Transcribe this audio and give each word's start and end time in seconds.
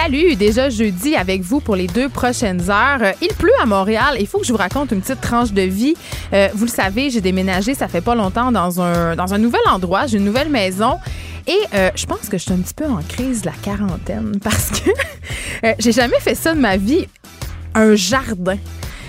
Salut, 0.00 0.36
déjà 0.36 0.70
jeudi 0.70 1.16
avec 1.16 1.42
vous 1.42 1.58
pour 1.58 1.74
les 1.74 1.88
deux 1.88 2.08
prochaines 2.08 2.70
heures. 2.70 3.02
Euh, 3.02 3.10
Il 3.20 3.34
pleut 3.34 3.50
à 3.60 3.66
Montréal. 3.66 4.16
Il 4.20 4.28
faut 4.28 4.38
que 4.38 4.46
je 4.46 4.52
vous 4.52 4.58
raconte 4.58 4.92
une 4.92 5.00
petite 5.00 5.20
tranche 5.20 5.50
de 5.50 5.62
vie. 5.62 5.94
Euh, 6.32 6.46
vous 6.54 6.66
le 6.66 6.70
savez, 6.70 7.10
j'ai 7.10 7.20
déménagé, 7.20 7.74
ça 7.74 7.88
fait 7.88 8.00
pas 8.00 8.14
longtemps, 8.14 8.52
dans 8.52 8.80
un, 8.80 9.38
nouvel 9.38 9.60
endroit. 9.68 10.06
J'ai 10.06 10.18
une 10.18 10.24
nouvelle 10.24 10.50
maison. 10.50 10.98
Et 11.48 11.58
euh, 11.74 11.90
je 11.96 12.06
pense 12.06 12.28
que 12.28 12.38
je 12.38 12.44
suis 12.44 12.52
un 12.52 12.58
petit 12.58 12.74
peu 12.74 12.84
en 12.84 13.00
crise 13.08 13.40
de 13.42 13.46
la 13.46 13.56
quarantaine 13.60 14.38
parce 14.44 14.70
que 14.70 14.90
j'ai 15.80 15.90
jamais 15.90 16.20
fait 16.20 16.36
ça 16.36 16.54
de 16.54 16.60
ma 16.60 16.76
vie. 16.76 17.08
Un 17.74 17.96
jardin. 17.96 18.56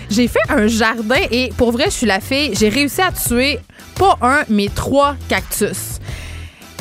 J'ai 0.10 0.28
fait 0.28 0.50
un 0.50 0.66
jardin 0.66 1.22
et 1.30 1.52
pour 1.56 1.72
vrai, 1.72 1.86
je 1.86 1.98
suis 1.98 2.08
la 2.08 2.20
fille. 2.20 2.56
J'ai 2.60 2.70
réussi 2.70 3.02
à 3.02 3.12
tuer 3.12 3.60
pas 3.94 4.18
un, 4.24 4.40
mais 4.50 4.70
trois 4.74 5.16
cactus. 5.28 6.00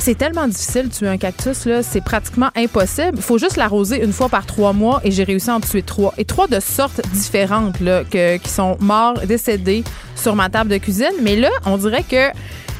C'est 0.00 0.16
tellement 0.16 0.46
difficile 0.46 0.88
de 0.88 0.94
tuer 0.94 1.08
un 1.08 1.18
cactus, 1.18 1.66
là, 1.66 1.82
c'est 1.82 2.00
pratiquement 2.00 2.50
impossible. 2.56 3.14
Il 3.16 3.22
faut 3.22 3.36
juste 3.36 3.56
l'arroser 3.56 4.02
une 4.02 4.12
fois 4.12 4.28
par 4.28 4.46
trois 4.46 4.72
mois 4.72 5.00
et 5.04 5.10
j'ai 5.10 5.24
réussi 5.24 5.50
à 5.50 5.56
en 5.56 5.60
tuer 5.60 5.82
trois. 5.82 6.14
Et 6.16 6.24
trois 6.24 6.46
de 6.46 6.60
sortes 6.60 7.00
différentes, 7.12 7.80
là, 7.80 8.04
qui 8.04 8.48
sont 8.48 8.78
morts, 8.80 9.20
décédés 9.26 9.84
sur 10.16 10.34
ma 10.34 10.48
table 10.48 10.70
de 10.70 10.78
cuisine. 10.78 11.12
Mais 11.22 11.36
là, 11.36 11.50
on 11.66 11.76
dirait 11.76 12.04
que 12.04 12.30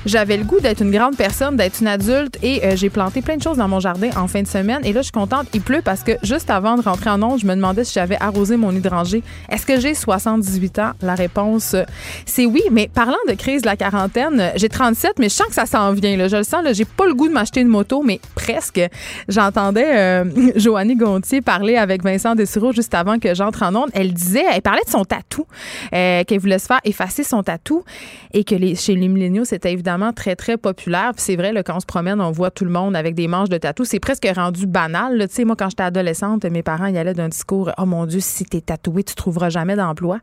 j'avais 0.07 0.37
le 0.37 0.45
goût 0.45 0.61
d'être 0.61 0.83
une 0.83 0.91
grande 0.91 1.17
personne, 1.17 1.57
d'être 1.57 1.81
une 1.81 1.89
adulte 1.89 2.39
et 2.43 2.65
euh, 2.65 2.77
j'ai 2.77 2.91
planté 2.91 3.23
plein 3.23 3.37
de 3.37 3.43
choses 3.43 3.57
dans 3.57 3.69
mon 3.69 3.81
jardin 3.81 4.11
en 4.17 4.27
fin 4.29 4.43
de 4.43 4.47
semaine. 4.47 4.81
Et 4.85 4.93
là, 4.93 5.01
je 5.01 5.07
suis 5.07 5.13
contente. 5.13 5.47
Il 5.55 5.61
pleut 5.61 5.83
parce 5.83 6.03
que 6.03 6.13
juste 6.23 6.51
avant 6.51 6.77
de 6.77 6.83
rentrer 6.83 7.11
en 7.11 7.23
onde, 7.23 7.41
je 7.41 7.47
me 7.47 7.55
demandais 7.55 7.85
si 7.85 7.95
j'avais 7.95 8.17
arrosé 8.21 8.57
mon 8.57 8.73
hydrangée. 8.73 9.23
Est-ce 9.49 9.67
que 9.67 9.81
j'ai 9.81 9.95
78 9.95 10.79
ans? 10.79 10.93
La 11.03 11.15
réponse, 11.15 11.75
euh, 11.75 11.83
c'est 12.27 12.47
oui. 12.47 12.63
Mais 12.71 12.89
parlant 12.93 13.17
de 13.29 13.35
crise 13.35 13.63
de 13.63 13.67
la 13.67 13.77
quarantaine, 13.77 14.41
euh, 14.41 14.51
j'ai 14.57 14.69
37, 14.69 15.19
mais 15.19 15.29
je 15.29 15.35
sens 15.35 15.49
que 15.49 15.55
ça 15.55 15.67
s'en 15.67 15.93
vient. 15.93 16.17
Là. 16.17 16.29
Je 16.29 16.37
le 16.37 16.43
sens. 16.45 16.63
Là, 16.63 16.73
j'ai 16.73 16.85
pas 16.85 17.07
le 17.07 17.15
goût 17.15 17.29
de 17.29 17.33
m'acheter 17.33 17.61
une 17.61 17.69
moto, 17.69 18.03
mais 18.03 18.21
presque. 18.35 18.81
J'entendais 19.29 19.97
euh, 19.97 20.25
Joannie 20.57 20.97
Gontier 20.97 21.41
parler 21.41 21.77
avec 21.77 22.03
Vincent 22.03 22.35
Dessureau 22.35 22.73
juste 22.73 22.95
avant 22.95 23.19
que 23.19 23.35
j'entre 23.35 23.63
en 23.63 23.75
onde. 23.75 23.91
Elle 23.93 24.13
disait, 24.13 24.45
elle 24.53 24.63
parlait 24.63 24.85
de 24.85 24.91
son 24.91 25.05
tatou, 25.05 25.47
euh, 25.93 26.25
qu'elle 26.25 26.39
voulait 26.39 26.59
se 26.59 26.67
faire 26.67 26.81
effacer 26.85 27.25
son 27.25 27.43
tatou 27.43 27.85
et 28.33 28.45
que 28.45 28.55
les, 28.55 28.75
chez 28.75 28.95
les 28.95 29.09
milléniaux, 29.09 29.45
c'était 29.45 29.73
évidemment 29.89 30.13
très, 30.13 30.37
très 30.37 30.59
populaire. 30.59 31.13
Puis 31.15 31.25
c'est 31.25 31.37
vrai, 31.37 31.55
quand 31.65 31.77
on 31.77 31.81
se 31.81 31.87
promène, 31.87 32.21
on 32.21 32.31
voit 32.31 32.51
tout 32.51 32.65
le 32.65 32.71
monde 32.71 32.95
avec 32.95 33.15
des 33.15 33.27
manches 33.27 33.49
de 33.49 33.57
tatou. 33.57 33.85
C'est 33.85 34.01
presque 34.01 34.29
rendu 34.37 34.67
banal. 34.67 35.27
Tu 35.29 35.35
sais, 35.35 35.45
moi, 35.45 35.57
quand 35.57 35.71
j'étais 35.71 35.83
adolescente, 35.83 36.45
mes 36.45 36.63
parents 36.63 36.87
y 36.87 36.99
allaient 36.99 37.15
d'un 37.15 37.29
discours 37.29 37.71
Oh 37.79 37.87
mon 37.87 38.05
Dieu, 38.05 38.21
si 38.21 38.45
t'es 38.45 38.61
tatoué, 38.61 39.03
tu 39.03 39.15
trouveras 39.15 39.49
jamais 39.49 39.77
d'emploi. 39.77 40.19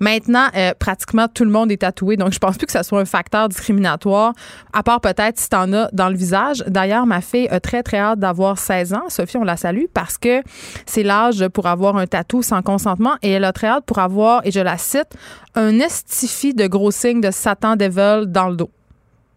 Maintenant, 0.00 0.46
euh, 0.56 0.72
pratiquement 0.78 1.26
tout 1.28 1.44
le 1.44 1.50
monde 1.50 1.70
est 1.70 1.82
tatoué. 1.82 2.16
Donc, 2.16 2.32
je 2.32 2.38
pense 2.38 2.56
plus 2.56 2.66
que 2.66 2.72
ça 2.72 2.82
soit 2.82 3.00
un 3.00 3.04
facteur 3.04 3.48
discriminatoire, 3.50 4.32
à 4.72 4.82
part 4.82 5.02
peut-être 5.02 5.38
si 5.38 5.50
t'en 5.50 5.70
as 5.74 5.90
dans 5.92 6.08
le 6.08 6.16
visage. 6.16 6.64
D'ailleurs, 6.66 7.04
ma 7.04 7.20
fille 7.20 7.48
a 7.48 7.60
très, 7.60 7.82
très 7.82 7.98
hâte 7.98 8.20
d'avoir 8.20 8.58
16 8.58 8.94
ans. 8.94 9.08
Sophie, 9.08 9.36
on 9.36 9.44
la 9.44 9.58
salue 9.58 9.84
parce 9.92 10.16
que 10.16 10.42
c'est 10.86 11.02
l'âge 11.02 11.46
pour 11.48 11.66
avoir 11.66 11.96
un 11.96 12.06
tatou 12.06 12.42
sans 12.42 12.62
consentement 12.62 13.16
et 13.22 13.32
elle 13.32 13.44
a 13.44 13.52
très 13.52 13.66
hâte 13.66 13.84
pour 13.84 13.98
avoir, 13.98 14.40
et 14.46 14.50
je 14.50 14.60
la 14.60 14.78
cite, 14.78 15.08
un 15.54 15.78
estifi 15.78 16.54
de 16.54 16.66
gros 16.66 16.90
signes 16.90 17.20
de 17.20 17.30
Satan 17.30 17.76
Devil 17.76 18.24
dans 18.26 18.48
le 18.48 18.56
dos. 18.56 18.70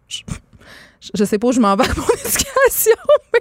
Je, 0.08 1.24
sais 1.24 1.38
pas 1.38 1.48
où 1.48 1.52
je 1.52 1.60
m'en 1.60 1.76
vais 1.76 1.84
avec 1.84 1.96
mon 1.96 2.04
éducation, 2.12 2.96
mais 3.32 3.40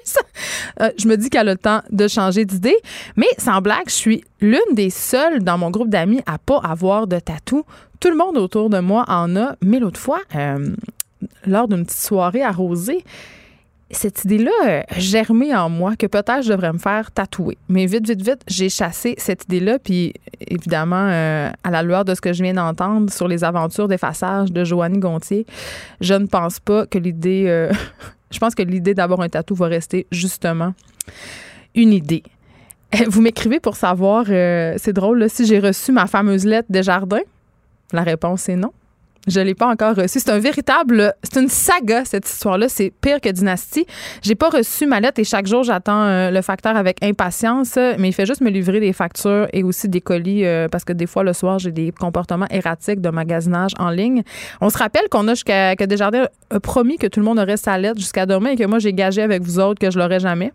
euh, 0.82 0.92
je 0.98 1.08
me 1.08 1.16
dis 1.16 1.30
qu'elle 1.30 1.50
a 1.50 1.54
le 1.54 1.58
temps 1.58 1.82
de 1.90 2.08
changer 2.08 2.46
d'idée. 2.46 2.76
Mais 3.16 3.28
sans 3.38 3.62
blague, 3.62 3.88
je 3.88 3.94
suis 3.94 4.24
l'une 4.42 4.60
des 4.74 4.90
seules 4.90 5.44
dans 5.44 5.58
mon 5.58 5.70
groupe 5.70 5.90
d'amis 5.90 6.22
à 6.26 6.38
pas 6.38 6.60
avoir 6.60 7.08
de 7.08 7.20
tatou. 7.20 7.66
Tout 8.00 8.10
le 8.10 8.18
monde 8.18 8.38
autour 8.38 8.70
de 8.70 8.80
moi 8.80 9.06
en 9.08 9.36
a. 9.36 9.56
Mais 9.62 9.80
l'autre 9.80 10.00
fois, 10.00 10.22
euh, 10.36 10.76
lors 11.46 11.68
d'une 11.68 11.86
petite 11.86 12.02
soirée 12.02 12.44
arrosée, 12.44 13.04
cette 13.94 14.26
idée-là 14.26 14.86
germé 14.98 15.56
en 15.56 15.70
moi 15.70 15.96
que 15.96 16.08
peut-être 16.08 16.44
je 16.44 16.50
devrais 16.52 16.74
me 16.74 16.78
faire 16.78 17.12
tatouer. 17.12 17.58
Mais 17.70 17.86
vite, 17.86 18.08
vite, 18.08 18.22
vite, 18.22 18.42
j'ai 18.48 18.70
chassé 18.70 19.16
cette 19.18 19.46
idée-là. 19.46 19.80
Puis 19.80 20.14
évidemment, 20.40 21.08
euh, 21.10 21.50
à 21.64 21.72
la 21.72 21.84
lueur 21.84 22.04
de 22.06 22.14
ce 22.16 22.22
que 22.22 22.34
je 22.34 22.44
viens 22.44 22.54
d'entendre 22.54 23.12
sur 23.12 23.28
les 23.28 23.44
aventures 23.44 23.88
d'effaçage 23.88 24.52
de 24.52 24.64
Joannie 24.64 25.00
Gontier, 25.00 25.46
je 26.02 26.14
ne 26.14 26.26
pense 26.26 26.60
pas 26.60 26.86
que 26.86 26.98
l'idée. 26.98 27.46
euh, 27.48 27.72
je 28.32 28.40
pense 28.40 28.56
que 28.56 28.64
l'idée 28.64 28.94
d'avoir 28.94 29.22
un 29.22 29.30
tatou 29.30 29.56
va 29.56 29.68
rester 29.68 30.08
justement 30.12 30.74
une 31.76 31.94
idée. 31.94 32.24
Euh, 32.96 33.06
Vous 33.08 33.22
m'écrivez 33.22 33.60
pour 33.60 33.76
savoir, 33.76 34.26
c'est 34.26 34.94
drôle, 34.94 35.30
si 35.30 35.46
j'ai 35.46 35.60
reçu 35.60 35.92
ma 35.92 36.08
fameuse 36.08 36.46
lettre 36.46 36.68
des 36.70 36.84
jardins. 36.84 37.22
La 37.92 38.02
réponse 38.04 38.50
est 38.50 38.56
non. 38.56 38.72
Je 39.28 39.40
l'ai 39.40 39.56
pas 39.56 39.68
encore 39.68 39.96
reçu. 39.96 40.20
C'est 40.20 40.32
un 40.32 40.40
véritable, 40.40 41.14
c'est 41.24 41.40
une 41.40 41.48
saga 41.48 42.04
cette 42.04 42.28
histoire-là. 42.28 42.68
C'est 42.68 42.92
pire 42.92 43.22
que 43.22 43.30
Dynastie. 43.30 43.86
J'ai 44.22 44.36
pas 44.36 44.50
reçu 44.50 44.86
ma 44.86 45.00
lettre 45.00 45.20
et 45.20 45.24
chaque 45.24 45.48
jour 45.48 45.64
j'attends 45.64 46.04
euh, 46.04 46.30
le 46.30 46.42
facteur 46.42 46.76
avec 46.76 47.02
impatience. 47.02 47.78
Mais 47.98 48.10
il 48.10 48.14
fait 48.14 48.26
juste 48.26 48.42
me 48.42 48.50
livrer 48.50 48.82
des 48.82 48.92
factures 48.92 49.48
et 49.54 49.64
aussi 49.64 49.88
des 49.88 50.02
colis 50.02 50.46
euh, 50.46 50.68
parce 50.68 50.84
que 50.84 50.92
des 50.92 51.08
fois 51.08 51.24
le 51.24 51.32
soir 51.32 51.58
j'ai 51.58 51.72
des 51.72 51.92
comportements 51.92 52.48
erratiques 52.50 53.00
de 53.00 53.10
magasinage 53.10 53.72
en 53.80 53.90
ligne. 53.90 54.24
On 54.60 54.70
se 54.70 54.78
rappelle 54.78 55.08
qu'on 55.10 55.28
a 55.30 55.36
jusqu'à 55.36 55.78
que 55.78 55.86
Desjardins 55.86 56.28
a 56.50 56.60
promis 56.60 56.98
que 56.98 57.08
tout 57.08 57.22
le 57.22 57.26
monde 57.26 57.40
aurait 57.40 57.58
sa 57.58 57.78
lettre 57.78 58.00
jusqu'à 58.00 58.26
demain 58.26 58.52
et 58.52 58.56
que 58.58 58.66
moi 58.66 58.80
j'ai 58.80 58.94
gagé 58.94 59.22
avec 59.22 59.42
vous 59.42 59.60
autres 59.60 59.80
que 59.80 59.90
je 59.90 59.98
l'aurais 59.98 60.20
jamais 60.20 60.52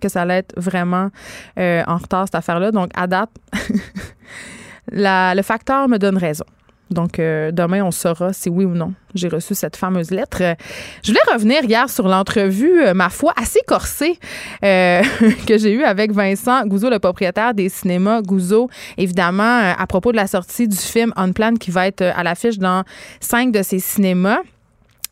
que 0.00 0.08
ça 0.08 0.22
allait 0.22 0.38
être 0.38 0.54
vraiment 0.58 1.10
euh, 1.58 1.82
en 1.86 1.98
retard 1.98 2.24
cette 2.24 2.34
affaire-là. 2.34 2.72
Donc 2.72 2.90
à 2.94 3.06
date, 3.06 3.30
le 4.92 5.42
facteur 5.42 5.88
me 5.88 5.98
donne 5.98 6.16
raison. 6.16 6.46
Donc, 6.90 7.18
euh, 7.18 7.52
demain, 7.52 7.84
on 7.84 7.90
saura 7.90 8.32
si 8.32 8.48
oui 8.48 8.64
ou 8.64 8.74
non 8.74 8.92
j'ai 9.12 9.26
reçu 9.28 9.56
cette 9.56 9.74
fameuse 9.74 10.12
lettre. 10.12 10.38
Euh, 10.40 10.54
Je 11.02 11.10
voulais 11.10 11.32
revenir 11.32 11.64
hier 11.64 11.90
sur 11.90 12.06
l'entrevue, 12.06 12.82
euh, 12.82 12.94
ma 12.94 13.08
foi, 13.08 13.32
assez 13.36 13.60
corsée 13.66 14.18
que 14.62 15.58
j'ai 15.58 15.72
eue 15.72 15.82
avec 15.82 16.12
Vincent 16.12 16.64
Gouzeau, 16.66 16.90
le 16.90 16.98
propriétaire 17.00 17.54
des 17.54 17.68
cinémas 17.68 18.22
Gouzeau, 18.22 18.68
évidemment, 18.96 19.74
à 19.76 19.86
propos 19.88 20.12
de 20.12 20.16
la 20.16 20.26
sortie 20.26 20.68
du 20.68 20.76
film 20.76 21.12
On 21.16 21.32
Plan 21.32 21.54
qui 21.54 21.70
va 21.70 21.86
être 21.86 22.02
à 22.02 22.22
l'affiche 22.22 22.58
dans 22.58 22.84
cinq 23.20 23.50
de 23.52 23.62
ces 23.62 23.80
cinémas. 23.80 24.40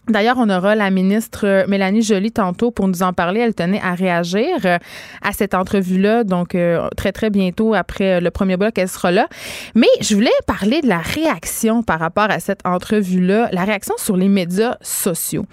D'ailleurs, 0.08 0.36
on 0.38 0.48
aura 0.48 0.74
la 0.74 0.90
ministre 0.90 1.66
Mélanie 1.68 2.02
Joly 2.02 2.32
tantôt 2.32 2.70
pour 2.70 2.88
nous 2.88 3.02
en 3.02 3.12
parler. 3.12 3.40
Elle 3.40 3.54
tenait 3.54 3.80
à 3.82 3.94
réagir 3.94 4.56
euh, 4.64 4.78
à 5.22 5.32
cette 5.32 5.52
entrevue-là, 5.52 6.24
donc 6.24 6.54
euh, 6.54 6.88
très, 6.96 7.12
très 7.12 7.28
bientôt 7.28 7.74
après 7.74 8.14
euh, 8.14 8.20
le 8.20 8.30
premier 8.30 8.56
bloc, 8.56 8.78
elle 8.78 8.88
sera 8.88 9.10
là. 9.10 9.28
Mais 9.74 9.88
je 10.00 10.14
voulais 10.14 10.30
parler 10.46 10.80
de 10.80 10.88
la 10.88 10.98
réaction 10.98 11.82
par 11.82 12.00
rapport 12.00 12.30
à 12.30 12.40
cette 12.40 12.60
entrevue-là, 12.64 13.50
la 13.52 13.64
réaction 13.64 13.94
sur 13.98 14.16
les 14.16 14.28
médias 14.28 14.76
sociaux. 14.80 15.44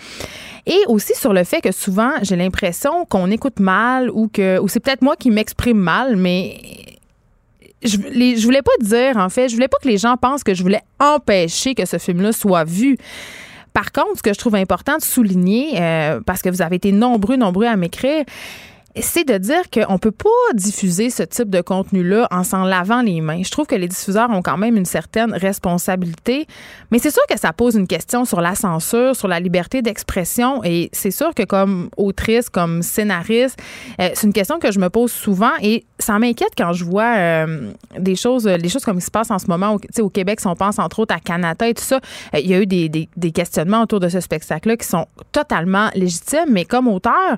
Et 0.65 0.79
aussi 0.87 1.13
sur 1.15 1.33
le 1.33 1.43
fait 1.43 1.59
que 1.59 1.73
souvent, 1.73 2.11
j'ai 2.21 2.37
l'impression 2.37 3.05
qu'on 3.05 3.29
écoute 3.31 3.59
mal 3.59 4.09
ou 4.09 4.29
que 4.29 4.57
ou 4.59 4.69
c'est 4.69 4.79
peut-être 4.79 5.01
moi 5.01 5.15
qui 5.17 5.31
m'exprime 5.31 5.77
mal, 5.77 6.15
mais 6.15 6.57
je, 7.83 7.97
je 7.97 8.43
voulais 8.43 8.61
pas 8.61 8.71
dire, 8.79 9.17
en 9.17 9.29
fait, 9.29 9.49
je 9.49 9.55
voulais 9.55 9.67
pas 9.67 9.77
que 9.81 9.87
les 9.87 9.97
gens 9.97 10.15
pensent 10.15 10.43
que 10.43 10.53
je 10.53 10.63
voulais 10.63 10.81
empêcher 10.99 11.75
que 11.75 11.85
ce 11.85 11.97
film-là 11.97 12.31
soit 12.31 12.63
vu. 12.63 12.97
Par 13.75 13.91
contre, 13.91 14.19
ce 14.19 14.23
que 14.23 14.33
je 14.33 14.39
trouve 14.39 14.55
important 14.55 14.95
de 14.95 15.03
souligner, 15.03 15.81
euh, 15.81 16.21
parce 16.25 16.41
que 16.41 16.47
vous 16.47 16.61
avez 16.61 16.77
été 16.77 16.93
nombreux, 16.93 17.35
nombreux 17.35 17.65
à 17.65 17.75
m'écrire, 17.75 18.23
c'est 19.01 19.27
de 19.27 19.37
dire 19.37 19.69
qu'on 19.71 19.97
peut 19.97 20.11
pas 20.11 20.29
diffuser 20.53 21.09
ce 21.09 21.23
type 21.23 21.49
de 21.49 21.61
contenu-là 21.61 22.27
en 22.31 22.43
s'en 22.43 22.63
lavant 22.63 23.01
les 23.01 23.21
mains. 23.21 23.41
Je 23.43 23.51
trouve 23.51 23.65
que 23.65 23.75
les 23.75 23.87
diffuseurs 23.87 24.29
ont 24.29 24.41
quand 24.41 24.57
même 24.57 24.77
une 24.77 24.85
certaine 24.85 25.33
responsabilité, 25.33 26.47
mais 26.91 26.99
c'est 26.99 27.11
sûr 27.11 27.23
que 27.29 27.37
ça 27.37 27.51
pose 27.51 27.75
une 27.75 27.87
question 27.87 28.25
sur 28.25 28.41
la 28.41 28.55
censure, 28.55 29.15
sur 29.15 29.27
la 29.27 29.39
liberté 29.39 29.81
d'expression, 29.81 30.63
et 30.63 30.89
c'est 30.93 31.11
sûr 31.11 31.33
que 31.33 31.43
comme 31.43 31.89
autrice, 31.97 32.49
comme 32.49 32.81
scénariste, 32.81 33.59
euh, 33.99 34.09
c'est 34.13 34.27
une 34.27 34.33
question 34.33 34.59
que 34.59 34.71
je 34.71 34.79
me 34.79 34.89
pose 34.89 35.11
souvent, 35.11 35.51
et 35.61 35.85
ça 35.99 36.17
m'inquiète 36.19 36.53
quand 36.57 36.73
je 36.73 36.85
vois 36.85 37.15
euh, 37.17 37.71
des 37.99 38.15
choses, 38.15 38.47
les 38.47 38.69
choses 38.69 38.85
comme 38.85 38.97
il 38.97 39.03
se 39.03 39.11
passe 39.11 39.31
en 39.31 39.39
ce 39.39 39.47
moment 39.47 39.75
au, 39.75 40.01
au 40.01 40.09
Québec, 40.09 40.39
si 40.39 40.47
on 40.47 40.55
pense 40.55 40.79
entre 40.79 40.99
autres 40.99 41.15
à 41.15 41.19
Canada 41.19 41.67
et 41.67 41.73
tout 41.73 41.83
ça, 41.83 41.99
euh, 42.33 42.39
il 42.39 42.47
y 42.49 42.53
a 42.53 42.61
eu 42.61 42.65
des, 42.65 42.87
des, 42.89 43.09
des 43.17 43.31
questionnements 43.31 43.81
autour 43.81 43.99
de 43.99 44.09
ce 44.09 44.19
spectacle-là 44.19 44.77
qui 44.77 44.87
sont 44.87 45.05
totalement 45.31 45.89
légitimes, 45.95 46.49
mais 46.49 46.65
comme 46.65 46.87
auteur, 46.87 47.37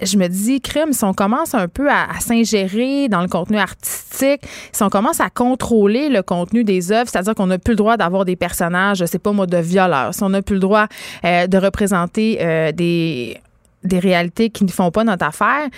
je 0.00 0.16
me 0.16 0.28
dis, 0.28 0.60
crime, 0.60 0.92
si 0.92 1.04
on 1.04 1.14
commence 1.14 1.54
un 1.54 1.68
peu 1.68 1.90
à, 1.90 2.06
s'ingérer 2.20 3.08
dans 3.08 3.20
le 3.20 3.28
contenu 3.28 3.58
artistique, 3.58 4.42
si 4.72 4.82
on 4.82 4.88
commence 4.88 5.20
à 5.20 5.30
contrôler 5.30 6.08
le 6.08 6.22
contenu 6.22 6.64
des 6.64 6.92
œuvres, 6.92 7.08
c'est-à-dire 7.08 7.34
qu'on 7.34 7.46
n'a 7.46 7.58
plus 7.58 7.72
le 7.72 7.76
droit 7.76 7.96
d'avoir 7.96 8.24
des 8.24 8.36
personnages, 8.36 8.98
je 8.98 9.04
sais 9.04 9.18
pas 9.18 9.32
moi, 9.32 9.46
de 9.46 9.58
violeurs, 9.58 10.14
si 10.14 10.22
on 10.22 10.30
n'a 10.30 10.42
plus 10.42 10.54
le 10.54 10.60
droit 10.60 10.86
euh, 11.24 11.46
de 11.46 11.58
représenter 11.58 12.38
euh, 12.40 12.72
des 12.72 13.38
des 13.84 13.98
réalités 13.98 14.50
qui 14.50 14.64
ne 14.64 14.70
font 14.70 14.90
pas 14.90 15.04
notre 15.04 15.24
affaire, 15.24 15.68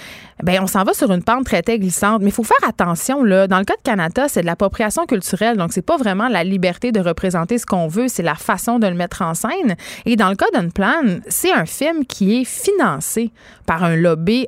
ben 0.42 0.60
on 0.62 0.66
s'en 0.66 0.84
va 0.84 0.94
sur 0.94 1.12
une 1.12 1.22
pente 1.22 1.44
très, 1.44 1.62
glissante. 1.78 2.22
Mais 2.22 2.28
il 2.28 2.32
faut 2.32 2.44
faire 2.44 2.68
attention 2.68 3.22
là. 3.22 3.46
Dans 3.46 3.58
le 3.58 3.64
cas 3.64 3.76
de 3.76 3.82
Canada, 3.82 4.26
c'est 4.28 4.40
de 4.40 4.46
l'appropriation 4.46 5.06
culturelle, 5.06 5.56
donc 5.56 5.72
c'est 5.72 5.82
pas 5.82 5.96
vraiment 5.96 6.28
la 6.28 6.44
liberté 6.44 6.92
de 6.92 7.00
représenter 7.00 7.58
ce 7.58 7.66
qu'on 7.66 7.88
veut, 7.88 8.08
c'est 8.08 8.22
la 8.22 8.34
façon 8.34 8.78
de 8.78 8.86
le 8.86 8.94
mettre 8.94 9.22
en 9.22 9.34
scène. 9.34 9.76
Et 10.06 10.16
dans 10.16 10.30
le 10.30 10.36
cas 10.36 10.46
d'Unplan, 10.52 11.20
c'est 11.28 11.52
un 11.52 11.66
film 11.66 12.06
qui 12.06 12.40
est 12.40 12.44
financé 12.44 13.30
par 13.66 13.84
un 13.84 13.96
lobby 13.96 14.46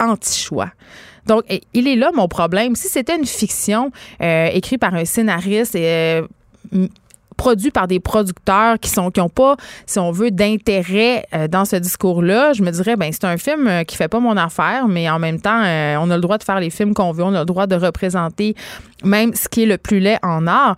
anti-choix. 0.00 0.70
Donc, 1.26 1.44
il 1.72 1.86
est 1.86 1.96
là 1.96 2.10
mon 2.14 2.26
problème. 2.26 2.74
Si 2.74 2.88
c'était 2.88 3.16
une 3.16 3.26
fiction 3.26 3.92
euh, 4.20 4.46
écrite 4.46 4.80
par 4.80 4.94
un 4.94 5.04
scénariste 5.04 5.76
et 5.76 5.84
euh, 5.84 6.22
produit 7.42 7.72
par 7.72 7.88
des 7.88 7.98
producteurs 7.98 8.78
qui 8.78 8.88
sont 8.88 9.10
qui 9.10 9.20
ont 9.20 9.28
pas, 9.28 9.56
si 9.84 9.98
on 9.98 10.12
veut, 10.12 10.30
d'intérêt 10.30 11.26
euh, 11.34 11.48
dans 11.48 11.64
ce 11.64 11.74
discours-là, 11.74 12.52
je 12.52 12.62
me 12.62 12.70
dirais 12.70 12.94
ben 12.94 13.10
c'est 13.10 13.24
un 13.24 13.36
film 13.36 13.66
euh, 13.66 13.82
qui 13.82 13.96
fait 13.96 14.06
pas 14.06 14.20
mon 14.20 14.36
affaire, 14.36 14.86
mais 14.86 15.10
en 15.10 15.18
même 15.18 15.40
temps, 15.40 15.60
euh, 15.64 15.96
on 16.00 16.08
a 16.12 16.14
le 16.14 16.20
droit 16.20 16.38
de 16.38 16.44
faire 16.44 16.60
les 16.60 16.70
films 16.70 16.94
qu'on 16.94 17.10
veut, 17.10 17.24
on 17.24 17.34
a 17.34 17.40
le 17.40 17.44
droit 17.44 17.66
de 17.66 17.74
représenter 17.74 18.54
même 19.02 19.34
ce 19.34 19.48
qui 19.48 19.64
est 19.64 19.66
le 19.66 19.76
plus 19.76 19.98
laid 19.98 20.20
en 20.22 20.46
art 20.46 20.76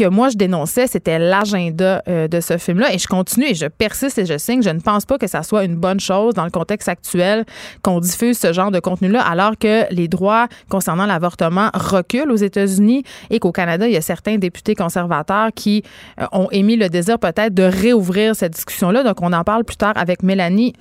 que 0.00 0.08
moi 0.08 0.30
je 0.30 0.36
dénonçais, 0.38 0.86
c'était 0.86 1.18
l'agenda 1.18 2.02
euh, 2.08 2.26
de 2.26 2.40
ce 2.40 2.56
film-là. 2.56 2.94
Et 2.94 2.98
je 2.98 3.06
continue 3.06 3.46
et 3.46 3.54
je 3.54 3.66
persiste 3.66 4.16
et 4.18 4.24
je 4.24 4.38
signe. 4.38 4.62
Je 4.62 4.70
ne 4.70 4.80
pense 4.80 5.04
pas 5.04 5.18
que 5.18 5.26
ça 5.26 5.42
soit 5.42 5.64
une 5.64 5.76
bonne 5.76 6.00
chose 6.00 6.32
dans 6.32 6.44
le 6.44 6.50
contexte 6.50 6.88
actuel 6.88 7.44
qu'on 7.82 8.00
diffuse 8.00 8.38
ce 8.38 8.54
genre 8.54 8.70
de 8.70 8.80
contenu-là, 8.80 9.20
alors 9.20 9.58
que 9.58 9.92
les 9.92 10.08
droits 10.08 10.48
concernant 10.70 11.04
l'avortement 11.04 11.68
reculent 11.74 12.30
aux 12.30 12.36
États-Unis 12.36 13.04
et 13.28 13.38
qu'au 13.40 13.52
Canada, 13.52 13.86
il 13.86 13.92
y 13.92 13.96
a 13.98 14.00
certains 14.00 14.38
députés 14.38 14.74
conservateurs 14.74 15.50
qui 15.54 15.82
euh, 16.18 16.24
ont 16.32 16.48
émis 16.50 16.76
le 16.76 16.88
désir 16.88 17.18
peut-être 17.18 17.52
de 17.52 17.64
réouvrir 17.64 18.34
cette 18.34 18.54
discussion-là. 18.54 19.02
Donc, 19.02 19.20
on 19.20 19.34
en 19.34 19.44
parle 19.44 19.64
plus 19.64 19.76
tard 19.76 19.92
avec 19.96 20.22
Mélanie 20.22 20.72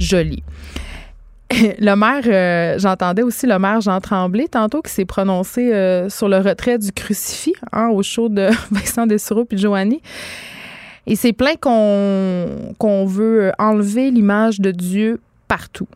Joly. 0.00 0.42
le 1.78 1.94
maire, 1.94 2.22
euh, 2.26 2.78
j'entendais 2.78 3.22
aussi 3.22 3.46
le 3.46 3.58
maire 3.58 3.80
Jean 3.80 4.00
Tremblay 4.00 4.48
tantôt 4.48 4.82
qui 4.82 4.90
s'est 4.90 5.04
prononcé 5.04 5.72
euh, 5.72 6.08
sur 6.08 6.28
le 6.28 6.38
retrait 6.38 6.78
du 6.78 6.92
crucifix 6.92 7.54
hein, 7.72 7.88
au 7.88 8.02
show 8.02 8.28
de 8.28 8.48
Vincent 8.70 9.06
Dessureau 9.06 9.44
puis 9.44 9.56
de 9.56 9.62
Joanie. 9.62 10.00
Il 11.06 11.16
s'est 11.16 11.32
plaint 11.32 11.58
qu'on 11.60 13.04
veut 13.06 13.52
enlever 13.58 14.10
l'image 14.10 14.60
de 14.60 14.70
Dieu 14.70 15.20
partout. 15.48 15.86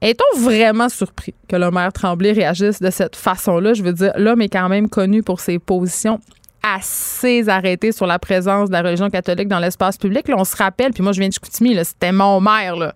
Est-on 0.00 0.40
vraiment 0.40 0.88
surpris 0.88 1.34
que 1.48 1.56
le 1.56 1.70
maire 1.70 1.92
Tremblay 1.92 2.32
réagisse 2.32 2.80
de 2.80 2.90
cette 2.90 3.16
façon-là? 3.16 3.74
Je 3.74 3.82
veux 3.82 3.92
dire, 3.92 4.12
l'homme 4.16 4.40
est 4.42 4.48
quand 4.48 4.68
même 4.68 4.88
connu 4.88 5.22
pour 5.22 5.40
ses 5.40 5.58
positions 5.58 6.20
assez 6.62 7.48
arrêtées 7.48 7.92
sur 7.92 8.06
la 8.06 8.18
présence 8.18 8.68
de 8.68 8.72
la 8.72 8.82
religion 8.82 9.10
catholique 9.10 9.48
dans 9.48 9.58
l'espace 9.58 9.96
public. 9.96 10.26
Là, 10.28 10.36
on 10.38 10.44
se 10.44 10.56
rappelle, 10.56 10.92
puis 10.92 11.02
moi 11.02 11.12
je 11.12 11.20
viens 11.20 11.28
de 11.28 11.32
Chicoutimi, 11.32 11.76
c'était 11.84 12.12
mon 12.12 12.40
maire. 12.40 12.92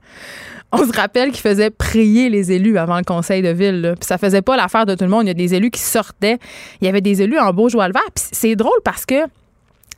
On 0.72 0.86
se 0.86 0.92
rappelle 0.92 1.30
qu'il 1.30 1.40
faisait 1.40 1.70
prier 1.70 2.30
les 2.30 2.50
élus 2.52 2.78
avant 2.78 2.96
le 2.96 3.04
conseil 3.04 3.42
de 3.42 3.50
ville. 3.50 3.94
Puis 4.00 4.06
ça 4.06 4.18
faisait 4.18 4.42
pas 4.42 4.56
l'affaire 4.56 4.86
de 4.86 4.94
tout 4.94 5.04
le 5.04 5.10
monde. 5.10 5.24
Il 5.24 5.28
y 5.28 5.30
a 5.30 5.34
des 5.34 5.54
élus 5.54 5.70
qui 5.70 5.80
sortaient. 5.80 6.38
Il 6.80 6.86
y 6.86 6.88
avait 6.88 7.02
des 7.02 7.22
élus 7.22 7.38
en 7.38 7.52
beau 7.52 7.68
joie 7.68 7.88
le 7.88 7.92
vert. 7.92 8.02
Puis 8.14 8.24
c'est 8.32 8.56
drôle 8.56 8.80
parce 8.84 9.04
que 9.04 9.22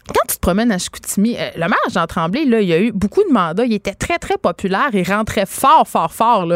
quand 0.08 0.26
tu 0.28 0.34
te 0.34 0.40
promènes 0.40 0.72
à 0.72 0.78
Chicoutimi, 0.78 1.36
euh, 1.38 1.50
le 1.54 1.68
maire 1.68 1.78
Jean 1.90 2.06
Tremblay, 2.06 2.44
là, 2.44 2.60
il 2.60 2.70
a 2.72 2.80
eu 2.80 2.92
beaucoup 2.92 3.22
de 3.22 3.32
mandats. 3.32 3.64
Il 3.64 3.72
était 3.72 3.94
très, 3.94 4.18
très 4.18 4.36
populaire. 4.36 4.90
Il 4.92 5.08
rentrait 5.08 5.46
fort, 5.46 5.86
fort, 5.86 6.12
fort. 6.12 6.46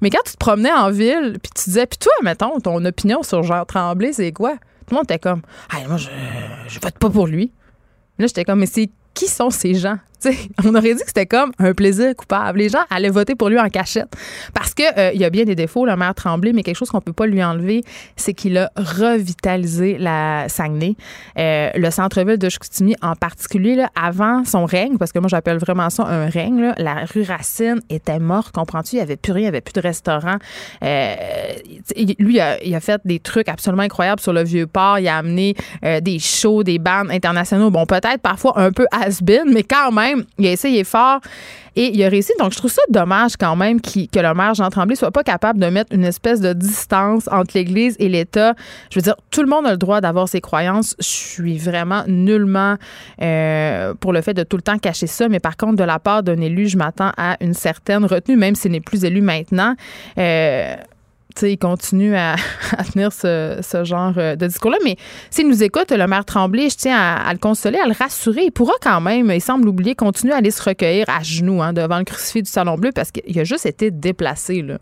Mais 0.00 0.10
quand 0.10 0.22
tu 0.24 0.32
te 0.32 0.38
promenais 0.38 0.72
en 0.72 0.90
ville, 0.90 1.38
puis 1.42 1.50
tu 1.56 1.70
disais, 1.70 1.86
puis 1.86 1.98
toi, 1.98 2.12
mettons, 2.22 2.60
ton 2.60 2.84
opinion 2.84 3.22
sur 3.22 3.42
Jean 3.42 3.64
Tremblay, 3.64 4.12
c'est 4.12 4.32
quoi? 4.32 4.52
Tout 4.52 4.94
le 4.94 4.96
monde 4.96 5.04
était 5.04 5.18
comme, 5.18 5.42
ah, 5.70 5.76
moi, 5.88 5.96
je, 5.96 6.08
je 6.68 6.78
vote 6.80 6.98
pas 6.98 7.10
pour 7.10 7.26
lui. 7.26 7.50
Là, 8.18 8.26
j'étais 8.26 8.44
comme, 8.44 8.60
mais 8.60 8.66
c'est 8.66 8.90
qui 9.14 9.26
sont 9.26 9.50
ces 9.50 9.74
gens? 9.74 9.98
on 10.64 10.74
aurait 10.74 10.94
dit 10.94 11.00
que 11.00 11.06
c'était 11.06 11.26
comme 11.26 11.52
un 11.58 11.72
plaisir 11.74 12.14
coupable. 12.16 12.58
Les 12.58 12.68
gens 12.68 12.82
allaient 12.90 13.08
voter 13.08 13.34
pour 13.34 13.48
lui 13.48 13.58
en 13.58 13.68
cachette. 13.68 14.08
Parce 14.54 14.74
que 14.74 14.82
euh, 14.98 15.10
il 15.14 15.20
y 15.20 15.24
a 15.24 15.30
bien 15.30 15.44
des 15.44 15.54
défauts, 15.54 15.86
le 15.86 15.96
maire 15.96 16.14
Tremblay, 16.14 16.52
mais 16.52 16.62
quelque 16.62 16.76
chose 16.76 16.90
qu'on 16.90 17.00
peut 17.00 17.12
pas 17.12 17.26
lui 17.26 17.42
enlever, 17.42 17.82
c'est 18.16 18.34
qu'il 18.34 18.58
a 18.58 18.70
revitalisé 18.76 19.96
la 19.98 20.48
Saguenay. 20.48 20.96
Euh, 21.38 21.70
le 21.74 21.90
centre-ville 21.90 22.38
de 22.38 22.48
Chicoutimi 22.48 22.96
en 23.02 23.14
particulier, 23.14 23.76
là, 23.76 23.90
avant 24.00 24.44
son 24.44 24.64
règne, 24.64 24.98
parce 24.98 25.12
que 25.12 25.18
moi 25.18 25.28
j'appelle 25.28 25.58
vraiment 25.58 25.90
ça 25.90 26.04
un 26.04 26.28
règne, 26.28 26.72
la 26.78 27.04
rue 27.04 27.22
Racine 27.22 27.80
était 27.90 28.18
morte, 28.18 28.52
comprends-tu? 28.52 28.96
Il 28.96 28.98
n'y 28.98 29.02
avait 29.02 29.16
plus 29.16 29.32
rien, 29.32 29.40
il 29.40 29.44
n'y 29.44 29.48
avait 29.48 29.60
plus 29.60 29.74
de 29.74 29.80
restaurant. 29.80 30.36
Euh, 30.82 31.14
lui, 32.18 32.34
il 32.34 32.40
a, 32.40 32.62
il 32.62 32.74
a, 32.74 32.80
fait 32.80 33.00
des 33.04 33.20
trucs 33.20 33.48
absolument 33.48 33.82
incroyables 33.82 34.20
sur 34.20 34.32
le 34.32 34.42
Vieux-Port. 34.42 34.98
Il 34.98 35.08
a 35.08 35.18
amené 35.18 35.54
des 35.82 36.18
shows, 36.18 36.62
des 36.62 36.78
bandes 36.78 37.10
internationaux. 37.10 37.70
Bon, 37.70 37.86
peut-être 37.86 38.20
parfois 38.20 38.58
un 38.58 38.72
peu 38.72 38.86
has-been, 38.92 39.52
mais 39.52 39.62
quand 39.62 39.92
même, 39.92 40.07
il 40.38 40.46
a 40.46 40.52
essayé 40.52 40.84
fort 40.84 41.20
et 41.76 41.94
il 41.94 42.02
a 42.02 42.08
réussi. 42.08 42.32
Donc, 42.38 42.52
je 42.52 42.58
trouve 42.58 42.70
ça 42.70 42.82
dommage 42.90 43.36
quand 43.36 43.54
même 43.54 43.80
que 43.80 44.18
le 44.18 44.34
maire 44.34 44.54
Jean 44.54 44.68
Tremblay 44.68 44.96
soit 44.96 45.12
pas 45.12 45.22
capable 45.22 45.60
de 45.60 45.66
mettre 45.66 45.94
une 45.94 46.04
espèce 46.04 46.40
de 46.40 46.52
distance 46.52 47.28
entre 47.30 47.52
l'Église 47.54 47.96
et 48.00 48.08
l'État. 48.08 48.54
Je 48.90 48.98
veux 48.98 49.02
dire, 49.02 49.14
tout 49.30 49.42
le 49.42 49.48
monde 49.48 49.66
a 49.66 49.70
le 49.70 49.76
droit 49.76 50.00
d'avoir 50.00 50.28
ses 50.28 50.40
croyances. 50.40 50.96
Je 50.98 51.06
suis 51.06 51.58
vraiment 51.58 52.02
nullement 52.08 52.76
euh, 53.22 53.94
pour 53.94 54.12
le 54.12 54.20
fait 54.22 54.34
de 54.34 54.42
tout 54.42 54.56
le 54.56 54.62
temps 54.62 54.78
cacher 54.78 55.06
ça. 55.06 55.28
Mais 55.28 55.40
par 55.40 55.56
contre, 55.56 55.76
de 55.76 55.84
la 55.84 55.98
part 55.98 56.22
d'un 56.22 56.40
élu, 56.40 56.66
je 56.66 56.76
m'attends 56.76 57.12
à 57.16 57.36
une 57.40 57.54
certaine 57.54 58.04
retenue, 58.04 58.36
même 58.36 58.56
s'il 58.56 58.72
n'est 58.72 58.80
plus 58.80 59.04
élu 59.04 59.20
maintenant. 59.20 59.74
Euh, 60.18 60.74
il 61.42 61.58
continue 61.58 62.16
à, 62.16 62.36
tenir 62.92 63.12
ce, 63.12 63.60
genre 63.84 64.14
euh, 64.16 64.36
de 64.36 64.46
discours-là. 64.46 64.78
Mais 64.84 64.96
s'il 65.30 65.48
nous 65.48 65.62
écoute, 65.62 65.90
le 65.90 66.06
maire 66.06 66.24
Tremblay, 66.24 66.70
je 66.70 66.76
tiens 66.76 66.98
à, 66.98 67.32
le 67.32 67.38
consoler, 67.38 67.78
à 67.78 67.86
le 67.86 67.94
rassurer. 67.94 68.44
Il 68.44 68.52
pourra 68.52 68.74
quand 68.80 69.00
même, 69.00 69.30
il 69.30 69.40
semble 69.40 69.68
oublier, 69.68 69.94
continuer 69.94 70.34
à 70.34 70.38
aller 70.38 70.50
se 70.50 70.62
recueillir 70.62 71.06
à 71.08 71.22
genoux 71.22 71.62
hein, 71.62 71.72
devant 71.72 71.98
le 71.98 72.04
crucifix 72.04 72.42
du 72.42 72.50
Salon 72.50 72.76
Bleu 72.76 72.92
parce 72.92 73.10
qu'il 73.10 73.38
a 73.38 73.44
juste 73.44 73.66
été 73.66 73.90
déplacé. 73.90 74.62
Là. 74.62 74.78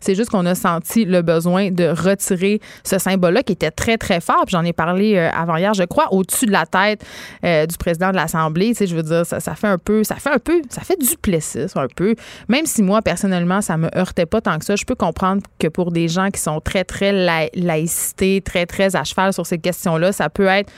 C'est 0.00 0.14
juste 0.14 0.30
qu'on 0.30 0.46
a 0.46 0.54
senti 0.54 1.04
le 1.04 1.22
besoin 1.22 1.70
de 1.70 1.88
retirer 1.88 2.60
ce 2.84 2.98
symbole-là 2.98 3.42
qui 3.42 3.52
était 3.52 3.70
très, 3.70 3.98
très 3.98 4.20
fort. 4.20 4.44
J'en 4.48 4.64
ai 4.64 4.72
parlé 4.72 5.16
euh, 5.16 5.30
avant 5.30 5.56
hier, 5.56 5.74
je 5.74 5.84
crois, 5.84 6.12
au-dessus 6.12 6.46
de 6.46 6.52
la 6.52 6.66
tête 6.66 7.04
euh, 7.44 7.66
du 7.66 7.76
président 7.76 8.10
de 8.10 8.16
l'Assemblée. 8.16 8.68
Tu 8.68 8.74
sais, 8.74 8.86
je 8.86 8.96
veux 8.96 9.02
dire, 9.02 9.26
ça, 9.26 9.40
fait 9.54 9.66
un 9.66 9.78
peu, 9.78 10.04
ça 10.04 10.16
fait 10.16 10.30
un 10.30 10.38
peu, 10.38 10.62
ça 10.68 10.82
fait 10.82 10.96
du 10.96 11.16
plessis 11.16 11.66
un 11.74 11.88
peu. 11.94 12.14
Même 12.48 12.66
si 12.66 12.82
moi, 12.82 13.02
personnellement, 13.02 13.60
ça 13.60 13.76
me 13.76 13.88
heurtait 13.96 14.26
pas 14.26 14.40
tant 14.40 14.58
que 14.58 14.64
ça, 14.64 14.76
je 14.76 14.84
peux 14.84 14.94
comprendre 14.94 15.42
que 15.58 15.68
pour 15.68 15.92
des 15.92 16.08
gens 16.08 16.30
qui 16.30 16.40
sont 16.40 16.60
très, 16.60 16.84
très 16.84 17.12
laïcité, 17.54 18.40
très, 18.44 18.66
très 18.66 18.96
à 18.96 19.04
cheval 19.04 19.32
sur 19.32 19.46
ces 19.46 19.58
questions-là, 19.58 20.12
ça 20.12 20.28
peut 20.28 20.46
être 20.46 20.70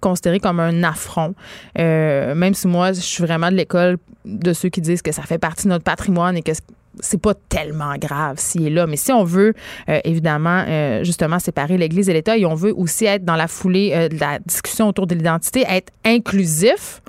considéré 0.00 0.40
comme 0.40 0.60
un 0.60 0.82
affront. 0.84 1.34
Euh, 1.78 2.34
même 2.34 2.54
si 2.54 2.68
moi, 2.68 2.92
je 2.92 3.00
suis 3.00 3.24
vraiment 3.24 3.50
de 3.50 3.56
l'école 3.56 3.98
de 4.24 4.52
ceux 4.52 4.68
qui 4.68 4.80
disent 4.80 5.02
que 5.02 5.12
ça 5.12 5.22
fait 5.22 5.38
partie 5.38 5.64
de 5.64 5.70
notre 5.70 5.84
patrimoine 5.84 6.36
et 6.36 6.42
que 6.42 6.52
c'est 7.00 7.20
pas 7.20 7.34
tellement 7.34 7.96
grave 7.96 8.38
s'il 8.38 8.66
est 8.66 8.70
là. 8.70 8.86
Mais 8.86 8.96
si 8.96 9.12
on 9.12 9.24
veut, 9.24 9.54
euh, 9.88 10.00
évidemment, 10.04 10.64
euh, 10.66 11.04
justement, 11.04 11.38
séparer 11.38 11.78
l'Église 11.78 12.08
et 12.08 12.12
l'État 12.12 12.36
et 12.36 12.46
on 12.46 12.54
veut 12.54 12.72
aussi 12.76 13.04
être 13.04 13.24
dans 13.24 13.36
la 13.36 13.48
foulée 13.48 13.92
euh, 13.94 14.08
de 14.08 14.18
la 14.18 14.38
discussion 14.40 14.88
autour 14.88 15.06
de 15.06 15.14
l'identité, 15.14 15.64
être 15.68 15.92
inclusif, 16.04 17.02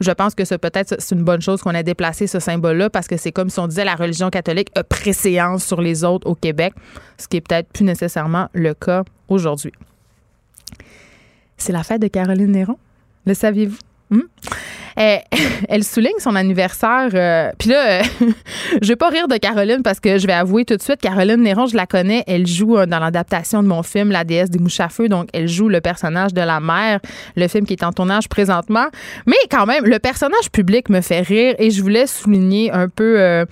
je 0.00 0.10
pense 0.12 0.34
que 0.34 0.44
ça 0.44 0.58
peut-être 0.58 0.96
c'est 1.00 1.14
une 1.14 1.24
bonne 1.24 1.40
chose 1.40 1.60
qu'on 1.60 1.72
ait 1.72 1.82
déplacé 1.82 2.26
ce 2.26 2.38
symbole-là 2.38 2.88
parce 2.88 3.08
que 3.08 3.16
c'est 3.16 3.32
comme 3.32 3.50
si 3.50 3.58
on 3.58 3.66
disait 3.66 3.84
la 3.84 3.96
religion 3.96 4.30
catholique 4.30 4.68
a 4.76 4.84
préséance 4.84 5.64
sur 5.64 5.80
les 5.80 6.04
autres 6.04 6.28
au 6.28 6.34
Québec, 6.34 6.72
ce 7.18 7.26
qui 7.26 7.38
est 7.38 7.40
peut-être 7.40 7.68
plus 7.72 7.84
nécessairement 7.84 8.48
le 8.52 8.74
cas 8.74 9.02
aujourd'hui. 9.28 9.72
C'est 11.56 11.72
la 11.72 11.82
fête 11.82 12.00
de 12.00 12.06
Caroline 12.06 12.52
Néron. 12.52 12.78
Le 13.26 13.34
saviez-vous? 13.34 13.78
Hmm? 14.10 14.20
Elle, 14.96 15.20
elle 15.68 15.84
souligne 15.84 16.18
son 16.18 16.34
anniversaire. 16.34 17.10
euh, 17.14 17.50
Puis 17.58 17.68
là, 17.68 18.02
je 18.82 18.88
vais 18.88 18.96
pas 18.96 19.08
rire 19.10 19.28
de 19.28 19.36
Caroline 19.36 19.82
parce 19.82 20.00
que 20.00 20.18
je 20.18 20.26
vais 20.26 20.32
avouer 20.32 20.64
tout 20.64 20.76
de 20.76 20.82
suite, 20.82 21.00
Caroline 21.00 21.42
Néron, 21.42 21.66
je 21.66 21.76
la 21.76 21.86
connais. 21.86 22.24
Elle 22.26 22.46
joue 22.46 22.78
euh, 22.78 22.86
dans 22.86 22.98
l'adaptation 22.98 23.62
de 23.62 23.68
mon 23.68 23.82
film 23.82 24.10
La 24.10 24.24
déesse 24.24 24.50
des 24.50 24.58
mouches 24.58 24.80
à 24.80 24.88
feu. 24.88 25.08
Donc, 25.08 25.28
elle 25.32 25.46
joue 25.46 25.68
le 25.68 25.80
personnage 25.80 26.32
de 26.34 26.40
la 26.40 26.58
mère, 26.60 27.00
le 27.36 27.46
film 27.48 27.66
qui 27.66 27.74
est 27.74 27.84
en 27.84 27.92
tournage 27.92 28.28
présentement. 28.28 28.86
Mais 29.26 29.36
quand 29.50 29.66
même, 29.66 29.84
le 29.84 29.98
personnage 29.98 30.50
public 30.52 30.88
me 30.88 31.00
fait 31.00 31.20
rire 31.20 31.54
et 31.58 31.70
je 31.70 31.82
voulais 31.82 32.06
souligner 32.06 32.72
un 32.72 32.88
peu... 32.88 33.20
euh, 33.20 33.44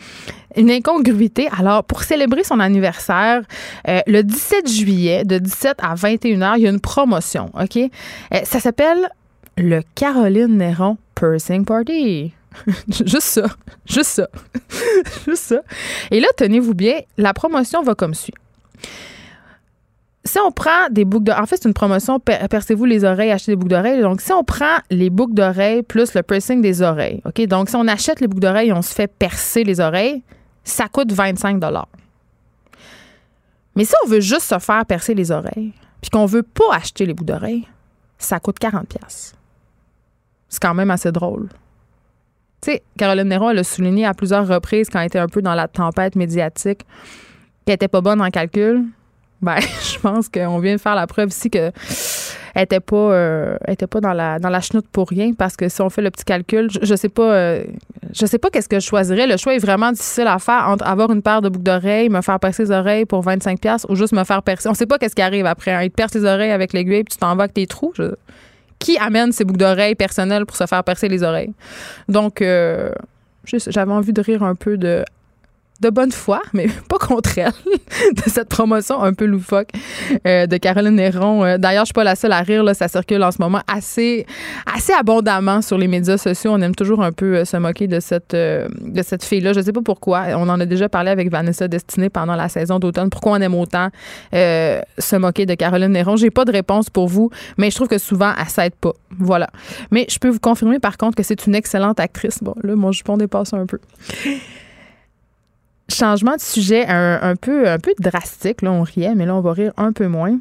une 0.56 0.70
incongruité. 0.70 1.48
Alors, 1.58 1.84
pour 1.84 2.02
célébrer 2.02 2.42
son 2.42 2.60
anniversaire, 2.60 3.42
le 3.86 4.22
17 4.22 4.70
juillet, 4.72 5.22
de 5.26 5.36
17 5.36 5.76
à 5.82 5.94
21 5.94 6.38
h, 6.40 6.54
il 6.56 6.62
y 6.62 6.66
a 6.66 6.70
une 6.70 6.80
promotion, 6.80 7.50
OK? 7.60 7.78
Ça 8.44 8.58
s'appelle 8.58 9.06
le 9.56 9.80
Caroline 9.94 10.56
Néron 10.58 10.98
Pursing 11.14 11.64
Party. 11.64 12.32
Juste 12.88 13.20
ça. 13.22 13.46
Juste 13.86 14.10
ça. 14.10 14.28
Juste 15.26 15.42
ça. 15.42 15.60
Et 16.10 16.20
là, 16.20 16.28
tenez-vous 16.36 16.74
bien, 16.74 17.00
la 17.16 17.32
promotion 17.34 17.82
va 17.82 17.94
comme 17.94 18.14
suit. 18.14 18.34
Si 20.24 20.38
on 20.40 20.50
prend 20.50 20.88
des 20.90 21.04
boucles 21.04 21.24
d'oreilles, 21.24 21.42
en 21.42 21.46
fait, 21.46 21.56
c'est 21.56 21.68
une 21.68 21.74
promotion, 21.74 22.18
per- 22.18 22.48
percez-vous 22.50 22.84
les 22.84 23.04
oreilles, 23.04 23.30
achetez 23.30 23.52
des 23.52 23.56
boucles 23.56 23.70
d'oreilles. 23.70 24.00
Donc, 24.00 24.20
si 24.20 24.32
on 24.32 24.42
prend 24.42 24.78
les 24.90 25.08
boucles 25.08 25.34
d'oreilles 25.34 25.82
plus 25.82 26.14
le 26.14 26.22
piercing 26.22 26.60
des 26.60 26.82
oreilles, 26.82 27.22
OK? 27.24 27.46
Donc, 27.46 27.68
si 27.68 27.76
on 27.76 27.86
achète 27.86 28.20
les 28.20 28.26
boucles 28.26 28.42
d'oreilles 28.42 28.70
et 28.70 28.72
on 28.72 28.82
se 28.82 28.92
fait 28.92 29.06
percer 29.06 29.62
les 29.62 29.78
oreilles, 29.78 30.22
ça 30.64 30.88
coûte 30.88 31.12
25 31.12 31.62
Mais 33.76 33.84
si 33.84 33.92
on 34.04 34.08
veut 34.08 34.20
juste 34.20 34.42
se 34.46 34.58
faire 34.58 34.84
percer 34.84 35.14
les 35.14 35.30
oreilles, 35.30 35.72
puis 36.00 36.10
qu'on 36.10 36.26
veut 36.26 36.42
pas 36.42 36.74
acheter 36.74 37.06
les 37.06 37.14
boucles 37.14 37.32
d'oreilles, 37.32 37.68
ça 38.18 38.40
coûte 38.40 38.58
40 38.58 38.88
C'est 40.48 40.60
quand 40.60 40.74
même 40.74 40.90
assez 40.90 41.12
drôle. 41.12 41.48
Tu 42.62 42.72
sais, 42.72 42.82
Caroline 42.98 43.28
Néron, 43.28 43.50
elle 43.50 43.58
a 43.58 43.64
souligné 43.64 44.06
à 44.06 44.14
plusieurs 44.14 44.46
reprises 44.46 44.88
quand 44.88 45.00
elle 45.00 45.06
était 45.06 45.18
un 45.18 45.28
peu 45.28 45.42
dans 45.42 45.54
la 45.54 45.68
tempête 45.68 46.16
médiatique 46.16 46.86
qu'elle 47.64 47.74
était 47.74 47.88
pas 47.88 48.00
bonne 48.00 48.20
en 48.20 48.30
calcul. 48.30 48.84
Ben, 49.42 49.58
je 49.60 49.98
pense 49.98 50.28
qu'on 50.28 50.58
vient 50.58 50.76
de 50.76 50.80
faire 50.80 50.94
la 50.94 51.06
preuve 51.06 51.28
ici 51.28 51.50
que 51.50 51.70
elle 52.56 52.62
était 52.62 52.80
pas, 52.80 52.96
euh, 52.96 53.58
dans 54.00 54.14
la 54.14 54.38
dans 54.38 54.60
chenoute 54.62 54.86
pour 54.90 55.10
rien 55.10 55.34
parce 55.34 55.56
que 55.56 55.68
si 55.68 55.82
on 55.82 55.90
fait 55.90 56.00
le 56.00 56.10
petit 56.10 56.24
calcul, 56.24 56.70
je, 56.70 56.78
je 56.80 56.94
sais 56.94 57.10
pas, 57.10 57.34
euh, 57.34 57.64
je 58.14 58.24
sais 58.24 58.38
pas 58.38 58.48
qu'est-ce 58.48 58.68
que 58.68 58.80
je 58.80 58.86
choisirais. 58.86 59.26
Le 59.26 59.36
choix 59.36 59.54
est 59.54 59.58
vraiment 59.58 59.92
difficile 59.92 60.26
à 60.26 60.38
faire 60.38 60.66
entre 60.66 60.86
avoir 60.86 61.12
une 61.12 61.20
paire 61.20 61.42
de 61.42 61.50
boucles 61.50 61.64
d'oreilles, 61.64 62.08
me 62.08 62.22
faire 62.22 62.40
percer 62.40 62.64
les 62.64 62.70
oreilles 62.70 63.04
pour 63.04 63.20
25 63.20 63.60
pièces 63.60 63.84
ou 63.90 63.94
juste 63.94 64.14
me 64.14 64.24
faire 64.24 64.42
percer. 64.42 64.70
On 64.70 64.74
sait 64.74 64.86
pas 64.86 64.96
qu'est-ce 64.96 65.14
qui 65.14 65.20
arrive 65.20 65.44
après. 65.44 65.72
Hein. 65.72 65.82
Il 65.82 65.90
te 65.90 65.96
perce 65.96 66.14
les 66.14 66.24
oreilles 66.24 66.50
avec 66.50 66.72
l'aiguille 66.72 67.04
puis 67.04 67.12
tu 67.12 67.18
t'en 67.18 67.36
vas 67.36 67.44
avec 67.44 67.52
tes 67.52 67.66
trous. 67.66 67.92
Qui 68.78 68.98
amène 68.98 69.32
ces 69.32 69.44
boucles 69.44 69.60
d'oreilles 69.60 69.94
personnelles 69.94 70.46
pour 70.46 70.56
se 70.56 70.66
faire 70.66 70.84
percer 70.84 71.08
les 71.08 71.22
oreilles. 71.22 71.52
Donc 72.08 72.42
euh, 72.42 72.90
j'avais 73.44 73.92
envie 73.92 74.12
de 74.12 74.20
rire 74.20 74.42
un 74.42 74.54
peu 74.54 74.76
de 74.76 75.04
de 75.80 75.90
bonne 75.90 76.12
foi, 76.12 76.42
mais 76.52 76.66
pas 76.88 76.98
contre 76.98 77.38
elle, 77.38 77.52
de 78.14 78.30
cette 78.30 78.48
promotion 78.48 79.02
un 79.02 79.12
peu 79.12 79.24
loufoque 79.24 79.70
euh, 80.26 80.46
de 80.46 80.56
Caroline 80.56 80.96
Néron. 80.96 81.44
Euh, 81.44 81.58
D'ailleurs, 81.58 81.84
je 81.84 81.88
suis 81.88 81.94
pas 81.94 82.04
la 82.04 82.16
seule 82.16 82.32
à 82.32 82.40
rire, 82.40 82.62
là, 82.62 82.74
ça 82.74 82.88
circule 82.88 83.22
en 83.22 83.30
ce 83.30 83.40
moment 83.40 83.60
assez, 83.66 84.26
assez 84.72 84.92
abondamment 84.92 85.62
sur 85.62 85.78
les 85.78 85.88
médias 85.88 86.18
sociaux. 86.18 86.52
On 86.54 86.60
aime 86.60 86.74
toujours 86.74 87.02
un 87.02 87.12
peu 87.12 87.36
euh, 87.36 87.44
se 87.44 87.56
moquer 87.56 87.86
de 87.86 88.00
cette, 88.00 88.36
cette 89.02 89.24
fille-là. 89.24 89.52
Je 89.52 89.60
sais 89.60 89.72
pas 89.72 89.82
pourquoi. 89.82 90.24
On 90.36 90.48
en 90.48 90.60
a 90.60 90.66
déjà 90.66 90.88
parlé 90.88 91.10
avec 91.10 91.30
Vanessa 91.30 91.68
Destinée 91.68 92.10
pendant 92.10 92.36
la 92.36 92.48
saison 92.48 92.78
d'automne. 92.78 93.10
Pourquoi 93.10 93.32
on 93.32 93.40
aime 93.40 93.54
autant 93.54 93.88
se 94.32 95.16
moquer 95.16 95.46
de 95.46 95.54
Caroline 95.54 95.92
Néron? 95.92 96.16
J'ai 96.16 96.30
pas 96.30 96.44
de 96.44 96.52
réponse 96.52 96.90
pour 96.90 97.08
vous, 97.08 97.30
mais 97.56 97.70
je 97.70 97.76
trouve 97.76 97.88
que 97.88 97.98
souvent, 97.98 98.32
elle 98.38 98.48
s'aide 98.48 98.74
pas. 98.74 98.92
Voilà. 99.18 99.48
Mais 99.90 100.06
je 100.08 100.18
peux 100.18 100.28
vous 100.28 100.40
confirmer, 100.40 100.78
par 100.78 100.96
contre, 100.96 101.16
que 101.16 101.22
c'est 101.22 101.46
une 101.46 101.54
excellente 101.54 102.00
actrice. 102.00 102.38
Bon, 102.42 102.54
là, 102.62 102.74
mon 102.76 102.92
jupon 102.92 103.16
dépasse 103.16 103.52
un 103.52 103.66
peu 103.66 103.78
changement 105.88 106.34
de 106.34 106.40
sujet 106.40 106.86
un, 106.88 107.36
peu, 107.36 107.68
un 107.68 107.78
peu 107.78 107.94
drastique. 107.98 108.62
Là, 108.62 108.72
on 108.72 108.82
riait, 108.82 109.14
mais 109.14 109.26
là, 109.26 109.34
on 109.34 109.40
va 109.40 109.52
rire 109.52 109.72
un 109.76 109.92
peu 109.92 110.08
moins. 110.08 110.38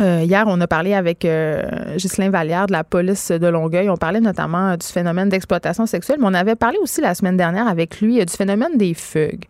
Euh, 0.00 0.22
hier, 0.24 0.44
on 0.48 0.60
a 0.60 0.66
parlé 0.66 0.92
avec 0.92 1.24
euh, 1.24 1.62
Ghislain 1.96 2.30
Vallière 2.30 2.66
de 2.66 2.72
la 2.72 2.82
police 2.82 3.30
de 3.30 3.46
Longueuil. 3.46 3.88
On 3.88 3.96
parlait 3.96 4.20
notamment 4.20 4.70
euh, 4.70 4.76
du 4.76 4.86
phénomène 4.86 5.28
d'exploitation 5.28 5.86
sexuelle, 5.86 6.16
mais 6.20 6.26
on 6.26 6.34
avait 6.34 6.56
parlé 6.56 6.78
aussi 6.82 7.00
la 7.00 7.14
semaine 7.14 7.36
dernière 7.36 7.68
avec 7.68 8.00
lui 8.00 8.20
euh, 8.20 8.24
du 8.24 8.32
phénomène 8.32 8.76
des 8.76 8.94
fugues. 8.94 9.44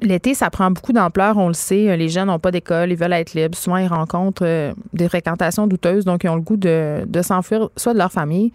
L'été, 0.00 0.34
ça 0.34 0.48
prend 0.50 0.70
beaucoup 0.70 0.92
d'ampleur, 0.92 1.36
on 1.36 1.48
le 1.48 1.54
sait. 1.54 1.96
Les 1.96 2.08
jeunes 2.08 2.26
n'ont 2.26 2.38
pas 2.38 2.50
d'école, 2.50 2.90
ils 2.90 2.96
veulent 2.96 3.12
être 3.12 3.34
libres. 3.34 3.56
Souvent, 3.56 3.76
ils 3.76 3.86
rencontrent 3.86 4.74
des 4.92 5.08
fréquentations 5.08 5.68
douteuses, 5.68 6.04
donc 6.04 6.24
ils 6.24 6.28
ont 6.28 6.34
le 6.34 6.40
goût 6.40 6.56
de, 6.56 7.04
de 7.06 7.22
s'enfuir 7.22 7.68
soit 7.76 7.92
de 7.92 7.98
leur 7.98 8.10
famille 8.10 8.52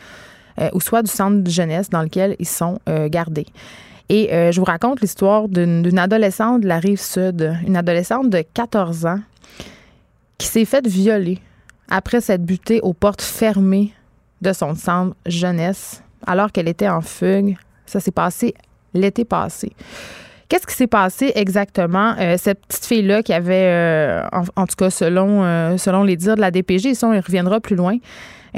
ou 0.74 0.82
soit 0.82 1.04
du 1.04 1.12
centre 1.12 1.42
de 1.42 1.50
jeunesse 1.50 1.89
dans 1.89 2.01
lequel 2.01 2.36
ils 2.39 2.48
sont 2.48 2.80
gardés. 3.08 3.46
Et 4.09 4.33
euh, 4.33 4.51
je 4.51 4.59
vous 4.59 4.65
raconte 4.65 5.01
l'histoire 5.01 5.47
d'une 5.47 5.97
adolescente 5.97 6.62
de 6.62 6.67
la 6.67 6.79
rive 6.79 7.01
sud, 7.01 7.57
une 7.65 7.75
adolescente 7.75 8.29
de 8.29 8.43
14 8.53 9.05
ans 9.05 9.19
qui 10.38 10.47
s'est 10.47 10.65
faite 10.65 10.88
violer 10.88 11.39
après 11.89 12.21
s'être 12.21 12.43
butée 12.43 12.81
aux 12.81 12.93
portes 12.93 13.21
fermées 13.21 13.93
de 14.41 14.53
son 14.53 14.75
centre 14.75 15.15
jeunesse 15.25 16.03
alors 16.27 16.51
qu'elle 16.51 16.67
était 16.67 16.89
en 16.89 17.01
fugue. 17.01 17.57
Ça 17.85 18.00
s'est 18.00 18.12
passé 18.12 18.53
l'été 18.93 19.25
passé. 19.25 19.71
Qu'est-ce 20.50 20.67
qui 20.67 20.75
s'est 20.75 20.88
passé 20.88 21.31
exactement? 21.35 22.15
Euh, 22.19 22.35
cette 22.38 22.63
petite 22.65 22.85
fille-là 22.85 23.24
qui 23.24 23.33
avait, 23.33 23.69
euh, 23.71 24.24
en, 24.55 24.67
tout 24.67 24.75
cas 24.77 24.91
selon, 24.91 25.77
selon 25.77 26.03
les 26.03 26.15
dires 26.15 26.35
de 26.35 26.41
la 26.41 26.51
DPG, 26.51 26.93
ça, 26.93 27.07
on 27.07 27.13
y 27.13 27.19
reviendra 27.19 27.59
plus 27.59 27.75
loin, 27.75 27.97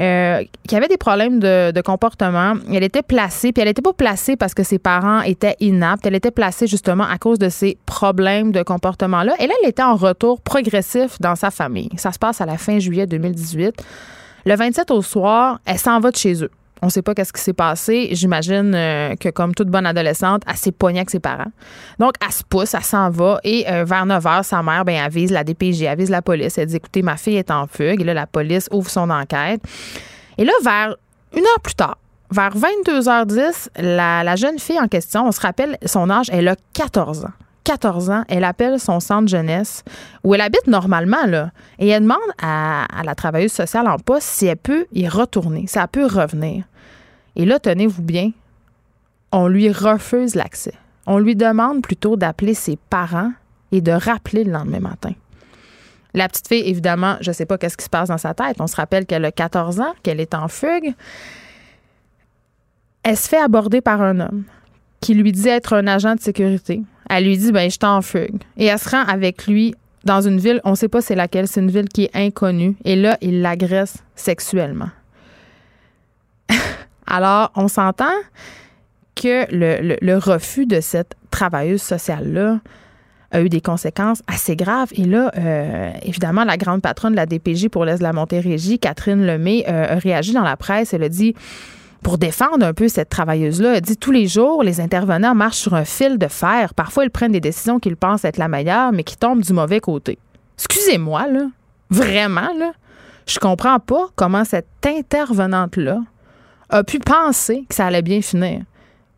euh, 0.00 0.44
qui 0.68 0.76
avait 0.76 0.88
des 0.88 0.96
problèmes 0.96 1.40
de, 1.40 1.72
de 1.72 1.80
comportement. 1.80 2.54
Elle 2.72 2.84
était 2.84 3.02
placée, 3.02 3.52
puis 3.52 3.62
elle 3.62 3.68
n'était 3.68 3.82
pas 3.82 3.92
placée 3.92 4.36
parce 4.36 4.54
que 4.54 4.62
ses 4.62 4.78
parents 4.78 5.22
étaient 5.22 5.56
inaptes. 5.60 6.06
Elle 6.06 6.14
était 6.14 6.30
placée 6.30 6.66
justement 6.66 7.04
à 7.04 7.18
cause 7.18 7.38
de 7.38 7.48
ces 7.48 7.78
problèmes 7.84 8.52
de 8.52 8.62
comportement-là. 8.62 9.34
Et 9.40 9.46
là, 9.46 9.54
elle 9.62 9.68
était 9.68 9.82
en 9.82 9.96
retour 9.96 10.40
progressif 10.40 11.18
dans 11.20 11.34
sa 11.34 11.50
famille. 11.50 11.90
Ça 11.96 12.12
se 12.12 12.18
passe 12.18 12.40
à 12.40 12.46
la 12.46 12.58
fin 12.58 12.78
juillet 12.78 13.06
2018. 13.06 13.74
Le 14.46 14.54
27 14.54 14.90
au 14.92 15.02
soir, 15.02 15.58
elle 15.66 15.78
s'en 15.78 15.98
va 16.00 16.10
de 16.10 16.16
chez 16.16 16.44
eux. 16.44 16.50
On 16.82 16.86
ne 16.86 16.90
sait 16.90 17.02
pas 17.02 17.14
qu'est-ce 17.14 17.32
qui 17.32 17.40
s'est 17.40 17.52
passé. 17.52 18.08
J'imagine 18.12 18.72
euh, 18.74 19.16
que, 19.16 19.28
comme 19.30 19.54
toute 19.54 19.68
bonne 19.68 19.86
adolescente, 19.86 20.42
elle 20.48 20.56
s'est 20.56 20.72
pognée 20.72 21.00
avec 21.00 21.10
ses 21.10 21.18
parents. 21.18 21.50
Donc, 21.98 22.14
elle 22.24 22.32
se 22.32 22.44
pousse, 22.44 22.74
elle 22.74 22.84
s'en 22.84 23.10
va. 23.10 23.40
Et 23.44 23.68
euh, 23.68 23.84
vers 23.84 24.06
9 24.06 24.24
h, 24.24 24.42
sa 24.44 24.62
mère, 24.62 24.84
ben, 24.84 25.02
avise 25.02 25.30
la 25.30 25.44
DPG, 25.44 25.88
avise 25.88 26.10
la 26.10 26.22
police. 26.22 26.58
Elle 26.58 26.66
dit 26.66 26.76
Écoutez, 26.76 27.02
ma 27.02 27.16
fille 27.16 27.36
est 27.36 27.50
en 27.50 27.66
fugue. 27.66 28.00
Et 28.00 28.04
là, 28.04 28.14
la 28.14 28.26
police 28.26 28.68
ouvre 28.72 28.90
son 28.90 29.10
enquête. 29.10 29.60
Et 30.36 30.44
là, 30.44 30.52
vers 30.62 30.96
une 31.36 31.44
heure 31.44 31.60
plus 31.62 31.74
tard, 31.74 31.98
vers 32.30 32.56
22h10, 32.56 33.68
la, 33.76 34.22
la 34.22 34.36
jeune 34.36 34.58
fille 34.58 34.78
en 34.78 34.88
question, 34.88 35.26
on 35.26 35.32
se 35.32 35.40
rappelle 35.40 35.76
son 35.84 36.10
âge, 36.10 36.26
elle 36.30 36.48
a 36.48 36.56
14 36.74 37.24
ans. 37.24 37.32
14 37.68 38.08
ans, 38.08 38.24
elle 38.28 38.44
appelle 38.44 38.80
son 38.80 38.98
centre 38.98 39.28
jeunesse 39.28 39.84
où 40.24 40.34
elle 40.34 40.40
habite 40.40 40.66
normalement 40.68 41.26
là 41.26 41.50
et 41.78 41.88
elle 41.88 42.04
demande 42.04 42.16
à, 42.40 42.86
la 43.04 43.14
travailleuse 43.14 43.52
sociale 43.52 43.86
en 43.88 43.98
poste 43.98 44.26
si 44.26 44.46
elle 44.46 44.56
peut 44.56 44.86
y 44.94 45.06
retourner, 45.06 45.66
si 45.66 45.78
elle 45.78 45.86
peut 45.88 46.06
revenir. 46.06 46.64
Et 47.36 47.44
là, 47.44 47.58
tenez-vous 47.58 48.00
bien, 48.00 48.30
on 49.32 49.48
lui 49.48 49.70
refuse 49.70 50.34
l'accès. 50.34 50.72
On 51.06 51.18
lui 51.18 51.36
demande 51.36 51.82
plutôt 51.82 52.16
d'appeler 52.16 52.54
ses 52.54 52.78
parents 52.88 53.32
et 53.70 53.82
de 53.82 53.92
rappeler 53.92 54.44
le 54.44 54.52
lendemain 54.52 54.80
matin. 54.80 55.12
La 56.14 56.26
petite 56.26 56.48
fille, 56.48 56.66
évidemment, 56.66 57.18
je 57.20 57.28
ne 57.28 57.34
sais 57.34 57.44
pas 57.44 57.58
qu'est-ce 57.58 57.76
qui 57.76 57.84
se 57.84 57.90
passe 57.90 58.08
dans 58.08 58.16
sa 58.16 58.32
tête. 58.32 58.56
On 58.60 58.66
se 58.66 58.76
rappelle 58.76 59.04
qu'elle 59.04 59.26
a 59.26 59.30
14 59.30 59.80
ans, 59.80 59.92
qu'elle 60.02 60.20
est 60.20 60.32
en 60.32 60.48
fugue. 60.48 60.94
Elle 63.02 63.18
se 63.18 63.28
fait 63.28 63.42
aborder 63.42 63.82
par 63.82 64.00
un 64.00 64.20
homme 64.20 64.44
qui 65.00 65.14
lui 65.14 65.32
dit 65.32 65.48
être 65.48 65.74
un 65.74 65.86
agent 65.86 66.14
de 66.14 66.20
sécurité. 66.20 66.82
Elle 67.08 67.24
lui 67.24 67.38
dit, 67.38 67.52
ben, 67.52 67.70
je 67.70 67.76
suis 67.76 67.84
en 67.84 68.02
fugue. 68.02 68.42
Et 68.56 68.66
elle 68.66 68.78
se 68.78 68.88
rend 68.88 69.02
avec 69.02 69.46
lui 69.46 69.74
dans 70.04 70.20
une 70.20 70.38
ville, 70.38 70.60
on 70.64 70.70
ne 70.70 70.74
sait 70.76 70.88
pas 70.88 71.00
c'est 71.00 71.14
laquelle, 71.14 71.48
c'est 71.48 71.60
une 71.60 71.70
ville 71.70 71.88
qui 71.88 72.04
est 72.04 72.10
inconnue. 72.14 72.76
Et 72.84 72.96
là, 72.96 73.18
il 73.20 73.42
l'agresse 73.42 73.98
sexuellement. 74.14 74.90
Alors, 77.06 77.50
on 77.56 77.68
s'entend 77.68 78.14
que 79.14 79.46
le 79.50 80.16
refus 80.18 80.66
de 80.66 80.80
cette 80.80 81.14
travailleuse 81.30 81.82
sociale-là 81.82 82.60
a 83.30 83.42
eu 83.42 83.48
des 83.48 83.60
conséquences 83.60 84.22
assez 84.26 84.56
graves. 84.56 84.88
Et 84.92 85.04
là, 85.04 85.30
euh, 85.36 85.90
évidemment, 86.02 86.44
la 86.44 86.56
grande 86.56 86.80
patronne 86.80 87.12
de 87.12 87.16
la 87.16 87.26
DPJ 87.26 87.68
pour 87.68 87.84
l'Est 87.84 87.98
de 87.98 88.02
la 88.02 88.12
Montérégie, 88.12 88.78
Catherine 88.78 89.26
Lemay, 89.26 89.64
euh, 89.68 89.96
a 89.96 89.98
réagi 89.98 90.32
dans 90.32 90.42
la 90.42 90.56
presse. 90.56 90.94
Elle 90.94 91.02
a 91.02 91.08
dit 91.08 91.34
pour 92.08 92.16
défendre 92.16 92.64
un 92.64 92.72
peu 92.72 92.88
cette 92.88 93.10
travailleuse-là, 93.10 93.74
elle 93.74 93.80
dit 93.82 93.98
tous 93.98 94.12
les 94.12 94.28
jours, 94.28 94.62
les 94.62 94.80
intervenants 94.80 95.34
marchent 95.34 95.58
sur 95.58 95.74
un 95.74 95.84
fil 95.84 96.16
de 96.16 96.26
fer. 96.26 96.72
Parfois, 96.72 97.04
ils 97.04 97.10
prennent 97.10 97.32
des 97.32 97.40
décisions 97.40 97.78
qu'ils 97.78 97.98
pensent 97.98 98.24
être 98.24 98.38
la 98.38 98.48
meilleure, 98.48 98.92
mais 98.92 99.04
qui 99.04 99.18
tombent 99.18 99.42
du 99.42 99.52
mauvais 99.52 99.80
côté. 99.80 100.18
Excusez-moi, 100.56 101.26
là. 101.26 101.48
Vraiment, 101.90 102.48
là. 102.58 102.72
Je 103.26 103.38
comprends 103.38 103.78
pas 103.78 104.06
comment 104.16 104.46
cette 104.46 104.68
intervenante-là 104.86 106.00
a 106.70 106.82
pu 106.82 106.98
penser 106.98 107.66
que 107.68 107.74
ça 107.74 107.84
allait 107.84 108.00
bien 108.00 108.22
finir. 108.22 108.62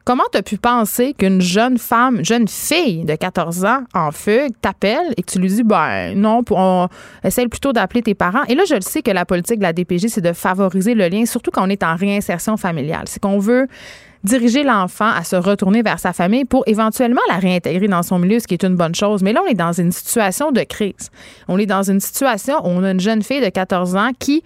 Comment 0.04 0.25
tu 0.33 0.38
as 0.38 0.42
pu 0.42 0.57
penser 0.57 1.12
qu'une 1.12 1.42
jeune 1.42 1.76
femme, 1.76 2.25
jeune 2.25 2.49
fille 2.49 3.04
de 3.04 3.14
14 3.14 3.64
ans 3.66 3.85
en 3.95 4.11
fugue 4.11 4.52
t'appelle 4.62 5.12
et 5.16 5.23
que 5.23 5.30
tu 5.30 5.38
lui 5.38 5.49
dis, 5.49 5.62
ben 5.62 6.14
non, 6.19 6.42
on 6.50 6.88
essaye 7.23 7.49
plutôt 7.49 7.73
d'appeler 7.73 8.02
tes 8.02 8.14
parents? 8.14 8.42
Et 8.49 8.54
là, 8.54 8.64
je 8.69 8.75
le 8.75 8.80
sais 8.80 9.02
que 9.02 9.11
la 9.11 9.26
politique 9.26 9.59
de 9.59 9.62
la 9.62 9.75
DPJ, 9.75 10.07
c'est 10.09 10.23
de 10.23 10.33
favoriser 10.33 10.95
le 10.95 11.07
lien, 11.09 11.26
surtout 11.26 11.50
quand 11.50 11.66
on 11.66 11.71
est 11.71 11.83
en 11.83 11.97
réinsertion 11.97 12.57
familiale. 12.57 13.04
C'est 13.07 13.21
qu'on 13.21 13.38
veut 13.38 13.69
diriger 14.25 14.62
l'enfant 14.62 15.09
à 15.09 15.23
se 15.23 15.37
retourner 15.37 15.83
vers 15.83 15.99
sa 15.99 16.12
famille 16.12 16.45
pour 16.45 16.64
éventuellement 16.66 17.23
la 17.28 17.37
réintégrer 17.37 17.88
dans 17.88 18.02
son 18.02 18.19
milieu, 18.19 18.38
ce 18.38 18.47
qui 18.47 18.54
est 18.54 18.64
une 18.64 18.76
bonne 18.76 18.95
chose. 18.95 19.23
Mais 19.23 19.33
là, 19.33 19.42
on 19.45 19.50
est 19.50 19.54
dans 19.54 19.73
une 19.73 19.92
situation 19.92 20.50
de 20.50 20.62
crise. 20.62 21.11
On 21.47 21.59
est 21.59 21.66
dans 21.66 21.83
une 21.83 22.00
situation 22.00 22.54
où 22.64 22.69
on 22.69 22.85
a 22.85 22.90
une 22.90 23.00
jeune 23.00 23.23
fille 23.23 23.40
de 23.40 23.49
14 23.49 23.97
ans 23.97 24.11
qui 24.19 24.42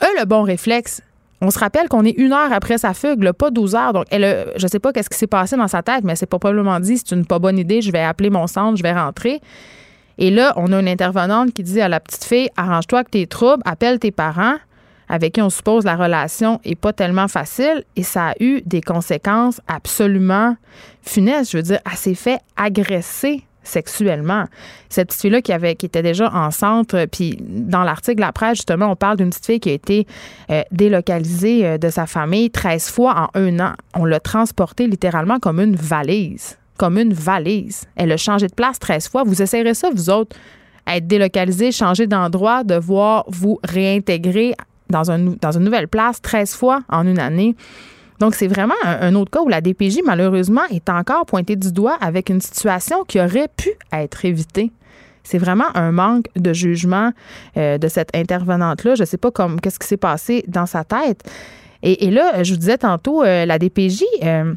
a 0.00 0.06
le 0.18 0.26
bon 0.26 0.42
réflexe 0.42 1.00
on 1.40 1.50
se 1.50 1.58
rappelle 1.58 1.88
qu'on 1.88 2.04
est 2.04 2.10
une 2.10 2.32
heure 2.32 2.52
après 2.52 2.78
sa 2.78 2.92
fugue, 2.92 3.32
pas 3.32 3.50
12 3.50 3.74
heures. 3.74 3.92
Donc, 3.92 4.04
elle, 4.10 4.52
je 4.56 4.66
sais 4.66 4.78
pas 4.78 4.92
qu'est-ce 4.92 5.08
qui 5.08 5.16
s'est 5.16 5.26
passé 5.26 5.56
dans 5.56 5.68
sa 5.68 5.82
tête, 5.82 6.04
mais 6.04 6.16
s'est 6.16 6.26
probablement 6.26 6.78
dit 6.80 6.98
c'est 6.98 7.14
une 7.14 7.24
pas 7.24 7.38
bonne 7.38 7.58
idée, 7.58 7.80
je 7.80 7.90
vais 7.90 8.02
appeler 8.02 8.30
mon 8.30 8.46
centre, 8.46 8.76
je 8.76 8.82
vais 8.82 8.92
rentrer. 8.92 9.40
Et 10.18 10.30
là, 10.30 10.52
on 10.56 10.70
a 10.72 10.80
une 10.80 10.88
intervenante 10.88 11.52
qui 11.54 11.62
dit 11.62 11.80
à 11.80 11.88
la 11.88 11.98
petite 11.98 12.24
fille 12.24 12.50
arrange-toi 12.56 12.98
avec 12.98 13.10
tes 13.10 13.26
troubles, 13.26 13.62
appelle 13.64 13.98
tes 13.98 14.10
parents, 14.10 14.56
avec 15.08 15.34
qui 15.34 15.42
on 15.42 15.48
suppose 15.48 15.84
la 15.84 15.96
relation 15.96 16.60
est 16.64 16.74
pas 16.74 16.92
tellement 16.92 17.26
facile. 17.26 17.84
Et 17.96 18.02
ça 18.02 18.28
a 18.28 18.34
eu 18.38 18.60
des 18.66 18.82
conséquences 18.82 19.62
absolument 19.66 20.56
funestes. 21.02 21.52
Je 21.52 21.56
veux 21.56 21.62
dire, 21.62 21.80
elle 21.90 21.96
s'est 21.96 22.14
fait 22.14 22.38
agresser 22.56 23.44
sexuellement. 23.62 24.44
Cette 24.88 25.08
petite 25.08 25.20
fille-là 25.20 25.42
qui, 25.42 25.52
avait, 25.52 25.74
qui 25.74 25.86
était 25.86 26.02
déjà 26.02 26.32
enceinte, 26.32 26.94
euh, 26.94 27.06
puis 27.06 27.38
dans 27.40 27.82
l'article 27.82 28.22
après, 28.22 28.54
justement, 28.54 28.90
on 28.90 28.96
parle 28.96 29.16
d'une 29.18 29.30
petite 29.30 29.46
fille 29.46 29.60
qui 29.60 29.70
a 29.70 29.72
été 29.72 30.06
euh, 30.50 30.62
délocalisée 30.72 31.66
euh, 31.66 31.78
de 31.78 31.88
sa 31.88 32.06
famille 32.06 32.50
13 32.50 32.90
fois 32.90 33.30
en 33.34 33.40
un 33.40 33.60
an. 33.60 33.72
On 33.94 34.04
l'a 34.04 34.20
transportée 34.20 34.86
littéralement 34.86 35.38
comme 35.38 35.60
une 35.60 35.76
valise. 35.76 36.58
Comme 36.78 36.98
une 36.98 37.12
valise. 37.12 37.84
Elle 37.96 38.12
a 38.12 38.16
changé 38.16 38.46
de 38.46 38.54
place 38.54 38.78
13 38.78 39.08
fois. 39.08 39.22
Vous 39.24 39.42
essayerez 39.42 39.74
ça, 39.74 39.90
vous 39.94 40.10
autres, 40.10 40.36
être 40.86 41.06
délocalisé, 41.06 41.72
changer 41.72 42.06
d'endroit, 42.06 42.64
devoir 42.64 43.24
vous 43.28 43.60
réintégrer 43.62 44.54
dans, 44.88 45.10
un, 45.10 45.34
dans 45.40 45.52
une 45.52 45.64
nouvelle 45.64 45.88
place 45.88 46.20
13 46.22 46.54
fois 46.54 46.82
en 46.88 47.06
une 47.06 47.18
année. 47.18 47.54
Donc, 48.20 48.34
c'est 48.34 48.46
vraiment 48.46 48.74
un, 48.84 49.14
autre 49.14 49.30
cas 49.30 49.40
où 49.40 49.48
la 49.48 49.62
DPJ, 49.62 50.00
malheureusement, 50.04 50.60
est 50.70 50.90
encore 50.90 51.24
pointée 51.24 51.56
du 51.56 51.72
doigt 51.72 51.96
avec 52.02 52.28
une 52.28 52.42
situation 52.42 53.02
qui 53.04 53.18
aurait 53.18 53.48
pu 53.56 53.70
être 53.92 54.24
évitée. 54.26 54.70
C'est 55.24 55.38
vraiment 55.38 55.74
un 55.74 55.90
manque 55.90 56.26
de 56.36 56.52
jugement 56.52 57.12
euh, 57.56 57.78
de 57.78 57.88
cette 57.88 58.14
intervenante-là. 58.14 58.94
Je 58.94 59.02
ne 59.02 59.06
sais 59.06 59.16
pas 59.16 59.30
comme 59.30 59.58
qu'est-ce 59.58 59.78
qui 59.78 59.86
s'est 59.86 59.96
passé 59.96 60.44
dans 60.48 60.66
sa 60.66 60.84
tête. 60.84 61.22
Et, 61.82 62.10
là, 62.10 62.42
je 62.42 62.52
vous 62.52 62.58
disais 62.58 62.76
tantôt, 62.76 63.22
euh, 63.22 63.46
la 63.46 63.58
DPJ. 63.58 64.04
Euh, 64.22 64.52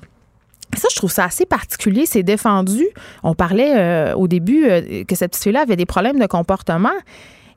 ça, 0.75 0.87
je 0.91 0.97
trouve 0.97 1.11
ça 1.11 1.23
assez 1.23 1.45
particulier. 1.45 2.05
C'est 2.05 2.23
défendu. 2.23 2.85
On 3.23 3.33
parlait 3.33 4.11
au 4.13 4.27
début 4.27 4.65
que 5.07 5.15
cette 5.15 5.37
fille-là 5.37 5.61
avait 5.61 5.75
des 5.75 5.85
problèmes 5.85 6.19
de 6.19 6.25
comportement. 6.25 6.89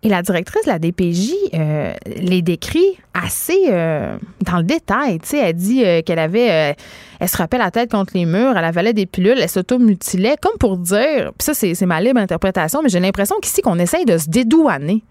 Et 0.06 0.08
la 0.08 0.22
directrice 0.22 0.62
de 0.62 0.70
la 0.70 0.78
DPJ 0.78 1.32
euh, 1.52 1.92
les 2.06 2.40
décrit 2.40 2.96
assez 3.12 3.64
euh, 3.70 4.16
dans 4.40 4.58
le 4.58 4.62
détail. 4.62 5.18
Elle 5.32 5.52
dit 5.52 5.84
euh, 5.84 6.00
qu'elle 6.02 6.20
avait, 6.20 6.76
elle 7.18 7.28
se 7.28 7.36
rappelle 7.36 7.58
la 7.58 7.72
tête 7.72 7.90
contre 7.90 8.12
les 8.14 8.24
murs, 8.24 8.56
elle 8.56 8.64
avalait 8.64 8.92
des 8.92 9.06
pilules, 9.06 9.36
elle 9.36 9.48
s'automutilait, 9.48 10.36
comme 10.40 10.56
pour 10.60 10.76
dire, 10.76 11.32
puis 11.36 11.44
ça, 11.44 11.54
c'est 11.54 11.86
ma 11.86 12.00
libre 12.00 12.20
interprétation, 12.20 12.82
mais 12.84 12.88
j'ai 12.88 13.00
l'impression 13.00 13.34
qu'ici, 13.42 13.62
qu'on 13.62 13.80
essaye 13.80 14.04
de 14.04 14.16
se 14.16 14.28
dédouaner. 14.28 15.02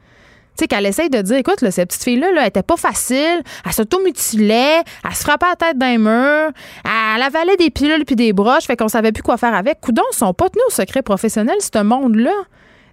Sais, 0.58 0.68
qu'elle 0.68 0.86
essaye 0.86 1.10
de 1.10 1.22
dire, 1.22 1.36
écoute, 1.36 1.60
cette 1.60 1.90
petite 1.90 2.04
fille-là, 2.04 2.28
elle 2.40 2.48
était 2.48 2.64
pas 2.64 2.78
facile, 2.78 3.44
elle 3.66 3.74
s'automutilait, 3.74 4.82
elle 5.04 5.14
se 5.14 5.24
frappait 5.24 5.48
la 5.50 5.56
tête 5.58 5.78
d'un 5.78 5.98
mur, 5.98 6.52
elle 6.86 7.22
avalait 7.22 7.58
des 7.58 7.70
pilules 7.70 8.06
puis 8.06 8.16
des 8.16 8.32
broches, 8.32 8.64
fait 8.64 8.78
qu'on 8.78 8.88
savait 8.88 9.12
plus 9.12 9.24
quoi 9.24 9.36
faire 9.36 9.56
avec. 9.56 9.82
Coudon, 9.82 10.04
ils 10.14 10.16
sont 10.16 10.34
pas 10.34 10.48
tenus 10.48 10.64
au 10.70 10.72
secret 10.72 11.02
professionnel, 11.02 11.58
ce 11.60 11.84
monde-là. 11.84 12.32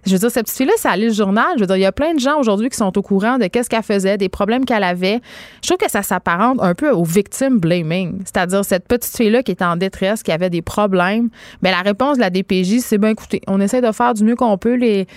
Je 0.05 0.11
veux 0.11 0.19
dire, 0.19 0.31
cette 0.31 0.45
petite 0.45 0.57
fille-là, 0.57 0.73
ça 0.77 0.91
allait 0.91 1.07
le 1.07 1.13
journal. 1.13 1.45
Je 1.55 1.61
veux 1.61 1.67
dire, 1.67 1.77
il 1.77 1.81
y 1.81 1.85
a 1.85 1.91
plein 1.91 2.13
de 2.13 2.19
gens 2.19 2.37
aujourd'hui 2.39 2.69
qui 2.69 2.77
sont 2.77 2.97
au 2.97 3.01
courant 3.01 3.37
de 3.37 3.47
qu'est-ce 3.47 3.69
qu'elle 3.69 3.83
faisait, 3.83 4.17
des 4.17 4.29
problèmes 4.29 4.65
qu'elle 4.65 4.83
avait. 4.83 5.21
Je 5.61 5.67
trouve 5.67 5.77
que 5.77 5.89
ça 5.89 6.03
s'apparente 6.03 6.57
un 6.61 6.75
peu 6.75 6.91
au 6.91 7.03
victim 7.03 7.59
blaming. 7.59 8.19
C'est-à-dire, 8.25 8.65
cette 8.65 8.87
petite 8.87 9.15
fille-là 9.15 9.43
qui 9.43 9.51
était 9.51 9.63
en 9.63 9.77
détresse, 9.77 10.21
qui 10.21 10.31
avait 10.31 10.49
des 10.49 10.61
problèmes. 10.61 11.29
Mais 11.61 11.71
la 11.71 11.81
réponse 11.81 12.17
de 12.17 12.21
la 12.21 12.29
DPJ, 12.29 12.79
c'est 12.79 12.97
bien, 12.97 13.11
écoutez, 13.11 13.41
on 13.47 13.61
essaie 13.61 13.81
de 13.81 13.91
faire 13.91 14.13
du 14.13 14.23
mieux 14.23 14.35
qu'on 14.35 14.57
peut. 14.57 14.75
Les, 14.75 15.07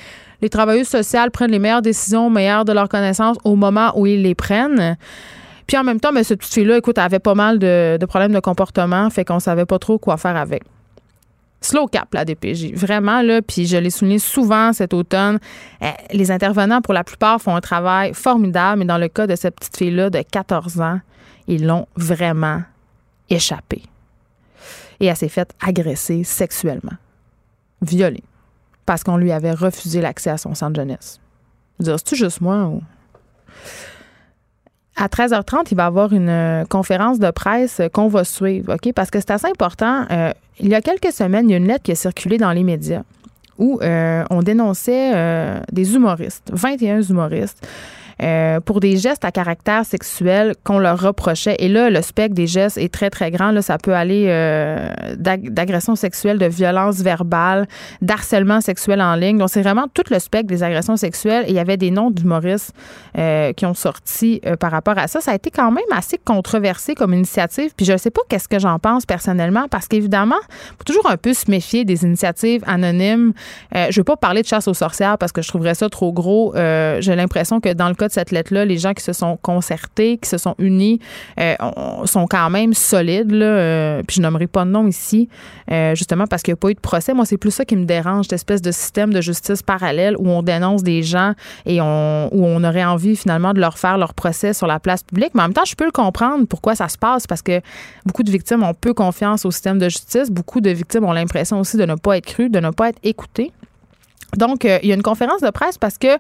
les 0.41 0.49
travailleuses 0.49 0.89
sociales 0.89 1.31
prennent 1.31 1.51
les 1.51 1.59
meilleures 1.59 1.83
décisions, 1.83 2.31
meilleures 2.31 2.65
de 2.65 2.73
leurs 2.73 2.89
connaissances 2.89 3.39
au 3.45 3.57
moment 3.57 3.93
où 3.99 4.07
ils 4.07 4.23
les 4.23 4.35
prennent. 4.35 4.97
Puis 5.67 5.77
en 5.77 5.83
même 5.83 5.99
temps, 5.99 6.13
mais 6.13 6.23
cette 6.23 6.39
petite 6.39 6.55
fille-là, 6.55 6.77
écoute, 6.79 6.99
elle 6.99 7.05
avait 7.05 7.19
pas 7.19 7.35
mal 7.35 7.59
de, 7.59 7.97
de 8.01 8.07
problèmes 8.07 8.33
de 8.33 8.41
comportement, 8.41 9.11
fait 9.11 9.25
qu'on 9.25 9.41
savait 9.41 9.67
pas 9.67 9.81
trop 9.81 9.99
quoi 9.99 10.17
faire 10.17 10.37
avec 10.37 10.63
slow 11.61 11.87
cap, 11.87 12.13
la 12.15 12.25
DPJ. 12.25 12.73
Vraiment, 12.75 13.23
là, 13.23 13.43
puis 13.43 13.67
je 13.67 13.77
l'ai 13.77 13.91
souligné 13.91 14.19
souvent 14.19 14.73
cet 14.73 14.95
automne, 14.95 15.39
eh, 15.81 15.93
les 16.13 16.31
intervenants, 16.31 16.81
pour 16.81 16.95
la 16.95 17.05
plupart, 17.05 17.41
font 17.41 17.55
un 17.55 17.61
travail 17.61 18.15
formidable, 18.15 18.81
mais 18.81 18.85
dans 18.85 18.99
le 18.99 19.09
cas 19.09 19.27
de 19.27 19.37
cette 19.37 19.57
petite 19.57 19.77
fille-là 19.77 20.11
de 20.11 20.23
14 20.23 20.81
ans, 20.81 21.01
ils 21.49 21.67
l'ont 21.67 21.87
vraiment 21.97 22.63
échappé. 23.31 23.83
Et 25.01 25.07
elle 25.07 25.17
s'est 25.17 25.29
faite 25.29 25.55
agresser 25.61 26.25
sexuellement, 26.25 26.97
violée, 27.83 28.25
parce 28.87 29.05
qu'on 29.05 29.17
lui 29.17 29.33
avait 29.33 29.53
refusé 29.53 30.01
l'accès 30.01 30.31
à 30.31 30.39
son 30.39 30.55
centre 30.55 30.77
jeunesse. 30.77 31.21
Dire, 31.79 31.99
c'est-tu 31.99 32.17
juste 32.17 32.41
moi 32.41 32.65
ou? 32.65 32.83
À 34.97 35.09
13h30, 35.09 35.69
il 35.71 35.77
va 35.77 35.85
y 35.85 35.87
avoir 35.87 36.13
une 36.13 36.29
euh, 36.29 36.65
conférence 36.65 37.19
de 37.19 37.31
presse 37.31 37.83
qu'on 37.93 38.09
va 38.09 38.25
suivre, 38.25 38.75
OK? 38.75 38.93
Parce 38.95 39.11
que 39.11 39.21
c'est 39.21 39.31
assez 39.31 39.47
important. 39.47 40.07
Euh, 40.11 40.33
il 40.59 40.69
y 40.69 40.75
a 40.75 40.81
quelques 40.81 41.13
semaines, 41.13 41.49
il 41.49 41.53
y 41.53 41.55
a 41.55 41.59
une 41.59 41.67
lettre 41.67 41.83
qui 41.83 41.93
a 41.93 41.95
circulé 41.95 42.39
dans 42.39 42.53
les 42.53 42.65
médias 42.65 43.03
où 43.59 43.79
euh, 43.81 44.23
on 44.29 44.43
dénonçait 44.43 45.63
des 45.73 45.95
humoristes, 45.95 46.51
21 46.53 47.01
humoristes, 47.01 47.67
euh, 48.23 48.61
pour 48.61 48.81
des 48.81 48.97
gestes 48.97 49.27
à 49.27 49.31
caractère 49.31 49.85
sexuel 49.85 50.55
qu'on 50.65 50.79
leur 50.79 51.01
reprochait. 51.01 51.57
Et 51.59 51.69
là, 51.69 51.91
le 51.91 52.01
spectre 52.01 52.35
des 52.35 52.47
gestes 52.47 52.79
est 52.79 52.93
très, 52.93 53.11
très 53.11 53.31
grand. 53.31 53.51
Là, 53.51 53.61
ça 53.61 53.77
peut 53.77 53.95
aller 53.95 54.27
euh, 54.29 54.89
d'agression 55.19 55.97
sexuelle, 55.97 56.39
de 56.39 56.47
violence 56.47 57.01
verbale, 57.01 57.67
d'harcèlement 58.01 58.63
sexuel 58.63 59.03
en 59.03 59.17
ligne. 59.17 59.37
Donc, 59.37 59.51
c'est 59.51 59.61
vraiment 59.61 59.87
tout 59.93 60.05
le 60.11 60.19
spectre 60.19 60.47
des 60.47 60.63
agressions 60.63 60.97
sexuelles. 60.97 61.45
Et 61.47 61.51
il 61.51 61.57
y 61.57 61.59
avait 61.59 61.77
des 61.77 61.91
noms 61.91 62.11
d'humoristes 62.11 62.73
euh, 63.19 63.53
qui 63.53 63.67
ont 63.67 63.75
sorti 63.75 64.41
euh, 64.47 64.57
par 64.57 64.71
rapport 64.71 64.97
à 64.97 65.09
ça. 65.09 65.21
Ça 65.21 65.33
a 65.33 65.35
été 65.35 65.51
quand 65.51 65.71
même 65.71 65.85
assez 65.95 66.17
controversé 66.17 66.95
comme 66.95 67.13
initiative. 67.13 67.73
Puis 67.77 67.85
je 67.85 67.93
ne 67.93 67.99
sais 67.99 68.11
pas 68.11 68.23
qu'est-ce 68.31 68.49
que 68.49 68.59
j'en 68.59 68.79
pense 68.79 69.05
personnellement, 69.05 69.67
parce 69.69 69.89
qu'évidemment, 69.89 70.41
faut 70.79 70.85
toujours 70.85 71.11
un 71.11 71.19
peu 71.19 71.35
se 71.35 71.51
méfier 71.51 71.85
des 71.85 72.05
initiatives 72.05 72.63
anonymes. 72.67 73.35
je 73.75 73.79
ne 73.79 73.95
veux 73.95 74.05
pas 74.05 74.17
parler 74.17 74.41
de 74.41 74.47
chasse 74.47 74.69
aux 74.69 74.75
sorcières 74.75 75.19
parce 75.19 75.33
que 75.33 75.43
je 75.43 75.49
trouverais 75.49 75.75
ça 75.75 75.91
trop 75.91 76.13
gros. 76.13 76.55
J'ai 76.55 77.15
l'impression 77.15 77.61
que 77.61 77.73
dans 77.73 77.89
le 77.89 77.95
cas 77.95 78.06
de 78.09 78.13
cette 78.13 78.31
lettre-là, 78.31 78.65
les 78.65 78.79
gens 78.79 78.95
qui 78.95 79.03
se 79.03 79.13
sont 79.13 79.37
concertés, 79.41 80.19
qui 80.19 80.29
se 80.29 80.39
sont 80.39 80.55
unis, 80.59 81.01
euh, 81.41 81.55
sont 82.05 82.27
quand 82.27 82.51
même 82.51 82.75
solides. 82.75 83.33
Euh, 83.33 84.03
puis 84.07 84.17
je 84.17 84.23
nommerai 84.23 84.47
pas 84.47 84.65
de 84.65 84.71
nom 84.71 84.87
ici, 84.87 85.29
euh, 85.71 85.95
justement 85.95 86.27
parce 86.27 86.43
qu'il 86.43 86.53
n'y 86.53 86.59
a 86.59 86.61
pas 86.61 86.71
eu 86.71 86.75
de 86.75 86.81
procès. 86.81 87.15
Moi, 87.15 87.25
c'est 87.25 87.37
plus 87.37 87.51
ça 87.51 87.65
qui 87.65 87.77
me 87.77 87.85
dérange, 87.85 88.27
cette 88.27 88.35
espèce 88.35 88.63
de 88.63 88.71
système 88.71 89.13
de 89.13 89.21
justice 89.21 89.63
parallèle 89.63 90.17
où 90.19 90.29
on 90.29 90.43
dénonce 90.43 90.83
des 90.83 91.03
gens 91.03 91.33
et 91.65 91.81
on, 91.81 92.29
où 92.33 92.45
on 92.45 92.63
aurait 92.65 92.85
envie 92.85 93.17
finalement 93.17 93.53
de 93.53 93.61
leur 93.61 93.79
faire 93.79 93.99
leur 93.99 94.15
procès 94.15 94.53
sur 94.53 94.67
la 94.67 94.81
place 94.81 95.03
publique. 95.03 95.31
Mais 95.35 95.43
en 95.43 95.45
même 95.45 95.55
temps, 95.55 95.65
je 95.67 95.75
peux 95.75 95.85
le 95.85 95.91
comprendre 95.91 96.47
pourquoi 96.47 96.75
ça 96.75 96.89
se 96.89 96.99
passe 96.99 97.27
parce 97.27 97.43
que 97.43 97.61
beaucoup 98.05 98.23
de 98.23 98.31
victimes 98.31 98.63
ont 98.63 98.75
peu 98.75 98.95
confiance 98.95 99.45
au 99.45 99.51
système 99.51 99.79
de 99.79 99.89
justice. 99.89 100.31
Beaucoup 100.31 100.61
de 100.61 100.71
victimes 100.71 101.05
ont 101.05 101.13
l'impression 101.13 101.61
aussi 101.61 101.77
de 101.77 101.85
ne 101.85 101.95
pas 101.95 102.17
être 102.19 102.27
crues, 102.27 102.51
de 102.51 102.61
ne 102.61 102.71
pas 102.71 102.91
être 102.91 102.99
écoutées. 103.03 103.53
Donc, 104.37 104.65
il 104.65 104.89
y 104.89 104.93
a 104.93 104.95
une 104.95 105.03
conférence 105.03 105.41
de 105.41 105.51
presse 105.51 105.79
parce 105.79 105.99
que 105.99 106.19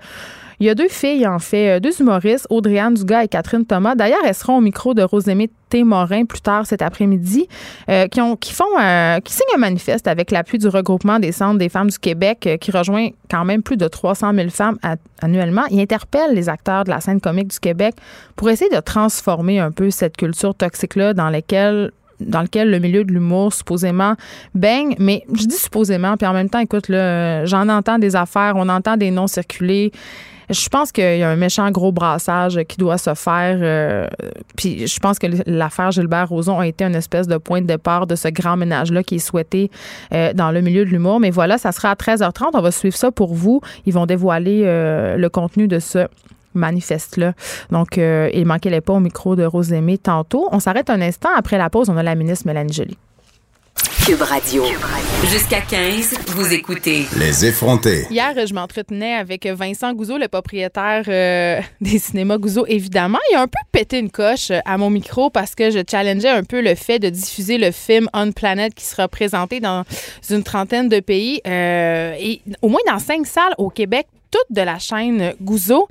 il 0.59 0.66
y 0.66 0.71
a 0.71 0.75
deux 0.75 0.88
filles, 0.88 1.27
en 1.27 1.38
fait, 1.38 1.77
euh, 1.77 1.81
deux 1.81 2.01
humoristes, 2.01 2.47
Audrey-Anne 2.49 2.95
Dugas 2.95 3.25
et 3.25 3.29
Catherine 3.29 3.66
Thomas. 3.66 3.95
D'ailleurs, 3.95 4.21
elles 4.25 4.35
seront 4.35 4.57
au 4.57 4.61
micro 4.61 4.95
de 4.95 5.03
Rosemée 5.03 5.51
Témorin 5.69 6.25
plus 6.25 6.40
tard 6.40 6.66
cet 6.66 6.81
après-midi, 6.81 7.47
euh, 7.90 8.07
qui, 8.07 8.21
ont, 8.21 8.37
qui 8.37 8.53
font, 8.53 8.64
euh, 8.81 9.19
qui 9.21 9.35
signent 9.35 9.55
un 9.57 9.59
manifeste 9.59 10.09
avec 10.09 10.31
l'appui 10.31 10.59
du 10.59 10.69
regroupement 10.69 11.19
des 11.19 11.33
centres 11.33 11.59
des 11.59 11.69
femmes 11.69 11.90
du 11.90 11.99
Québec, 11.99 12.59
qui 12.61 12.71
rejoint 12.71 13.09
quand 13.31 13.45
même 13.45 13.62
plus 13.62 13.77
de 13.77 13.87
300 13.87 14.33
000 14.35 14.49
femmes 14.49 14.79
annuellement. 15.21 15.64
Ils 15.71 15.81
interpellent 15.81 16.35
les 16.35 16.49
acteurs 16.49 16.85
de 16.85 16.90
la 16.90 17.01
scène 17.01 17.21
comique 17.21 17.49
du 17.49 17.59
Québec 17.59 17.95
pour 18.37 18.49
essayer 18.49 18.71
de 18.75 18.81
transformer 18.81 19.59
un 19.59 19.73
peu 19.73 19.90
cette 19.90 20.16
culture 20.16 20.55
toxique-là 20.55 21.14
dans 21.14 21.31
laquelle 21.31 21.90
dans 22.19 22.40
lequel 22.40 22.71
le 22.71 22.79
milieu 22.79 23.05
de 23.05 23.12
l'humour 23.12 23.53
supposément 23.53 24.14
baigne. 24.55 24.95
Mais 24.99 25.25
je 25.35 25.45
dis 25.45 25.57
supposément, 25.57 26.16
puis 26.16 26.27
en 26.27 26.33
même 26.33 26.49
temps, 26.49 26.61
écoute, 26.61 26.87
j'en 26.88 27.69
entends 27.69 27.99
des 27.99 28.16
affaires, 28.16 28.55
on 28.57 28.71
entend 28.71 28.97
des 28.97 29.11
noms 29.11 29.27
circuler. 29.27 29.92
Je 30.49 30.69
pense 30.69 30.93
qu'il 30.93 31.19
y 31.19 31.23
a 31.23 31.29
un 31.29 31.37
méchant 31.37 31.71
gros 31.71 31.93
brassage 31.93 32.61
qui 32.69 32.77
doit 32.77 32.99
se 32.99 33.15
faire. 33.15 33.59
Euh, 33.61 34.09
puis 34.57 34.87
je 34.87 35.01
pense 35.01 35.19
que 35.19 35.27
l'affaire 35.47 35.91
Gilbert 35.91 36.29
Rozon 36.29 36.61
a 36.61 36.67
été 36.67 36.85
une 36.85 36.95
espèce 36.95 37.27
de 37.27 37.37
point 37.37 37.61
de 37.61 37.67
départ 37.67 38.07
de 38.07 38.15
ce 38.15 38.29
grand 38.29 38.57
ménage-là 38.57 39.03
qui 39.03 39.17
est 39.17 39.19
souhaité 39.19 39.71
euh, 40.13 40.33
dans 40.33 40.51
le 40.51 40.61
milieu 40.61 40.85
de 40.85 40.91
l'humour. 40.91 41.21
Mais 41.21 41.31
voilà, 41.31 41.59
ça 41.59 41.73
sera 41.73 41.91
à 41.91 41.95
13h30. 41.95 42.51
On 42.55 42.61
va 42.61 42.71
suivre 42.71 42.97
ça 42.97 43.11
pour 43.11 43.35
vous. 43.35 43.61
Ils 43.87 43.93
vont 43.93 44.07
dévoiler 44.07 44.63
euh, 44.65 45.17
le 45.17 45.29
contenu 45.29 45.67
de 45.67 45.79
ce 45.79 46.07
manifeste-là. 46.55 47.35
Donc, 47.71 47.99
il 47.99 48.47
manquait 48.47 48.71
les 48.71 48.81
pas 48.81 48.95
au 48.95 49.01
micro 49.01 49.37
de 49.37 49.45
Rosemée 49.45 49.99
tantôt. 49.99 50.49
On 50.53 50.61
s'arrête 50.61 50.89
un 50.89 51.03
instant. 51.03 51.29
Après 51.37 51.59
la 51.59 51.69
pause, 51.69 51.91
on 51.91 51.99
a 51.99 52.03
la 52.03 52.15
ministre 52.15 52.47
Mélanie 52.47 52.73
Joly. 52.73 52.97
Cube 54.07 54.23
Radio. 54.23 54.62
Jusqu'à 55.33 55.61
15, 55.61 56.14
vous 56.29 56.53
écoutez. 56.53 57.07
Les 57.19 57.45
effrontés. 57.45 58.07
Hier, 58.09 58.35
je 58.47 58.55
m'entretenais 58.55 59.14
avec 59.14 59.45
Vincent 59.47 59.92
Gouzeau, 59.95 60.16
le 60.16 60.29
propriétaire 60.29 61.03
euh, 61.09 61.61
des 61.81 61.99
cinémas 61.99 62.38
Gouzeau, 62.38 62.66
évidemment. 62.69 63.19
Il 63.33 63.37
a 63.37 63.40
un 63.40 63.49
peu 63.49 63.59
pété 63.73 63.99
une 63.99 64.12
coche 64.12 64.53
euh, 64.53 64.61
à 64.64 64.79
mon 64.79 64.90
micro 64.90 65.29
parce 65.29 65.57
que 65.57 65.73
je 65.73 65.81
challengeais 65.90 66.29
un 66.29 66.45
peu 66.45 66.62
le 66.62 66.77
fait 66.77 67.01
de 67.01 67.09
diffuser 67.09 67.59
le 67.59 67.73
film 67.73 68.09
On 68.14 68.31
Planet 68.31 68.73
qui 68.73 68.85
sera 68.85 69.09
présenté 69.09 69.59
dans 69.59 69.83
une 70.31 70.45
trentaine 70.45 70.88
de 70.88 71.01
pays 71.01 71.40
euh, 71.45 72.14
et 72.16 72.42
au 72.62 72.69
moins 72.69 72.83
dans 72.87 73.01
cinq 73.01 73.27
salles 73.27 73.55
au 73.59 73.71
Québec 73.71 74.07
de 74.51 74.61
la 74.62 74.79
chaîne 74.79 75.35
Gouzeau. 75.40 75.88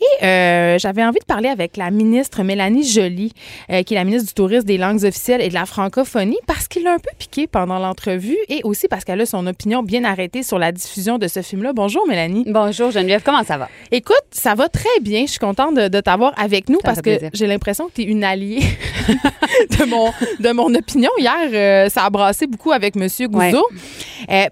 Et 0.00 0.24
euh, 0.24 0.78
j'avais 0.78 1.04
envie 1.04 1.18
de 1.18 1.24
parler 1.24 1.48
avec 1.48 1.76
la 1.76 1.90
ministre 1.90 2.42
Mélanie 2.42 2.86
Joly, 2.86 3.32
euh, 3.70 3.82
qui 3.82 3.94
est 3.94 3.96
la 3.96 4.04
ministre 4.04 4.28
du 4.28 4.34
Tourisme, 4.34 4.64
des 4.64 4.78
langues 4.78 5.04
officielles 5.04 5.40
et 5.40 5.48
de 5.48 5.54
la 5.54 5.66
francophonie, 5.66 6.38
parce 6.46 6.68
qu'il 6.68 6.84
l'a 6.84 6.92
un 6.92 6.98
peu 6.98 7.10
piqué 7.18 7.46
pendant 7.46 7.78
l'entrevue 7.78 8.36
et 8.48 8.60
aussi 8.64 8.88
parce 8.88 9.04
qu'elle 9.04 9.20
a 9.20 9.26
son 9.26 9.46
opinion 9.46 9.82
bien 9.82 10.04
arrêtée 10.04 10.42
sur 10.42 10.58
la 10.58 10.72
diffusion 10.72 11.18
de 11.18 11.28
ce 11.28 11.42
film-là. 11.42 11.72
Bonjour, 11.72 12.06
Mélanie. 12.06 12.44
Bonjour, 12.46 12.90
Geneviève. 12.90 13.22
Comment 13.24 13.44
ça 13.44 13.58
va? 13.58 13.68
Écoute, 13.90 14.24
ça 14.30 14.54
va 14.54 14.68
très 14.68 15.00
bien. 15.00 15.26
Je 15.26 15.32
suis 15.32 15.38
contente 15.38 15.74
de, 15.74 15.88
de 15.88 16.00
t'avoir 16.00 16.32
avec 16.36 16.68
nous 16.68 16.78
Ça 16.80 16.88
parce 16.88 17.02
que 17.02 17.18
j'ai 17.32 17.46
l'impression 17.46 17.88
que 17.88 17.92
tu 17.94 18.02
es 18.02 18.04
une 18.04 18.24
alliée 18.24 18.60
de, 19.78 19.84
mon, 19.84 20.10
de 20.40 20.52
mon 20.52 20.74
opinion. 20.74 21.10
Hier, 21.18 21.34
euh, 21.52 21.88
ça 21.88 22.04
a 22.04 22.10
brassé 22.10 22.46
beaucoup 22.46 22.72
avec 22.72 22.96
M. 22.96 23.08
Gouzeau 23.28 23.66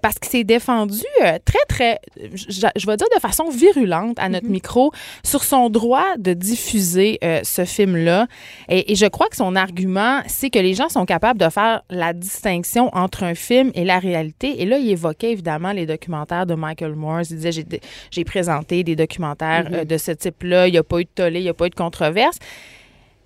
parce 0.01 0.19
qu'il 0.19 0.29
s'est 0.29 0.43
défendu 0.43 1.01
très, 1.45 1.65
très, 1.67 1.99
je, 2.33 2.67
je 2.75 2.85
vais 2.85 2.97
dire 2.97 3.07
de 3.15 3.19
façon 3.19 3.32
virulente 3.49 4.17
à 4.19 4.29
notre 4.29 4.47
micro 4.47 4.91
sur 5.23 5.43
son 5.43 5.69
droit 5.69 6.17
de 6.17 6.33
diffuser 6.33 7.19
euh, 7.23 7.41
ce 7.43 7.65
film-là. 7.65 8.27
Et, 8.69 8.91
et 8.91 8.95
je 8.95 9.05
crois 9.05 9.27
que 9.27 9.35
son 9.35 9.55
argument, 9.55 10.21
c'est 10.27 10.49
que 10.49 10.59
les 10.59 10.73
gens 10.73 10.89
sont 10.89 11.05
capables 11.05 11.39
de 11.39 11.49
faire 11.49 11.81
la 11.89 12.13
distinction 12.13 12.89
entre 12.93 13.23
un 13.23 13.35
film 13.35 13.71
et 13.75 13.85
la 13.85 13.99
réalité. 13.99 14.61
Et 14.61 14.65
là, 14.65 14.77
il 14.77 14.89
évoquait 14.89 15.31
évidemment 15.31 15.71
les 15.71 15.85
documentaires 15.85 16.45
de 16.45 16.55
Michael 16.55 16.95
Moore. 16.95 17.21
Il 17.29 17.37
disait, 17.37 17.51
j'ai, 18.11 18.23
présenté 18.23 18.83
des 18.83 18.95
documentaires 18.95 19.63
Mm-hmm. 19.63 19.75
euh, 19.75 19.85
de 19.85 19.97
ce 19.97 20.11
type-là. 20.11 20.67
Il 20.67 20.71
n'y 20.71 20.77
a 20.77 20.83
pas 20.83 20.99
eu 20.99 21.05
de 21.05 21.09
tollé, 21.13 21.39
il 21.39 21.43
n'y 21.43 21.49
a 21.49 21.53
pas 21.53 21.67
eu 21.67 21.69
de 21.69 21.75
controverse. 21.75 22.37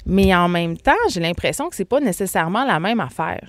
Mais 0.05 0.33
en 0.33 0.47
même 0.47 0.77
temps, 0.77 0.93
j'ai 1.09 1.19
l'impression 1.19 1.69
que 1.69 1.75
c'est 1.75 1.85
pas 1.85 1.99
nécessairement 1.99 2.65
la 2.65 2.79
même 2.79 2.99
affaire. 2.99 3.47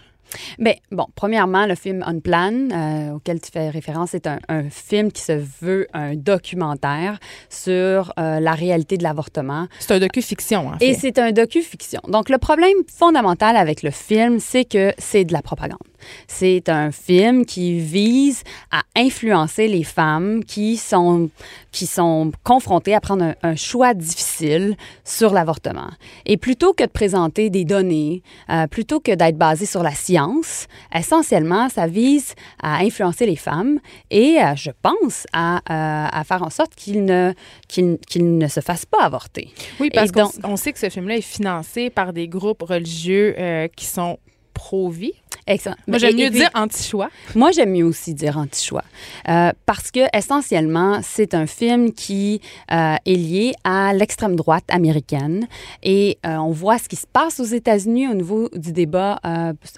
Bien, 0.59 0.75
bon, 0.91 1.07
premièrement, 1.15 1.67
le 1.67 1.75
film 1.75 2.05
On 2.07 2.21
Plan, 2.21 2.53
euh, 2.73 3.13
auquel 3.13 3.41
tu 3.41 3.51
fais 3.53 3.71
référence, 3.71 4.11
c'est 4.11 4.27
un, 4.27 4.39
un 4.49 4.69
film 4.71 5.13
qui 5.13 5.23
se 5.23 5.41
veut 5.61 5.87
un 5.93 6.15
documentaire 6.15 7.19
sur 7.49 8.13
euh, 8.19 8.41
la 8.41 8.53
réalité 8.53 8.97
de 8.97 9.03
l'avortement. 9.03 9.67
C'est 9.79 9.93
un 9.95 9.99
docu-fiction, 10.01 10.69
en 10.69 10.79
fait. 10.79 10.87
Et 10.87 10.95
c'est 10.95 11.19
un 11.19 11.33
docu-fiction. 11.33 12.01
Donc, 12.09 12.29
le 12.29 12.39
problème 12.39 12.77
fondamental 12.93 13.57
avec 13.57 13.83
le 13.83 13.91
film, 13.91 14.39
c'est 14.41 14.65
que 14.65 14.93
c'est 14.99 15.25
de 15.25 15.33
la 15.33 15.43
propagande. 15.43 15.79
C'est 16.27 16.69
un 16.69 16.91
film 16.91 17.45
qui 17.45 17.79
vise 17.79 18.43
à 18.71 18.83
influencer 18.97 19.69
les 19.69 19.85
femmes 19.85 20.45
qui 20.45 20.77
sont, 20.77 21.31
qui 21.73 21.87
sont 21.87 22.33
confrontées 22.45 22.95
à 22.95 23.01
prendre 23.01 23.25
un, 23.25 23.35
un 23.43 23.57
choix 23.57 23.95
difficile 23.95 24.77
sur 25.05 25.33
l'avortement. 25.33 25.91
Et 26.27 26.37
plutôt 26.37 26.73
que 26.73 26.85
de 26.85 26.91
présenter 26.91 27.51
des 27.51 27.65
données, 27.65 28.23
euh, 28.51 28.67
plutôt 28.67 29.01
que 29.01 29.15
d'être 29.15 29.37
basé 29.37 29.67
sur 29.67 29.83
la 29.83 29.93
science, 29.93 30.67
essentiellement, 30.95 31.69
ça 31.69 31.87
vise 31.87 32.35
à 32.63 32.79
influencer 32.79 33.27
les 33.27 33.37
femmes 33.37 33.81
et, 34.11 34.39
euh, 34.41 34.55
je 34.57 34.71
pense, 34.83 35.27
à, 35.33 35.57
euh, 35.57 36.09
à 36.11 36.25
faire 36.25 36.43
en 36.43 36.51
sorte 36.51 36.75
qu'ils 36.75 37.05
ne, 37.05 37.33
qu'ils, 37.69 37.99
qu'ils 38.07 38.39
ne 38.39 38.49
se 38.49 38.61
fassent 38.61 38.87
pas 38.87 39.03
avorter. 39.03 39.53
Oui, 39.81 39.91
parce 39.91 40.13
qu'on 40.13 40.31
on 40.45 40.57
sait 40.57 40.73
que 40.73 40.79
ce 40.79 40.89
film-là 40.89 41.17
est 41.17 41.21
financé 41.21 41.91
par 41.91 42.13
des 42.13 42.29
groupes 42.29 42.63
religieux 42.63 43.35
qui 43.77 43.85
sont 43.85 44.19
pro-vie. 44.55 45.13
Excellent. 45.49 45.77
Moi, 45.87 45.97
j'aime 45.97 46.15
mieux 46.17 46.29
puis- 46.29 46.41
dire 46.41 46.51
anti-choix. 46.55 47.09
Moi, 47.35 47.51
j'aime 47.53 47.71
mieux 47.71 47.85
aussi 47.85 48.13
dire 48.13 48.37
anti-choix. 48.37 48.85
Euh, 49.29 49.51
parce 49.65 49.91
que, 49.91 50.01
essentiellement, 50.15 51.01
c'est 51.03 51.33
un 51.33 51.47
film 51.47 51.93
qui 51.93 52.43
euh, 52.71 52.97
est 53.07 53.15
lié 53.15 53.55
à 53.65 53.95
l'extrême 53.95 54.37
droite 54.37 54.65
américaine. 54.69 55.49
Et 55.83 56.19
euh, 56.27 56.37
on 56.37 56.51
voit 56.51 56.77
ce 56.79 56.87
qui 56.89 56.97
se 56.97 57.07
passe 57.07 57.41
aux 57.41 57.45
États-Unis 57.45 58.09
au 58.09 58.15
niveau 58.15 58.51
du 58.55 58.73
débat 58.73 59.19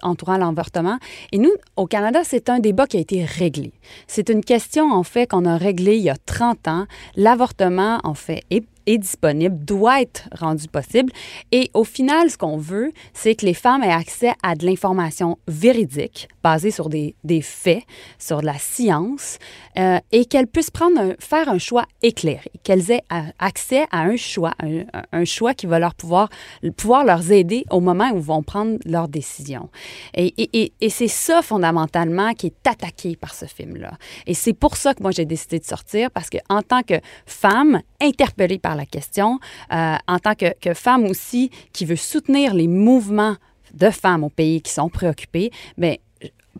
entourant 0.03 0.37
l'avortement. 0.39 0.99
Et 1.31 1.39
nous, 1.39 1.53
au 1.77 1.87
Canada, 1.87 2.23
c'est 2.25 2.49
un 2.49 2.59
débat 2.59 2.89
qui 2.89 2.97
a 2.97 3.01
été 3.01 3.25
réglé. 3.25 3.73
C'est 4.09 4.29
une 4.29 4.43
question, 4.45 4.91
en 4.93 5.05
fait, 5.05 5.29
qu'on 5.29 5.45
a 5.45 5.57
réglée 5.57 5.97
il 5.97 6.03
y 6.03 6.11
a 6.11 6.17
30 6.27 6.67
ans. 6.67 6.87
L'avortement, 7.15 8.01
en 8.03 8.15
fait, 8.15 8.43
est 8.51 8.65
est 8.87 8.99
disponible, 8.99 9.65
doit 9.65 10.03
être 10.03 10.29
rendu 10.33 10.69
possible. 10.69 11.13
Et 11.53 11.71
au 11.75 11.85
final, 11.85 12.31
ce 12.31 12.39
qu'on 12.39 12.57
veut, 12.57 12.93
c'est 13.13 13.35
que 13.35 13.47
les 13.47 13.55
femmes 13.55 13.83
aient 13.83 13.93
accès 13.93 14.33
à 14.43 14.55
de 14.55 14.67
l'information 14.67 15.39
véridique, 15.47 16.29
basée 16.43 16.71
sur 16.71 16.89
des, 16.89 17.15
des 17.25 17.43
faits, 17.43 17.83
sur 18.19 18.41
de 18.41 18.47
la 18.47 18.59
science, 18.59 19.39
euh, 19.79 19.99
et 20.13 20.25
qu'elles 20.25 20.47
puissent 20.47 20.71
prendre 20.71 21.15
faire 21.19 21.49
un 21.49 21.59
choix 21.59 21.85
éclairé, 22.03 22.51
qu'elles 22.63 22.91
aient 22.91 23.03
euh, 23.13 23.21
accès 23.39 23.87
à 23.91 24.03
un 24.03 24.17
choix, 24.17 24.53
un, 25.13 25.25
choix 25.25 25.55
qui 25.55 25.67
va 25.67 25.79
leur 25.79 25.95
pouvoir, 25.95 26.29
pouvoir 26.77 27.05
leur 27.05 27.31
aider 27.31 27.65
au 27.71 27.81
moment 27.81 28.11
où 28.13 28.21
vont 28.21 28.43
prendre 28.43 28.79
leurs 28.85 29.09
décisions. 29.09 29.69
Et, 30.15 30.35
et, 30.39 30.73
et, 30.81 30.91
c'est 30.91 31.09
ça, 31.09 31.43
fondamentalement, 31.43 32.33
qui 32.35 32.47
est 32.47 32.67
attaqué 32.67 33.17
par 33.17 33.35
ce 33.35 33.47
film-là. 33.47 33.93
Et 34.27 34.35
c'est 34.35 34.53
pour 34.53 34.77
ça 34.77 34.95
que 34.95 35.03
moi, 35.03 35.11
j'ai 35.11 35.25
décidé 35.25 35.59
de 35.59 35.65
sortir, 35.65 36.11
parce 36.11 36.31
que 36.31 36.39
en 36.49 36.63
tant 36.63 36.83
que 36.83 36.95
femme 37.27 37.81
interpellée 38.01 38.59
par 38.59 38.70
la 38.75 38.87
question, 38.87 39.39
euh, 39.73 39.95
en 40.07 40.19
tant 40.19 40.35
que, 40.35 40.59
que 40.61 40.75
femme 40.75 41.05
aussi 41.05 41.51
qui 41.73 41.85
veut 41.85 41.97
soutenir 41.97 42.55
les 42.55 42.69
mouvements 42.69 43.37
de 43.75 43.91
femmes 43.91 44.25
au 44.25 44.31
pays 44.31 44.63
qui 44.63 44.73
sont 44.73 44.89
préoccupées, 44.89 45.51
bien, 45.79 45.95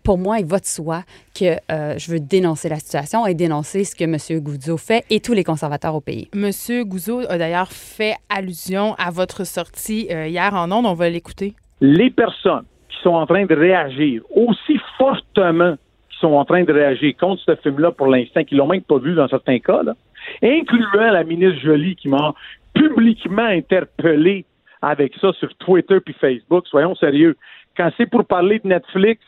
pour 0.05 0.19
moi, 0.19 0.39
il 0.39 0.47
va 0.47 0.59
de 0.59 0.65
soi 0.65 1.03
que 1.39 1.57
euh, 1.71 1.99
je 1.99 2.11
veux 2.11 2.21
dénoncer 2.21 2.69
la 2.69 2.77
situation 2.77 3.27
et 3.27 3.35
dénoncer 3.35 3.85
ce 3.85 3.95
que 3.95 4.05
M. 4.05 4.41
Goudzo 4.41 4.77
fait 4.77 5.05
et 5.11 5.21
tous 5.21 5.33
les 5.33 5.45
conservateurs 5.45 5.95
au 5.95 6.01
pays. 6.01 6.29
Monsieur 6.35 6.85
Gouzeau 6.85 7.21
a 7.29 7.39
d'ailleurs 7.39 7.73
fait 7.73 8.15
allusion 8.29 8.95
à 8.99 9.11
votre 9.11 9.45
sortie 9.45 10.09
euh, 10.11 10.27
hier 10.27 10.55
en 10.55 10.71
ondes. 10.73 10.87
On 10.87 10.95
va 10.95 11.09
l'écouter. 11.11 11.55
les 11.81 12.11
personnes 12.11 12.65
qui 12.89 12.97
sont 13.03 13.15
en 13.15 13.27
train 13.27 13.47
de 13.47 13.55
réagir 13.55 14.23
aussi 14.35 14.79
fortement 14.99 15.77
qui 16.11 16.19
sont 16.19 16.35
en 16.35 16.45
train 16.45 16.65
de 16.65 16.73
réagir 16.73 17.15
contre 17.19 17.43
ce 17.47 17.57
film-là 17.57 17.93
pour 17.93 18.09
l'instant, 18.09 18.45
qui 18.45 18.55
l'ont 18.55 18.67
même 18.67 18.83
pas 18.83 18.99
vu 18.99 19.15
dans 19.15 19.29
certains 19.29 19.59
cas, 19.59 19.83
là, 19.83 19.95
incluant 20.43 21.11
la 21.11 21.25
ministre 21.25 21.61
Jolie 21.61 21.97
qui 21.97 22.09
m'a 22.09 22.35
publiquement 22.75 23.43
interpellé 23.43 24.45
avec 24.83 25.15
ça 25.21 25.33
sur 25.35 25.55
Twitter 25.57 26.01
puis 26.01 26.15
Facebook, 26.15 26.67
soyons 26.67 26.95
sérieux. 26.95 27.37
Quand 27.77 27.91
c'est 27.97 28.07
pour 28.07 28.25
parler 28.25 28.59
de 28.59 28.69
Netflix, 28.69 29.23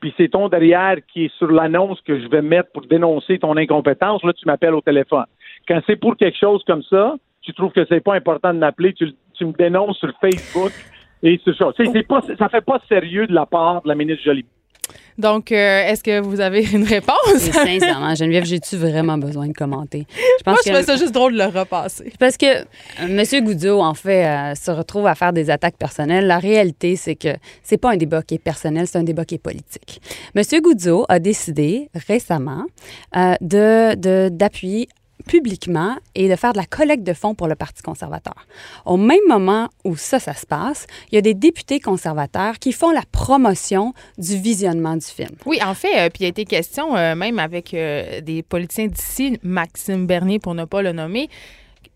puis 0.00 0.14
c'est 0.16 0.28
ton 0.28 0.48
derrière 0.48 0.96
qui 1.12 1.26
est 1.26 1.34
sur 1.36 1.50
l'annonce 1.50 2.00
que 2.02 2.18
je 2.18 2.28
vais 2.28 2.42
mettre 2.42 2.70
pour 2.72 2.86
dénoncer 2.86 3.38
ton 3.38 3.56
incompétence, 3.56 4.22
là, 4.24 4.32
tu 4.32 4.46
m'appelles 4.46 4.74
au 4.74 4.80
téléphone. 4.80 5.26
Quand 5.68 5.80
c'est 5.86 5.96
pour 5.96 6.16
quelque 6.16 6.38
chose 6.38 6.62
comme 6.66 6.82
ça, 6.84 7.16
tu 7.42 7.52
trouves 7.52 7.72
que 7.72 7.84
c'est 7.86 8.00
pas 8.00 8.14
important 8.14 8.52
de 8.52 8.58
m'appeler, 8.58 8.94
tu, 8.94 9.06
me 9.44 9.52
dénonces 9.52 9.98
sur 9.98 10.12
Facebook 10.20 10.72
et 11.22 11.38
sur 11.38 11.56
ça. 11.56 11.70
C'est 11.76 12.06
pas, 12.06 12.20
ça 12.38 12.48
fait 12.48 12.60
pas 12.60 12.80
sérieux 12.88 13.26
de 13.26 13.34
la 13.34 13.46
part 13.46 13.82
de 13.82 13.88
la 13.88 13.94
ministre 13.94 14.24
Jolie. 14.24 14.44
Donc, 15.18 15.52
euh, 15.52 15.82
est-ce 15.86 16.02
que 16.02 16.18
vous 16.20 16.40
avez 16.40 16.64
une 16.72 16.84
réponse? 16.84 17.16
Sincèrement, 17.38 18.14
Geneviève, 18.14 18.44
j'ai-tu 18.46 18.76
vraiment 18.76 19.18
besoin 19.18 19.48
de 19.48 19.52
commenter? 19.52 20.06
Je 20.10 20.20
Moi, 20.46 20.54
pense 20.56 20.58
je 20.64 20.70
trouvais 20.70 20.82
ça 20.82 20.96
juste 20.96 21.12
drôle 21.12 21.32
de 21.34 21.38
le 21.38 21.44
repasser. 21.46 22.12
Parce 22.18 22.36
que 22.38 22.46
euh, 22.46 22.64
M. 23.00 23.44
Goudzo, 23.44 23.80
en 23.82 23.92
fait, 23.94 24.24
euh, 24.24 24.54
se 24.54 24.70
retrouve 24.70 25.06
à 25.06 25.14
faire 25.14 25.32
des 25.34 25.50
attaques 25.50 25.76
personnelles. 25.76 26.26
La 26.26 26.38
réalité, 26.38 26.96
c'est 26.96 27.16
que 27.16 27.34
c'est 27.62 27.76
pas 27.76 27.90
un 27.90 27.96
débat 27.96 28.22
qui 28.22 28.36
est 28.36 28.38
personnel, 28.38 28.86
c'est 28.86 28.98
un 28.98 29.02
débat 29.02 29.24
qui 29.26 29.34
est 29.34 29.38
politique. 29.38 30.00
M. 30.34 30.42
Goudzo 30.62 31.04
a 31.08 31.18
décidé 31.18 31.90
récemment 32.08 32.64
euh, 33.16 33.34
de, 33.42 33.94
de- 33.96 34.28
d'appuyer 34.32 34.88
publiquement 35.30 35.96
et 36.16 36.28
de 36.28 36.34
faire 36.34 36.52
de 36.52 36.58
la 36.58 36.66
collecte 36.66 37.04
de 37.04 37.12
fonds 37.12 37.36
pour 37.36 37.46
le 37.46 37.54
Parti 37.54 37.82
conservateur. 37.82 38.34
Au 38.84 38.96
même 38.96 39.20
moment 39.28 39.68
où 39.84 39.96
ça, 39.96 40.18
ça 40.18 40.34
se 40.34 40.44
passe, 40.44 40.88
il 41.12 41.14
y 41.14 41.18
a 41.18 41.20
des 41.20 41.34
députés 41.34 41.78
conservateurs 41.78 42.58
qui 42.58 42.72
font 42.72 42.90
la 42.90 43.04
promotion 43.12 43.94
du 44.18 44.36
visionnement 44.36 44.96
du 44.96 45.06
film. 45.06 45.30
Oui, 45.46 45.60
en 45.64 45.74
fait, 45.74 46.00
euh, 46.00 46.10
puis 46.10 46.24
il 46.24 46.24
a 46.24 46.28
été 46.30 46.44
question, 46.44 46.96
euh, 46.96 47.14
même 47.14 47.38
avec 47.38 47.74
euh, 47.74 48.20
des 48.20 48.42
politiciens 48.42 48.88
d'ici, 48.88 49.38
Maxime 49.44 50.04
Bernier 50.04 50.40
pour 50.40 50.56
ne 50.56 50.64
pas 50.64 50.82
le 50.82 50.90
nommer, 50.90 51.28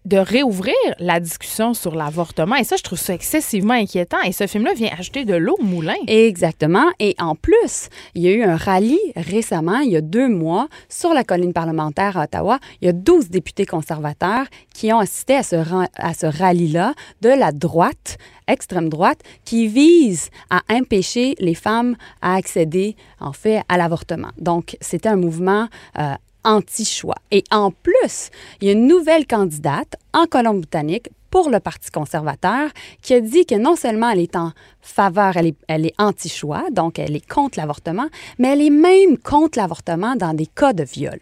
de 0.05 0.19
réouvrir 0.19 0.75
la 0.99 1.19
discussion 1.19 1.73
sur 1.73 1.95
l'avortement. 1.95 2.57
Et 2.57 2.65
ça, 2.65 2.77
je 2.77 2.83
trouve 2.83 2.99
ça 2.99 3.15
excessivement 3.15 3.75
inquiétant. 3.75 4.21
Et 4.23 4.33
ce 4.33 4.47
film-là 4.47 4.75
vient 4.75 4.91
ajouter 4.99 5.25
de 5.25 5.35
l'eau 5.35 5.57
au 5.59 5.65
moulin. 5.65 5.95
Exactement. 6.07 6.87
Et 6.99 7.15
en 7.19 7.35
plus, 7.35 7.89
il 8.15 8.23
y 8.23 8.29
a 8.29 8.33
eu 8.33 8.43
un 8.43 8.57
rallye 8.57 9.01
récemment, 9.17 9.79
il 9.79 9.93
y 9.93 9.97
a 9.97 10.01
deux 10.01 10.29
mois, 10.29 10.69
sur 10.89 11.15
la 11.15 11.25
colline 11.25 11.53
parlementaire 11.53 12.19
à 12.19 12.25
Ottawa. 12.25 12.59
Il 12.83 12.87
y 12.87 12.89
a 12.89 12.93
12 12.93 13.31
députés 13.31 13.67
conservateurs 13.67 14.47
qui 14.75 14.93
ont 14.93 14.99
assisté 14.99 15.37
à 15.37 15.43
ce, 15.43 15.57
à 15.97 16.15
ce 16.15 16.27
rallye-là 16.27 16.95
de 17.23 17.31
la 17.31 17.53
droite, 17.53 18.19
extrême 18.47 18.89
droite, 18.89 19.21
qui 19.45 19.69
vise 19.69 20.29
à 20.51 20.61
empêcher 20.71 21.35
les 21.39 21.55
femmes 21.55 21.97
à 22.21 22.35
accéder, 22.35 22.97
en 23.21 23.33
fait, 23.33 23.63
à 23.69 23.79
l'avortement. 23.79 24.31
Donc, 24.39 24.77
c'était 24.81 25.09
un 25.09 25.17
mouvement 25.17 25.69
euh, 25.99 26.15
anti-choix. 26.45 27.17
Et 27.31 27.45
en 27.51 27.71
plus, 27.71 28.31
il 28.61 28.67
y 28.67 28.71
a 28.71 28.73
une 28.73 28.87
nouvelle 28.87 29.27
candidate 29.27 29.97
en 30.13 30.27
Colombie-Britannique 30.27 31.09
pour 31.35 31.51
le 31.51 31.59
Parti 31.59 31.91
conservateur 31.91 32.71
qui 33.03 33.13
a 33.13 33.21
dit 33.21 33.45
que 33.45 33.57
non 33.57 33.75
seulement 33.75 34.11
elle 34.11 34.21
est 34.21 34.37
en 34.37 34.53
faveur, 34.81 35.37
elle 35.37 35.87
est, 35.87 35.95
anti-choix, 35.99 36.71
donc 36.71 37.01
elle 37.01 37.17
est 37.17 37.29
contre 37.29 37.59
l'avortement, 37.59 38.07
mais 38.39 38.53
elle 38.53 38.63
est 38.63 38.71
même 38.71 39.19
contre 39.19 39.59
l'avortement 39.59 40.15
dans 40.15 40.33
des 40.33 40.47
cas 40.47 40.73
de 40.73 40.85
viol. 40.85 41.19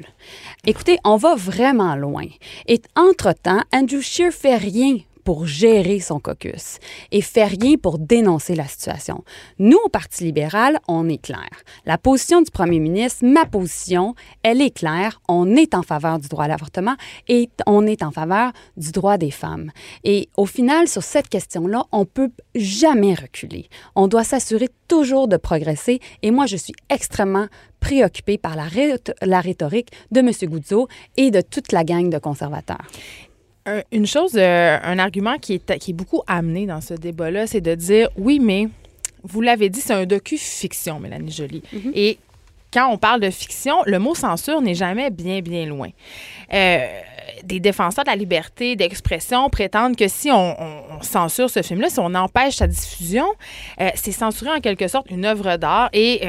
Écoutez, 0.67 0.99
on 1.05 1.17
va 1.17 1.35
vraiment 1.35 1.97
loin. 1.97 2.27
Et 2.67 2.83
entre-temps, 2.95 3.63
Andrew 3.73 4.03
Scheer 4.03 4.33
fait 4.33 4.57
rien 4.57 4.99
pour 5.25 5.47
gérer 5.47 6.01
son 6.01 6.21
caucus 6.21 6.79
et 7.11 7.23
fait 7.23 7.45
rien 7.45 7.77
pour 7.77 7.99
dénoncer 7.99 8.55
la 8.55 8.67
situation. 8.67 9.25
Nous, 9.59 9.79
au 9.85 9.89
Parti 9.89 10.25
libéral, 10.25 10.79
on 10.89 11.09
est 11.09 11.23
clair. 11.23 11.49
La 11.87 11.99
position 11.99 12.43
du 12.43 12.51
premier 12.51 12.79
ministre, 12.79 13.25
ma 13.25 13.45
position, 13.45 14.15
elle 14.43 14.61
est 14.61 14.77
claire. 14.77 15.21
On 15.29 15.55
est 15.57 15.75
en 15.75 15.83
faveur 15.83 16.19
du 16.19 16.29
droit 16.29 16.45
à 16.45 16.49
l'avortement 16.49 16.97
et 17.29 17.49
on 17.67 17.87
est 17.87 18.03
en 18.03 18.11
faveur 18.11 18.53
du 18.77 18.91
droit 18.93 19.19
des 19.19 19.31
femmes. 19.31 19.71
Et 20.05 20.29
au 20.37 20.47
final, 20.47 20.89
sur 20.89 21.03
cette 21.03 21.29
question-là, 21.29 21.85
on 21.93 22.05
peut 22.05 22.31
jamais 22.55 23.15
reculer. 23.15 23.69
On 23.95 24.09
doit 24.09 24.25
s'assurer 24.25 24.69
toujours 24.89 25.29
de 25.29 25.37
progresser 25.37 26.01
et 26.23 26.31
moi, 26.31 26.47
je 26.47 26.57
suis 26.57 26.75
extrêmement 26.89 27.47
préoccupée 27.81 28.39
par 28.39 28.55
la, 28.57 29.41
rhétorique 29.41 29.91
de 30.13 30.21
M. 30.21 30.31
Goudzo 30.45 30.89
et 31.17 31.31
de 31.31 31.41
toute 31.41 31.73
la 31.73 31.85
gang 31.85 32.09
de 32.09 32.19
conservateurs. 32.19 32.87
Un- 33.65 33.83
une 33.93 34.07
chose, 34.07 34.33
euh, 34.37 34.79
un 34.83 34.99
argument 34.99 35.39
qui 35.39 35.55
est, 35.55 35.79
qui 35.79 35.93
est 35.93 35.95
beaucoup 35.95 36.23
amené 36.27 36.67
dans 36.67 36.81
ce 36.81 36.95
débat-là, 36.95 37.47
c'est 37.47 37.61
de 37.61 37.75
dire 37.75 38.09
oui, 38.17 38.41
mais 38.41 38.67
vous 39.23 39.41
l'avez 39.41 39.69
dit, 39.69 39.81
c'est 39.81 39.93
un 39.95 40.05
docu-fiction, 40.05 40.99
Mélanie 40.99 41.31
Joly. 41.31 41.63
Et 41.95 42.19
quand 42.73 42.89
on 42.91 42.99
parle 42.99 43.21
de 43.21 43.31
fiction, 43.31 43.77
le 43.87 43.99
mot 44.01 44.15
censure 44.17 44.61
n'est 44.61 44.75
jamais 44.75 45.11
bien, 45.11 45.41
bien 45.41 45.65
loin. 45.67 45.91
Euh, 46.53 46.87
des 47.45 47.61
défenseurs 47.61 48.03
de 48.05 48.11
la 48.11 48.17
liberté 48.17 48.75
d'expression 48.75 49.49
prétendent 49.49 49.95
que 49.95 50.09
si 50.09 50.31
on, 50.33 50.61
on- 50.61 50.83
on 50.99 51.03
censure 51.03 51.49
ce 51.49 51.63
film-là, 51.63 51.89
si 51.89 52.01
on 52.01 52.15
empêche 52.15 52.57
sa 52.57 52.67
diffusion, 52.67 53.27
euh, 53.81 53.91
c'est 53.95 54.11
censurer 54.13 54.51
en 54.51 54.61
quelque 54.61 54.89
sorte 54.89 55.09
une 55.11 55.25
œuvre 55.25 55.57
d'art 55.57 55.89
et 55.93 56.21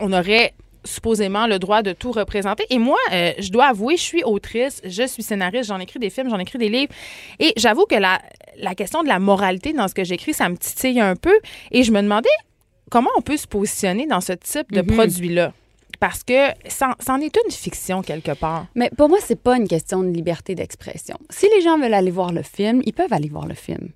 on, 0.00 0.08
on 0.08 0.12
aurait 0.14 0.54
supposément 0.86 1.46
le 1.46 1.58
droit 1.58 1.82
de 1.82 1.92
tout 1.92 2.12
représenter. 2.12 2.64
Et 2.70 2.78
moi, 2.78 2.98
euh, 3.12 3.32
je 3.38 3.50
dois 3.50 3.66
avouer, 3.66 3.96
je 3.96 4.02
suis 4.02 4.24
autrice, 4.24 4.80
je 4.84 5.06
suis 5.06 5.22
scénariste, 5.22 5.68
j'en 5.68 5.78
écris 5.78 5.98
des 5.98 6.10
films, 6.10 6.30
j'en 6.30 6.38
écris 6.38 6.58
des 6.58 6.68
livres. 6.68 6.92
Et 7.38 7.52
j'avoue 7.56 7.84
que 7.84 7.96
la, 7.96 8.20
la 8.58 8.74
question 8.74 9.02
de 9.02 9.08
la 9.08 9.18
moralité 9.18 9.72
dans 9.72 9.88
ce 9.88 9.94
que 9.94 10.04
j'écris, 10.04 10.34
ça 10.34 10.48
me 10.48 10.56
titille 10.56 11.00
un 11.00 11.16
peu. 11.16 11.38
Et 11.70 11.82
je 11.82 11.92
me 11.92 12.00
demandais 12.00 12.28
comment 12.90 13.10
on 13.16 13.22
peut 13.22 13.36
se 13.36 13.46
positionner 13.46 14.06
dans 14.06 14.20
ce 14.20 14.32
type 14.32 14.72
de 14.72 14.82
produit-là. 14.82 15.52
Parce 15.98 16.22
que 16.22 16.50
c'en 16.68 17.20
est 17.20 17.36
une 17.44 17.50
fiction 17.50 18.02
quelque 18.02 18.32
part. 18.32 18.66
Mais 18.74 18.90
pour 18.96 19.08
moi, 19.08 19.18
c'est 19.22 19.40
pas 19.40 19.56
une 19.56 19.68
question 19.68 20.02
de 20.02 20.08
liberté 20.08 20.54
d'expression. 20.54 21.16
Si 21.30 21.46
les 21.54 21.62
gens 21.62 21.78
veulent 21.78 21.94
aller 21.94 22.10
voir 22.10 22.32
le 22.32 22.42
film, 22.42 22.82
ils 22.84 22.92
peuvent 22.92 23.12
aller 23.12 23.28
voir 23.28 23.46
le 23.46 23.54
film. 23.54 23.90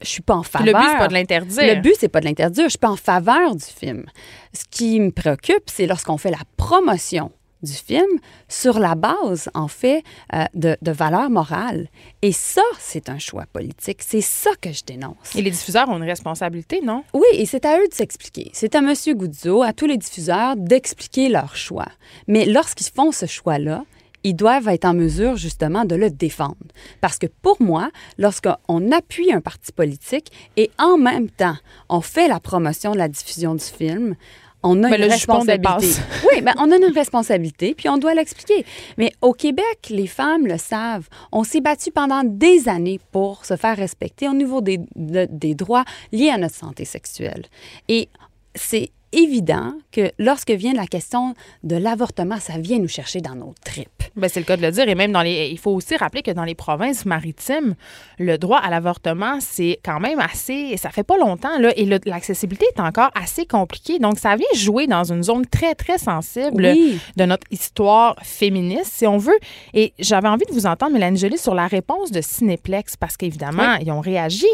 Je 0.00 0.08
suis 0.08 0.22
pas 0.22 0.34
en 0.34 0.42
faveur. 0.42 0.66
Le 0.66 0.72
but, 0.72 0.86
c'est 0.90 0.98
pas 0.98 1.08
de 1.08 1.14
l'interdire. 1.14 1.74
Le 1.74 1.80
but, 1.80 1.94
c'est 1.98 2.08
pas 2.08 2.20
de 2.20 2.26
l'interdire. 2.26 2.64
Je 2.64 2.70
suis 2.70 2.78
pas 2.78 2.90
en 2.90 2.96
faveur 2.96 3.54
du 3.54 3.64
film. 3.64 4.04
Ce 4.52 4.64
qui 4.70 5.00
me 5.00 5.10
préoccupe, 5.10 5.64
c'est 5.66 5.86
lorsqu'on 5.86 6.18
fait 6.18 6.30
la 6.30 6.42
promotion 6.56 7.30
du 7.62 7.72
film 7.72 8.06
sur 8.48 8.78
la 8.78 8.94
base, 8.94 9.48
en 9.54 9.68
fait, 9.68 10.02
euh, 10.34 10.44
de, 10.54 10.76
de 10.82 10.92
valeurs 10.92 11.30
morales. 11.30 11.88
Et 12.22 12.32
ça, 12.32 12.62
c'est 12.78 13.08
un 13.08 13.18
choix 13.18 13.44
politique. 13.52 14.02
C'est 14.02 14.20
ça 14.20 14.50
que 14.60 14.72
je 14.72 14.84
dénonce. 14.84 15.34
Et 15.34 15.42
les 15.42 15.50
diffuseurs 15.50 15.88
ont 15.88 15.96
une 15.96 16.04
responsabilité, 16.04 16.80
non? 16.82 17.04
Oui, 17.14 17.26
et 17.32 17.46
c'est 17.46 17.64
à 17.64 17.78
eux 17.78 17.88
de 17.88 17.94
s'expliquer. 17.94 18.50
C'est 18.52 18.74
à 18.74 18.78
M. 18.78 18.92
Goudzo, 19.14 19.62
à 19.62 19.72
tous 19.72 19.86
les 19.86 19.96
diffuseurs, 19.96 20.56
d'expliquer 20.56 21.28
leur 21.28 21.56
choix. 21.56 21.88
Mais 22.28 22.44
lorsqu'ils 22.44 22.88
font 22.88 23.12
ce 23.12 23.26
choix-là, 23.26 23.84
ils 24.26 24.34
doivent 24.34 24.66
être 24.66 24.86
en 24.86 24.94
mesure 24.94 25.36
justement 25.36 25.84
de 25.84 25.94
le 25.94 26.10
défendre. 26.10 26.56
Parce 27.00 27.16
que 27.16 27.28
pour 27.42 27.62
moi, 27.62 27.90
lorsqu'on 28.18 28.90
appuie 28.90 29.32
un 29.32 29.40
parti 29.40 29.70
politique 29.70 30.32
et 30.56 30.70
en 30.78 30.98
même 30.98 31.30
temps, 31.30 31.56
on 31.88 32.00
fait 32.00 32.26
la 32.26 32.40
promotion 32.40 32.90
de 32.90 32.98
la 32.98 33.08
diffusion 33.08 33.54
du 33.54 33.64
film, 33.64 34.16
on 34.62 34.82
a 34.82 34.88
Mais 34.88 34.96
une 34.96 35.02
le 35.04 35.08
responsabilité. 35.10 35.88
Oui, 36.32 36.40
ben, 36.42 36.52
on 36.58 36.70
a 36.72 36.76
une 36.76 36.92
responsabilité, 36.94 37.74
puis 37.74 37.88
on 37.88 37.98
doit 37.98 38.14
l'expliquer. 38.14 38.64
Mais 38.98 39.12
au 39.20 39.32
Québec, 39.32 39.64
les 39.90 40.06
femmes 40.06 40.46
le 40.46 40.58
savent. 40.58 41.08
On 41.32 41.44
s'est 41.44 41.60
battu 41.60 41.90
pendant 41.90 42.22
des 42.24 42.68
années 42.68 43.00
pour 43.12 43.44
se 43.44 43.56
faire 43.56 43.76
respecter 43.76 44.28
au 44.28 44.34
niveau 44.34 44.60
des, 44.60 44.78
de- 44.96 45.28
des 45.30 45.54
droits 45.54 45.84
liés 46.12 46.30
à 46.30 46.38
notre 46.38 46.54
santé 46.56 46.84
sexuelle. 46.84 47.44
Et 47.88 48.08
c'est 48.54 48.90
évident 49.12 49.72
que 49.92 50.10
lorsque 50.18 50.50
vient 50.50 50.72
la 50.74 50.86
question 50.86 51.34
de 51.62 51.76
l'avortement, 51.76 52.38
ça 52.38 52.58
vient 52.58 52.78
nous 52.78 52.88
chercher 52.88 53.20
dans 53.20 53.34
nos 53.34 53.54
tripes. 53.64 53.88
Ben, 54.16 54.28
c'est 54.28 54.40
le 54.40 54.46
cas 54.46 54.56
de 54.56 54.62
le 54.62 54.70
dire. 54.70 54.88
Et 54.88 54.94
même 54.94 55.12
dans 55.12 55.22
les. 55.22 55.48
Il 55.50 55.58
faut 55.58 55.72
aussi 55.72 55.96
rappeler 55.96 56.22
que 56.22 56.30
dans 56.30 56.44
les 56.44 56.54
provinces 56.54 57.04
maritimes, 57.04 57.74
le 58.18 58.38
droit 58.38 58.58
à 58.58 58.70
l'avortement, 58.70 59.38
c'est 59.40 59.78
quand 59.84 60.00
même 60.00 60.18
assez. 60.20 60.76
Ça 60.78 60.90
fait 60.90 61.02
pas 61.04 61.18
longtemps, 61.18 61.58
là. 61.58 61.72
Et 61.76 61.84
l'accessibilité 62.06 62.66
est 62.74 62.80
encore 62.80 63.10
assez 63.14 63.44
compliquée. 63.46 63.98
Donc, 63.98 64.18
ça 64.18 64.34
vient 64.36 64.46
jouer 64.54 64.86
dans 64.86 65.04
une 65.12 65.22
zone 65.22 65.44
très, 65.46 65.74
très 65.74 65.98
sensible 65.98 66.62
Oui. 66.64 66.98
de 67.16 67.24
notre 67.24 67.46
histoire 67.50 68.16
féministe, 68.22 68.92
si 68.94 69.06
on 69.06 69.18
veut. 69.18 69.38
Et 69.74 69.92
j'avais 69.98 70.28
envie 70.28 70.46
de 70.46 70.52
vous 70.52 70.66
entendre, 70.66 70.92
Mélanie 70.92 71.18
Joly, 71.18 71.36
sur 71.38 71.54
la 71.54 71.66
réponse 71.66 72.10
de 72.10 72.20
Cinéplex, 72.20 72.96
parce 72.96 73.16
qu'évidemment, 73.16 73.74
ils 73.82 73.90
ont 73.90 74.00
réagi 74.00 74.46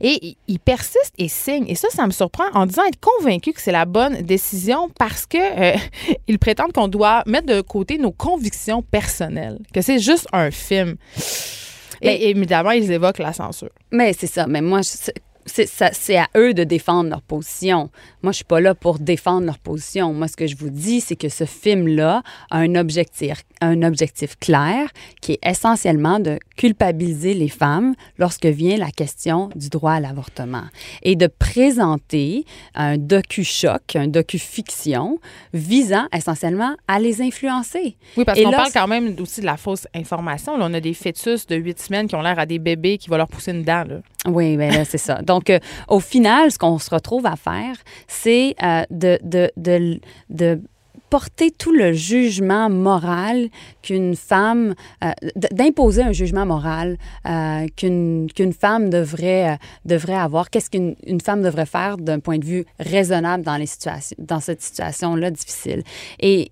et 0.00 0.18
ils- 0.26 0.36
ils 0.48 0.58
persistent 0.60 1.14
et 1.18 1.28
signent. 1.28 1.66
Et 1.68 1.74
ça, 1.74 1.88
ça 1.90 2.06
me 2.06 2.12
surprend 2.12 2.44
en 2.54 2.66
disant 2.66 2.84
être 2.84 3.00
convaincu 3.00 3.52
que 3.52 3.60
c'est 3.60 3.72
la 3.72 3.84
bonne 3.92 4.22
décision 4.22 4.88
parce 4.98 5.26
que 5.26 5.38
euh, 5.38 5.76
ils 6.28 6.38
prétendent 6.38 6.72
qu'on 6.72 6.88
doit 6.88 7.22
mettre 7.26 7.46
de 7.46 7.60
côté 7.60 7.98
nos 7.98 8.12
convictions 8.12 8.82
personnelles, 8.82 9.58
que 9.74 9.80
c'est 9.82 9.98
juste 9.98 10.26
un 10.32 10.50
film. 10.50 10.96
Mais- 12.02 12.16
Et 12.16 12.30
évidemment, 12.30 12.72
ils 12.72 12.90
évoquent 12.90 13.18
la 13.18 13.32
censure. 13.32 13.70
Mais 13.92 14.12
c'est 14.12 14.26
ça. 14.26 14.46
Mais 14.48 14.60
moi, 14.60 14.80
c'est 15.44 16.16
à 16.16 16.28
eux 16.36 16.54
de 16.54 16.64
défendre 16.64 17.10
leur 17.10 17.22
position. 17.22 17.90
Moi, 18.22 18.32
je 18.32 18.36
suis 18.36 18.44
pas 18.44 18.60
là 18.60 18.74
pour 18.74 18.98
défendre 18.98 19.46
leur 19.46 19.58
position. 19.58 20.12
Moi, 20.12 20.28
ce 20.28 20.36
que 20.36 20.46
je 20.46 20.56
vous 20.56 20.70
dis, 20.70 21.00
c'est 21.00 21.16
que 21.16 21.28
ce 21.28 21.44
film-là 21.44 22.22
a 22.50 22.58
un 22.58 22.74
objectif, 22.76 23.42
un 23.60 23.82
objectif 23.82 24.36
clair 24.38 24.88
qui 25.20 25.32
est 25.32 25.40
essentiellement 25.48 26.18
de 26.20 26.38
culpabiliser 26.62 27.34
les 27.34 27.48
femmes 27.48 27.96
lorsque 28.18 28.46
vient 28.46 28.76
la 28.76 28.92
question 28.92 29.50
du 29.56 29.68
droit 29.68 29.94
à 29.94 30.00
l'avortement 30.00 30.62
et 31.02 31.16
de 31.16 31.26
présenter 31.26 32.44
un 32.76 32.98
docu-choc, 32.98 33.96
un 33.96 34.06
docu-fiction 34.06 35.18
visant 35.52 36.06
essentiellement 36.16 36.76
à 36.86 37.00
les 37.00 37.20
influencer. 37.20 37.96
Oui, 38.16 38.24
parce 38.24 38.40
qu'on 38.40 38.52
là, 38.52 38.58
parle 38.58 38.72
quand 38.72 38.86
même 38.86 39.16
aussi 39.18 39.40
de 39.40 39.46
la 39.46 39.56
fausse 39.56 39.88
information. 39.92 40.56
Là, 40.56 40.68
on 40.70 40.74
a 40.74 40.78
des 40.78 40.94
fœtus 40.94 41.48
de 41.48 41.56
8 41.56 41.80
semaines 41.80 42.06
qui 42.06 42.14
ont 42.14 42.22
l'air 42.22 42.38
à 42.38 42.46
des 42.46 42.60
bébés 42.60 42.96
qui 42.96 43.10
vont 43.10 43.16
leur 43.16 43.26
pousser 43.26 43.50
une 43.50 43.64
dent. 43.64 43.82
Là. 43.82 43.96
Oui, 44.28 44.56
ben 44.56 44.72
là, 44.72 44.84
c'est 44.84 44.98
ça. 44.98 45.20
Donc, 45.20 45.50
euh, 45.50 45.58
au 45.88 45.98
final, 45.98 46.52
ce 46.52 46.58
qu'on 46.58 46.78
se 46.78 46.90
retrouve 46.90 47.26
à 47.26 47.34
faire, 47.34 47.74
c'est 48.06 48.54
euh, 48.62 48.84
de, 48.88 49.18
de, 49.24 49.50
de, 49.56 50.00
de 50.30 50.60
porter 51.12 51.50
tout 51.50 51.74
le 51.74 51.92
jugement 51.92 52.70
moral 52.70 53.50
qu'une 53.82 54.16
femme, 54.16 54.74
euh, 55.04 55.10
d'imposer 55.52 56.02
un 56.02 56.12
jugement 56.12 56.46
moral 56.46 56.96
euh, 57.28 57.66
qu'une 57.76 58.54
femme 58.58 58.88
devrait, 58.88 59.50
euh, 59.50 59.56
devrait 59.84 60.14
avoir. 60.14 60.48
Qu'est-ce 60.48 60.70
qu'une 60.70 60.96
une 61.06 61.20
femme 61.20 61.42
devrait 61.42 61.66
faire 61.66 61.98
d'un 61.98 62.18
point 62.18 62.38
de 62.38 62.46
vue 62.46 62.64
raisonnable 62.78 63.44
dans, 63.44 63.58
les 63.58 63.66
situations, 63.66 64.16
dans 64.18 64.40
cette 64.40 64.62
situation-là 64.62 65.30
difficile? 65.30 65.82
Et 66.18 66.50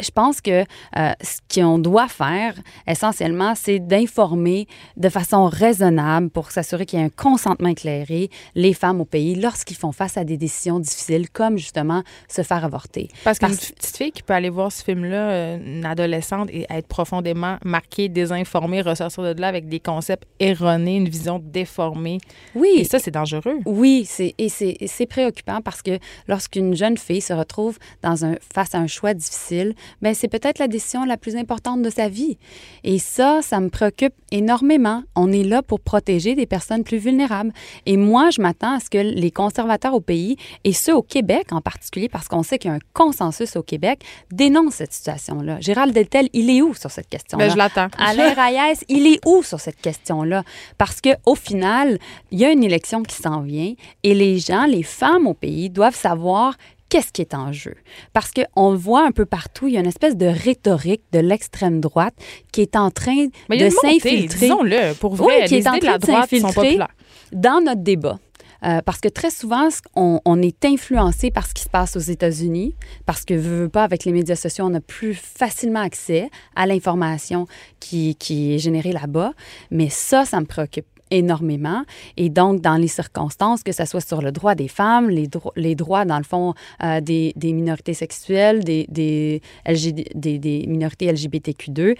je 0.00 0.10
pense 0.10 0.40
que 0.40 0.62
euh, 0.96 1.12
ce 1.20 1.38
qu'on 1.52 1.78
doit 1.78 2.08
faire, 2.08 2.54
essentiellement, 2.86 3.54
c'est 3.54 3.78
d'informer 3.78 4.66
de 4.96 5.08
façon 5.08 5.46
raisonnable 5.46 6.30
pour 6.30 6.50
s'assurer 6.50 6.86
qu'il 6.86 6.98
y 6.98 7.02
ait 7.02 7.06
un 7.06 7.10
consentement 7.10 7.68
éclairé 7.68 8.30
les 8.54 8.74
femmes 8.74 9.00
au 9.00 9.04
pays 9.04 9.34
lorsqu'ils 9.34 9.76
font 9.76 9.92
face 9.92 10.16
à 10.16 10.24
des 10.24 10.36
décisions 10.36 10.78
difficiles, 10.78 11.28
comme 11.30 11.58
justement 11.58 12.02
se 12.28 12.42
faire 12.42 12.64
avorter. 12.64 13.08
Parce 13.24 13.38
qu'une 13.38 13.48
Parce- 13.48 13.72
petite 13.72 13.96
fille 13.96 14.12
qui 14.12 14.22
peut 14.22 14.34
aller 14.34 14.50
voir 14.50 14.70
ce 14.72 14.82
film-là, 14.84 15.30
euh, 15.30 15.58
une 15.78 15.84
adolescente, 15.84 16.48
et 16.50 16.66
être 16.70 16.86
profondément 16.86 17.58
marquée, 17.64 18.08
désinformée, 18.08 18.82
ressortir 18.82 19.34
de 19.34 19.40
là 19.40 19.48
avec 19.48 19.68
des 19.68 19.80
concepts 19.80 20.24
erronés, 20.40 20.96
une 20.96 21.08
vision 21.08 21.40
déformée. 21.42 22.18
Oui. 22.54 22.68
Et 22.76 22.84
ça, 22.84 22.98
c'est 22.98 23.10
dangereux. 23.10 23.58
Oui, 23.66 24.04
c'est, 24.06 24.34
et 24.38 24.48
c'est 24.48 25.06
préoccupant 25.06 25.60
parce 25.62 25.82
que 25.82 25.98
lorsqu'une 26.26 26.74
jeune 26.74 26.96
fille 26.96 27.20
se 27.20 27.32
retrouve 27.32 27.78
dans 28.02 28.24
un, 28.24 28.36
face 28.52 28.74
à 28.74 28.78
un 28.78 28.86
choix 28.86 29.14
difficile, 29.14 29.74
ben 30.02 30.14
c'est 30.14 30.28
peut-être 30.28 30.58
la 30.58 30.68
décision 30.68 31.04
la 31.04 31.16
plus 31.16 31.36
importante 31.36 31.82
de 31.82 31.90
sa 31.90 32.08
vie. 32.08 32.38
Et 32.84 32.98
ça, 32.98 33.40
ça 33.42 33.60
me 33.60 33.68
préoccupe 33.68 34.14
énormément. 34.30 35.02
On 35.16 35.32
est 35.32 35.44
là 35.44 35.62
pour 35.62 35.80
protéger 35.80 36.34
des 36.34 36.46
personnes 36.46 36.84
plus 36.84 36.98
vulnérables. 36.98 37.52
Et 37.86 37.96
moi, 37.96 38.30
je 38.30 38.40
m'attends 38.40 38.76
à 38.76 38.80
ce 38.80 38.90
que 38.90 38.98
les 38.98 39.30
conservateurs 39.30 39.94
au 39.94 40.00
pays, 40.00 40.36
et 40.64 40.72
ceux 40.72 40.94
au 40.94 41.02
Québec 41.02 41.46
en 41.50 41.60
particulier, 41.60 42.08
parce 42.08 42.28
qu'on 42.28 42.42
sait 42.42 42.58
qu'il 42.58 42.70
y 42.70 42.72
a 42.72 42.76
un 42.76 42.80
consensus 42.92 43.56
au 43.56 43.62
Québec, 43.62 44.02
dénoncent 44.30 44.76
cette 44.76 44.92
situation-là. 44.92 45.60
Gérald 45.60 45.94
Deltel, 45.94 46.28
il 46.32 46.50
est 46.50 46.62
où 46.62 46.74
sur 46.74 46.90
cette 46.90 47.08
question-là? 47.08 47.46
Ben, 47.46 47.52
je 47.52 47.56
l'attends. 47.56 47.88
Alain 47.98 48.34
Reyes, 48.34 48.78
il 48.88 49.06
est 49.06 49.20
où 49.26 49.42
sur 49.42 49.60
cette 49.60 49.80
question-là? 49.80 50.42
Parce 50.76 51.00
que 51.00 51.10
au 51.26 51.34
final, 51.34 51.98
il 52.30 52.38
y 52.38 52.44
a 52.44 52.50
une 52.50 52.64
élection 52.64 53.02
qui 53.02 53.16
s'en 53.16 53.40
vient 53.40 53.74
et 54.02 54.14
les 54.14 54.38
gens, 54.38 54.66
les 54.66 54.82
femmes 54.82 55.26
au 55.26 55.34
pays 55.34 55.70
doivent 55.70 55.96
savoir 55.96 56.56
qu'est-ce 56.88 57.12
qui 57.12 57.20
est 57.22 57.34
en 57.34 57.52
jeu? 57.52 57.74
Parce 58.12 58.30
qu'on 58.32 58.74
voit 58.74 59.04
un 59.06 59.10
peu 59.12 59.26
partout, 59.26 59.68
il 59.68 59.74
y 59.74 59.76
a 59.76 59.80
une 59.80 59.86
espèce 59.86 60.16
de 60.16 60.26
rhétorique 60.26 61.02
de 61.12 61.18
l'extrême 61.20 61.80
droite 61.80 62.14
qui 62.52 62.62
est 62.62 62.76
en 62.76 62.90
train 62.90 63.26
Mais 63.48 63.58
de 63.58 63.70
s'infiltrer. 63.70 64.46
disons-le, 64.46 64.94
pour 64.94 65.14
vrai, 65.14 65.40
Oui, 65.42 65.44
qui 65.48 65.54
les 65.54 65.60
est 65.62 65.68
en 65.68 65.76
de 65.78 65.84
la 65.84 65.98
train 65.98 65.98
de 65.98 66.06
droite 66.12 66.30
sont 66.40 66.52
populaires. 66.52 66.88
dans 67.32 67.60
notre 67.64 67.82
débat. 67.82 68.18
Euh, 68.64 68.80
parce 68.84 68.98
que 69.00 69.06
très 69.08 69.30
souvent, 69.30 69.68
on 69.94 70.42
est 70.42 70.64
influencé 70.64 71.30
par 71.30 71.46
ce 71.46 71.54
qui 71.54 71.62
se 71.62 71.68
passe 71.68 71.94
aux 71.94 72.00
États-Unis, 72.00 72.74
parce 73.06 73.24
que, 73.24 73.34
veux, 73.34 73.60
veux 73.62 73.68
pas, 73.68 73.84
avec 73.84 74.04
les 74.04 74.10
médias 74.10 74.34
sociaux, 74.34 74.64
on 74.66 74.74
a 74.74 74.80
plus 74.80 75.14
facilement 75.14 75.78
accès 75.78 76.28
à 76.56 76.66
l'information 76.66 77.46
qui, 77.78 78.16
qui 78.16 78.54
est 78.54 78.58
générée 78.58 78.90
là-bas. 78.90 79.32
Mais 79.70 79.88
ça, 79.90 80.24
ça 80.24 80.40
me 80.40 80.46
préoccupe 80.46 80.86
énormément. 81.10 81.82
Et 82.16 82.28
donc, 82.28 82.60
dans 82.60 82.76
les 82.76 82.88
circonstances, 82.88 83.62
que 83.62 83.72
ce 83.72 83.84
soit 83.84 84.00
sur 84.00 84.22
le 84.22 84.32
droit 84.32 84.54
des 84.54 84.68
femmes, 84.68 85.10
les, 85.10 85.28
les 85.56 85.74
droits, 85.74 86.04
dans 86.04 86.18
le 86.18 86.24
fond, 86.24 86.54
euh, 86.82 87.00
des, 87.00 87.32
des 87.36 87.52
minorités 87.52 87.94
sexuelles, 87.94 88.64
des, 88.64 88.86
des, 88.88 89.40
des 89.66 90.64
minorités 90.66 91.12
LGBTQ2, 91.12 91.96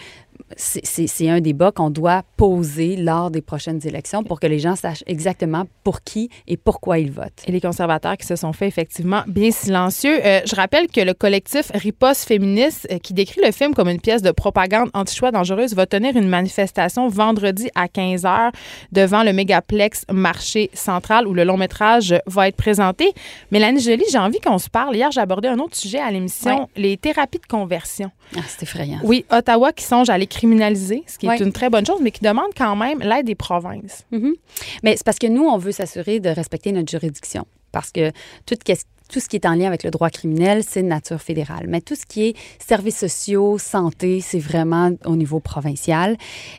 c'est- 0.57 1.29
un 1.29 1.40
débat 1.40 1.72
qu'on 1.72 1.90
doit 1.90 2.22
poser 2.37 2.96
lors 2.96 3.31
des 3.31 3.42
prochaines 3.42 3.81
élections 3.87 4.22
pour 4.24 4.40
que 4.40 4.46
les 4.46 4.59
gens 4.59 4.77
sachent 4.77 5.05
exactement 5.07 5.64
pour 5.85 6.03
qui 6.03 6.31
et 6.46 6.57
pourquoi 6.57 6.98
ils 6.98 7.11
votent. 7.11 7.42
Et 7.46 7.53
les 7.53 7.61
conservateurs 7.61 8.16
qui 8.16 8.27
se 8.27 8.37
sont 8.37 8.53
fait 8.53 8.66
effectivement 8.68 9.22
bien 9.27 9.51
silencieux. 9.51 10.20
Euh, 10.24 10.40
je 10.46 10.55
rappelle 10.55 10.87
que 10.88 11.01
le 11.01 11.12
collectif 11.14 11.70
Riposte 11.74 12.27
féministe, 12.27 12.87
euh, 12.90 12.98
qui 12.98 13.12
décrit 13.14 13.40
le 13.44 13.53
film 13.53 13.74
comme 13.74 13.88
une 13.88 14.01
pièce 14.01 14.22
de 14.22 14.31
propagande 14.31 14.90
anti-choix 14.94 15.31
dangereuse, 15.33 15.74
va 15.74 15.87
tenir 15.87 16.16
une 16.16 16.29
manifestation 16.29 17.09
vendredi 17.09 17.68
à 17.74 17.88
15h 17.88 18.53
devant 18.92 19.22
le 19.22 19.33
mégaplex 19.33 20.05
Marché 20.11 20.70
Central 20.72 21.27
où 21.27 21.35
le 21.35 21.44
long 21.44 21.57
métrage 21.57 22.14
va 22.27 22.48
être 22.48 22.57
présenté. 22.57 23.12
Mélanie 23.51 23.81
Joly, 23.81 24.05
j'ai 24.11 24.18
envie 24.18 24.40
qu'on 24.40 24.59
se 24.59 24.68
parle. 24.70 24.96
Hier, 24.96 25.11
j'ai 25.11 25.20
abordé 25.20 25.48
un 25.48 25.59
autre 25.59 25.77
sujet 25.77 25.98
à 25.98 26.11
l'émission, 26.11 26.68
les 26.77 26.96
thérapies 26.96 27.38
de 27.38 27.46
conversion. 27.46 28.11
Ah, 28.37 28.40
c'est 28.46 28.62
effrayant. 28.64 28.98
Oui, 29.03 29.24
Ottawa 29.31 29.72
qui 29.72 29.85
songe 29.85 30.11
à 30.11 30.18
criminaliser, 30.29 31.03
ce 31.07 31.19
qui 31.19 31.27
est 31.27 31.31
Ouais. 31.31 31.38
une 31.38 31.53
très 31.53 31.71
bonne 31.71 31.85
chose, 31.87 31.99
mais 32.01 32.11
qui 32.11 32.23
demande 32.23 32.51
quand 32.57 32.77
même 32.77 33.01
l'aide 33.01 33.27
des 33.27 33.35
provinces. 33.35 34.05
Mhm. 34.12 34.35
Mais 34.83 34.97
c'est 34.97 35.05
parce 35.05 35.19
que 35.19 35.27
nous, 35.27 35.45
on 35.45 35.59
veut 35.59 35.73
s'assurer 35.73 36.21
de 36.21 36.29
respecter 36.31 36.73
notre 36.73 36.91
juridiction. 36.91 37.47
Parce 37.73 37.91
que 37.91 38.11
tout, 38.47 39.21
ce 39.21 39.29
qui 39.29 39.37
est 39.37 39.47
en 39.47 39.55
lien 39.55 39.67
avec 39.67 39.85
le 39.85 39.91
droit 39.91 40.11
criminel, 40.11 40.63
c'est 40.65 40.83
de 40.83 40.89
nature 40.89 41.21
fédérale. 41.21 41.67
Mais 41.69 41.81
tout 41.81 41.95
ce 41.95 42.05
qui 42.05 42.29
est 42.29 42.37
services 42.59 42.99
sociaux, 42.99 43.59
santé, 43.59 44.21
c'est 44.21 44.39
vraiment 44.39 44.91
au 45.07 45.17
niveau 45.17 45.41
provincial. 45.41 46.17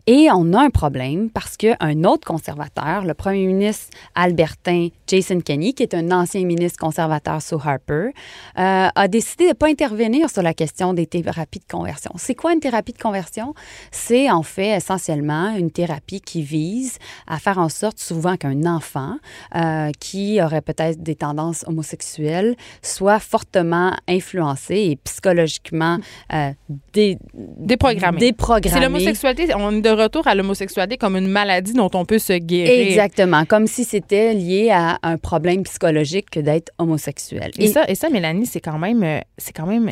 Et 0.07 0.29
on 0.33 0.53
a 0.53 0.61
un 0.61 0.69
problème 0.69 1.29
parce 1.29 1.57
qu'un 1.57 2.03
autre 2.03 2.25
conservateur, 2.25 3.05
le 3.05 3.13
premier 3.13 3.45
ministre 3.45 3.87
albertain 4.15 4.89
Jason 5.07 5.41
Kenney, 5.41 5.73
qui 5.73 5.83
est 5.83 5.93
un 5.93 6.11
ancien 6.11 6.43
ministre 6.45 6.79
conservateur 6.79 7.41
sous 7.41 7.59
Harper, 7.63 8.09
euh, 8.57 8.87
a 8.93 9.07
décidé 9.07 9.45
de 9.45 9.49
ne 9.49 9.53
pas 9.53 9.67
intervenir 9.67 10.29
sur 10.29 10.41
la 10.41 10.53
question 10.53 10.93
des 10.93 11.07
thérapies 11.07 11.59
de 11.59 11.71
conversion. 11.71 12.11
C'est 12.17 12.35
quoi 12.35 12.53
une 12.53 12.59
thérapie 12.59 12.93
de 12.93 13.01
conversion? 13.01 13.53
C'est 13.91 14.29
en 14.29 14.43
fait 14.43 14.77
essentiellement 14.77 15.55
une 15.55 15.71
thérapie 15.71 16.21
qui 16.21 16.41
vise 16.41 16.97
à 17.27 17.39
faire 17.39 17.57
en 17.57 17.69
sorte 17.69 17.99
souvent 17.99 18.37
qu'un 18.37 18.65
enfant 18.65 19.17
euh, 19.55 19.91
qui 19.99 20.41
aurait 20.41 20.61
peut-être 20.61 20.98
des 20.99 21.15
tendances 21.15 21.63
homosexuelles 21.67 22.55
soit 22.83 23.19
fortement 23.19 23.95
influencé 24.07 24.75
et 24.75 24.95
psychologiquement 25.03 25.97
euh, 26.33 26.51
dé- 26.93 27.17
Déprogrammé. 27.33 28.19
déprogrammé. 28.19 28.73
C'est 28.75 28.81
l'homosexualité. 28.83 29.53
On 29.55 29.71
est 29.71 29.81
de 29.81 29.89
retour 29.89 30.27
à 30.27 30.35
l'homosexualité 30.35 30.97
comme 30.97 31.15
une 31.15 31.27
maladie 31.27 31.73
dont 31.73 31.89
on 31.93 32.05
peut 32.05 32.19
se 32.19 32.33
guérir. 32.33 32.87
Exactement, 32.87 33.45
comme 33.45 33.67
si 33.67 33.83
c'était 33.83 34.33
lié 34.33 34.69
à 34.71 34.99
un 35.03 35.17
problème 35.17 35.63
psychologique 35.63 36.29
que 36.29 36.39
d'être 36.39 36.71
homosexuel. 36.77 37.51
Et, 37.57 37.67
ça, 37.67 37.85
et 37.87 37.95
ça, 37.95 38.09
Mélanie, 38.09 38.45
c'est 38.45 38.59
quand 38.61 38.77
même, 38.77 39.03
euh, 39.03 39.19
c'est 39.37 39.53
quand 39.53 39.65
même 39.65 39.89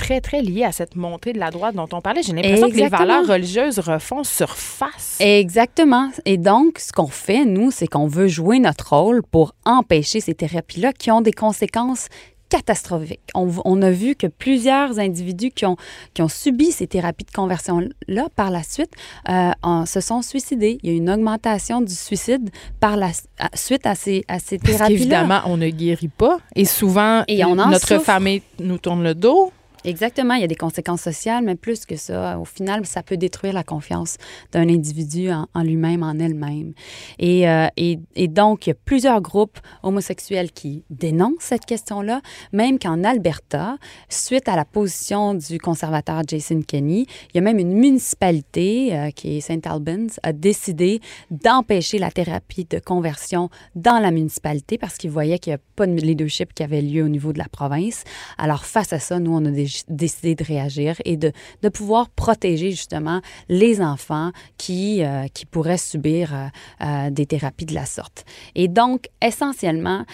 très, 0.00 0.20
très 0.20 0.40
lié 0.42 0.64
à 0.64 0.72
cette 0.72 0.96
montée 0.96 1.32
de 1.32 1.38
la 1.38 1.50
droite 1.50 1.74
dont 1.74 1.88
on 1.92 2.00
parlait. 2.00 2.22
J'ai 2.22 2.32
l'impression 2.32 2.70
que 2.70 2.76
les 2.76 2.88
valeurs 2.88 3.26
religieuses 3.26 3.78
refont 3.78 4.24
surface. 4.24 5.18
Exactement. 5.20 6.10
Et 6.24 6.38
donc, 6.38 6.78
ce 6.78 6.90
qu'on 6.92 7.06
fait, 7.08 7.44
nous, 7.44 7.70
c'est 7.70 7.86
qu'on 7.86 8.06
veut 8.06 8.28
jouer 8.28 8.58
notre 8.60 8.94
rôle 8.96 9.22
pour 9.22 9.54
empêcher 9.64 10.20
ces 10.20 10.34
thérapies-là 10.34 10.92
qui 10.92 11.10
ont 11.10 11.20
des 11.20 11.32
conséquences 11.32 12.06
catastrophiques. 12.48 13.20
On, 13.36 13.48
on 13.64 13.80
a 13.80 13.92
vu 13.92 14.16
que 14.16 14.26
plusieurs 14.26 14.98
individus 14.98 15.50
qui 15.52 15.66
ont, 15.66 15.76
qui 16.14 16.22
ont 16.22 16.28
subi 16.28 16.72
ces 16.72 16.88
thérapies 16.88 17.24
de 17.24 17.30
conversion-là, 17.30 18.26
par 18.34 18.50
la 18.50 18.64
suite, 18.64 18.90
euh, 19.28 19.50
en- 19.62 19.86
se 19.86 20.00
sont 20.00 20.20
suicidés. 20.22 20.78
Il 20.82 20.90
y 20.90 20.92
a 20.92 20.96
une 20.96 21.08
augmentation 21.10 21.80
du 21.80 21.94
suicide 21.94 22.50
par 22.80 22.96
la 22.96 23.10
à- 23.38 23.56
suite 23.56 23.86
à 23.86 23.94
ces, 23.94 24.24
à 24.26 24.40
ces 24.40 24.58
thérapies-là. 24.58 24.88
qu'évidemment, 24.88 25.40
on 25.46 25.56
ne 25.58 25.68
guérit 25.68 26.08
pas. 26.08 26.38
Et 26.56 26.64
souvent, 26.64 27.22
Et 27.28 27.44
on 27.44 27.50
en 27.58 27.68
notre 27.70 27.86
souffre. 27.86 28.02
famille 28.04 28.42
nous 28.58 28.78
tourne 28.78 29.04
le 29.04 29.14
dos. 29.14 29.52
Exactement, 29.82 30.34
il 30.34 30.42
y 30.42 30.44
a 30.44 30.46
des 30.46 30.56
conséquences 30.56 31.00
sociales, 31.00 31.42
mais 31.42 31.54
plus 31.54 31.86
que 31.86 31.96
ça, 31.96 32.38
au 32.38 32.44
final, 32.44 32.84
ça 32.84 33.02
peut 33.02 33.16
détruire 33.16 33.54
la 33.54 33.62
confiance 33.64 34.18
d'un 34.52 34.68
individu 34.68 35.30
en, 35.30 35.62
lui-même, 35.62 36.02
en 36.02 36.18
elle-même. 36.18 36.74
Et, 37.18 37.48
euh, 37.48 37.66
et, 37.78 37.98
et 38.14 38.28
donc, 38.28 38.66
il 38.66 38.70
y 38.70 38.72
a 38.72 38.76
plusieurs 38.84 39.22
groupes 39.22 39.58
homosexuels 39.82 40.52
qui 40.52 40.84
dénoncent 40.90 41.36
cette 41.40 41.64
question-là, 41.64 42.20
même 42.52 42.78
qu'en 42.78 43.04
Alberta, 43.04 43.78
suite 44.10 44.48
à 44.50 44.56
la 44.56 44.66
position 44.66 45.32
du 45.32 45.58
conservateur 45.58 46.20
Jason 46.26 46.60
Kenney, 46.60 47.06
il 47.32 47.36
y 47.36 47.38
a 47.38 47.40
même 47.40 47.58
une 47.58 47.72
municipalité, 47.72 48.94
euh, 48.94 49.10
qui 49.10 49.38
est 49.38 49.40
St. 49.40 49.66
Albans, 49.66 50.10
a 50.22 50.34
décidé 50.34 51.00
d'empêcher 51.30 51.98
la 51.98 52.10
thérapie 52.10 52.66
de 52.68 52.80
conversion 52.80 53.48
dans 53.74 53.98
la 53.98 54.10
municipalité 54.10 54.76
parce 54.76 54.98
qu'ils 54.98 55.10
voyaient 55.10 55.38
qu'il 55.38 55.52
n'y 55.52 55.56
a 55.56 55.60
pas 55.76 55.86
de 55.86 55.92
leadership 55.94 56.52
qui 56.52 56.62
avait 56.62 56.82
lieu 56.82 57.02
au 57.02 57.08
niveau 57.08 57.32
de 57.32 57.38
la 57.38 57.48
province. 57.48 58.04
Alors, 58.36 58.66
face 58.66 58.92
à 58.92 58.98
ça, 58.98 59.18
nous, 59.18 59.32
on 59.34 59.42
a 59.46 59.50
dé- 59.50 59.69
décidé 59.88 60.34
de 60.34 60.44
réagir 60.44 60.96
et 61.04 61.16
de, 61.16 61.32
de 61.62 61.68
pouvoir 61.68 62.08
protéger 62.10 62.70
justement 62.70 63.20
les 63.48 63.80
enfants 63.80 64.30
qui, 64.58 65.02
euh, 65.02 65.26
qui 65.28 65.46
pourraient 65.46 65.78
subir 65.78 66.34
euh, 66.34 66.46
euh, 66.82 67.10
des 67.10 67.26
thérapies 67.26 67.66
de 67.66 67.74
la 67.74 67.86
sorte. 67.86 68.24
Et 68.54 68.68
donc, 68.68 69.08
essentiellement, 69.22 70.04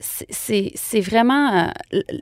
c'est- 0.00 1.00
vraiment... 1.00 1.70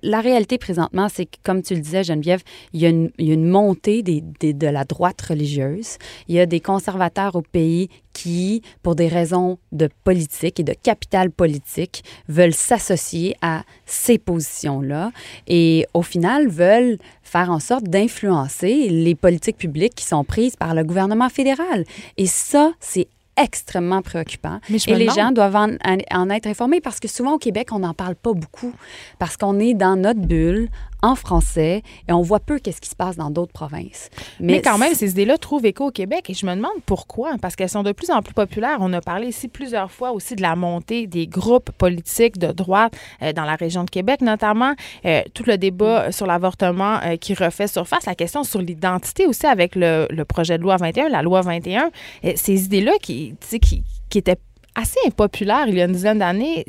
la 0.02 0.20
réalité 0.20 0.58
présentement, 0.58 1.08
c'est 1.08 1.26
que, 1.26 1.36
comme 1.42 1.62
tu 1.62 1.74
le 1.74 1.80
disais, 1.80 2.04
Geneviève, 2.04 2.42
il 2.72 2.80
y 2.80 2.86
a 2.86 2.88
une, 2.88 3.10
il 3.18 3.26
y 3.28 3.30
a 3.30 3.34
une 3.34 3.48
montée 3.48 4.02
des, 4.02 4.22
des- 4.40 4.52
de 4.52 4.66
la 4.66 4.84
droite 4.84 5.20
religieuse. 5.22 5.96
Il 6.28 6.34
y 6.34 6.40
a 6.40 6.46
des 6.46 6.60
conservateurs 6.60 7.34
au 7.36 7.42
pays 7.42 7.88
qui, 8.14 8.62
pour 8.82 8.94
des 8.94 9.08
raisons 9.08 9.58
de 9.72 9.90
politique 10.04 10.58
et 10.60 10.62
de 10.62 10.72
capital 10.72 11.30
politique, 11.30 12.02
veulent 12.28 12.54
s'associer 12.54 13.36
à 13.42 13.64
ces 13.84 14.16
positions-là 14.18 15.10
et 15.46 15.86
au 15.92 16.00
final 16.02 16.48
veulent 16.48 16.96
faire 17.22 17.50
en 17.50 17.58
sorte 17.60 17.84
d'influencer 17.84 18.88
les 18.88 19.14
politiques 19.14 19.58
publiques 19.58 19.94
qui 19.96 20.04
sont 20.06 20.24
prises 20.24 20.56
par 20.56 20.74
le 20.74 20.84
gouvernement 20.84 21.28
fédéral. 21.28 21.84
Et 22.16 22.26
ça, 22.26 22.72
c'est 22.80 23.08
extrêmement 23.36 24.00
préoccupant. 24.00 24.60
Mais 24.70 24.78
Et 24.86 24.94
les 24.94 25.06
demande- 25.06 25.16
gens 25.16 25.32
doivent 25.32 25.56
en, 25.56 25.70
en 26.12 26.30
être 26.30 26.46
informés 26.46 26.80
parce 26.80 27.00
que 27.00 27.08
souvent 27.08 27.32
au 27.34 27.38
Québec, 27.38 27.70
on 27.72 27.80
n'en 27.80 27.92
parle 27.92 28.14
pas 28.14 28.32
beaucoup 28.32 28.72
parce 29.18 29.36
qu'on 29.36 29.58
est 29.58 29.74
dans 29.74 29.96
notre 29.96 30.20
bulle 30.20 30.68
en 31.04 31.14
français 31.14 31.82
et 32.08 32.12
on 32.12 32.22
voit 32.22 32.40
peu 32.40 32.58
qu'est-ce 32.58 32.80
qui 32.80 32.88
se 32.88 32.96
passe 32.96 33.16
dans 33.16 33.30
d'autres 33.30 33.52
provinces. 33.52 34.08
Mais, 34.40 34.62
quand 34.62 34.78
même, 34.78 34.94
ces 34.94 35.10
idées-là 35.10 35.36
trouvent 35.36 35.66
écho 35.66 35.88
au 35.88 35.90
Québec 35.90 36.30
et 36.30 36.34
je 36.34 36.46
me 36.46 36.54
demande 36.54 36.82
pourquoi. 36.86 37.32
Parce 37.40 37.56
qu'elles 37.56 37.68
sont 37.68 37.82
de 37.82 37.92
plus 37.92 38.10
en 38.10 38.22
plus 38.22 38.32
populaires. 38.32 38.78
On 38.80 38.92
a 38.94 39.02
parlé 39.02 39.28
ici 39.28 39.48
plusieurs 39.48 39.90
fois 39.90 40.12
aussi 40.12 40.34
de 40.34 40.40
la 40.40 40.56
montée 40.56 41.06
des 41.06 41.26
groupes 41.26 41.70
politiques 41.72 42.38
de 42.38 42.52
droite 42.52 42.94
euh, 43.22 43.34
dans 43.34 43.44
la 43.44 43.54
région 43.54 43.84
de 43.84 43.90
Québec, 43.90 44.22
notamment 44.22 44.74
euh, 45.04 45.20
tout 45.34 45.44
le 45.46 45.58
débat 45.58 46.10
sur 46.10 46.26
l'avortement 46.26 46.98
euh, 47.04 47.16
qui 47.16 47.34
refait 47.34 47.68
surface, 47.68 48.06
la 48.06 48.14
question 48.14 48.42
sur 48.42 48.62
l'identité 48.62 49.26
aussi 49.26 49.46
avec 49.46 49.76
le, 49.76 50.06
le 50.08 50.24
projet 50.24 50.56
de 50.56 50.62
loi 50.62 50.76
21, 50.78 51.10
la 51.10 51.20
loi 51.20 51.42
21. 51.42 51.90
Euh, 52.24 52.32
ces 52.34 52.64
idées-là 52.64 52.92
qui, 53.02 53.34
qui, 53.60 53.82
qui 54.08 54.18
étaient 54.18 54.38
assez 54.74 54.98
impopulaires 55.06 55.66
il 55.68 55.74
y 55.76 55.80
a 55.80 55.84
une 55.84 55.92
dizaine 55.92 56.18
d'années 56.18 56.64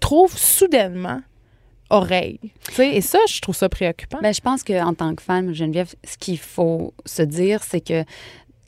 trouvent 0.00 0.36
soudainement 0.36 1.20
oreille. 1.90 2.40
Tu 2.68 2.74
sais, 2.74 2.96
Et 2.96 3.00
ça, 3.00 3.18
je 3.28 3.40
trouve 3.40 3.54
ça 3.54 3.68
préoccupant. 3.68 4.18
Ben, 4.22 4.32
je 4.32 4.40
pense 4.40 4.62
qu'en 4.62 4.94
tant 4.94 5.14
que 5.14 5.22
femme, 5.22 5.52
Geneviève, 5.52 5.92
ce 6.04 6.16
qu'il 6.16 6.38
faut 6.38 6.94
se 7.04 7.22
dire, 7.22 7.62
c'est 7.62 7.80
que 7.80 8.04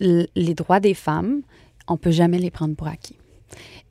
les 0.00 0.54
droits 0.54 0.80
des 0.80 0.94
femmes, 0.94 1.42
on 1.88 1.96
peut 1.96 2.10
jamais 2.10 2.38
les 2.38 2.50
prendre 2.50 2.74
pour 2.74 2.88
acquis. 2.88 3.16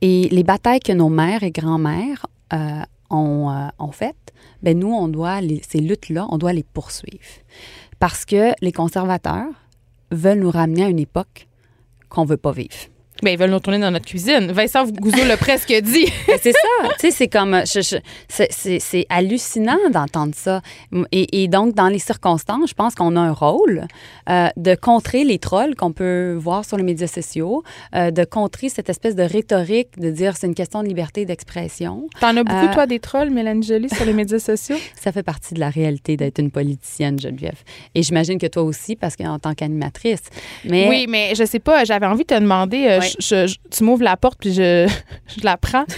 Et 0.00 0.28
les 0.30 0.42
batailles 0.42 0.80
que 0.80 0.92
nos 0.92 1.08
mères 1.08 1.42
et 1.42 1.50
grands-mères 1.50 2.26
euh, 2.52 2.82
ont, 3.10 3.50
euh, 3.50 3.68
ont 3.78 3.92
faites, 3.92 4.32
ben 4.62 4.78
nous, 4.78 4.92
on 4.92 5.08
doit 5.08 5.40
ces 5.66 5.78
luttes-là, 5.78 6.26
on 6.30 6.38
doit 6.38 6.52
les 6.52 6.64
poursuivre. 6.64 7.24
Parce 7.98 8.24
que 8.24 8.52
les 8.60 8.72
conservateurs 8.72 9.52
veulent 10.10 10.40
nous 10.40 10.50
ramener 10.50 10.84
à 10.84 10.88
une 10.88 10.98
époque 10.98 11.46
qu'on 12.08 12.24
veut 12.24 12.36
pas 12.36 12.52
vivre. 12.52 12.91
Ben, 13.22 13.30
ils 13.30 13.38
veulent 13.38 13.50
nous 13.50 13.56
retourner 13.56 13.78
dans 13.78 13.90
notre 13.90 14.06
cuisine. 14.06 14.50
Vincent 14.52 14.84
Gouzeau 14.86 15.24
l'a 15.24 15.36
presque 15.36 15.72
dit. 15.72 16.06
Ben, 16.26 16.38
c'est 16.42 16.52
ça. 16.52 16.88
tu 16.94 17.00
sais, 17.00 17.10
c'est 17.10 17.28
comme. 17.28 17.62
c'est- 17.64 18.00
c'est 18.28 18.78
c'est 18.80 19.06
hallucinant 19.08 19.78
d'entendre 19.92 20.32
ça. 20.34 20.60
Et, 21.12 21.42
et 21.42 21.48
donc, 21.48 21.74
dans 21.74 21.88
les 21.88 21.98
circonstances, 21.98 22.70
je 22.70 22.74
pense 22.74 22.94
qu'on 22.94 23.16
a 23.16 23.20
un 23.20 23.32
rôle 23.32 23.86
euh, 24.28 24.48
de 24.56 24.74
contrer 24.74 25.24
les 25.24 25.38
trolls 25.38 25.74
qu'on 25.76 25.92
peut 25.92 26.34
voir 26.38 26.64
sur 26.64 26.76
les 26.76 26.82
médias 26.82 27.06
sociaux, 27.06 27.62
euh, 27.94 28.10
de 28.10 28.24
contrer 28.24 28.68
cette 28.68 28.88
espèce 28.90 29.14
de 29.14 29.22
rhétorique 29.22 29.98
de 29.98 30.10
dire 30.10 30.36
c'est 30.36 30.46
une 30.46 30.54
question 30.54 30.82
de 30.82 30.88
liberté 30.88 31.24
d'expression. 31.24 32.08
T'en 32.20 32.36
as 32.36 32.44
beaucoup, 32.44 32.56
Euh, 32.66 32.72
toi, 32.72 32.86
des 32.86 32.98
trolls, 32.98 33.30
Mélanie 33.30 33.66
Joly, 33.66 33.88
sur 33.88 34.04
les 34.04 34.12
médias 34.12 34.38
sociaux? 34.38 34.76
Ça 35.00 35.12
fait 35.12 35.22
partie 35.22 35.54
de 35.54 35.60
la 35.60 35.70
réalité 35.70 36.16
d'être 36.16 36.38
une 36.38 36.50
politicienne, 36.50 37.18
Geneviève. 37.20 37.58
Et 37.94 38.02
j'imagine 38.02 38.38
que 38.38 38.46
toi 38.46 38.62
aussi, 38.62 38.96
parce 38.96 39.16
qu'en 39.16 39.38
tant 39.38 39.54
qu'animatrice. 39.54 40.22
Mais 40.64 40.88
Oui, 40.88 41.06
mais 41.08 41.34
je 41.34 41.44
sais 41.44 41.58
pas, 41.58 41.84
j'avais 41.84 42.06
envie 42.06 42.22
de 42.24 42.34
te 42.34 42.40
demander, 42.40 42.86
euh, 42.88 43.00
Oui. 43.00 43.11
Je- 43.18 43.46
je- 43.46 43.56
tu 43.70 43.84
m'ouvres 43.84 44.02
la 44.04 44.16
porte 44.16 44.38
puis 44.40 44.52
je, 44.52 44.86
je 45.26 45.44
la 45.44 45.56
prends. 45.56 45.84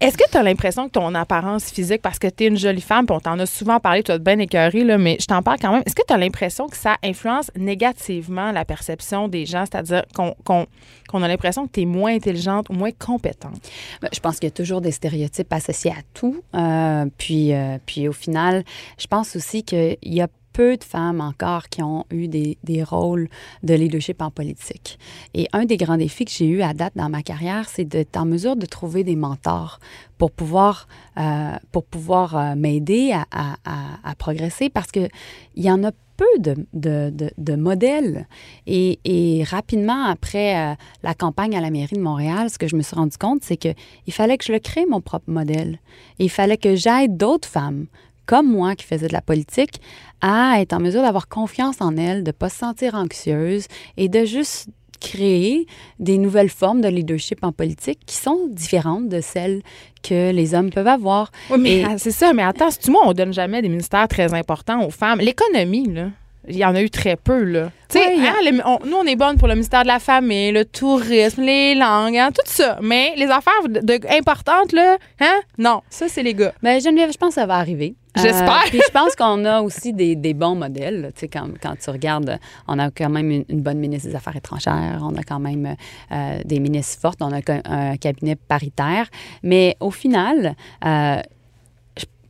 Est-ce 0.00 0.18
que 0.18 0.28
tu 0.30 0.36
as 0.36 0.42
l'impression 0.42 0.86
que 0.86 0.90
ton 0.92 1.14
apparence 1.14 1.70
physique, 1.70 2.02
parce 2.02 2.18
que 2.18 2.26
tu 2.26 2.44
es 2.44 2.46
une 2.48 2.58
jolie 2.58 2.82
femme, 2.82 3.06
puis 3.06 3.16
on 3.16 3.20
t'en 3.20 3.38
a 3.38 3.46
souvent 3.46 3.80
parlé, 3.80 4.02
tu 4.02 4.12
être 4.12 4.22
bien 4.22 4.38
écœurée, 4.38 4.84
là, 4.84 4.98
mais 4.98 5.16
je 5.18 5.24
t'en 5.24 5.40
parle 5.40 5.58
quand 5.58 5.72
même, 5.72 5.82
est-ce 5.86 5.94
que 5.94 6.02
tu 6.06 6.12
as 6.12 6.18
l'impression 6.18 6.68
que 6.68 6.76
ça 6.76 6.96
influence 7.02 7.50
négativement 7.56 8.52
la 8.52 8.66
perception 8.66 9.28
des 9.28 9.46
gens, 9.46 9.64
c'est-à-dire 9.64 10.02
qu'on 10.14 11.22
a 11.22 11.28
l'impression 11.28 11.66
que 11.66 11.72
tu 11.72 11.82
es 11.82 11.84
moins 11.86 12.12
intelligente 12.14 12.68
ou 12.68 12.74
moins 12.74 12.90
compétente? 12.90 13.70
Ben, 14.02 14.08
Je 14.12 14.20
pense 14.20 14.34
qu'il 14.40 14.48
y 14.48 14.52
a 14.52 14.54
toujours 14.54 14.82
des 14.82 14.92
stéréotypes 14.92 15.50
associés 15.50 15.92
à 15.92 16.02
tout. 16.12 16.42
Euh, 16.54 17.06
puis, 17.16 17.54
euh, 17.54 17.78
puis 17.86 18.06
au 18.06 18.12
final, 18.12 18.62
je 18.98 19.06
pense 19.06 19.34
aussi 19.36 19.62
qu'il 19.62 19.96
y 20.02 20.20
a 20.20 20.26
peu 20.54 20.76
de 20.76 20.84
femmes 20.84 21.20
encore 21.20 21.68
qui 21.68 21.82
ont 21.82 22.06
eu 22.10 22.28
des, 22.28 22.56
des 22.62 22.82
rôles 22.82 23.28
de 23.62 23.74
leadership 23.74 24.22
en 24.22 24.30
politique. 24.30 24.98
Et 25.34 25.48
un 25.52 25.64
des 25.66 25.76
grands 25.76 25.98
défis 25.98 26.24
que 26.24 26.30
j'ai 26.30 26.46
eu 26.46 26.62
à 26.62 26.72
date 26.72 26.94
dans 26.96 27.10
ma 27.10 27.22
carrière, 27.22 27.68
c'est 27.68 27.84
d'être 27.84 28.16
en 28.16 28.24
mesure 28.24 28.56
de 28.56 28.64
trouver 28.64 29.04
des 29.04 29.16
mentors 29.16 29.80
pour 30.16 30.30
pouvoir, 30.30 30.86
euh, 31.18 31.56
pouvoir 31.90 32.36
euh, 32.36 32.54
m'aider 32.54 33.12
à, 33.12 34.14
progresser 34.16 34.70
parce 34.70 34.90
qu'il 34.92 35.10
y 35.56 35.70
en 35.70 35.82
a 35.84 35.90
peu 36.16 36.38
de, 36.38 36.54
de, 36.72 37.12
de- 37.36 37.56
modèles. 37.56 38.28
Et, 38.68 39.00
et 39.04 39.42
rapidement, 39.42 40.04
après 40.04 40.56
euh, 40.56 40.74
la 41.02 41.14
campagne 41.14 41.56
à 41.56 41.60
la 41.60 41.70
mairie 41.70 41.96
de 41.96 42.00
Montréal, 42.00 42.48
ce 42.48 42.58
que 42.58 42.68
je 42.68 42.76
me 42.76 42.82
suis 42.82 42.94
rendu 42.94 43.16
compte, 43.18 43.42
c'est 43.42 43.56
qu'il 43.56 43.74
fallait 44.10 44.38
que 44.38 44.44
je 44.44 44.52
le 44.52 44.60
crée, 44.60 44.86
mon 44.86 45.00
propre 45.00 45.28
modèle. 45.28 45.80
Il 46.20 46.30
fallait 46.30 46.56
que 46.56 46.76
j'aide 46.76 47.16
d'autres 47.16 47.48
femmes 47.48 47.86
comme 48.26 48.50
moi 48.50 48.74
qui 48.74 48.84
faisaient 48.86 49.08
de 49.08 49.12
la 49.12 49.20
politique 49.22 49.80
à 50.20 50.60
être 50.60 50.72
en 50.72 50.80
mesure 50.80 51.02
d'avoir 51.02 51.28
confiance 51.28 51.80
en 51.80 51.96
elles, 51.96 52.22
de 52.24 52.28
ne 52.28 52.32
pas 52.32 52.48
se 52.48 52.58
sentir 52.58 52.94
anxieuse 52.94 53.66
et 53.96 54.08
de 54.08 54.24
juste 54.24 54.68
créer 55.00 55.66
des 55.98 56.16
nouvelles 56.16 56.48
formes 56.48 56.80
de 56.80 56.88
leadership 56.88 57.44
en 57.44 57.52
politique 57.52 57.98
qui 58.06 58.16
sont 58.16 58.48
différentes 58.50 59.08
de 59.10 59.20
celles 59.20 59.60
que 60.02 60.30
les 60.32 60.54
hommes 60.54 60.70
peuvent 60.70 60.86
avoir. 60.86 61.30
Oui, 61.50 61.58
mais 61.60 61.76
Et- 61.80 61.84
ah, 61.84 61.98
c'est 61.98 62.10
ça. 62.10 62.32
Mais 62.32 62.42
attends, 62.42 62.70
si 62.70 62.90
moi, 62.90 63.02
on 63.04 63.12
donne 63.12 63.32
jamais 63.34 63.60
des 63.60 63.68
ministères 63.68 64.08
très 64.08 64.32
importants 64.32 64.82
aux 64.86 64.90
femmes? 64.90 65.18
L'économie, 65.20 65.92
là. 65.92 66.08
Il 66.48 66.56
y 66.56 66.64
en 66.64 66.74
a 66.74 66.82
eu 66.82 66.90
très 66.90 67.16
peu, 67.16 67.42
là. 67.44 67.70
Tu 67.88 67.98
sais, 67.98 68.06
Ouais, 68.16 68.28
hein, 68.28 68.60
on- 68.64 68.78
nous, 68.86 68.96
on 68.96 69.04
est 69.04 69.16
bonnes 69.16 69.36
pour 69.38 69.48
le 69.48 69.54
ministère 69.54 69.82
de 69.82 69.88
la 69.88 69.98
Famille, 69.98 70.52
le 70.52 70.64
tourisme, 70.64 71.42
les 71.42 71.74
langues, 71.74 72.16
hein, 72.16 72.30
tout 72.32 72.42
ça. 72.46 72.78
Mais 72.82 73.14
les 73.16 73.26
affaires 73.26 73.52
de- 73.68 73.80
de- 73.80 74.00
importantes, 74.18 74.72
là, 74.72 74.96
hein? 75.20 75.40
Non, 75.58 75.80
ça, 75.90 76.08
c'est 76.08 76.22
les 76.22 76.34
gars. 76.34 76.52
Bien, 76.62 76.78
Geneviève, 76.80 77.12
je 77.12 77.18
pense 77.18 77.30
que 77.30 77.34
ça 77.36 77.46
va 77.46 77.54
arriver. 77.56 77.94
J'espère. 78.16 78.62
Euh, 78.66 78.68
puis 78.68 78.80
je 78.86 78.92
pense 78.92 79.16
qu'on 79.16 79.44
a 79.44 79.60
aussi 79.60 79.92
des, 79.92 80.14
des 80.14 80.34
bons 80.34 80.54
modèles. 80.54 81.00
là. 81.02 81.08
Tu 81.12 81.20
sais, 81.20 81.28
quand, 81.28 81.48
quand 81.60 81.74
tu 81.82 81.90
regardes, 81.90 82.38
on 82.68 82.78
a 82.78 82.90
quand 82.92 83.08
même 83.10 83.28
une, 83.30 83.44
une 83.48 83.60
bonne 83.60 83.78
ministre 83.78 84.08
des 84.08 84.14
Affaires 84.14 84.36
étrangères, 84.36 85.00
on 85.02 85.16
a 85.16 85.22
quand 85.24 85.40
même 85.40 85.74
euh, 86.12 86.38
des 86.44 86.60
ministres 86.60 87.00
fortes, 87.00 87.18
on 87.22 87.32
a 87.32 87.38
un, 87.38 87.60
un 87.92 87.96
cabinet 87.96 88.36
paritaire. 88.36 89.08
Mais 89.42 89.76
au 89.80 89.90
final, 89.90 90.54
euh, 90.84 91.16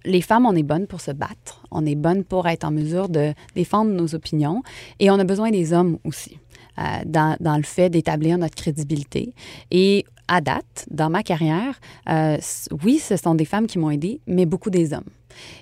les 0.05 0.21
femmes, 0.21 0.47
on 0.47 0.55
est 0.55 0.63
bonnes 0.63 0.87
pour 0.87 1.01
se 1.01 1.11
battre. 1.11 1.63
On 1.71 1.87
est 1.87 1.95
bonnes 1.95 2.25
pour 2.25 2.47
être 2.47 2.65
en 2.65 2.71
mesure 2.71 3.09
de 3.09 3.33
défendre 3.55 3.91
nos 3.93 4.15
opinions. 4.15 4.63
Et 5.01 5.11
on 5.11 5.19
a 5.19 5.25
besoin 5.25 5.51
des 5.51 5.73
hommes 5.73 5.99
aussi. 6.05 6.39
euh, 6.79 6.83
dans, 7.07 7.57
le 7.57 7.63
fait 7.63 7.91
d'établir 7.91 8.39
notre 8.39 8.55
crédibilité. 8.55 9.35
Et 9.71 10.05
à 10.29 10.41
date, 10.41 10.87
dans 10.91 11.11
ma 11.11 11.23
carrière, 11.23 11.81
euh, 12.09 12.39
oui, 12.83 12.99
ce 12.99 13.17
sont 13.17 13.35
des 13.35 13.45
femmes 13.45 13.67
qui 13.67 13.79
m'ont 13.79 13.91
aidée, 13.91 14.21
mais 14.27 14.47
beaucoup 14.47 14.71
des 14.71 14.93
hommes. 14.93 15.05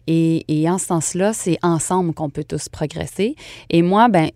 Et, 0.07 0.45
et 0.49 0.69
en 0.71 0.79
ce 0.79 0.87
sens-là, 0.87 1.33
c'est 1.33 1.59
ensemble 1.63 2.15
qu'on 2.15 2.31
peut 2.31 2.45
tous 2.45 2.69
progresser. 2.69 3.37
Et 3.71 3.83
moi, 3.83 4.09
ben, 4.09 4.31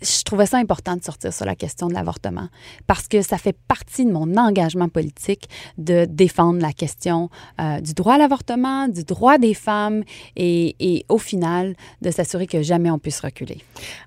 je 0.00 0.22
trouvais 0.22 0.46
ça 0.46 0.58
important 0.58 0.96
de 0.96 1.02
sortir 1.02 1.32
sur 1.32 1.44
la 1.44 1.54
question 1.54 1.88
de 1.88 1.94
l'avortement 1.94 2.48
parce 2.86 3.08
que 3.08 3.22
ça 3.22 3.38
fait 3.38 3.56
partie 3.66 4.04
de 4.04 4.12
mon 4.12 4.36
engagement 4.36 4.88
politique 4.88 5.48
de 5.76 6.04
défendre 6.08 6.60
la 6.60 6.72
question 6.72 7.30
euh, 7.60 7.80
du 7.80 7.94
droit 7.94 8.14
à 8.14 8.18
l'avortement, 8.18 8.88
du 8.88 9.04
droit 9.04 9.38
des 9.38 9.54
femmes 9.54 10.04
et, 10.36 10.76
et 10.78 11.04
au 11.08 11.18
final, 11.18 11.74
de 12.02 12.10
s'assurer 12.10 12.46
que 12.46 12.62
jamais 12.62 12.90
on 12.90 12.98
puisse 12.98 13.20
reculer. 13.20 13.58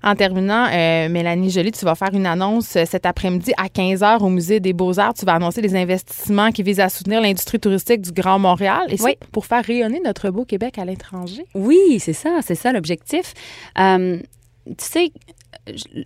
En 0.02 0.14
terminant, 0.14 0.66
euh, 0.72 1.08
Mélanie 1.08 1.50
Joly, 1.50 1.72
tu 1.72 1.84
vas 1.84 1.94
faire 1.94 2.14
une 2.14 2.26
annonce 2.26 2.76
euh, 2.76 2.84
cet 2.86 3.06
après-midi 3.06 3.52
à 3.56 3.68
15 3.68 4.00
h 4.00 4.18
au 4.22 4.28
Musée 4.28 4.60
des 4.60 4.72
Beaux-Arts. 4.72 5.14
Tu 5.14 5.24
vas 5.26 5.34
annoncer 5.34 5.60
des 5.62 5.74
investissements 5.74 6.50
qui 6.50 6.62
visent 6.62 6.80
à 6.80 6.88
soutenir 6.88 7.20
l'industrie 7.20 7.60
touristique 7.60 8.00
du 8.02 8.12
Grand 8.12 8.38
Montréal. 8.38 8.82
Et 8.88 8.96
Oui. 9.02 9.16
pour 9.32 9.46
faire 9.46 9.64
rayonner 9.64 10.00
notre 10.04 10.30
beau 10.30 10.44
Québec 10.44 10.78
à 10.78 10.84
l'étranger. 10.84 11.44
Oui, 11.54 11.98
c'est 11.98 12.12
ça, 12.12 12.38
c'est 12.42 12.54
ça 12.54 12.72
l'objectif. 12.72 13.34
Euh, 13.78 14.18
tu 14.66 14.74
sais, 14.78 15.12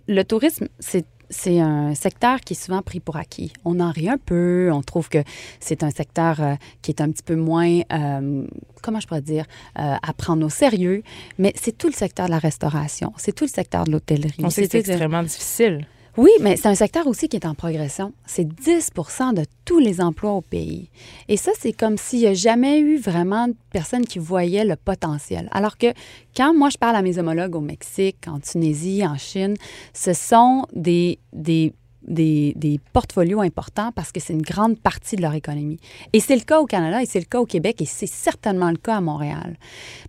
le 0.07 0.23
tourisme, 0.23 0.67
c'est 0.79 1.05
c'est 1.29 1.59
un 1.59 1.93
secteur 1.93 2.39
qui 2.39 2.53
est 2.53 2.55
souvent 2.55 2.81
pris 2.81 3.01
pour 3.01 3.17
acquis. 3.17 3.51
On 3.65 3.81
en 3.81 3.91
rit 3.91 4.07
un 4.07 4.17
peu, 4.17 4.71
on 4.71 4.81
trouve 4.81 5.09
que 5.09 5.17
c'est 5.59 5.83
un 5.83 5.89
secteur 5.89 6.41
euh, 6.41 6.55
qui 6.81 6.91
est 6.91 7.01
un 7.01 7.11
petit 7.11 7.23
peu 7.23 7.35
moins, 7.35 7.81
euh, 7.91 8.47
comment 8.81 9.01
je 9.01 9.07
pourrais 9.07 9.21
dire, 9.21 9.43
euh, 9.77 9.95
à 10.01 10.13
prendre 10.13 10.45
au 10.45 10.49
sérieux, 10.49 11.03
mais 11.37 11.51
c'est 11.61 11.77
tout 11.77 11.87
le 11.87 11.93
secteur 11.93 12.27
de 12.27 12.31
la 12.31 12.39
restauration, 12.39 13.11
c'est 13.17 13.33
tout 13.33 13.43
le 13.43 13.49
secteur 13.49 13.83
de 13.83 13.91
l'hôtellerie. 13.91 14.35
On 14.41 14.49
sait 14.49 14.61
que 14.67 14.71
c'est 14.71 14.83
C'est- 14.83 14.91
extrêmement 14.91 15.23
difficile. 15.23 15.85
Oui, 16.17 16.31
mais 16.41 16.57
c'est 16.57 16.67
un 16.67 16.73
secteur 16.75 17.05
aussi 17.05 17.29
qui 17.29 17.37
est 17.37 17.45
en 17.45 17.53
progression. 17.53 18.11
C'est 18.25 18.47
10 18.47 18.91
de 19.35 19.45
tous 19.65 19.77
les 19.77 20.01
emplois 20.01 20.31
au 20.31 20.41
pays. 20.41 20.89
Et 21.27 21.37
ça, 21.37 21.51
c'est 21.59 21.73
comme 21.73 21.95
s'il 21.97 22.21
n'y 22.21 22.27
a 22.27 22.33
jamais 22.33 22.79
eu 22.79 22.97
vraiment 22.97 23.47
de 23.47 23.55
personnes 23.71 24.03
qui 24.03 24.17
voyaient 24.17 24.65
le 24.65 24.75
potentiel. 24.75 25.47
Alors 25.51 25.77
que 25.77 25.93
quand 26.35 26.55
moi, 26.55 26.69
je 26.69 26.77
parle 26.79 26.95
à 26.95 27.03
mes 27.03 27.19
homologues 27.19 27.55
au 27.55 27.61
Mexique, 27.61 28.25
en 28.27 28.39
Tunisie, 28.39 29.05
en 29.05 29.15
Chine, 29.15 29.53
ce 29.93 30.13
sont 30.13 30.65
des, 30.73 31.19
des, 31.33 31.73
des, 32.07 32.53
des 32.55 32.79
portfolios 32.93 33.41
importants 33.41 33.91
parce 33.93 34.11
que 34.11 34.19
c'est 34.19 34.33
une 34.33 34.41
grande 34.41 34.79
partie 34.79 35.15
de 35.15 35.21
leur 35.21 35.33
économie. 35.33 35.79
Et 36.13 36.19
c'est 36.19 36.35
le 36.35 36.41
cas 36.41 36.59
au 36.59 36.65
Canada 36.65 37.01
et 37.01 37.05
c'est 37.05 37.19
le 37.19 37.25
cas 37.25 37.39
au 37.39 37.45
Québec 37.45 37.81
et 37.81 37.85
c'est 37.85 38.07
certainement 38.07 38.69
le 38.69 38.77
cas 38.77 38.97
à 38.97 39.01
Montréal. 39.01 39.57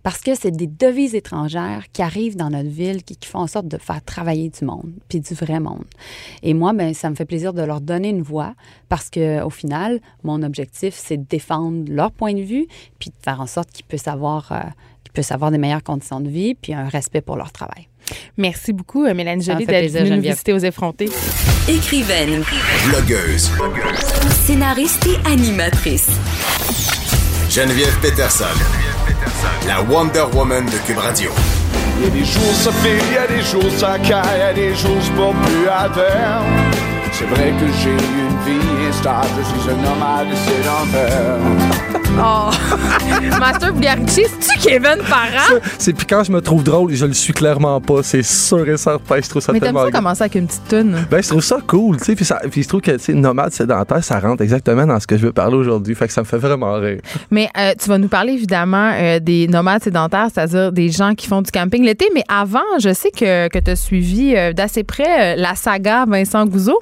Parce 0.03 0.21
que 0.21 0.35
c'est 0.35 0.51
des 0.51 0.67
devises 0.67 1.15
étrangères 1.15 1.85
qui 1.91 2.01
arrivent 2.01 2.35
dans 2.35 2.49
notre 2.49 2.69
ville, 2.69 3.03
qui, 3.03 3.17
font 3.23 3.39
en 3.39 3.47
sorte 3.47 3.67
de 3.67 3.77
faire 3.77 4.03
travailler 4.03 4.49
du 4.49 4.65
monde, 4.65 4.91
puis 5.07 5.19
du 5.19 5.33
vrai 5.33 5.59
monde. 5.59 5.85
Et 6.41 6.53
moi, 6.53 6.73
ben, 6.73 6.93
ça 6.93 7.09
me 7.09 7.15
fait 7.15 7.25
plaisir 7.25 7.53
de 7.53 7.61
leur 7.61 7.81
donner 7.81 8.09
une 8.09 8.21
voix 8.21 8.55
parce 8.87 9.09
que 9.09 9.43
au 9.43 9.49
final, 9.49 9.99
mon 10.23 10.41
objectif, 10.41 10.95
c'est 10.95 11.17
de 11.17 11.25
défendre 11.29 11.91
leur 11.91 12.11
point 12.11 12.33
de 12.33 12.41
vue, 12.41 12.67
puis 12.97 13.09
de 13.09 13.15
faire 13.21 13.41
en 13.41 13.47
sorte 13.47 13.71
qu'ils 13.71 13.85
puissent 13.85 14.07
euh, 14.07 14.59
qu'ils 15.03 15.13
puissent 15.13 15.31
avoir 15.31 15.51
des 15.51 15.57
meilleures 15.57 15.83
conditions 15.83 16.19
de 16.19 16.29
vie, 16.29 16.55
puis 16.55 16.73
un 16.73 16.87
respect 16.87 17.21
pour 17.21 17.35
leur 17.35 17.51
travail. 17.51 17.87
Merci 18.37 18.73
beaucoup, 18.73 19.05
euh, 19.05 19.13
Mélanie 19.13 19.43
fait 19.43 19.65
d'être 19.65 19.91
venue 19.91 20.15
nous 20.17 20.21
visiter 20.21 20.53
aux 20.53 20.59
effrontés. 20.59 21.09
Écrivaine, 21.67 22.43
Blogueuse. 22.89 23.51
scénariste 24.45 25.07
et 25.07 25.31
animatrice. 25.31 26.09
Geneviève 27.49 27.97
Peterson. 28.01 28.45
La 29.67 29.81
Wonder 29.81 30.25
Woman 30.33 30.65
de 30.65 30.77
Cube 30.85 30.97
Radio. 30.97 31.31
Il 31.99 32.05
y 32.05 32.07
a 32.07 32.09
des 32.11 32.25
jours 32.25 32.53
ça 32.53 32.71
fait, 32.71 32.97
il 33.09 33.13
y 33.13 33.17
a 33.17 33.27
des 33.27 33.41
jours 33.41 33.71
ça 33.77 33.97
caille, 33.99 34.23
il 34.35 34.39
y 34.39 34.41
a 34.41 34.53
des 34.53 34.75
jours 34.75 34.97
pas 35.15 35.33
plus 35.45 35.67
à 35.67 35.89
terre. 35.89 36.41
C'est 37.11 37.25
vrai 37.25 37.51
que 37.59 37.65
j'ai 37.81 37.91
une 37.91 38.37
vie 38.45 38.78
je 38.91 39.61
suis 39.61 39.69
un 39.69 39.91
homme 39.91 40.01
à 40.03 40.23
laisser 40.23 40.63
d'enfer. 40.63 41.37
Oh! 42.21 42.49
Master 43.39 43.71
Bugarici, 43.71 44.23
c'est-tu 44.41 44.59
Kevin 44.67 44.97
Parent? 45.07 45.59
C'est 45.77 45.93
puis 45.93 46.05
quand 46.05 46.23
je 46.23 46.31
me 46.31 46.41
trouve 46.41 46.63
drôle, 46.63 46.93
je 46.93 47.05
le 47.05 47.13
suis 47.13 47.31
clairement 47.31 47.79
pas. 47.79 48.01
C'est 48.03 48.23
sûr 48.23 48.67
et 48.67 48.77
certain. 48.77 49.21
Je 49.21 49.29
trouve 49.29 49.41
ça 49.41 49.53
Mais 49.53 49.59
t'aimes 49.59 49.73
tellement. 49.73 49.85
ça 49.85 49.91
commencer 49.91 50.21
avec 50.23 50.35
une 50.35 50.47
petite 50.47 50.67
toune? 50.67 51.05
Ben, 51.09 51.21
je 51.23 51.29
trouve 51.29 51.43
ça 51.43 51.59
cool, 51.65 51.97
tu 51.97 52.15
sais. 52.15 52.15
Puis, 52.49 52.63
je 52.63 52.67
trouve 52.67 52.81
que, 52.81 52.91
tu 52.91 52.99
sais, 52.99 53.13
nomade 53.13 53.53
sédentaire, 53.53 54.03
ça 54.03 54.19
rentre 54.19 54.41
exactement 54.41 54.85
dans 54.85 54.99
ce 54.99 55.07
que 55.07 55.17
je 55.17 55.27
veux 55.27 55.31
parler 55.31 55.55
aujourd'hui. 55.55 55.95
Fait 55.95 56.07
que 56.07 56.13
ça 56.13 56.21
me 56.21 56.25
fait 56.25 56.39
vraiment 56.39 56.73
rire. 56.73 56.99
Mais 57.31 57.47
euh, 57.57 57.73
tu 57.79 57.87
vas 57.87 57.99
nous 57.99 58.09
parler 58.09 58.33
évidemment 58.33 58.91
euh, 58.95 59.19
des 59.19 59.47
nomades 59.47 59.83
sédentaires, 59.83 60.27
c'est-à-dire 60.33 60.71
des 60.73 60.89
gens 60.89 61.13
qui 61.13 61.27
font 61.27 61.41
du 61.41 61.51
camping 61.51 61.83
l'été. 61.85 62.09
Mais 62.13 62.23
avant, 62.27 62.59
je 62.79 62.91
sais 62.93 63.11
que, 63.11 63.47
que 63.47 63.59
tu 63.59 63.71
as 63.71 63.75
suivi 63.77 64.35
euh, 64.35 64.51
d'assez 64.51 64.83
près 64.83 65.35
euh, 65.35 65.41
la 65.41 65.55
saga 65.55 66.05
Vincent 66.05 66.45
Gouzeau. 66.45 66.79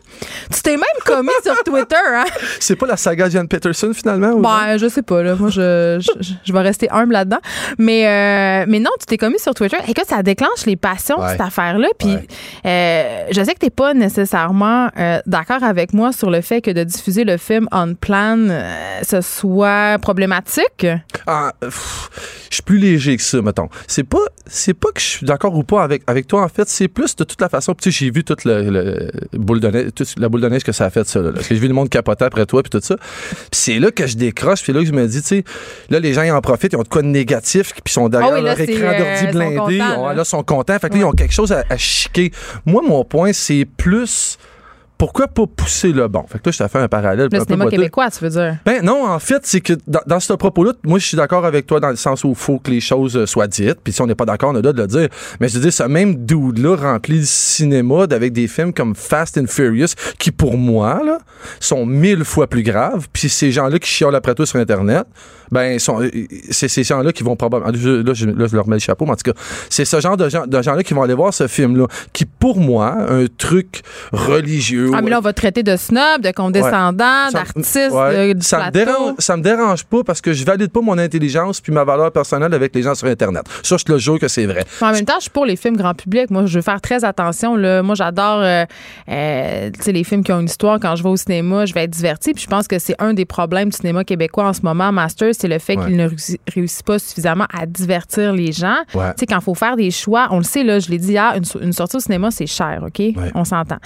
Tu 0.52 0.62
t'es 0.62 0.78
même 0.78 0.84
commis 1.06 1.30
sur 1.44 1.56
Twitter 1.64 1.97
hein? 2.14 2.26
C'est 2.60 2.76
pas 2.76 2.88
la 2.88 2.98
saga 2.98 3.30
Jan 3.30 3.46
Peterson, 3.46 3.92
finalement? 3.94 4.32
ou? 4.32 4.42
Ben, 4.42 4.78
je 4.78 4.88
sais 4.88 5.02
pas, 5.02 5.22
là. 5.24 5.36
Moi, 5.36 5.50
je, 5.50 5.98
je, 6.00 6.34
je 6.44 6.54
vais 6.54 6.62
rester 6.62 6.90
humble 6.92 7.14
là-dedans. 7.14 7.40
Mais, 7.78 8.06
euh, 8.08 8.66
mais 8.68 8.80
non, 8.80 8.92
tu 9.00 9.06
t'es 9.06 9.18
commis 9.18 9.40
sur 9.40 9.54
Twitter. 9.54 9.78
Écoute, 9.88 10.06
ça 10.08 10.24
déclenche 10.24 10.66
les 10.66 10.76
passions, 10.76 11.20
Ouais. 11.20 11.32
cette 11.32 11.42
affaire-là. 11.42 11.88
Puis, 12.00 12.10
Ouais. 12.10 12.28
euh, 12.66 13.26
je 13.32 13.44
sais 13.44 13.54
que 13.54 13.60
t'es 13.60 13.70
pas 13.70 13.94
nécessairement 13.94 14.90
euh, 14.98 15.20
d'accord 15.26 15.64
avec 15.64 15.94
moi 15.94 16.12
sur 16.12 16.30
le 16.30 16.42
fait 16.42 16.62
que 16.62 16.72
de 16.72 16.84
diffuser 16.84 17.24
le 17.24 17.38
film 17.38 17.68
on 17.72 17.94
plan, 17.96 18.38
ce 19.04 19.22
soit 19.22 19.98
problématique. 20.02 20.86
Ah, 21.26 21.52
je 21.62 22.56
suis 22.56 22.64
plus 22.64 22.78
léger 22.78 23.18
que 23.18 23.24
ça, 23.24 23.42
mettons. 23.42 23.70
C'est 23.88 24.04
pas, 24.04 24.20
c'est 24.46 24.74
pas 24.74 24.90
que 24.94 25.00
je 25.02 25.06
suis 25.06 25.26
d'accord 25.26 25.56
ou 25.56 25.64
pas 25.64 25.84
avec, 25.84 26.04
avec 26.08 26.28
toi, 26.28 26.44
en 26.44 26.48
fait. 26.50 26.68
C'est 26.68 26.88
plus 26.88 27.16
de 27.16 27.24
toute 27.24 27.42
la 27.42 27.50
façon. 27.50 27.74
Tu 27.74 27.92
sais, 27.92 28.06
j'ai 28.06 28.12
vu 28.12 28.24
toute 28.24 28.46
le, 28.46 28.70
le 28.70 29.12
boule 29.38 29.60
de 29.60 29.68
neige, 29.68 29.90
toute 29.96 30.14
la 30.18 30.30
boule 30.30 30.42
de 30.42 30.50
neige 30.50 30.64
que 30.64 30.72
ça 30.72 30.86
a 30.86 30.90
fait, 30.90 31.06
ça. 31.08 31.20
Là, 31.22 31.32
j'ai 31.48 31.56
vu 31.56 31.68
le 31.68 31.74
monde 31.74 31.87
capoter 31.88 32.26
après 32.26 32.46
toi, 32.46 32.62
puis 32.64 32.70
tout 32.70 32.82
ça. 32.82 32.96
Puis 32.98 33.38
c'est 33.52 33.80
là 33.80 33.92
que 33.92 34.08
je 34.08 34.16
décroche, 34.18 34.64
puis 34.64 34.74
là 34.74 34.80
que 34.82 34.86
je 34.88 34.92
me 34.94 35.08
dis, 35.08 35.22
tu 35.22 35.28
sais, 35.28 35.44
là, 35.90 36.00
les 36.00 36.14
gens, 36.14 36.24
ils 36.24 36.32
en 36.32 36.42
profitent, 36.42 36.74
ils 36.74 36.78
ont 36.78 36.84
de 36.84 36.88
quoi 36.88 37.02
de 37.02 37.08
négatif, 37.08 37.74
puis 37.74 37.82
ils 37.88 37.92
sont 37.92 38.10
derrière 38.10 38.32
Ah 38.34 38.36
oui, 38.38 38.44
là, 38.44 38.56
leur 38.56 38.60
écran 38.60 38.88
euh, 38.88 38.98
d'ordi 38.98 39.26
sont 39.26 39.32
blindé. 39.32 39.56
contents, 39.80 40.02
on- 40.02 40.08
là. 40.08 40.14
là, 40.14 40.22
ils 40.22 40.26
sont 40.26 40.44
contents. 40.44 40.80
Fait 40.80 40.90
que 40.90 40.94
là, 40.94 41.00
ils 41.00 41.06
ont 41.06 41.12
quelque 41.12 41.34
chose 41.34 41.52
à, 41.52 41.64
à 41.70 41.78
chiquer. 41.78 42.32
Moi, 42.66 42.82
mon 42.88 43.04
point, 43.04 43.34
c'est 43.34 43.66
plus. 43.78 44.38
Pourquoi 44.98 45.28
pas 45.28 45.44
pousser 45.46 45.92
le 45.92 46.08
bon? 46.08 46.24
Fait 46.28 46.40
que 46.40 46.48
là, 46.50 46.52
je 46.52 46.58
t'ai 46.58 46.68
fait 46.68 46.80
un 46.80 46.88
parallèle. 46.88 47.28
Le 47.32 47.38
un 47.38 47.44
cinéma 47.46 47.66
québécois, 47.78 48.10
tu 48.10 48.24
veux 48.24 48.30
dire? 48.32 48.58
Ben 48.66 48.84
non, 48.84 49.06
en 49.08 49.20
fait, 49.20 49.42
c'est 49.44 49.62
que 49.62 49.74
dans, 49.86 50.00
dans 50.08 50.20
ce 50.20 50.34
propos-là, 50.34 50.72
moi, 50.84 50.98
je 50.98 51.06
suis 51.06 51.18
d'accord 51.18 51.46
avec 51.46 51.68
toi 51.68 51.80
dans 51.80 51.90
le 51.90 51.96
sens 51.96 52.24
où 52.24 52.30
il 52.30 52.36
faut 52.36 52.58
que 52.58 52.72
les 52.72 52.80
choses 52.82 53.26
soient 53.26 53.46
dites. 53.48 53.78
Puis 53.84 53.94
si 53.94 54.02
on 54.02 54.08
n'est 54.08 54.16
pas 54.16 54.26
d'accord, 54.26 54.50
on 54.50 54.54
a 54.54 54.58
le 54.58 54.62
droit 54.64 54.74
de 54.74 54.82
le 54.82 54.88
dire. 54.88 55.08
Mais 55.40 55.50
je 55.50 55.56
veux 55.56 55.62
dire, 55.62 55.74
ce 55.74 55.84
même 55.84 56.26
dude-là 56.26 56.76
remplit 56.76 57.20
le 57.20 57.26
cinéma 57.26 58.04
avec 58.10 58.34
des 58.34 58.48
films 58.48 58.74
comme 58.74 58.96
Fast 58.96 59.38
and 59.38 59.46
Furious, 59.48 59.90
qui 60.18 60.32
pour 60.32 60.58
moi, 60.58 61.02
là, 61.06 61.20
sont 61.60 61.86
mille 61.86 62.24
fois 62.26 62.48
plus 62.48 62.64
graves. 62.64 63.08
Puis 63.14 63.30
ces 63.30 63.52
gens-là 63.52 63.78
qui 63.80 63.90
chiolent 63.90 64.16
après 64.16 64.34
toi 64.34 64.46
sur 64.48 64.60
Internet, 64.60 65.06
ben, 65.52 65.78
sont- 65.80 66.02
euh, 66.02 66.10
c'est 66.50 66.68
ces 66.68 66.84
gens-là 66.84 67.12
qui 67.14 67.24
vont 67.24 67.36
probablement. 67.36 67.72
je- 67.74 68.02
Là 68.02 68.14
je, 68.14 68.26
là, 68.26 68.48
je 68.48 68.56
leur 68.56 68.68
mets 68.68 68.76
le 68.76 68.80
chapeau, 68.82 69.06
mais 69.06 69.12
en 69.12 69.16
tout 69.16 69.32
cas, 69.32 69.40
c'est 69.70 69.86
ce 69.86 70.02
genre 70.02 70.18
de, 70.18 70.28
gens, 70.28 70.46
de 70.48 70.62
gens-là 70.62 70.84
qui 70.84 70.94
vont 70.94 71.04
aller 71.04 71.14
voir 71.14 71.34
ce 71.34 71.48
film-là, 71.48 71.86
qui 72.14 72.26
pour 72.26 72.58
moi, 72.60 72.96
un 73.10 73.26
truc 73.38 73.82
religieux. 74.12 74.87
Ah, 74.94 75.02
mais 75.02 75.10
là, 75.10 75.18
on 75.20 75.22
va 75.22 75.34
te 75.34 75.38
traiter 75.40 75.64
de 75.64 75.76
snob, 75.76 76.22
de 76.22 76.32
condescendant, 76.32 77.30
d'artiste, 77.32 77.92
ouais. 77.92 78.34
de- 78.34 78.44
ça 78.44 78.66
me, 78.68 78.72
dérange, 78.72 79.14
ça 79.20 79.38
me 79.38 79.42
dérange 79.42 79.84
pas 79.86 80.04
parce 80.04 80.22
que 80.22 80.34
je 80.34 80.46
valide 80.46 80.72
pas 80.72 80.82
mon 80.82 80.98
intelligence 80.98 81.62
puis 81.62 81.72
ma 81.72 81.84
valeur 81.84 82.12
personnelle 82.12 82.54
avec 82.54 82.74
les 82.76 82.82
gens 82.84 82.96
sur 82.96 83.08
Internet. 83.08 83.44
Ça, 83.64 83.78
je 83.78 83.84
te 83.84 83.92
le 83.92 83.98
jure 83.98 84.20
que 84.20 84.28
c'est 84.28 84.46
vrai. 84.46 84.66
En 84.82 84.92
même 84.92 85.06
temps, 85.06 85.16
je 85.18 85.24
suis 85.24 85.32
pour 85.32 85.46
les 85.46 85.56
films 85.56 85.78
grand 85.78 85.94
public. 85.94 86.30
Moi, 86.30 86.46
je 86.46 86.56
veux 86.58 86.62
faire 86.62 86.82
très 86.82 87.04
attention. 87.04 87.56
Là. 87.56 87.82
Moi, 87.84 87.96
j'adore 87.96 88.40
euh, 88.42 88.66
euh, 89.10 89.70
les 89.88 90.04
films 90.04 90.24
qui 90.24 90.32
ont 90.32 90.40
une 90.40 90.46
histoire. 90.48 90.80
Quand 90.80 90.96
je 90.96 91.04
vais 91.04 91.10
au 91.10 91.18
cinéma, 91.18 91.66
je 91.66 91.74
vais 91.74 91.84
être 91.84 91.92
divertie. 91.92 92.34
Puis 92.34 92.44
je 92.44 92.50
pense 92.50 92.68
que 92.68 92.80
c'est 92.80 92.96
un 93.00 93.14
des 93.14 93.26
problèmes 93.26 93.70
du 93.70 93.78
cinéma 93.78 94.04
québécois 94.04 94.46
en 94.46 94.54
ce 94.54 94.62
moment, 94.62 94.92
Master, 94.92 95.34
c'est 95.38 95.48
le 95.48 95.60
fait 95.60 95.78
Ouais. 95.78 95.86
qu'il 95.86 95.98
ne 95.98 96.08
réussit, 96.54 96.84
pas 96.86 96.98
suffisamment 97.00 97.46
à 97.54 97.66
divertir 97.66 98.34
les 98.34 98.52
gens. 98.52 98.78
Ouais. 98.94 99.10
Tu 99.14 99.20
sais, 99.20 99.26
quand 99.28 99.38
il 99.40 99.44
faut 99.44 99.54
faire 99.56 99.76
des 99.76 99.92
choix, 99.92 100.28
on 100.32 100.38
le 100.38 100.44
sait, 100.44 100.64
là, 100.64 100.80
je 100.80 100.90
l'ai 100.90 100.98
dit 100.98 101.12
hier, 101.12 101.34
une, 101.36 101.44
so- 101.46 101.60
une 101.62 101.74
sortie 101.74 101.98
au 101.98 102.00
cinéma, 102.00 102.32
c'est 102.32 102.48
cher, 102.48 102.82
OK? 102.86 103.02
On 103.36 103.44
s'entend. 103.46 103.78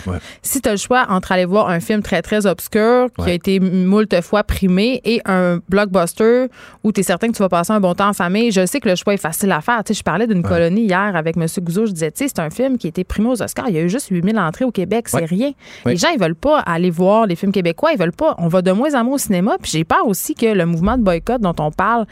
Si 0.42 0.62
tu 0.62 0.70
as 0.70 0.74
le 0.74 0.78
choix 0.78 0.91
entre 1.10 1.32
aller 1.32 1.46
voir 1.46 1.70
un 1.70 1.80
film 1.80 2.02
très, 2.02 2.22
très 2.22 2.46
obscur 2.46 3.08
qui 3.18 3.30
a 3.30 3.34
été 3.34 3.60
moult 3.60 4.22
fois 4.22 4.44
primé 4.44 5.02
et 5.06 5.22
un 5.26 5.60
blockbuster 5.70 6.48
où 6.84 6.92
tu 6.92 7.02
es 7.02 7.04
certain 7.04 7.28
que 7.28 7.34
tu 7.34 7.40
vas 7.42 7.50
passer 7.50 7.72
un 7.74 7.80
bon 7.80 7.94
temps 7.96 8.10
en 8.10 8.14
famille, 8.14 8.52
je 8.52 8.66
sais 8.66 8.80
que 8.80 8.90
le 8.90 8.96
choix 8.96 9.14
est 9.14 9.18
facile 9.18 9.52
à 9.52 9.62
faire. 9.62 9.84
Tu 9.84 9.94
sais, 9.94 10.00
je 10.00 10.04
parlais 10.04 10.28
d'une 10.28 10.44
colonie 10.44 10.84
hier 10.84 11.16
avec 11.16 11.38
M. 11.38 11.46
Gouzeau. 11.62 11.86
Je 11.86 11.92
disais, 11.92 12.12
tu 12.12 12.24
sais, 12.26 12.28
c'est 12.28 12.40
un 12.42 12.50
film 12.50 12.78
qui 12.78 12.88
a 12.88 12.90
été 12.90 13.04
primé 13.04 13.30
aux 13.30 13.42
Oscars. 13.42 13.70
Il 13.70 13.76
y 13.76 13.78
a 13.80 13.82
eu 13.82 13.90
juste 13.90 14.08
8000 14.10 14.38
entrées 14.40 14.66
au 14.66 14.72
Québec. 14.72 15.08
C'est 15.08 15.18
Ouais. 15.18 15.26
rien. 15.26 15.52
Les 15.86 15.98
gens, 15.98 16.10
ils 16.14 16.20
veulent 16.20 16.36
pas 16.36 16.60
aller 16.60 16.90
voir 16.90 17.26
les 17.28 17.36
films 17.36 17.52
québécois. 17.52 17.92
Ils 17.94 18.00
veulent 18.00 18.12
pas. 18.12 18.36
On 18.38 18.48
va 18.48 18.62
de 18.62 18.72
moins 18.72 18.94
en 18.96 19.04
moins 19.04 19.16
au 19.16 19.20
cinéma. 19.20 19.58
Puis 19.62 19.72
j'ai 19.72 19.84
peur 19.84 20.06
aussi 20.08 20.36
que 20.36 20.46
le 20.48 20.66
mouvement 20.66 20.98
de 20.98 21.04
boycott 21.04 21.42
dont 21.42 21.56
on 21.60 21.72
parle 21.72 22.06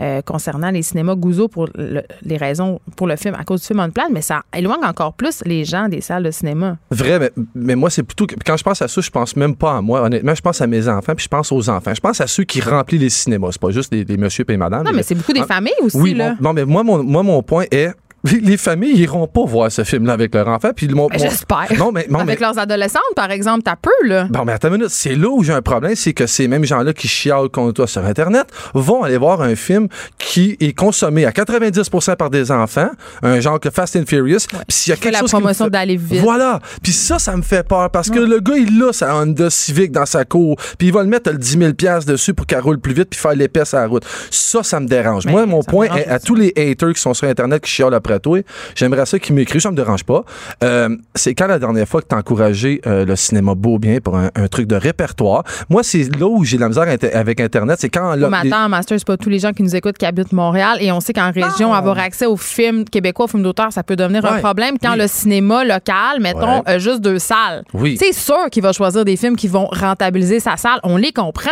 euh, 0.00 0.20
concernant 0.22 0.70
les 0.70 0.82
cinémas 0.82 1.14
Gouzeau 1.14 1.48
pour 1.48 1.68
le- 1.74 2.02
les 2.22 2.36
raisons 2.36 2.80
pour 2.96 3.06
le 3.06 3.16
film, 3.16 3.34
à 3.38 3.44
cause 3.44 3.60
du 3.60 3.66
film 3.66 3.80
On 3.80 3.90
Plan, 3.90 4.04
mais 4.10 4.20
ça 4.22 4.42
éloigne 4.54 4.84
encore 4.84 5.12
plus 5.14 5.42
les 5.46 5.64
gens 5.64 5.88
des 5.88 6.00
salles 6.00 6.22
de 6.24 6.30
cinéma. 6.30 6.76
Vrai, 6.90 7.18
mais, 7.18 7.30
mais 7.54 7.74
moi, 7.76 7.88
c'est 7.90 8.02
plutôt 8.02 8.25
quand 8.44 8.56
je 8.56 8.62
pense 8.62 8.82
à 8.82 8.88
ça, 8.88 9.00
je 9.00 9.10
pense 9.10 9.36
même 9.36 9.54
pas 9.56 9.76
à 9.76 9.80
moi. 9.80 10.02
Honnêtement, 10.02 10.34
je 10.34 10.42
pense 10.42 10.60
à 10.60 10.66
mes 10.66 10.88
enfants 10.88 11.14
puis 11.14 11.24
je 11.24 11.28
pense 11.28 11.50
aux 11.52 11.68
enfants. 11.68 11.94
Je 11.94 12.00
pense 12.00 12.20
à 12.20 12.26
ceux 12.26 12.44
qui 12.44 12.60
remplissent 12.60 13.00
les 13.00 13.10
cinémas. 13.10 13.48
C'est 13.52 13.60
pas 13.60 13.70
juste 13.70 13.92
les, 13.92 14.04
les 14.04 14.16
monsieur 14.16 14.44
et 14.48 14.52
les 14.52 14.56
madame. 14.58 14.84
Non, 14.84 14.92
mais 14.94 15.02
c'est 15.02 15.14
beaucoup 15.14 15.32
des 15.32 15.40
Ah, 15.42 15.46
familles 15.46 15.72
aussi. 15.82 15.96
Oui, 15.96 16.14
là. 16.14 16.36
mais 16.54 16.64
moi, 16.64 16.82
mon, 16.82 17.02
moi, 17.02 17.22
mon 17.22 17.42
point 17.42 17.64
est. 17.70 17.90
Les 18.32 18.40
les 18.40 18.56
familles 18.56 18.96
iront 18.98 19.26
pas 19.26 19.44
voir 19.44 19.70
ce 19.70 19.84
film-là 19.84 20.12
avec 20.14 20.34
leur 20.34 20.48
enfant. 20.48 20.70
Puis 20.74 20.88
mon, 20.88 21.08
Ben, 21.08 21.18
J'espère. 21.18 21.66
Non, 21.78 21.92
mais, 21.92 22.06
non, 22.08 22.20
Avec 22.20 22.40
mais- 22.40 22.46
leurs 22.46 22.58
adolescentes, 22.58 23.02
par 23.14 23.30
exemple, 23.30 23.62
t'as 23.64 23.76
peu, 23.76 23.90
là. 24.04 24.24
Bon, 24.30 24.44
mais 24.44 24.52
attends 24.52 24.68
une 24.68 24.74
minute. 24.74 24.88
C'est 24.90 25.14
là 25.14 25.28
où 25.28 25.42
j'ai 25.42 25.52
un 25.52 25.62
problème, 25.62 25.94
c'est 25.94 26.12
que 26.12 26.26
ces 26.26 26.48
mêmes 26.48 26.64
gens-là 26.64 26.92
qui 26.92 27.08
chialent 27.08 27.48
contre 27.48 27.72
toi 27.74 27.86
sur 27.86 28.04
Internet 28.04 28.46
vont 28.74 29.02
aller 29.02 29.18
voir 29.18 29.42
un 29.42 29.54
film 29.54 29.88
qui 30.18 30.56
est 30.60 30.72
consommé 30.72 31.24
à 31.26 31.32
90% 31.32 32.16
par 32.16 32.30
des 32.30 32.50
enfants, 32.50 32.90
un 33.22 33.40
genre 33.40 33.60
que 33.60 33.70
Fast 33.70 33.96
and 33.96 34.04
Furious. 34.06 34.40
Puis 34.68 34.84
y 34.88 34.92
a 34.92 34.96
quelque 34.96 35.12
la 35.12 35.20
chose 35.20 35.30
promotion 35.30 35.64
fait- 35.66 35.70
d'aller 35.70 35.96
vite. 35.96 36.20
Voilà. 36.22 36.60
Puis 36.82 36.92
ça, 36.92 37.18
ça 37.18 37.36
me 37.36 37.42
fait 37.42 37.66
peur 37.66 37.90
parce 37.90 38.10
que 38.10 38.18
le 38.18 38.40
gars, 38.40 38.56
il 38.56 38.82
a 38.82 38.92
sa 38.92 39.14
Honda 39.16 39.50
Civic 39.50 39.92
dans 39.92 40.06
sa 40.06 40.24
cour, 40.24 40.56
puis 40.78 40.88
il 40.88 40.92
va 40.92 41.02
le 41.02 41.08
mettre 41.08 41.30
le 41.30 41.38
10 41.38 41.58
000 41.58 41.72
piastres 41.74 42.10
dessus 42.10 42.34
pour 42.34 42.46
qu'elle 42.46 42.60
roule 42.60 42.78
plus 42.78 42.94
vite 42.94 43.08
puis 43.10 43.18
faire 43.20 43.34
l'épaisse 43.34 43.74
à 43.74 43.80
la 43.80 43.86
route. 43.86 44.04
Ça, 44.30 44.62
ça 44.62 44.80
me 44.80 44.86
dérange. 44.86 45.26
Mais 45.26 45.32
Moi, 45.32 45.46
mon 45.46 45.62
point 45.62 45.86
est 45.96 46.06
à 46.06 46.18
tous 46.18 46.34
les 46.34 46.52
haters 46.56 46.92
qui 46.94 47.00
sont 47.00 47.14
sur 47.14 47.28
Internet 47.28 47.62
qui 47.62 47.70
chialent 47.70 47.94
après 47.94 48.15
toi, 48.20 48.40
j'aimerais 48.74 49.06
ça 49.06 49.18
qu'ils 49.18 49.34
m'écrivent, 49.34 49.60
ça 49.60 49.70
me 49.70 49.76
dérange 49.76 50.04
pas. 50.04 50.24
Euh, 50.64 50.96
c'est 51.14 51.34
quand 51.34 51.46
la 51.46 51.58
dernière 51.58 51.86
fois 51.88 52.00
que 52.02 52.06
t'as 52.06 52.16
encouragé 52.18 52.80
euh, 52.86 53.04
le 53.04 53.16
cinéma 53.16 53.54
beau 53.54 53.78
bien 53.78 53.98
pour 54.00 54.16
un, 54.16 54.30
un 54.34 54.48
truc 54.48 54.66
de 54.66 54.76
répertoire? 54.76 55.42
Moi, 55.68 55.82
c'est 55.82 56.04
là 56.18 56.26
où 56.26 56.44
j'ai 56.44 56.58
la 56.58 56.68
misère 56.68 56.88
inter- 56.88 57.12
avec 57.12 57.40
Internet, 57.40 57.78
c'est 57.80 57.88
quand... 57.88 58.14
là, 58.14 58.28
mais 58.30 58.50
attends, 58.52 58.68
Master, 58.68 58.98
c'est 58.98 59.06
pas 59.06 59.16
tous 59.16 59.28
les 59.30 59.38
gens 59.38 59.52
qui 59.52 59.62
nous 59.62 59.74
écoutent 59.74 59.98
qui 59.98 60.06
habitent 60.06 60.32
Montréal 60.32 60.78
et 60.80 60.90
on 60.92 61.00
sait 61.00 61.12
qu'en 61.12 61.30
région, 61.30 61.72
avoir 61.74 61.98
accès 61.98 62.26
aux 62.26 62.36
films 62.36 62.84
québécois, 62.84 63.24
aux 63.26 63.28
films 63.28 63.42
d'auteur, 63.42 63.72
ça 63.72 63.82
peut 63.82 63.96
devenir 63.96 64.24
un 64.24 64.38
problème. 64.38 64.76
Quand 64.82 64.92
Oui. 64.92 64.98
le 64.98 65.06
cinéma 65.06 65.64
local, 65.64 66.20
mettons, 66.20 66.58
Ouais. 66.58 66.62
a 66.66 66.78
juste 66.78 67.00
deux 67.00 67.18
salles, 67.18 67.64
Oui. 67.74 67.96
c'est 67.98 68.12
sûr 68.12 68.48
qu'il 68.50 68.62
va 68.62 68.72
choisir 68.72 69.04
des 69.04 69.16
films 69.16 69.36
qui 69.36 69.48
vont 69.48 69.66
rentabiliser 69.66 70.40
sa 70.40 70.56
salle. 70.56 70.78
On 70.82 70.96
les 70.96 71.12
comprend. 71.12 71.50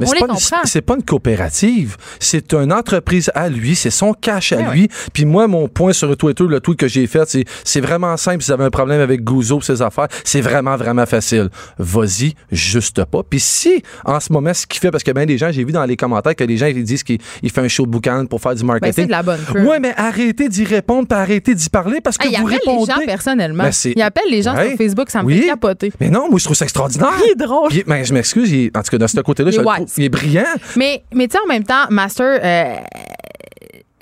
Mais 0.00 0.06
c'est 0.06 0.82
pas, 0.82 0.94
pas 0.94 0.94
une 0.98 1.04
coopérative. 1.04 1.96
C'est 2.20 2.52
une 2.54 2.72
entreprise 2.72 3.30
à 3.34 3.48
lui. 3.48 3.74
C'est 3.74 3.90
son 3.90 4.12
cash 4.12 4.52
à 4.52 4.56
Ben 4.56 4.72
lui. 4.72 4.88
Puis 5.12 5.24
moi, 5.24 5.46
mon 5.46 5.68
point 5.68 5.92
sur 5.92 6.14
Twitter, 6.16 6.44
le 6.48 6.60
tweet 6.60 6.78
que 6.78 6.88
j'ai 6.88 7.06
fait, 7.06 7.28
c'est, 7.28 7.44
c'est 7.64 7.80
vraiment 7.80 8.16
simple. 8.16 8.42
Si 8.42 8.48
vous 8.48 8.52
avez 8.54 8.64
un 8.64 8.70
problème 8.70 9.00
avec 9.00 9.24
Gouzeau 9.24 9.60
ses 9.60 9.82
affaires, 9.82 10.08
c'est 10.24 10.40
vraiment, 10.40 10.76
vraiment 10.76 11.06
facile. 11.06 11.48
Vas-y, 11.78 12.34
juste 12.52 13.04
pas. 13.04 13.22
Puis 13.28 13.40
si, 13.40 13.82
en 14.04 14.20
ce 14.20 14.32
moment, 14.32 14.52
ce 14.54 14.66
qu'il 14.66 14.80
fait, 14.80 14.90
parce 14.90 15.02
que 15.04 15.10
bien 15.12 15.26
des 15.26 15.38
gens, 15.38 15.50
j'ai 15.50 15.64
vu 15.64 15.72
dans 15.72 15.84
les 15.84 15.96
commentaires 15.96 16.34
que 16.34 16.44
les 16.44 16.56
gens, 16.56 16.66
ils 16.66 16.82
disent 16.84 17.02
qu'il 17.02 17.18
il 17.42 17.50
fait 17.50 17.60
un 17.60 17.68
show 17.68 17.86
de 17.86 17.90
boucan 17.90 18.26
pour 18.26 18.40
faire 18.40 18.54
du 18.54 18.62
Ben, 18.62 18.66
marketing. 18.68 18.92
c'est 18.94 19.06
de 19.06 19.10
la 19.10 19.22
bonne. 19.22 19.40
Ouais, 19.66 19.80
mais 19.80 19.92
arrêtez 19.96 20.48
d'y 20.48 20.64
répondre, 20.64 21.08
puis 21.08 21.18
arrêtez 21.18 21.54
d'y 21.54 21.68
parler 21.68 22.00
parce 22.00 22.18
que 22.18 22.26
Ah, 22.26 22.30
il 22.32 22.40
vous 22.40 22.46
appelle 22.46 22.58
répondez. 22.66 22.92
les 22.96 23.00
gens 23.00 23.06
personnellement. 23.06 23.64
Ben, 23.64 23.72
il 23.96 24.02
appelle 24.02 24.24
les 24.30 24.42
gens 24.42 24.54
Ouais. 24.54 24.68
sur 24.70 24.76
Facebook, 24.78 25.10
ça 25.10 25.22
me 25.22 25.26
Oui. 25.26 25.40
fait 25.40 25.46
capoter. 25.46 25.92
Mais 26.00 26.08
non, 26.10 26.28
moi, 26.30 26.38
je 26.38 26.44
trouve 26.44 26.56
ça 26.56 26.64
extraordinaire. 26.64 27.08
Il 27.24 27.32
est 27.32 27.34
drôle. 27.46 27.68
Puis, 27.68 27.84
ben, 27.86 28.04
je 28.04 28.12
m'excuse, 28.12 28.50
il 28.50 28.70
en 28.74 28.82
tout 28.82 28.90
cas, 28.90 28.98
de 28.98 29.06
ce 29.06 29.20
côté-là, 29.20 29.50
Il 29.50 29.56
je 29.56 29.60
trouve- 29.86 29.98
il 29.98 30.04
est 30.04 30.08
brillant. 30.08 30.44
Mais, 30.76 31.02
mais 31.14 31.28
tu 31.28 31.36
sais, 31.36 31.42
en 31.44 31.48
même 31.48 31.64
temps, 31.64 31.84
Master, 31.90 32.40
euh, 32.42 32.76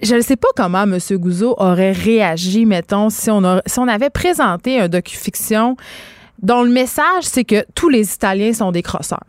je 0.03 0.15
ne 0.17 0.21
sais 0.21 0.37
pas 0.37 0.49
comment 0.57 0.83
M. 0.83 0.99
Gouzeau 1.13 1.55
aurait 1.59 1.93
réagi, 1.93 2.67
mettons, 2.67 3.11
si 3.11 3.31
on, 3.31 3.45
a- 3.45 3.63
si 3.67 3.79
on 3.79 3.89
avait 3.89 4.11
présenté 4.11 4.81
un 4.81 4.89
docu-fiction 4.89 5.77
dont 6.43 6.63
le 6.63 6.71
message, 6.71 7.23
c'est 7.23 7.45
que 7.45 7.65
tous 7.75 7.89
les 7.89 8.13
Italiens 8.13 8.53
sont 8.53 8.73
des 8.73 8.83
crosseurs. 8.83 9.21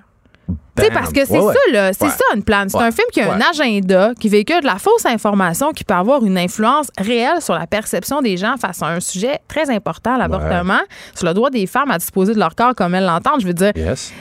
Tu 0.77 0.91
parce 0.91 1.13
que 1.13 1.23
c'est 1.25 1.39
Ouais, 1.39 1.53
ça, 1.53 1.71
là. 1.71 1.93
C'est 1.93 2.03
Ouais. 2.03 2.09
ça, 2.11 2.23
une 2.35 2.43
plan. 2.43 2.65
C'est 2.67 2.77
Ouais. 2.77 2.83
un 2.83 2.91
film 2.91 3.07
qui 3.13 3.21
a 3.21 3.31
un 3.33 3.39
agenda, 3.39 4.11
qui 4.19 4.27
véhicule 4.27 4.59
de 4.59 4.65
la 4.65 4.77
fausse 4.77 5.05
information, 5.05 5.71
qui 5.71 5.85
peut 5.85 5.93
avoir 5.93 6.23
une 6.25 6.37
influence 6.37 6.87
réelle 6.99 7.41
sur 7.41 7.53
la 7.53 7.65
perception 7.65 8.21
des 8.21 8.35
gens 8.35 8.55
face 8.59 8.83
à 8.83 8.87
un 8.87 8.99
sujet 8.99 9.39
très 9.47 9.69
important, 9.69 10.17
l'avortement, 10.17 10.81
sur 11.15 11.25
le 11.27 11.33
droit 11.33 11.49
des 11.49 11.65
femmes 11.65 11.91
à 11.91 11.97
disposer 11.97 12.33
de 12.33 12.39
leur 12.39 12.55
corps 12.55 12.75
comme 12.75 12.93
elles 12.93 13.05
l'entendent. 13.05 13.39
Je 13.39 13.47
veux 13.47 13.53
dire, 13.53 13.71
Yes. 13.73 14.11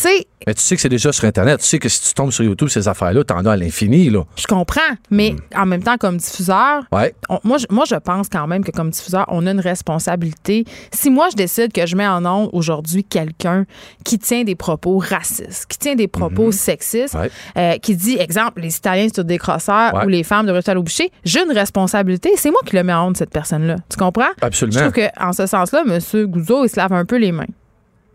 Tu 0.00 0.08
sais, 0.08 0.26
Mais 0.46 0.54
tu 0.54 0.62
sais 0.62 0.76
que 0.76 0.80
c'est 0.80 0.88
déjà 0.88 1.12
sur 1.12 1.24
Internet. 1.24 1.60
Tu 1.60 1.66
sais 1.66 1.78
que 1.78 1.88
si 1.88 2.00
tu 2.08 2.14
tombes 2.14 2.30
sur 2.30 2.42
YouTube, 2.44 2.68
ces 2.68 2.88
affaires-là, 2.88 3.22
t'en 3.24 3.44
as 3.44 3.52
à 3.52 3.56
l'infini, 3.56 4.08
là. 4.08 4.22
je 4.36 4.46
comprends, 4.46 4.80
mais 5.10 5.34
en 5.54 5.66
même 5.66 5.82
temps, 5.82 5.96
comme 5.98 6.16
diffuseur, 6.16 6.84
Ouais. 6.92 7.14
on- 7.28 7.40
moi, 7.44 7.58
je, 7.58 7.66
moi, 7.70 7.84
je 7.86 7.96
pense 7.96 8.28
quand 8.30 8.46
même 8.46 8.64
que 8.64 8.70
comme 8.70 8.90
diffuseur, 8.90 9.26
on 9.28 9.46
a 9.46 9.50
une 9.50 9.60
responsabilité. 9.60 10.64
Si 10.92 11.10
moi, 11.10 11.28
je 11.30 11.36
décide 11.36 11.72
que 11.72 11.84
je 11.86 11.96
mets 11.96 12.06
en 12.06 12.24
ondes 12.24 12.48
aujourd'hui 12.52 13.04
quelqu'un 13.04 13.64
qui 14.04 14.18
tient 14.18 14.44
des 14.44 14.54
propos 14.54 14.98
racistes, 14.98 15.66
qui 15.68 15.78
tient 15.78 15.94
des 15.96 16.08
propos 16.08 16.52
sexistes, 16.52 17.14
Ouais. 17.14 17.30
euh, 17.56 17.76
qui 17.78 17.96
dit, 17.96 18.16
exemple, 18.18 18.60
les 18.60 18.74
Italiens, 18.76 19.08
tous 19.12 19.22
des 19.24 19.38
crosseurs 19.38 19.94
Ouais. 19.94 20.04
ou 20.04 20.08
les 20.08 20.22
femmes 20.22 20.46
de 20.46 20.52
Rutal 20.52 20.78
au 20.78 20.82
boucher, 20.82 21.10
j'ai 21.24 21.42
une 21.42 21.52
responsabilité. 21.52 22.30
C'est 22.36 22.50
moi 22.50 22.60
qui 22.64 22.76
le 22.76 22.84
mets 22.84 22.92
en 22.94 23.08
ondes, 23.08 23.16
cette 23.16 23.30
personne-là. 23.32 23.76
Tu 23.90 23.96
comprends? 23.96 24.30
Absolument. 24.40 24.78
Je 24.78 24.84
trouve 24.88 25.04
qu'en 25.10 25.32
ce 25.32 25.46
sens-là, 25.46 25.82
M. 25.86 26.26
Gouzeau, 26.26 26.64
il 26.64 26.68
se 26.68 26.76
lave 26.76 26.92
un 26.92 27.04
peu 27.04 27.16
les 27.16 27.32
mains. 27.32 27.46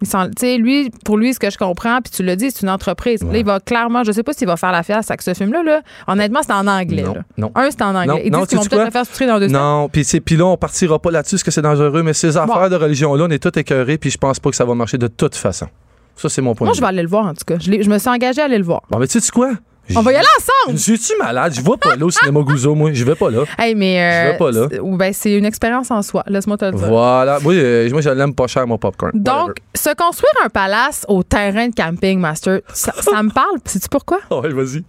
Il 0.03 0.07
s'en- 0.07 0.25
tu 0.27 0.33
sais, 0.39 0.57
lui, 0.57 0.89
pour 1.05 1.17
lui, 1.17 1.33
ce 1.33 1.39
que 1.39 1.49
je 1.49 1.57
comprends, 1.57 1.99
puis 2.01 2.11
tu 2.11 2.23
l'as 2.23 2.35
dit, 2.35 2.51
c'est 2.51 2.61
une 2.63 2.69
entreprise. 2.69 3.23
Là, 3.23 3.37
il 3.37 3.45
va 3.45 3.59
clairement, 3.61 4.03
je 4.03 4.11
sais 4.11 4.21
pas 4.23 4.33
s'il 4.33 4.47
va 4.47 4.57
faire 4.57 4.73
la 4.73 4.83
fiasse 4.83 5.09
avec 5.09 5.21
ce 5.21 5.33
film-là. 5.33 5.63
Là. 5.63 5.81
Honnêtement, 6.07 6.41
c'est 6.45 6.51
en 6.53 6.67
anglais. 6.67 7.05
Non. 7.37 7.51
Un, 7.55 7.71
c'est 7.71 7.81
en 7.81 7.95
anglais. 7.95 8.05
Non, 8.07 8.19
Ils 8.23 8.31
disent 8.31 8.47
qu'ils 8.47 8.57
vont 8.57 8.65
peut-être 8.65 8.93
le 8.93 9.05
faire 9.05 9.27
dans 9.27 9.39
deux. 9.39 9.47
Non, 9.47 9.89
puis 9.89 10.35
là, 10.35 10.45
on 10.45 10.57
partira 10.57 10.99
pas 10.99 11.11
là-dessus 11.11 11.35
parce 11.35 11.43
que 11.43 11.51
c'est 11.51 11.61
dangereux, 11.61 12.03
mais 12.03 12.13
ces 12.13 12.37
affaires 12.37 12.69
de 12.69 12.75
religion-là, 12.75 13.25
on 13.27 13.31
est 13.31 13.39
tous 13.39 13.57
écœurés, 13.57 13.97
puis 13.97 14.09
je 14.11 14.17
pense 14.17 14.39
pas 14.39 14.49
que 14.49 14.55
ça 14.55 14.65
va 14.65 14.75
marcher 14.75 14.97
de 14.97 15.07
toute 15.07 15.35
façon. 15.35 15.67
Ça, 16.15 16.29
c'est 16.29 16.41
mon 16.41 16.53
point 16.53 16.65
Moi, 16.65 16.73
de 16.73 16.77
je 16.77 16.81
vais 16.81 16.87
aller 16.87 17.01
le 17.01 17.07
voir, 17.07 17.25
en 17.25 17.33
tout 17.33 17.45
cas. 17.45 17.57
Je, 17.59 17.71
me 17.89 17.97
suis 17.97 18.09
engagée 18.09 18.41
à 18.41 18.45
aller 18.45 18.57
le 18.57 18.63
voir. 18.63 18.81
Bon, 18.89 18.99
mais 18.99 19.07
tu 19.07 19.19
sais 19.19 19.31
quoi? 19.31 19.53
On 19.95 20.01
va 20.01 20.11
y 20.13 20.15
aller 20.15 20.25
ensemble! 20.39 20.77
Je 20.77 20.81
suis-tu 20.83 21.13
malade? 21.19 21.53
Je 21.55 21.61
vais 21.61 21.77
pas 21.77 21.95
là 21.95 22.05
au 22.05 22.09
cinéma 22.09 22.39
Gouzo, 22.41 22.73
moi. 22.73 22.91
Je 22.93 23.03
vais 23.03 23.15
pas 23.15 23.29
là. 23.29 23.43
Hey, 23.57 23.75
mais. 23.75 24.01
euh, 24.01 24.25
Je 24.27 24.31
vais 24.31 24.37
pas 24.37 24.51
là. 24.51 24.67
c'est- 24.71 24.79
ben, 24.97 25.13
c'est 25.13 25.33
une 25.33 25.45
expérience 25.45 25.91
en 25.91 26.01
soi. 26.01 26.23
Laisse-moi 26.27 26.57
te 26.57 26.65
le 26.65 26.71
dire. 26.71 26.87
Voilà. 26.87 27.39
Moi, 27.41 27.53
euh, 27.53 27.89
moi 27.91 28.01
je 28.01 28.09
l'aime 28.09 28.33
pas 28.33 28.47
cher, 28.47 28.65
mon 28.65 28.77
popcorn. 28.77 29.11
Donc, 29.13 29.35
Whatever. 29.49 29.53
se 29.75 29.89
construire 29.95 30.33
un 30.45 30.49
palace 30.49 31.05
au 31.09 31.21
terrain 31.23 31.67
de 31.67 31.75
camping, 31.75 32.19
Master, 32.19 32.61
ça, 32.73 32.93
ça 32.99 33.21
me 33.23 33.29
parle. 33.29 33.57
Sais-tu 33.65 33.89
pourquoi? 33.89 34.19
Ouais, 34.31 34.49
vas-y. 34.49 34.83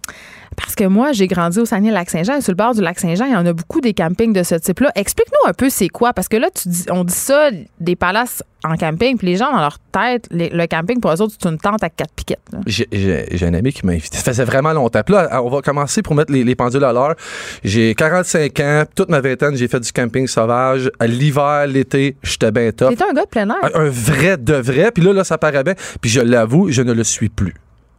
Parce 0.57 0.75
que 0.75 0.83
moi, 0.85 1.11
j'ai 1.11 1.27
grandi 1.27 1.59
au 1.59 1.65
Saguenay-Lac-Saint-Jean 1.65 2.35
et 2.37 2.41
sur 2.41 2.51
le 2.51 2.57
bord 2.57 2.73
du 2.73 2.81
Lac-Saint-Jean, 2.81 3.25
il 3.25 3.33
y 3.33 3.35
en 3.35 3.45
a 3.45 3.53
beaucoup 3.53 3.81
des 3.81 3.93
campings 3.93 4.33
de 4.33 4.43
ce 4.43 4.55
type-là. 4.55 4.91
Explique-nous 4.95 5.49
un 5.49 5.53
peu 5.53 5.69
c'est 5.69 5.89
quoi. 5.89 6.13
Parce 6.13 6.27
que 6.27 6.37
là, 6.37 6.47
tu 6.53 6.67
dis, 6.69 6.85
on 6.91 7.03
dit 7.03 7.13
ça, 7.13 7.49
des 7.79 7.95
palaces 7.95 8.43
en 8.63 8.75
camping, 8.77 9.15
puis 9.17 9.27
les 9.27 9.35
gens, 9.35 9.51
dans 9.51 9.59
leur 9.59 9.77
tête, 9.91 10.27
les- 10.31 10.49
le 10.49 10.65
camping, 10.65 10.99
pour 10.99 11.11
eux 11.11 11.21
autres, 11.21 11.35
c'est 11.39 11.47
une 11.47 11.57
tente 11.59 11.83
à 11.83 11.89
quatre 11.89 12.13
piquettes. 12.15 12.39
J'ai- 12.65 12.87
un 13.45 13.53
ami 13.53 13.71
qui 13.71 13.85
m'a 13.85 13.91
invité. 13.93 14.17
Ça 14.17 14.23
faisait 14.23 14.43
vraiment 14.43 14.73
longtemps. 14.73 15.01
Puis 15.05 15.13
là, 15.13 15.41
on 15.43 15.49
va 15.49 15.61
commencer 15.61 16.01
pour 16.01 16.15
mettre 16.15 16.31
les, 16.33 16.43
les 16.43 16.55
pendules 16.55 16.83
à 16.83 16.91
l'heure. 16.91 17.15
J'ai 17.63 17.93
45 17.93 18.59
ans. 18.61 18.83
Toute 18.95 19.09
ma 19.09 19.21
vingtaine, 19.21 19.55
j'ai 19.55 19.67
fait 19.67 19.79
du 19.79 19.91
camping 19.91 20.25
sauvage. 20.27 20.89
L'hiver, 21.05 21.67
l'été, 21.67 22.17
j'étais 22.23 22.51
bien 22.51 22.71
top. 22.71 22.95
T'es 22.95 23.03
un 23.03 23.13
gars 23.13 23.23
de 23.25 23.29
plein 23.29 23.47
air. 23.49 23.55
Un, 23.75 23.81
un 23.85 23.89
vrai 23.89 24.37
de 24.37 24.53
vrai. 24.55 24.91
Puis 24.91 25.03
là, 25.03 25.13
là, 25.13 25.23
ça 25.23 25.37
paraît 25.37 25.63
bien. 25.63 25.75
Puis 26.01 26.09
je 26.09 26.21
l'avoue, 26.21 26.71
je 26.71 26.81
ne 26.81 26.93
le 26.93 27.03
suis 27.03 27.29
plus. 27.29 27.53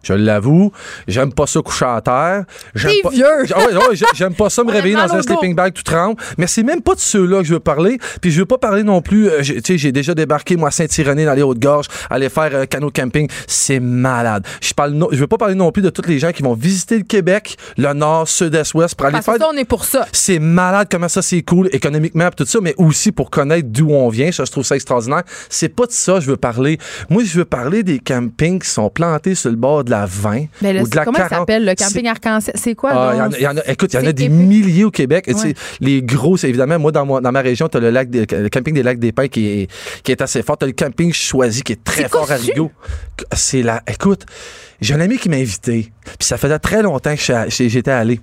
Je 0.07 0.13
l'avoue, 0.15 0.71
j'aime 1.09 1.33
pas 1.33 1.47
ça 1.47 1.61
coucher 1.61 1.85
à 1.87 2.01
terre. 2.01 2.45
J'aime 2.75 2.93
pas- 3.03 3.11
vieux. 3.11 3.25
Ah 3.55 3.59
ouais, 3.67 3.75
ouais, 3.75 3.97
j'ai- 3.97 4.07
j'aime 4.15 4.35
pas 4.35 4.51
ça 4.51 4.63
me 4.63 4.71
réveiller 4.77 4.95
dans 4.95 5.13
un 5.15 5.23
sleeping 5.23 5.55
bag 5.55 5.73
tout 5.73 5.83
tremble. 5.83 6.21
Mais 6.39 6.47
c'est 6.47 6.63
même 6.63 6.81
pas 6.83 6.95
de 6.95 7.01
ceux-là 7.01 7.39
que 7.39 7.45
je 7.45 7.55
veux 7.55 7.61
parler. 7.61 7.99
Puis 8.21 8.31
je 8.31 8.39
veux 8.41 8.47
pas 8.47 8.59
parler 8.59 8.83
non 8.83 9.03
plus. 9.03 9.29
euh, 9.29 9.43
tu 9.43 9.61
sais, 9.65 9.79
j'ai 9.79 9.91
déjà 9.93 10.15
débarqué 10.15 10.57
moi 10.57 10.69
à 10.69 10.71
Saint-Irénée 10.71 11.25
dans 11.25 11.35
les 11.35 11.43
Hautes-Gorges, 11.43 11.87
aller 12.11 12.29
faire 12.29 12.51
euh, 12.55 12.67
canot 12.67 12.91
camping. 12.91 13.29
C'est 13.47 13.81
malade. 13.81 14.47
Je 14.61 14.73
parle, 14.75 14.93
no- 14.93 15.09
je 15.13 15.19
veux 15.19 15.27
pas 15.27 15.39
parler 15.39 15.55
non 15.55 15.73
plus 15.73 15.83
de 15.83 15.91
tous 15.91 16.07
les 16.07 16.19
gens 16.19 16.31
qui 16.33 16.43
vont 16.43 16.55
visiter 16.55 16.99
le 16.99 17.05
Québec, 17.05 17.57
le 17.77 17.93
Nord, 17.93 18.29
Sud-Est, 18.29 18.75
Ouest 18.75 18.95
pour 18.95 19.07
aller 19.07 19.15
Parce 19.15 19.25
faire. 19.27 19.35
que 19.35 19.41
ça, 19.41 19.49
on 19.53 19.57
est 19.57 19.65
pour 19.65 19.85
ça. 19.85 20.07
C'est 20.13 20.39
malade 20.39 20.89
comment 20.91 21.09
ça 21.09 21.23
c'est 21.23 21.43
cool 21.43 21.69
économiquement 21.73 22.29
tout 22.37 22.45
ça, 22.47 22.59
mais 22.63 22.75
aussi 22.79 23.13
pour 23.13 23.31
connaître 23.31 23.69
d'où 23.71 23.91
on 23.91 24.09
vient. 24.09 24.31
Ça, 24.33 24.45
je 24.45 24.51
trouve 24.53 24.65
ça 24.65 24.75
extraordinaire. 24.77 25.23
C'est 25.49 25.69
pas 25.69 25.87
de 25.87 25.93
ça 25.93 26.15
que 26.15 26.21
je 26.21 26.27
veux 26.31 26.37
parler. 26.37 26.79
Moi, 27.11 27.23
je 27.25 27.39
veux 27.39 27.45
parler 27.45 27.83
des 27.83 27.99
campings 27.99 28.61
qui 28.61 28.69
sont 28.69 28.91
plantés 28.91 29.35
sur 29.35 29.51
le 29.51 29.57
bord 29.57 29.85
de 29.85 29.91
la 29.91 29.96
20 30.05 30.47
Mais 30.61 30.73
là, 30.75 30.83
ou 30.83 30.89
de 30.89 30.95
la 30.95 31.05
comment 31.05 31.17
ça 31.19 31.29
40. 31.29 31.41
s'appelle, 31.43 31.65
le 31.65 31.75
camping 31.75 32.07
arc-en-ciel? 32.09 32.55
C'est 32.59 32.75
quoi? 32.75 32.91
ah, 32.93 33.15
y 33.17 33.21
en 33.23 33.33
a- 33.33 33.37
il 33.39 33.43
y 33.43 33.47
en 33.47 33.57
a- 33.57 33.67
écoute, 33.71 33.95
il 33.95 33.97
y 33.97 34.05
en 34.05 34.07
a 34.09 34.13
des 34.13 34.25
épique. 34.25 34.37
milliers 34.37 34.85
au 34.85 34.91
Québec. 34.91 35.25
Ouais. 35.29 35.55
Les 35.81 36.03
gros, 36.03 36.37
c'est 36.37 36.49
évidemment, 36.51 36.79
moi, 36.79 36.93
dans, 36.93 37.07
mon- 37.07 37.21
dans 37.21 37.33
ma 37.33 37.41
région, 37.41 37.69
tu 37.69 37.79
as 37.79 37.81
le, 37.81 37.91
lac 37.91 38.11
des- 38.11 38.27
le 38.31 38.49
camping 38.51 38.75
des 38.75 38.83
lacs 38.83 38.99
des 38.99 39.13
Pins 39.13 39.29
qui 39.29 39.47
est, 39.63 39.71
qui 40.03 40.13
est 40.13 40.21
assez 40.21 40.43
fort. 40.43 40.59
Tu 40.59 40.65
as 40.65 40.67
le 40.67 40.75
camping 40.75 41.13
choisi 41.13 41.63
qui 41.63 41.73
est 41.73 41.83
très 41.85 42.09
fort 42.09 42.31
à. 42.31 42.37
Rigaud. 42.37 42.71
C'est 43.33 43.63
la. 43.63 43.83
Écoute, 43.87 44.27
j'ai 44.81 44.93
un 44.95 45.01
ami 45.01 45.17
qui 45.17 45.29
m'a 45.31 45.37
invité. 45.37 45.91
Puis 46.05 46.27
ça 46.27 46.37
faisait 46.37 46.59
très 46.59 46.83
longtemps 46.83 47.15
que 47.15 47.23
j'étais- 47.49 47.91
allé. 47.91 48.21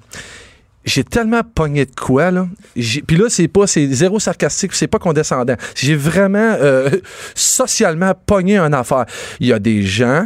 J'ai 0.86 1.06
tellement 1.06 1.44
pogné 1.56 1.86
de 1.86 1.96
quoi, 1.96 2.30
là. 2.30 2.46
Puis 2.76 3.16
là, 3.16 3.26
c'est 3.30 3.48
pas, 3.48 3.68
c'est 3.68 3.88
zéro 3.88 4.20
sarcastique, 4.20 4.74
c'est 4.74 4.88
pas 4.88 5.00
condescendant. 5.00 5.56
J'ai 5.76 5.96
vraiment, 5.96 6.58
euh, 6.60 6.90
socialement 7.36 8.14
pogné 8.26 8.58
une 8.58 8.74
affaire. 8.74 9.06
Il 9.40 9.48
y 9.48 9.54
a 9.54 9.60
des 9.60 9.82
gens 9.82 10.26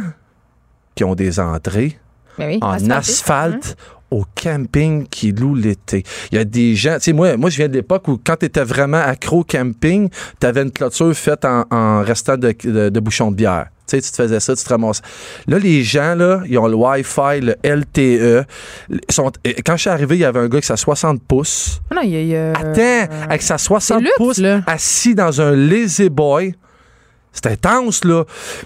qui 0.98 1.04
ont 1.04 1.14
des 1.14 1.38
entrées 1.38 1.96
Ben 2.38 2.48
oui, 2.48 2.58
en 2.60 2.72
asphalté. 2.72 2.92
asphalte 2.98 3.76
au 4.10 4.24
camping 4.42 5.06
qui 5.06 5.30
loue 5.32 5.54
l'été. 5.54 6.02
Il 6.32 6.38
y 6.38 6.40
a 6.40 6.44
des 6.44 6.74
gens, 6.74 6.94
tu 6.94 7.00
sais, 7.02 7.12
moi, 7.12 7.36
moi, 7.36 7.50
je 7.50 7.56
viens 7.58 7.68
de 7.68 7.74
l'époque 7.74 8.08
où 8.08 8.18
quand 8.24 8.36
tu 8.36 8.46
étais 8.46 8.64
vraiment 8.64 8.96
accro 8.98 9.44
camping, 9.44 10.08
tu 10.40 10.46
avais 10.46 10.62
une 10.62 10.70
clôture 10.72 11.14
faite 11.14 11.44
en, 11.44 11.64
en 11.70 12.02
restant 12.02 12.36
de, 12.36 12.52
de, 12.64 12.88
de 12.88 13.00
bouchons 13.00 13.30
de 13.30 13.36
bière. 13.36 13.66
Tu 13.86 13.96
sais, 13.96 14.02
tu 14.02 14.10
te 14.10 14.16
faisais 14.16 14.40
ça, 14.40 14.56
tu 14.56 14.64
te 14.64 14.68
ramasses. 14.68 15.02
Là, 15.46 15.58
les 15.58 15.82
gens, 15.82 16.14
là, 16.14 16.42
ils 16.46 16.58
ont 16.58 16.66
le 16.66 16.74
Wi-Fi, 16.74 17.40
le 17.42 17.54
LTE. 17.62 18.44
Ils 18.90 19.00
sont- 19.14 19.30
et 19.44 19.54
Quand 19.62 19.76
je 19.76 19.82
suis 19.82 19.90
arrivé, 19.90 20.16
il 20.16 20.20
y 20.20 20.24
avait 20.24 20.40
un 20.40 20.48
gars 20.48 20.60
qui 20.60 20.72
a 20.72 20.76
60 20.76 21.22
pouces. 21.22 21.80
Non, 21.94 22.00
il 22.02 22.10
y 22.10 22.16
a- 22.16 22.20
il 22.22 22.28
y 22.28 22.36
a- 22.36 22.52
Attends, 22.52 23.14
avec 23.24 23.42
sa 23.42 23.56
60 23.58 23.98
c'est 23.98 24.04
luxe, 24.04 24.14
pouces, 24.16 24.38
là. 24.38 24.62
assis 24.66 25.14
dans 25.14 25.40
un 25.40 25.52
lazy 25.52 26.08
boy. 26.08 26.54
C'était 27.32 27.50
intense, 27.50 28.04
là. 28.04 28.24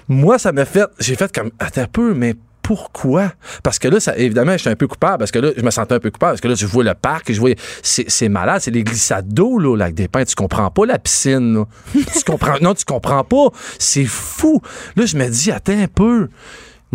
Moi, 0.08 0.38
ça 0.38 0.52
m'a 0.52 0.64
fait. 0.64 0.88
J'ai 0.98 1.16
fait 1.16 1.32
comme. 1.34 1.50
Attends 1.58 1.82
un 1.82 1.86
peu, 1.86 2.14
mais 2.14 2.34
pourquoi? 2.62 3.32
Parce 3.62 3.78
que 3.78 3.88
là, 3.88 3.98
ça, 4.00 4.16
évidemment, 4.16 4.56
j'étais 4.56 4.70
un 4.70 4.76
peu 4.76 4.86
coupable. 4.86 5.18
Parce 5.18 5.30
que 5.30 5.38
là, 5.38 5.50
je 5.56 5.62
me 5.62 5.70
sentais 5.70 5.94
un 5.94 6.00
peu 6.00 6.10
coupable. 6.10 6.32
Parce 6.32 6.40
que 6.40 6.48
là, 6.48 6.54
je 6.54 6.66
vois 6.66 6.84
le 6.84 6.94
parc, 6.94 7.32
je 7.32 7.40
vois. 7.40 7.50
C'est 7.82 8.08
c'est 8.08 8.28
malade, 8.28 8.60
c'est 8.62 8.70
les 8.70 8.84
glissades 8.84 9.28
d'eau, 9.28 9.58
là, 9.58 9.70
au 9.70 9.76
lac 9.76 9.94
des 9.94 10.08
Pins. 10.08 10.24
Tu 10.24 10.34
comprends 10.34 10.70
pas 10.70 10.86
la 10.86 10.98
piscine, 10.98 11.54
là. 11.54 11.64
tu 11.94 12.24
comprends. 12.24 12.58
Non, 12.60 12.74
tu 12.74 12.84
comprends 12.84 13.24
pas. 13.24 13.48
C'est 13.78 14.04
fou. 14.04 14.62
Là, 14.96 15.06
je 15.06 15.16
me 15.16 15.28
dis, 15.28 15.50
attends 15.50 15.78
un 15.78 15.88
peu. 15.88 16.28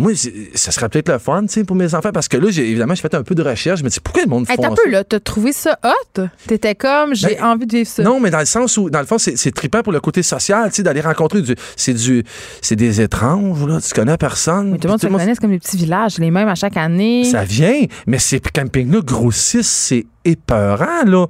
Moi, 0.00 0.12
ça 0.54 0.70
serait 0.70 0.88
peut-être 0.88 1.10
le 1.10 1.18
fun, 1.18 1.42
tu 1.42 1.48
sais, 1.48 1.64
pour 1.64 1.74
mes 1.74 1.92
enfants, 1.92 2.12
parce 2.12 2.28
que 2.28 2.36
là, 2.36 2.46
évidemment, 2.48 2.94
j'ai 2.94 3.02
fait 3.02 3.14
un 3.14 3.24
peu 3.24 3.34
de 3.34 3.42
recherche. 3.42 3.80
Je 3.80 3.84
me 3.84 3.88
dis, 3.88 3.98
pourquoi 3.98 4.22
le 4.22 4.28
monde 4.28 4.46
Hey, 4.48 4.54
font 4.54 4.62
t'as 4.62 4.68
un 4.68 4.76
ça? 4.76 4.82
peu, 4.84 4.90
là. 4.90 5.02
T'as 5.02 5.18
trouvé 5.18 5.52
ça 5.52 5.76
hot? 5.84 6.22
T'étais 6.46 6.76
comme, 6.76 7.16
j'ai 7.16 7.34
Ben, 7.34 7.42
envie 7.44 7.66
de 7.66 7.76
vivre 7.78 7.88
ça. 7.90 8.04
Non, 8.04 8.20
mais 8.20 8.30
dans 8.30 8.38
le 8.38 8.44
sens 8.46 8.76
où, 8.76 8.90
dans 8.90 9.00
le 9.00 9.06
fond, 9.06 9.18
c'est 9.18 9.50
trippant 9.52 9.82
pour 9.82 9.92
le 9.92 9.98
côté 10.00 10.22
social, 10.22 10.68
tu 10.70 10.76
sais, 10.76 10.82
d'aller 10.84 11.00
rencontrer 11.00 11.42
du. 11.42 11.54
C'est 11.74 11.94
du. 11.94 12.22
C'est 12.62 12.76
des 12.76 13.00
étranges, 13.00 13.66
là. 13.66 13.80
Tu 13.80 13.92
connais 13.92 14.16
personne. 14.16 14.70
Mais 14.70 14.78
tout 14.78 14.86
le 14.86 14.90
monde 14.92 15.00
se 15.00 15.06
connaît, 15.08 15.34
c'est 15.34 15.40
comme 15.40 15.50
les 15.50 15.58
petits 15.58 15.76
villages, 15.76 16.18
les 16.18 16.30
mêmes 16.30 16.48
à 16.48 16.54
chaque 16.54 16.76
année. 16.76 17.24
Ça 17.24 17.42
vient, 17.42 17.84
mais 18.06 18.18
ces 18.20 18.38
campings-là 18.38 19.00
grossissent, 19.00 19.68
c'est 19.68 20.06
épeurant, 20.24 21.04
là. 21.06 21.26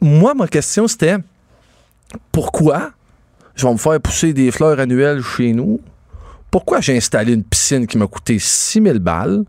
Moi, 0.00 0.34
ma 0.34 0.48
question, 0.48 0.88
c'était 0.88 1.18
pourquoi 2.32 2.90
je 3.54 3.64
vais 3.66 3.72
me 3.72 3.78
faire 3.78 4.00
pousser 4.00 4.32
des 4.32 4.50
fleurs 4.50 4.80
annuelles 4.80 5.22
chez 5.22 5.52
nous? 5.52 5.80
Pourquoi 6.52 6.82
j'ai 6.82 6.94
installé 6.94 7.32
une 7.32 7.44
piscine 7.44 7.86
qui 7.86 7.96
m'a 7.96 8.06
coûté 8.06 8.38
6000 8.38 8.98
balles? 8.98 9.44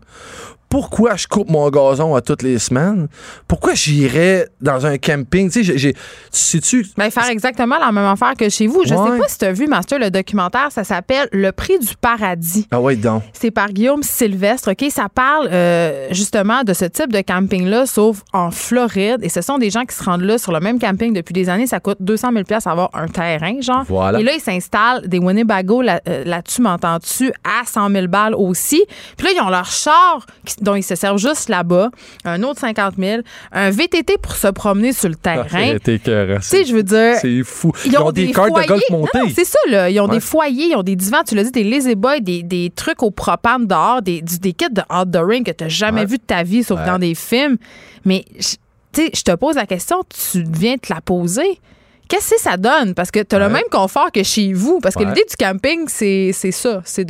Pourquoi 0.78 1.14
je 1.14 1.28
coupe 1.28 1.48
mon 1.50 1.70
gazon 1.70 2.16
à 2.16 2.20
toutes 2.20 2.42
les 2.42 2.58
semaines? 2.58 3.06
Pourquoi 3.46 3.74
j'irais 3.74 4.48
dans 4.60 4.84
un 4.86 4.98
camping? 4.98 5.48
Tu 5.48 5.60
sais, 5.60 5.62
j'ai- 5.62 5.78
j'ai. 5.78 5.92
Tu 5.92 6.00
sais-tu? 6.32 6.84
Ben, 6.96 7.12
faire 7.12 7.28
exactement 7.28 7.78
la 7.78 7.92
même 7.92 8.06
affaire 8.06 8.34
que 8.36 8.48
chez 8.48 8.66
vous. 8.66 8.82
Je 8.84 8.92
Ouais. 8.92 9.12
sais 9.12 9.18
pas 9.20 9.28
si 9.28 9.38
tu 9.38 9.44
as 9.44 9.52
vu, 9.52 9.68
Master, 9.68 10.00
le 10.00 10.10
documentaire, 10.10 10.72
ça 10.72 10.82
s'appelle 10.82 11.28
Le 11.30 11.52
prix 11.52 11.78
du 11.78 11.94
paradis. 12.00 12.66
Ah 12.72 12.80
ouais, 12.80 12.96
donc. 12.96 13.22
C'est 13.32 13.52
par 13.52 13.68
Guillaume 13.68 14.02
Sylvestre, 14.02 14.72
OK? 14.72 14.84
Ça 14.90 15.08
parle 15.08 15.48
euh, 15.52 16.08
justement 16.10 16.64
de 16.64 16.72
ce 16.72 16.86
type 16.86 17.12
de 17.12 17.20
camping-là, 17.20 17.86
sauf 17.86 18.22
en 18.32 18.50
Floride. 18.50 19.18
Et 19.22 19.28
ce 19.28 19.42
sont 19.42 19.58
des 19.58 19.70
gens 19.70 19.84
qui 19.84 19.94
se 19.94 20.02
rendent 20.02 20.22
là 20.22 20.38
sur 20.38 20.50
le 20.50 20.58
même 20.58 20.80
camping 20.80 21.12
depuis 21.12 21.34
des 21.34 21.48
années. 21.50 21.68
Ça 21.68 21.78
coûte 21.78 21.98
200 22.00 22.30
000 22.32 22.42
avoir 22.66 22.90
un 22.94 23.06
terrain, 23.06 23.60
genre. 23.60 23.84
Voilà. 23.86 24.18
Et 24.18 24.24
là, 24.24 24.32
ils 24.34 24.40
s'installent 24.40 25.06
des 25.06 25.20
Winnebago 25.20 25.82
là- 25.82 26.00
euh, 26.08 26.24
là-dessus, 26.24 26.62
m'entends-tu, 26.62 27.32
à 27.44 27.64
100 27.64 27.90
000 27.90 28.08
balles 28.08 28.34
aussi. 28.34 28.82
Puis 29.16 29.28
là, 29.28 29.32
ils 29.36 29.40
ont 29.40 29.50
leur 29.50 29.66
char 29.66 30.26
qui- 30.44 30.63
dont 30.64 30.74
ils 30.74 30.82
se 30.82 30.94
servent 30.94 31.18
juste 31.18 31.48
là-bas, 31.48 31.90
un 32.24 32.42
autre 32.42 32.60
50 32.60 32.94
000, 32.98 33.22
un 33.52 33.70
VTT 33.70 34.18
pour 34.20 34.34
se 34.34 34.48
promener 34.48 34.92
sur 34.92 35.08
le 35.08 35.14
terrain. 35.14 35.76
T'es 35.82 35.98
Tu 36.00 36.10
sais, 36.40 36.64
je 36.64 36.74
veux 36.74 36.82
dire, 36.82 37.16
C'est 37.20 37.42
fou. 37.44 37.72
ils 37.86 37.96
ont, 37.98 38.10
des, 38.10 38.30
cartes 38.32 38.48
foyers. 38.48 38.66
de 38.66 38.68
golf 38.72 38.82
montées. 38.90 39.32
c'est 39.34 39.44
ça, 39.44 39.58
là. 39.68 39.90
Ils 39.90 40.00
ont 40.00 40.04
Ouais. 40.08 40.14
des 40.16 40.20
foyers, 40.20 40.66
ils 40.70 40.76
ont 40.76 40.82
des 40.82 40.96
divans, 40.96 41.22
tu 41.26 41.34
l'as 41.34 41.44
dit, 41.44 41.52
des 41.52 41.64
lazy 41.64 41.94
boys, 41.94 42.20
des, 42.20 42.42
des 42.42 42.70
trucs 42.74 43.02
au 43.02 43.10
propane 43.10 43.66
dehors, 43.66 44.02
des, 44.02 44.22
des 44.22 44.52
kits 44.52 44.66
de 44.70 44.82
outdooring 44.92 45.44
que 45.44 45.50
tu 45.52 45.64
n'as 45.64 45.68
jamais 45.70 46.00
Ouais. 46.00 46.06
vu 46.06 46.18
de 46.18 46.22
ta 46.22 46.42
vie, 46.42 46.64
sauf 46.64 46.80
Ouais. 46.80 46.86
dans 46.86 46.98
des 46.98 47.14
films. 47.14 47.56
Mais, 48.04 48.24
tu 48.36 48.44
sais, 48.92 49.10
je 49.14 49.22
te 49.22 49.32
pose 49.36 49.56
la 49.56 49.66
question, 49.66 49.98
tu 50.08 50.44
viens 50.48 50.76
te 50.76 50.92
la 50.92 51.00
poser. 51.00 51.60
Qu'est-ce 52.08 52.34
que 52.34 52.40
ça 52.40 52.56
donne? 52.56 52.94
Parce 52.94 53.10
que 53.10 53.20
tu 53.22 53.34
as 53.34 53.38
le 53.38 53.48
même 53.48 53.64
confort 53.70 54.12
que 54.12 54.22
chez 54.22 54.52
vous. 54.52 54.78
Parce 54.80 54.94
que 54.94 55.02
l'idée 55.04 55.24
du 55.28 55.36
camping, 55.36 55.86
c'est 55.88 56.30
c'est 56.32 56.52
ça. 56.52 56.82
C'est 56.84 57.06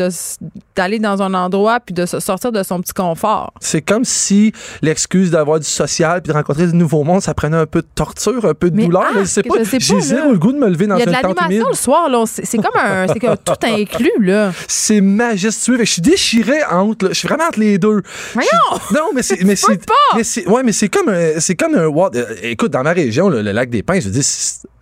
d'aller 0.76 0.98
dans 0.98 1.20
un 1.22 1.34
endroit 1.34 1.80
puis 1.80 1.94
de 1.94 2.06
sortir 2.06 2.52
de 2.52 2.62
son 2.62 2.80
petit 2.80 2.92
confort. 2.92 3.52
C'est 3.60 3.82
comme 3.82 4.04
si 4.04 4.52
l'excuse 4.82 5.30
d'avoir 5.30 5.58
du 5.58 5.66
social 5.66 6.22
puis 6.22 6.32
de 6.32 6.36
rencontrer 6.36 6.66
du 6.66 6.74
nouveau 6.74 7.02
monde, 7.04 7.22
ça 7.22 7.34
prenait 7.34 7.56
un 7.56 7.66
peu 7.66 7.82
de 7.82 7.88
torture, 7.94 8.44
un 8.44 8.54
peu 8.54 8.70
de 8.70 8.76
Mais 8.76 8.84
douleur. 8.84 9.02
arc, 9.02 9.14
là, 9.14 9.20
je 9.22 9.28
sais 9.28 9.42
pas. 9.42 9.54
J'ai 9.62 10.00
zéro 10.00 10.32
le 10.32 10.38
goût 10.38 10.52
de 10.52 10.58
me 10.58 10.68
lever 10.68 10.86
dans 10.86 10.96
Il 10.96 11.00
y 11.00 11.02
a 11.02 11.06
de 11.06 11.10
une 11.10 11.20
tente 11.20 11.40
l'animation 11.40 11.68
le 11.68 11.74
soir. 11.74 12.08
C'est 12.26 12.58
comme 12.58 12.80
un. 12.80 13.06
C'est 13.08 13.20
comme 13.20 13.36
tout 13.36 13.66
inclus, 13.66 14.10
là. 14.20 14.52
C'est 14.68 15.00
majestueux. 15.00 15.78
Je 15.80 15.84
suis 15.84 16.02
déchiré 16.02 16.62
entre. 16.70 17.08
Je 17.08 17.14
suis 17.14 17.28
vraiment 17.28 17.44
entre 17.44 17.60
les 17.60 17.78
deux. 17.78 18.02
Voyons! 18.32 18.48
Non, 18.92 19.10
mais 19.14 19.22
c'est. 19.22 19.42
mais 19.44 19.56
c'est. 19.56 19.84
pas! 19.84 20.16
Mais 20.16 20.24
c'est. 20.24 20.46
Ouais, 20.48 20.62
mais 20.62 20.72
c'est 20.72 20.88
comme 20.88 21.08
un. 21.08 21.40
C'est 21.40 21.54
comme 21.54 21.74
un 21.74 21.90
euh, 21.90 22.24
Écoute, 22.42 22.72
dans 22.72 22.82
ma 22.82 22.92
région, 22.92 23.28
là, 23.28 23.42
le 23.42 23.52
lac 23.52 23.70
des 23.70 23.82
Pins, 23.82 24.00
je 24.00 24.08
dire, 24.08 24.22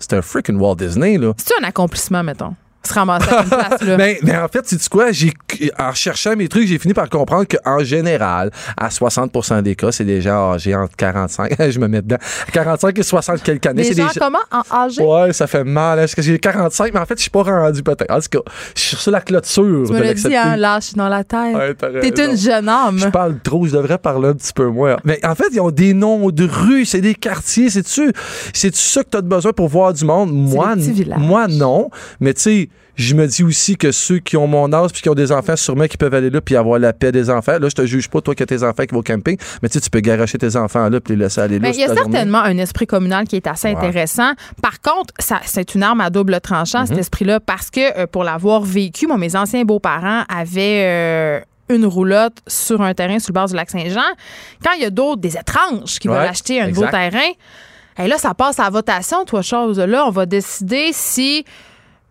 c'est 0.03 0.15
un 0.15 0.23
freaking 0.23 0.59
Walt 0.59 0.77
Disney, 0.77 1.17
là. 1.19 1.33
C'est 1.37 1.55
un 1.61 1.65
accomplissement, 1.65 2.23
mettons. 2.23 2.55
Se 2.85 2.93
ramasser 2.95 3.29
à 3.31 3.43
une 3.43 3.49
place, 3.49 3.83
là. 3.83 3.97
Ben, 3.97 4.17
ben, 4.23 4.43
en 4.45 4.49
fait, 4.49 4.67
sais-tu 4.67 4.89
quoi? 4.89 5.13
J'ai, 5.13 5.33
en 5.79 5.93
cherchant 5.95 6.35
mes 6.37 6.49
trucs, 6.49 6.67
j'ai 6.67 6.79
fini 6.79 6.95
par 6.95 7.09
comprendre 7.09 7.45
qu'en 7.47 7.79
général, 7.85 8.51
à 8.77 8.89
60% 8.89 9.63
des 9.63 9.77
cas, 9.77 9.93
c'est 9.93 10.05
des 10.05 10.21
gens 10.21 10.53
âgés 10.55 10.75
entre 10.75 10.97
45, 10.97 11.55
je 11.71 11.79
me 11.79 11.87
mets 11.89 12.03
dedans, 12.03 12.17
45 12.53 12.99
et 12.99 13.03
60 13.03 13.43
quelques 13.43 13.67
années. 13.67 13.83
Des 13.83 13.95
c'est 13.95 14.03
gens 14.03 14.09
des 14.09 14.19
comment? 14.21 14.39
En 14.51 14.63
âgé? 14.85 15.03
Ouais, 15.03 15.33
ça 15.33 15.47
fait 15.47 15.65
mal. 15.65 15.99
Est-ce 16.01 16.17
que 16.17 16.23
j'ai 16.23 16.39
45, 16.39 16.93
mais 16.93 17.01
en 17.01 17.07
fait, 17.07 17.17
je 17.17 17.23
suis 17.23 17.31
pas 17.31 17.43
rendu 17.43 17.83
peut-être. 17.83 18.11
En 18.11 18.21
tout 18.21 18.29
cas, 18.43 18.51
je 18.75 18.81
suis 18.81 18.97
sur 18.97 19.11
la 19.13 19.21
clôture. 19.21 19.85
Tu 19.87 19.93
me 19.93 19.99
de 19.99 20.03
l'as 20.03 20.15
dit, 20.15 20.23
l'accepter. 20.23 20.37
hein, 20.37 20.57
lâche 20.57 20.95
dans 20.95 21.09
la 21.09 21.25
tête. 21.25 21.55
Ouais, 21.55 21.75
t'as 21.75 21.89
T'es 22.01 22.31
une 22.31 22.37
jeune 22.37 22.69
âme. 22.69 22.99
Je 22.99 23.09
parle 23.09 23.39
trop, 23.41 23.67
je 23.67 23.73
devrais 23.73 23.99
parler 23.99 24.29
un 24.29 24.35
petit 24.35 24.53
peu 24.53 24.67
moins. 24.67 24.97
Mais 25.05 25.25
en 25.25 25.35
fait, 25.35 25.47
ils 25.53 25.61
ont 25.61 25.71
des 25.71 25.95
noms 25.95 26.31
de 26.31 26.49
rues, 26.51 26.85
c'est 26.85 27.01
des 27.01 27.15
quartiers, 27.15 27.71
c'est-tu 27.71 28.13
c'est 28.53 28.75
ça 28.75 29.05
que 29.05 29.11
tu 29.11 29.17
as 29.17 29.21
besoin 29.23 29.53
pour 29.53 29.69
voir 29.69 29.93
du 29.93 30.05
monde? 30.05 30.33
Moi, 30.33 30.75
des 30.75 30.81
petits 30.81 30.89
n- 30.91 30.95
villages. 30.95 31.19
moi 31.21 31.47
non. 31.49 31.91
Mais 32.21 32.35
tu 32.35 32.41
sais, 32.43 32.69
je 32.97 33.15
me 33.15 33.27
dis 33.27 33.43
aussi 33.43 33.77
que 33.77 33.91
ceux 33.91 34.19
qui 34.19 34.37
ont 34.37 34.47
mon 34.47 34.73
âge 34.73 34.91
puis 34.93 35.03
qui 35.03 35.09
ont 35.09 35.15
des 35.15 35.33
enfants, 35.33 35.57
sûrement 35.57 35.87
qui 35.87 35.97
peuvent 35.97 36.13
aller 36.15 36.29
là 36.31 36.41
puis 36.41 36.57
avoir 36.57 36.79
la 36.79 36.93
paix 36.93 37.11
des 37.13 37.31
enfants. 37.31 37.59
Là, 37.59 37.69
je 37.69 37.75
te 37.75 37.87
juge 37.87 38.09
pas, 38.09 38.21
toi, 38.21 38.35
qui 38.35 38.43
as 38.43 38.47
tes 38.47 38.63
enfants 38.63 38.85
qui 38.85 38.93
vont 38.95 39.01
au 39.01 39.03
camping, 39.03 39.37
mais 39.63 39.69
tu 39.69 39.75
sais, 39.75 39.81
tu 39.81 39.89
peux 39.91 40.01
garocher 40.01 40.37
tes 40.39 40.57
enfants 40.57 40.89
là 40.89 41.01
puis 41.01 41.15
les 41.17 41.25
laisser 41.25 41.41
aller 41.41 41.59
là. 41.59 41.69
Mais 41.69 41.75
il 41.75 41.81
y 41.81 41.85
a 41.85 41.87
journée. 41.87 42.03
certainement 42.03 42.39
un 42.41 42.59
esprit 42.59 42.87
communal 42.87 43.27
qui 43.27 43.37
est 43.37 43.47
assez 43.47 43.69
Ouais. 43.69 43.77
intéressant. 43.77 44.33
Par 44.63 44.81
contre, 44.81 45.15
ça, 45.19 45.41
c'est 45.45 45.75
une 45.75 45.83
arme 45.83 46.01
à 46.03 46.11
double 46.11 46.39
tranchant, 46.41 46.81
Mhm. 46.81 46.87
cet 46.89 46.99
esprit-là, 46.99 47.41
parce 47.41 47.71
que 47.71 47.99
euh, 47.99 48.07
pour 48.07 48.25
l'avoir 48.25 48.63
vécu, 48.63 49.07
moi, 49.07 49.17
mes 49.19 49.37
anciens 49.37 49.65
beaux-parents 49.65 50.25
avaient 50.29 50.85
euh, 50.87 51.41
une 51.69 51.87
roulotte 51.87 52.39
sur 52.47 52.83
un 52.83 52.93
terrain 52.93 53.19
sur 53.19 53.31
le 53.31 53.35
bord 53.35 53.47
du 53.49 53.55
lac 53.55 53.71
Saint-Jean. 53.71 54.01
Quand 54.63 54.73
il 54.77 54.83
y 54.83 54.85
a 54.85 54.91
d'autres, 54.91 55.21
des 55.23 55.37
étranges 55.39 55.99
qui 55.99 56.09
Ouais, 56.09 56.17
veulent 56.19 56.29
acheter 56.29 56.61
un 56.61 56.69
nouveau 56.69 56.87
terrain, 56.89 57.31
et 57.99 58.07
là, 58.09 58.19
ça 58.19 58.35
passe 58.35 58.59
à 58.59 58.65
la 58.65 58.71
votation, 58.71 59.25
toi, 59.25 59.41
chose. 59.43 59.79
Là, 59.79 60.05
on 60.07 60.11
va 60.11 60.27
décider 60.27 60.91
si 60.93 61.45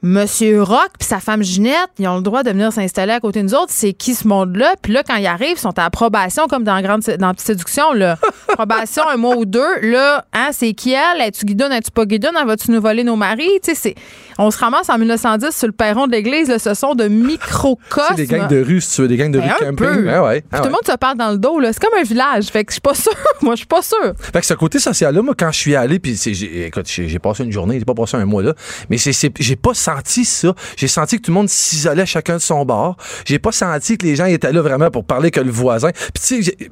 Monsieur 0.03 0.63
Rock 0.63 0.89
puis 0.97 1.07
sa 1.07 1.19
femme 1.19 1.43
Ginette, 1.43 1.89
ils 1.99 2.07
ont 2.07 2.15
le 2.15 2.23
droit 2.23 2.41
de 2.41 2.49
venir 2.49 2.73
s'installer 2.73 3.11
à 3.13 3.19
côté 3.19 3.39
de 3.41 3.45
nous 3.47 3.53
autres. 3.53 3.69
C'est 3.69 3.93
qui 3.93 4.15
ce 4.15 4.27
monde-là? 4.27 4.73
Puis 4.81 4.91
là, 4.93 5.03
quand 5.07 5.15
ils 5.15 5.27
arrivent, 5.27 5.57
ils 5.57 5.59
sont 5.59 5.77
à 5.77 5.83
approbation, 5.85 6.47
comme 6.47 6.63
dans 6.63 6.81
Grande 6.81 7.01
dans 7.19 7.31
Petite 7.33 7.45
Séduction, 7.47 7.93
là. 7.93 8.17
Probation 8.47 9.03
un 9.07 9.17
mois 9.17 9.35
ou 9.37 9.45
deux. 9.45 9.79
Là, 9.83 10.25
hein, 10.33 10.49
c'est 10.53 10.73
qui 10.73 10.91
elle? 10.93 11.21
Es-tu 11.21 11.45
guidonne? 11.45 11.71
Es-tu 11.71 11.91
pas 11.91 12.05
guidonne? 12.05 12.33
Va-tu 12.45 12.71
nous 12.71 12.81
voler 12.81 13.03
nos 13.03 13.15
maris? 13.15 13.59
Tu 13.63 13.75
sais, 13.75 13.93
on 14.39 14.49
se 14.49 14.57
ramasse 14.57 14.89
en 14.89 14.97
1910 14.97 15.55
sur 15.55 15.67
le 15.67 15.73
perron 15.73 16.07
de 16.07 16.13
l'église. 16.13 16.57
Ce 16.57 16.73
sont 16.73 16.95
de 16.95 17.07
microcosmes. 17.07 18.05
C'est 18.09 18.15
des 18.15 18.25
gangs 18.25 18.47
de 18.47 18.59
rue, 18.63 18.81
si 18.81 18.95
tu 18.95 19.01
veux, 19.03 19.07
des 19.07 19.17
gangs 19.17 19.31
de 19.31 19.37
Ben, 19.39 19.45
rue 19.45 19.51
un 19.51 19.69
camping. 19.69 19.75
peu. 19.75 20.05
Ouais, 20.07 20.17
ouais. 20.19 20.41
Puis 20.41 20.49
Ah 20.51 20.57
tout 20.61 20.65
le 20.65 20.71
monde 20.71 20.85
se 20.87 20.95
parle 20.97 21.17
dans 21.17 21.29
le 21.29 21.37
dos. 21.37 21.59
là. 21.59 21.71
C'est 21.73 21.79
comme 21.81 21.99
un 21.99 22.03
village. 22.03 22.45
Fait 22.47 22.63
que 22.63 22.71
je 22.71 22.75
suis 22.75 22.81
pas 22.81 22.93
sûre. 22.95 23.13
Moi, 23.43 23.53
je 23.53 23.59
suis 23.59 23.67
pas 23.67 23.83
sûre. 23.83 24.13
Fait 24.17 24.39
que 24.39 24.47
ce 24.47 24.55
côté 24.55 24.79
social-là, 24.79 25.21
moi, 25.21 25.35
quand 25.37 25.51
je 25.51 25.59
suis 25.59 25.75
allé, 25.75 25.99
puis 25.99 26.19
écoute, 26.65 26.87
j'ai 26.87 27.19
passé 27.19 27.43
une 27.43 27.51
journée, 27.51 27.77
j'ai 27.77 27.85
pas 27.85 27.93
passé 27.93 28.17
un 28.17 28.25
mois 28.25 28.41
là, 28.41 28.55
mais 28.89 28.97
j'ai 28.97 29.55
pas 29.55 29.73
senti 29.75 29.90
ça. 30.25 30.53
J'ai 30.77 30.87
senti 30.87 31.17
que 31.17 31.23
tout 31.23 31.31
le 31.31 31.35
monde 31.35 31.49
s'isolait 31.49 32.05
chacun 32.05 32.35
de 32.35 32.41
son 32.41 32.65
bord. 32.65 32.97
J'ai 33.25 33.39
pas 33.39 33.51
senti 33.51 33.97
que 33.97 34.05
les 34.05 34.15
gens 34.15 34.25
étaient 34.25 34.51
là 34.51 34.61
vraiment 34.61 34.89
pour 34.91 35.05
parler 35.05 35.31
que 35.31 35.39
le 35.39 35.51
voisin. 35.51 35.91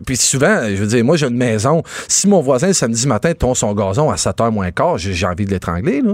Puis 0.05 0.17
souvent, 0.17 0.61
je 0.70 0.76
veux 0.76 0.88
dire, 0.88 1.03
moi, 1.03 1.17
j'ai 1.17 1.28
une 1.28 1.38
maison. 1.38 1.84
Si 2.07 2.28
mon 2.28 2.41
voisin, 2.41 2.74
samedi 2.74 3.07
matin, 3.07 3.34
tombe 3.34 3.55
son 3.55 3.74
gazon 3.74 4.09
à 4.09 4.15
7h 4.15 4.51
moins 4.51 4.72
quart, 4.72 4.97
j'ai 4.97 5.26
envie 5.26 5.45
de 5.45 5.51
l'étrangler, 5.51 6.01
là. 6.01 6.13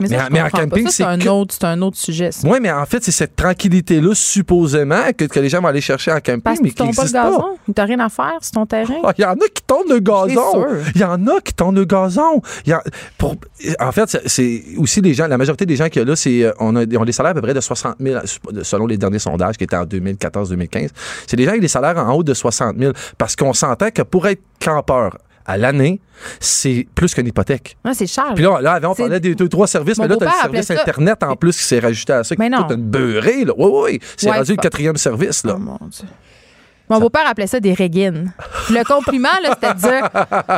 Mais, 0.00 0.08
ça, 0.08 0.16
Mais 0.16 0.22
en- 0.22 0.26
mais 0.32 0.40
en 0.42 0.44
pas. 0.50 0.60
camping, 0.62 0.88
c'est 0.88 1.02
un, 1.04 1.18
que- 1.18 1.28
autre- 1.28 1.54
c'est 1.58 1.64
un 1.66 1.80
autre 1.82 1.96
sujet. 1.96 2.30
ça. 2.32 2.46
Oui, 2.48 2.58
mais 2.60 2.70
en 2.70 2.84
fait, 2.86 3.02
c'est 3.02 3.10
cette 3.12 3.34
tranquillité-là, 3.36 4.14
supposément, 4.14 5.12
que, 5.16 5.24
que 5.24 5.40
les 5.40 5.48
gens 5.48 5.60
vont 5.60 5.68
aller 5.68 5.80
chercher 5.80 6.12
en 6.12 6.16
camping, 6.20 6.40
Parce 6.40 6.60
mais 6.60 6.68
tu 6.68 6.74
qui 6.74 6.78
pas 6.78 6.84
n'existe 6.84 7.12
pas. 7.12 7.30
gazon. 7.30 7.44
T'as 7.74 7.84
rien 7.84 7.98
à 8.00 8.08
faire 8.08 8.38
sur 8.40 8.52
ton 8.52 8.66
terrain. 8.66 8.94
Ah, 9.04 9.12
Il 9.18 9.22
y 9.22 9.24
en 9.24 9.32
a 9.32 9.48
qui 9.52 9.62
tournent 9.66 9.88
le 9.88 9.98
gazon. 10.00 10.66
Il 10.94 11.00
y 11.00 11.04
en 11.04 11.26
a 11.26 11.40
qui 11.40 11.52
tournent 11.54 11.74
le 11.76 11.84
gazon. 11.84 12.40
Il 12.66 12.70
y 12.70 12.72
a- 12.72 12.82
pour, 13.18 13.36
en 13.80 13.92
fait, 13.92 14.18
c'est- 14.26 14.62
aussi 14.78 15.00
les 15.00 15.14
gens, 15.14 15.26
la 15.26 15.38
majorité 15.38 15.66
des 15.66 15.76
gens 15.76 15.88
qu'il 15.88 16.00
y 16.02 16.04
a 16.04 16.08
là, 16.08 16.16
c'est, 16.16 16.44
euh, 16.44 16.52
on 16.60 16.76
a, 16.76 16.84
on 16.84 17.02
a 17.02 17.04
des 17.04 17.12
salaires 17.12 17.32
à 17.32 17.34
peu 17.34 17.42
près 17.42 17.54
de 17.54 17.60
60 17.60 17.96
000, 18.00 18.20
selon 18.62 18.86
les 18.86 18.96
derniers 18.96 19.18
sondages 19.18 19.56
qui 19.56 19.64
étaient 19.64 19.76
en 19.76 19.84
2014-2015. 19.84 20.90
C'est 21.26 21.36
des 21.36 21.44
gens 21.44 21.50
avec 21.50 21.60
des 21.62 21.68
salaires 21.68 21.98
en 21.98 22.12
haut 22.14 22.22
de 22.22 22.34
60 22.34 22.76
000 22.78 22.92
parce 23.16 23.36
qu'on 23.36 23.52
s'entend 23.52 23.90
que 23.90 24.02
pour 24.02 24.26
être 24.26 24.42
campeur 24.60 25.18
à 25.48 25.56
l'année, 25.56 26.00
c'est 26.38 26.86
plus 26.94 27.14
qu'une 27.14 27.26
hypothèque. 27.26 27.76
Ouais, 27.84 27.94
c'est 27.94 28.06
cher. 28.06 28.32
Puis 28.34 28.44
là, 28.44 28.60
là, 28.60 28.74
avant, 28.74 28.92
on 28.92 28.94
parlait 28.94 29.18
des 29.18 29.34
deux, 29.34 29.48
trois 29.48 29.66
services, 29.66 29.98
Mon 29.98 30.04
mais 30.04 30.08
là, 30.10 30.16
tu 30.16 30.24
as 30.24 30.26
le 30.26 30.32
service 30.42 30.66
ça- 30.66 30.74
Internet 30.80 31.22
en 31.22 31.34
plus 31.34 31.56
qui 31.56 31.64
s'est 31.64 31.78
rajouté 31.80 32.12
à 32.12 32.22
ça. 32.22 32.34
Mais 32.38 32.48
non. 32.50 32.58
coûte 32.64 32.76
une 32.76 32.82
beurrée, 32.84 33.44
là. 33.44 33.52
Oui, 33.56 33.66
oui, 33.72 33.80
oui. 33.84 34.00
C'est 34.16 34.30
Ouais, 34.30 34.36
rendu 34.36 34.52
le 34.52 34.56
quatrième 34.58 34.96
service, 34.96 35.44
là. 35.44 35.54
Oh 35.56 35.58
mon 35.58 35.78
Dieu. 35.88 36.04
Mon 36.90 37.00
beau-père 37.00 37.26
appelait 37.26 37.46
ça 37.46 37.60
des 37.60 37.72
régines. 37.74 38.32
Le 38.70 38.82
compliment, 38.84 39.28
c'était 39.44 39.74
de 39.74 39.78
dire 39.78 40.08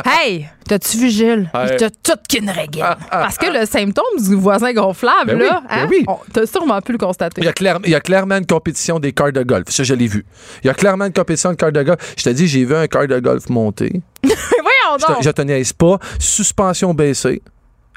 Hey, 0.05 0.47
t'as-tu 0.67 0.97
vu 0.97 1.09
Gilles? 1.09 1.51
Il 1.71 1.75
t'a 1.77 1.89
tout 1.89 2.19
qu'une 2.29 2.49
régine. 2.49 2.85
Parce 3.09 3.37
que 3.37 3.47
le 3.47 3.65
symptôme 3.65 4.03
du 4.19 4.35
voisin 4.35 4.73
gonflable, 4.73 5.27
Ben 5.31 5.37
oui, 5.41 5.47
là, 5.47 5.61
ben 5.69 5.75
hein, 5.83 5.87
oui. 5.89 6.03
on- 6.07 6.19
t'as 6.33 6.45
sûrement 6.45 6.79
pu 6.81 6.93
le 6.93 6.97
constater. 6.97 7.41
Il 7.41 7.45
y, 7.45 7.47
a 7.49 7.53
clair- 7.53 7.79
il 7.83 7.89
y 7.91 7.95
a 7.95 7.99
clairement 8.01 8.35
une 8.37 8.45
compétition 8.45 8.99
des 8.99 9.11
cars 9.11 9.31
de 9.31 9.43
golf. 9.43 9.65
Ça, 9.69 9.83
je 9.83 9.93
l'ai 9.93 10.07
vu. 10.07 10.25
Il 10.63 10.67
y 10.67 10.69
a 10.69 10.73
clairement 10.73 11.05
une 11.05 11.13
compétition 11.13 11.51
de 11.51 11.55
cars 11.55 11.71
de 11.71 11.83
golf. 11.83 12.13
Je 12.17 12.23
te 12.23 12.29
dis, 12.29 12.47
j'ai 12.47 12.63
vu 12.65 12.75
un 12.75 12.87
car 12.87 13.07
de 13.07 13.19
golf 13.19 13.49
monter. 13.49 14.01
Voyons 14.23 14.97
Je 14.99 15.05
te, 15.05 15.11
donc! 15.11 15.23
je 15.23 15.29
te 15.31 15.41
niaise 15.41 15.73
pas. 15.73 15.97
Suspension 16.19 16.93
baissée. 16.93 17.41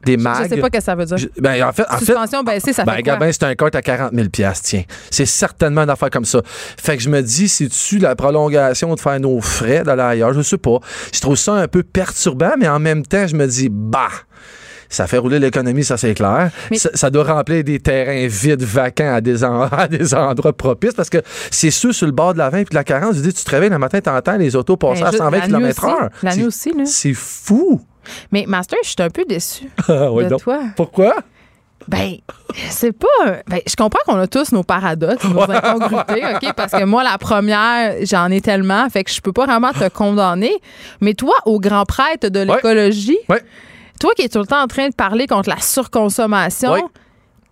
Des 0.04 0.16
mags. 0.16 0.44
Je 0.44 0.48
sais 0.54 0.60
pas 0.60 0.66
ce 0.72 0.78
que 0.78 0.82
ça 0.84 0.94
veut 0.94 1.04
dire. 1.04 1.16
Je- 1.16 1.28
ben, 1.40 1.62
en 1.64 1.72
fait, 1.72 1.84
en 1.90 1.98
fait, 1.98 2.14
baissée, 2.44 2.72
ça 2.72 2.84
ben, 2.84 2.94
fait 2.96 3.02
quoi? 3.02 3.32
c'est 3.32 3.42
un 3.44 3.54
kart 3.54 3.74
à 3.74 3.82
40 3.82 4.12
000 4.14 4.28
tiens. 4.62 4.82
C'est 5.10 5.26
certainement 5.26 5.82
une 5.82 5.90
affaire 5.90 6.10
comme 6.10 6.24
ça. 6.24 6.40
Fait 6.44 6.96
que 6.96 7.02
je 7.02 7.08
me 7.08 7.20
dis, 7.22 7.48
c'est-tu 7.48 7.98
la 7.98 8.14
prolongation 8.16 8.94
de 8.94 9.00
faire 9.00 9.18
nos 9.20 9.40
frais 9.40 9.82
d'aller 9.82 10.02
ailleurs? 10.02 10.32
Je 10.32 10.42
sais 10.42 10.58
pas. 10.58 10.78
Je 11.12 11.20
trouve 11.20 11.36
ça 11.36 11.54
un 11.54 11.68
peu 11.68 11.82
perturbant, 11.82 12.52
mais 12.58 12.68
en 12.68 12.78
même 12.78 13.04
temps, 13.04 13.26
je 13.26 13.36
me 13.36 13.46
dis, 13.46 13.68
bah, 13.70 14.08
ça 14.88 15.06
fait 15.06 15.18
rouler 15.18 15.38
l'économie, 15.38 15.82
ça 15.82 15.96
c'est 15.96 16.14
clair. 16.14 16.50
Mais- 16.70 16.78
Ça, 16.78 16.90
ça 16.94 17.10
doit 17.10 17.24
remplir 17.24 17.64
des 17.64 17.80
terrains 17.80 18.26
vides, 18.28 18.62
vacants 18.62 19.14
à 19.14 19.20
des, 19.20 19.42
en- 19.42 19.62
à 19.72 19.88
des 19.88 20.14
endroits 20.14 20.52
propices 20.52 20.94
parce 20.94 21.10
que 21.10 21.18
c'est 21.50 21.70
sûr, 21.70 21.94
sur 21.94 22.06
le 22.06 22.12
bord 22.12 22.32
de 22.34 22.38
la 22.38 22.50
20 22.50 22.58
puis 22.64 22.70
de 22.70 22.74
la 22.74 22.84
40, 22.84 23.14
je 23.16 23.20
dis, 23.20 23.32
tu 23.32 23.44
te 23.44 23.50
réveilles 23.50 23.70
le 23.70 23.78
matin, 23.78 24.00
t'entends 24.00 24.36
les 24.36 24.54
autos 24.54 24.76
passer 24.76 25.00
Ben, 25.00 25.08
à 25.08 25.10
juste 25.10 25.22
120 25.22 25.38
la 25.38 25.46
nuit 25.46 25.52
km 25.52 25.84
aussi. 25.84 25.94
h 25.96 26.08
La 26.22 26.36
nuit 26.36 26.44
aussi, 26.44 26.70
là. 26.76 26.84
C'est 26.86 27.14
fou. 27.14 27.80
Mais 28.32 28.44
Master, 28.46 28.78
je 28.82 28.88
suis 28.90 28.96
un 29.02 29.10
peu 29.10 29.24
déçue 29.24 29.68
Ah, 29.88 30.10
ouais, 30.12 30.24
de 30.24 30.28
donc. 30.30 30.42
toi. 30.42 30.58
Pourquoi? 30.76 31.14
Ben, 31.86 32.14
c'est 32.70 32.92
pas. 32.92 33.06
Ben, 33.46 33.60
je 33.66 33.76
comprends 33.76 34.00
qu'on 34.06 34.18
a 34.18 34.26
tous 34.26 34.52
nos 34.52 34.62
paradoxes, 34.62 35.22
nos 35.24 35.42
incongruités, 35.42 36.24
OK? 36.34 36.54
Parce 36.56 36.72
que 36.72 36.84
moi, 36.84 37.04
la 37.04 37.18
première, 37.18 37.94
j'en 38.02 38.30
ai 38.30 38.40
tellement, 38.40 38.88
fait 38.88 39.04
que 39.04 39.10
je 39.10 39.20
peux 39.20 39.34
pas 39.34 39.44
vraiment 39.44 39.70
te 39.72 39.86
condamner. 39.90 40.56
Mais 41.02 41.12
toi, 41.12 41.34
au 41.44 41.60
grand 41.60 41.84
prêtre 41.84 42.28
de 42.28 42.38
Ouais. 42.40 42.54
l'écologie, 42.54 43.18
Ouais. 43.28 43.42
toi 44.00 44.12
qui 44.16 44.22
es 44.22 44.28
tout 44.30 44.38
le 44.38 44.46
temps 44.46 44.62
en 44.62 44.66
train 44.66 44.88
de 44.88 44.94
parler 44.94 45.26
contre 45.26 45.50
la 45.50 45.60
surconsommation, 45.60 46.72
Ouais. 46.72 46.82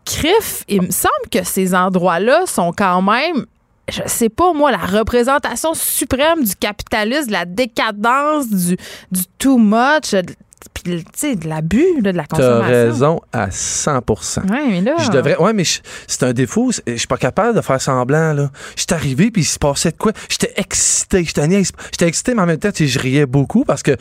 crif, 0.07 0.65
il 0.69 0.81
me 0.83 0.91
semble 0.91 1.29
que 1.31 1.45
ces 1.45 1.75
endroits-là 1.75 2.47
sont 2.47 2.73
quand 2.73 3.03
même. 3.03 3.45
Je 3.91 4.01
sais 4.07 4.29
pas, 4.31 4.53
moi, 4.55 4.71
la 4.71 4.79
représentation 4.79 5.75
suprême 5.75 6.43
du 6.45 6.55
capitalisme, 6.57 7.27
de 7.27 7.33
la 7.33 7.45
décadence, 7.45 8.49
du, 8.49 8.77
du 9.11 9.23
too 9.39 9.59
much, 9.59 10.13
de- 10.13 10.35
puis, 10.85 11.37
de 11.37 11.49
l'abus, 11.49 11.85
de 12.01 12.11
la 12.11 12.25
T'as 12.25 12.37
consommation. 12.37 12.63
raison 12.69 13.21
à 13.33 13.51
100 13.51 13.99
Ouais, 14.51 14.67
mais 14.69 14.81
là. 14.81 14.97
Je 14.99 15.11
devrais. 15.11 15.37
Ouais, 15.37 15.53
mais 15.53 15.65
je- 15.65 15.81
c'est 16.07 16.23
un 16.25 16.33
défaut. 16.33 16.71
Je 16.87 16.97
suis 16.97 17.07
pas 17.07 17.17
capable 17.17 17.57
de 17.57 17.61
faire 17.61 17.81
semblant, 17.81 18.33
là. 18.33 18.51
J'étais 18.77 18.95
arrivé, 18.95 19.31
puis 19.31 19.43
il 19.43 19.47
se 19.47 19.59
passait 19.59 19.91
de 19.93 19.97
quoi? 19.97 20.13
J'étais 20.29 20.53
excité. 20.57 21.25
J'étais 21.25 22.07
excité, 22.07 22.35
mais 22.35 22.43
en 22.43 22.47
même 22.47 22.59
temps, 22.59 22.71
je 22.75 22.99
riais 22.99 23.27
beaucoup 23.27 23.65
parce 23.65 23.83
que, 23.83 23.97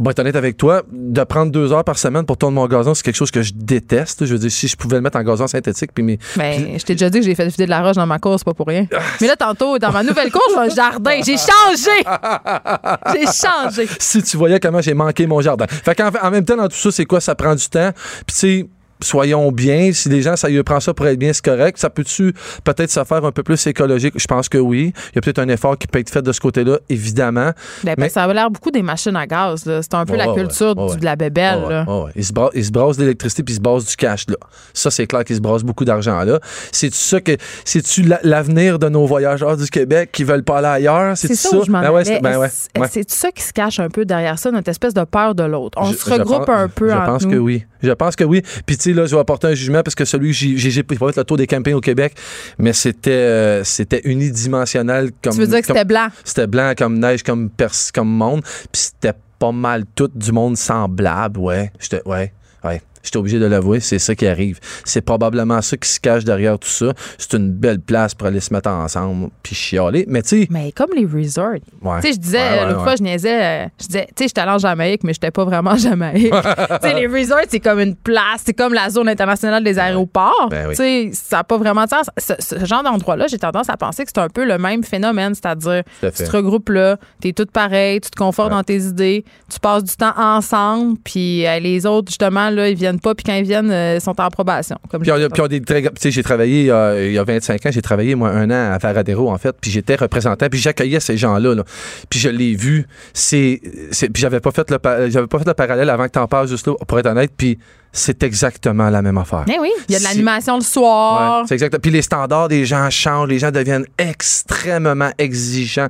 bon, 0.00 0.10
être 0.10 0.18
honnête 0.18 0.36
avec 0.36 0.56
toi, 0.56 0.82
de 0.90 1.22
prendre 1.24 1.52
deux 1.52 1.72
heures 1.72 1.84
par 1.84 1.98
semaine 1.98 2.24
pour 2.24 2.36
tourner 2.36 2.54
mon 2.54 2.66
gazon, 2.66 2.94
c'est 2.94 3.02
quelque 3.02 3.16
chose 3.16 3.30
que 3.30 3.42
je 3.42 3.52
déteste. 3.54 4.24
Je 4.24 4.32
veux 4.32 4.38
dire, 4.38 4.50
si 4.50 4.66
je 4.66 4.76
pouvais 4.76 4.96
le 4.96 5.02
mettre 5.02 5.18
en 5.18 5.22
gazon 5.22 5.46
synthétique, 5.46 5.92
puis 5.94 6.02
mes. 6.02 6.18
Ben, 6.36 6.78
je 6.78 6.84
t'ai 6.84 6.94
déjà 6.94 7.10
dit 7.10 7.20
que 7.20 7.24
j'ai 7.24 7.34
fait 7.34 7.46
vider 7.46 7.66
de 7.66 7.70
la 7.70 7.82
roche 7.82 7.96
dans 7.96 8.06
ma 8.06 8.18
course, 8.18 8.42
pas 8.42 8.54
pour 8.54 8.66
rien. 8.66 8.86
Mais 9.20 9.26
là, 9.26 9.36
tantôt, 9.36 9.78
dans 9.78 9.92
ma 9.92 10.02
nouvelle 10.02 10.32
course, 10.32 10.52
j'ai 10.54 10.72
un 10.72 10.74
jardin. 10.74 11.20
J'ai 11.24 11.36
changé! 11.36 12.00
J'ai 13.12 13.26
changé. 13.26 13.88
si 13.98 14.22
tu 14.22 14.36
voyais 14.36 14.58
comment 14.60 14.80
j'ai 14.80 14.94
manqué 14.94 15.26
mon 15.26 15.40
jardin. 15.40 15.66
Fait 15.68 15.94
qu'en 15.94 16.10
en 16.22 16.30
même 16.30 16.44
temps, 16.44 16.56
dans 16.56 16.68
tout 16.68 16.76
ça, 16.76 16.90
c'est 16.90 17.04
quoi? 17.04 17.20
Ça 17.20 17.34
prend 17.34 17.54
du 17.54 17.68
temps. 17.68 17.90
Puis, 18.26 18.34
tu 18.34 18.34
sais, 18.34 18.66
soyons 19.02 19.50
bien. 19.52 19.92
Si 19.92 20.08
les 20.08 20.22
gens, 20.22 20.36
ça 20.36 20.50
y 20.50 20.62
prend 20.62 20.80
ça 20.80 20.94
pour 20.94 21.06
être 21.06 21.18
bien, 21.18 21.32
c'est 21.32 21.44
correct. 21.44 21.78
Ça 21.78 21.90
peut-tu 21.90 22.32
peut-être 22.64 22.90
se 22.90 23.02
faire 23.04 23.24
un 23.24 23.32
peu 23.32 23.42
plus 23.42 23.66
écologique? 23.66 24.14
Je 24.16 24.26
pense 24.26 24.48
que 24.48 24.58
oui. 24.58 24.92
Il 25.12 25.16
y 25.16 25.18
a 25.18 25.20
peut-être 25.20 25.38
un 25.38 25.48
effort 25.48 25.76
qui 25.78 25.86
peut 25.86 25.98
être 25.98 26.10
fait 26.10 26.22
de 26.22 26.32
ce 26.32 26.40
côté-là, 26.40 26.78
évidemment. 26.88 27.50
Ben, 27.84 27.94
Mais- 27.98 28.08
Ça 28.08 28.24
a 28.24 28.32
l'air 28.32 28.50
beaucoup 28.50 28.70
des 28.70 28.82
machines 28.82 29.16
à 29.16 29.26
gaz. 29.26 29.62
C'est 29.64 29.94
un 29.94 30.04
peu 30.04 30.16
la 30.16 30.32
culture 30.34 30.74
du- 30.74 30.96
de 30.98 31.04
la 31.04 31.16
bébelle. 31.16 31.62
Là. 31.68 31.84
Ils, 32.16 32.24
se 32.24 32.32
bra- 32.32 32.50
ils 32.54 32.64
se 32.64 32.70
brassent 32.70 32.96
de 32.96 33.02
l'électricité 33.02 33.42
puis 33.42 33.54
ils 33.54 33.56
se 33.56 33.60
brassent 33.60 33.86
du 33.86 33.96
cash 33.96 34.26
là. 34.28 34.36
Ça 34.74 34.90
c'est 34.90 35.06
clair 35.06 35.24
qu'ils 35.24 35.36
se 35.36 35.40
brassent 35.40 35.62
beaucoup 35.62 35.84
d'argent 35.84 36.22
là. 36.24 36.38
C'est 36.72 36.92
ça 36.94 37.20
que 37.20 37.36
c'est-tu 37.64 38.02
la- 38.02 38.20
l'avenir 38.22 38.78
de 38.78 38.88
nos 38.88 39.06
voyageurs 39.06 39.56
du 39.56 39.66
Québec 39.68 40.10
qui 40.12 40.24
veulent 40.24 40.42
pas 40.44 40.58
aller 40.58 40.66
ailleurs, 40.88 41.16
C'est 41.16 41.34
ça, 41.34 41.56
où 41.56 41.64
je 41.64 41.70
m'en 41.70 41.80
Ben 41.80 41.90
ouais, 41.90 42.00
allais. 42.00 42.14
c'est 42.16 42.20
ben 42.22 42.38
ouais. 42.38 42.48
C'est 42.90 43.10
ça 43.10 43.30
qui 43.30 43.42
se 43.42 43.52
cache 43.52 43.78
un 43.80 43.88
peu 43.88 44.04
derrière 44.04 44.38
ça, 44.38 44.50
notre 44.50 44.68
espèce 44.68 44.94
de 44.94 45.04
peur 45.04 45.34
de 45.34 45.42
l'autre? 45.44 45.78
On 45.80 45.92
Je- 45.92 45.96
se 45.96 46.10
regroupe 46.10 46.46
pense- 46.46 46.56
un 46.58 46.68
peu 46.68 46.88
Je 46.90 46.94
pense 46.94 47.24
nous. 47.24 47.30
que 47.30 47.36
oui. 47.36 47.64
Je 47.82 47.92
pense 47.92 48.14
que 48.16 48.24
oui. 48.24 48.42
Puis 48.66 48.76
tu 48.76 48.89
là, 48.92 49.06
je 49.06 49.14
vais 49.14 49.20
apporter 49.20 49.48
un 49.48 49.54
jugement 49.54 49.82
parce 49.82 49.94
que 49.94 50.04
celui 50.04 50.30
que 50.30 50.36
j'ai 50.36 50.82
pas 50.82 50.94
fait 50.96 51.16
le 51.16 51.24
tour 51.24 51.36
des 51.36 51.46
campings 51.46 51.74
au 51.74 51.80
Québec, 51.80 52.14
mais 52.58 52.72
c'était 52.72 53.10
euh, 53.10 53.64
c'était 53.64 54.00
unidimensionnel 54.04 55.10
comme 55.22 55.32
Tu 55.32 55.40
veux 55.40 55.46
dire 55.46 55.60
que 55.60 55.66
c'était 55.66 55.84
blanc? 55.84 56.08
c'était 56.24 56.46
blanc 56.46 56.72
comme 56.76 56.98
neige 56.98 57.22
comme 57.22 57.50
pers 57.50 57.72
comme 57.94 58.08
monde, 58.08 58.42
puis 58.72 58.82
c'était 58.82 59.16
pas 59.38 59.52
mal 59.52 59.84
tout 59.94 60.10
du 60.14 60.32
monde 60.32 60.56
semblable, 60.56 61.38
ouais. 61.40 61.72
J'étais 61.78 62.02
ouais, 62.06 62.32
ouais. 62.64 62.82
J'étais 63.02 63.16
obligé 63.16 63.38
de 63.38 63.46
l'avouer, 63.46 63.80
c'est 63.80 63.98
ça 63.98 64.14
qui 64.14 64.26
arrive. 64.26 64.58
C'est 64.84 65.00
probablement 65.00 65.60
ça 65.62 65.76
qui 65.76 65.88
se 65.88 66.00
cache 66.00 66.24
derrière 66.24 66.58
tout 66.58 66.68
ça. 66.68 66.92
C'est 67.18 67.34
une 67.34 67.50
belle 67.50 67.80
place 67.80 68.14
pour 68.14 68.26
aller 68.28 68.40
se 68.40 68.52
mettre 68.52 68.68
ensemble 68.70 69.30
puis 69.42 69.54
chialer. 69.54 70.04
Mais 70.08 70.22
tu 70.22 70.28
sais, 70.42 70.46
Mais 70.50 70.72
comme 70.72 70.90
les 70.94 71.06
resorts. 71.06 71.54
ouais. 71.82 72.00
Tu 72.00 72.08
sais, 72.08 72.12
je 72.14 72.18
disais, 72.18 72.38
Ouais, 72.40 72.58
ouais, 72.60 72.66
l'autre 72.70 72.82
fois, 72.82 72.96
je 72.96 73.02
niaisais, 73.02 73.42
euh, 73.42 73.66
je 73.80 73.86
disais, 73.86 74.06
tu 74.08 74.12
sais, 74.16 74.28
j'étais 74.28 74.40
allée 74.40 74.50
en 74.52 74.58
Jamaïque, 74.58 75.04
mais 75.04 75.12
j'étais 75.12 75.30
pas 75.30 75.44
vraiment 75.44 75.70
en 75.72 75.76
Jamaïque. 75.76 76.32
tu 76.82 76.88
sais, 76.88 76.94
les 76.94 77.06
resorts, 77.06 77.38
c'est 77.48 77.60
comme 77.60 77.80
une 77.80 77.96
place, 77.96 78.42
c'est 78.44 78.54
comme 78.54 78.74
la 78.74 78.90
zone 78.90 79.08
internationale 79.08 79.64
des 79.64 79.78
aéroports. 79.78 80.48
Ben 80.50 80.66
oui. 80.68 80.74
Tu 80.74 80.82
sais, 80.82 81.10
ça 81.12 81.36
n'a 81.38 81.44
pas 81.44 81.56
vraiment 81.58 81.84
de 81.84 81.88
sens. 81.90 82.10
Ce, 82.18 82.34
ce 82.38 82.64
genre 82.64 82.82
d'endroit-là, 82.82 83.26
j'ai 83.28 83.38
tendance 83.38 83.68
à 83.70 83.76
penser 83.76 84.04
que 84.04 84.10
c'est 84.14 84.20
un 84.20 84.28
peu 84.28 84.44
le 84.44 84.58
même 84.58 84.84
phénomène, 84.84 85.34
c'est-à-dire, 85.34 85.82
Tout 86.00 86.10
tu 86.10 86.24
te 86.24 86.30
regroupes 86.30 86.68
là, 86.70 86.96
t'es 87.20 87.32
toutes 87.32 87.50
pareilles, 87.50 88.00
tu 88.00 88.10
te 88.10 88.16
confortes 88.16 88.50
dans 88.50 88.62
tes 88.64 88.78
idées, 88.78 89.24
tu 89.52 89.58
passes 89.60 89.84
du 89.84 89.96
temps 89.96 90.12
ensemble, 90.16 90.98
puis 91.04 91.46
euh, 91.46 91.58
les 91.60 91.86
autres, 91.86 92.08
justement, 92.08 92.50
là, 92.50 92.68
ils 92.68 92.76
viennent 92.76 92.89
viennent 92.90 93.00
pas, 93.00 93.14
puis 93.14 93.24
quand 93.24 93.34
ils 93.34 93.44
viennent, 93.44 93.70
euh, 93.70 93.96
ils 93.96 94.00
sont 94.00 94.18
en 94.20 94.28
probation. 94.30 94.76
Comme 94.90 95.02
Puis, 95.02 95.10
on- 95.12 95.28
puis 95.30 95.42
on 95.42 95.46
des 95.46 95.60
très- 95.62 95.82
tu 95.82 95.88
sais, 95.98 96.10
j'ai 96.10 96.22
travaillé 96.22 96.70
euh, 96.70 97.06
il 97.06 97.12
y 97.12 97.18
a 97.18 97.24
25 97.24 97.64
ans, 97.66 97.70
j'ai 97.70 97.82
travaillé 97.82 98.14
moi 98.14 98.30
un 98.30 98.50
an 98.50 98.72
à 98.74 98.78
Varadero 98.78 99.30
en 99.30 99.38
fait, 99.38 99.54
puis 99.60 99.70
j'étais 99.70 99.94
représentant, 99.96 100.48
puis 100.50 100.58
j'accueillais 100.60 101.00
ces 101.00 101.16
gens-là, 101.16 101.54
là. 101.54 101.64
puis 102.08 102.18
je 102.20 102.28
l'ai 102.28 102.54
vu. 102.54 102.86
C'est, 103.12 103.60
c'est- 103.90 104.08
puis 104.08 104.20
j'avais 104.20 104.40
pas 104.40 104.50
fait 104.50 104.70
le, 104.70 104.78
j'avais 105.10 105.26
pas 105.26 105.38
fait 105.38 105.46
le 105.48 105.54
parallèle 105.54 105.90
avant 105.90 106.04
que 106.06 106.10
t'en 106.12 106.26
parles 106.26 106.48
juste 106.48 106.66
là, 106.66 106.74
pour 106.86 106.98
être 106.98 107.06
honnête, 107.06 107.32
puis 107.36 107.58
c'est 107.92 108.22
exactement 108.22 108.88
la 108.90 109.02
même 109.02 109.18
affaire. 109.18 109.44
Eh 109.48 109.58
oui, 109.58 109.70
il 109.88 109.92
y 109.92 109.96
a 109.96 109.98
de 109.98 110.04
l'animation 110.04 110.56
le 110.56 110.62
soir. 110.62 111.40
Ouais, 111.40 111.44
c'est 111.48 111.54
exact. 111.54 111.76
Puis 111.78 111.90
les 111.90 112.02
standards 112.02 112.48
des 112.48 112.64
gens 112.64 112.88
changent, 112.90 113.28
les 113.28 113.38
gens 113.40 113.50
deviennent 113.50 113.86
extrêmement 113.98 115.10
exigeants. 115.18 115.88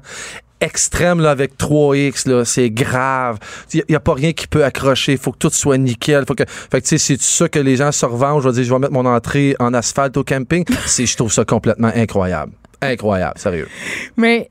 Extrême 0.61 1.21
là, 1.21 1.31
avec 1.31 1.57
3X, 1.57 2.29
là, 2.29 2.45
c'est 2.45 2.71
grave. 2.71 3.39
Il 3.73 3.83
n'y 3.89 3.95
a, 3.95 4.01
pas 4.01 4.15
rien 4.15 4.33
qui 4.33 4.47
peut 4.47 4.65
accrocher. 4.65 5.13
Il 5.13 5.19
faut 5.19 5.33
que 5.33 5.39
tout 5.39 5.51
soit 5.51 5.79
nickel. 5.79 6.25
Faut 6.27 6.35
que, 6.35 6.45
fait 6.47 6.81
que, 6.81 6.87
tu 6.87 6.99
sais, 6.99 6.99
c'est 6.99 7.21
ça 7.21 7.49
que 7.49 7.59
les 7.59 7.77
gens 7.77 7.93
se 7.93 8.05
revendent. 8.05 8.43
Je 8.43 8.49
vais 8.49 8.55
dire, 8.55 8.65
je 8.65 8.73
vais 8.73 8.79
mettre 8.79 8.93
mon 8.93 9.07
entrée 9.07 9.57
en 9.59 9.73
asphalte 9.73 10.17
au 10.17 10.25
camping. 10.25 10.65
Je 10.87 11.17
trouve 11.17 11.33
ça 11.33 11.45
complètement 11.45 11.91
incroyable. 11.95 12.53
Incroyable, 12.83 13.39
sérieux. 13.39 13.69
Mais 14.17 14.51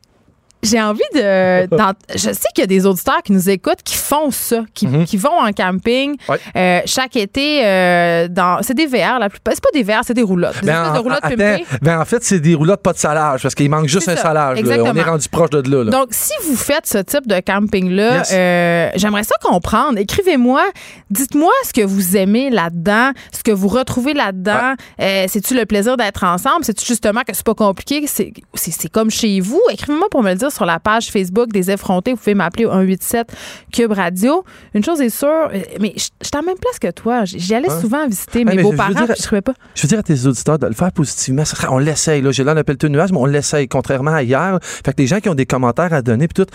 j'ai 0.64 0.82
envie 0.82 1.02
de. 1.14 1.68
je 2.14 2.18
sais 2.18 2.48
qu'il 2.54 2.62
y 2.62 2.64
a 2.64 2.68
des 2.68 2.86
auditeurs 2.86 3.22
qui 3.24 3.32
nous 3.32 3.50
écoutent 3.50 3.84
qui 3.84 3.96
font 3.96 4.32
ça, 4.32 4.64
qui, 4.74 4.88
qui 5.06 5.18
vont 5.18 5.40
en 5.40 5.52
camping 5.52 6.12
Mhm. 6.12 6.16
Ouais. 6.30 6.38
euh, 6.56 6.82
chaque 6.86 7.16
été 7.16 7.62
euh, 7.66 8.28
dans. 8.28 8.62
C'est 8.62 8.74
des 8.74 8.86
VR, 8.88 9.20
la 9.20 9.30
plupart. 9.30 9.54
C'est 9.54 9.64
pas 9.64 9.70
des 9.74 9.84
VR, 9.84 10.02
c'est 10.04 10.14
des 10.14 10.22
roulottes. 10.24 10.60
Des 10.62 10.68
Ben, 10.68 10.94
de 10.94 10.98
en, 10.98 11.02
roulottes 11.02 11.20
attends, 11.24 11.36
ben, 11.82 12.00
en 12.00 12.06
fait, 12.06 12.24
c'est 12.24 12.40
des 12.40 12.56
roulottes 12.56 12.82
pas 12.82 12.94
de 12.94 12.98
salage 12.98 13.42
parce 13.42 13.56
qu'il 13.56 13.70
manque 13.70 13.88
juste 13.88 14.10
un 14.10 14.16
ça, 14.16 14.22
salage. 14.24 14.62
là. 14.62 14.78
On 14.84 14.96
est 14.96 15.02
rendu 15.04 15.28
proche 15.30 15.50
de 15.52 15.62
là. 15.70 15.84
là. 15.84 15.92
Donc, 15.92 16.08
si 16.12 16.34
vous 16.46 16.56
faites 16.56 16.86
ce 16.88 16.98
type 17.00 17.28
de 17.28 17.40
camping-là, 17.40 18.18
Yes. 18.18 18.32
euh, 18.34 18.90
j'aimerais 18.96 19.24
ça 19.24 19.36
comprendre. 19.42 19.98
Écrivez-moi, 19.98 20.64
dites-moi 21.10 21.52
ce 21.66 21.74
que 21.74 21.82
vous 21.86 22.18
aimez 22.18 22.50
là-dedans, 22.50 23.12
ce 23.32 23.44
que 23.44 23.52
vous 23.52 23.68
retrouvez 23.68 24.14
là-dedans. 24.14 24.74
C'est-tu 25.00 25.56
le 25.56 25.66
plaisir 25.66 25.98
d'être 25.98 26.24
ensemble? 26.24 26.64
C'est-tu 26.66 26.86
justement 26.86 27.22
que 27.22 27.34
c'est 27.34 27.46
pas 27.46 27.54
compliqué? 27.56 28.06
C'est 28.08 28.90
comme 28.92 29.10
chez 29.12 29.40
vous? 29.40 29.62
Écrivez-moi 29.72 30.08
pour 30.12 30.24
me 30.24 30.30
le 30.32 30.36
dire 30.36 30.49
sur 30.50 30.66
la 30.66 30.80
page 30.80 31.12
Facebook 31.12 31.52
des 31.52 31.72
effrontés. 31.72 32.12
Vous 32.12 32.18
pouvez 32.18 32.36
m'appeler 32.36 32.66
au 32.66 32.72
187 32.72 33.28
Cube 33.74 33.92
Radio. 33.92 34.44
Une 34.74 34.84
chose 34.84 35.02
est 35.02 35.10
sûre, 35.10 35.50
euh, 35.54 35.60
mais 35.80 35.94
je 35.96 36.02
suis 36.02 36.12
à 36.34 36.38
la 36.38 36.42
même 36.44 36.58
place 36.58 36.80
que 36.80 36.92
toi. 36.92 37.26
J'y 37.26 37.54
allais 37.56 37.70
souvent 37.82 38.08
visiter 38.08 38.40
Ouais, 38.40 38.56
mes 38.56 38.58
je 38.58 38.62
beaux-parents, 38.64 39.06
je 39.18 39.24
trouvais 39.24 39.42
pas. 39.42 39.54
Je 39.76 39.82
veux 39.84 39.88
dire 39.88 40.00
à 40.00 40.04
tes 40.04 40.26
auditeurs 40.26 40.60
de 40.60 40.68
le 40.68 40.74
faire 40.74 40.92
positivement. 40.92 41.44
On 41.70 41.78
l'essaye. 41.78 42.22
Là. 42.22 42.32
J'ai 42.32 42.44
l'air 42.44 42.56
d'un 42.56 42.64
pelleteux 42.64 42.88
de 42.90 42.94
nuages, 42.94 43.12
mais 43.12 43.18
on 43.18 43.26
l'essaye, 43.26 43.68
contrairement 43.68 44.14
à 44.14 44.24
hier. 44.24 44.58
Fait 44.62 44.94
que 44.94 45.02
les 45.02 45.08
gens 45.08 45.20
qui 45.20 45.30
ont 45.30 45.36
des 45.36 45.46
commentaires 45.46 45.94
à 45.94 46.02
donner, 46.02 46.28
puis 46.28 46.44
tout, 46.44 46.50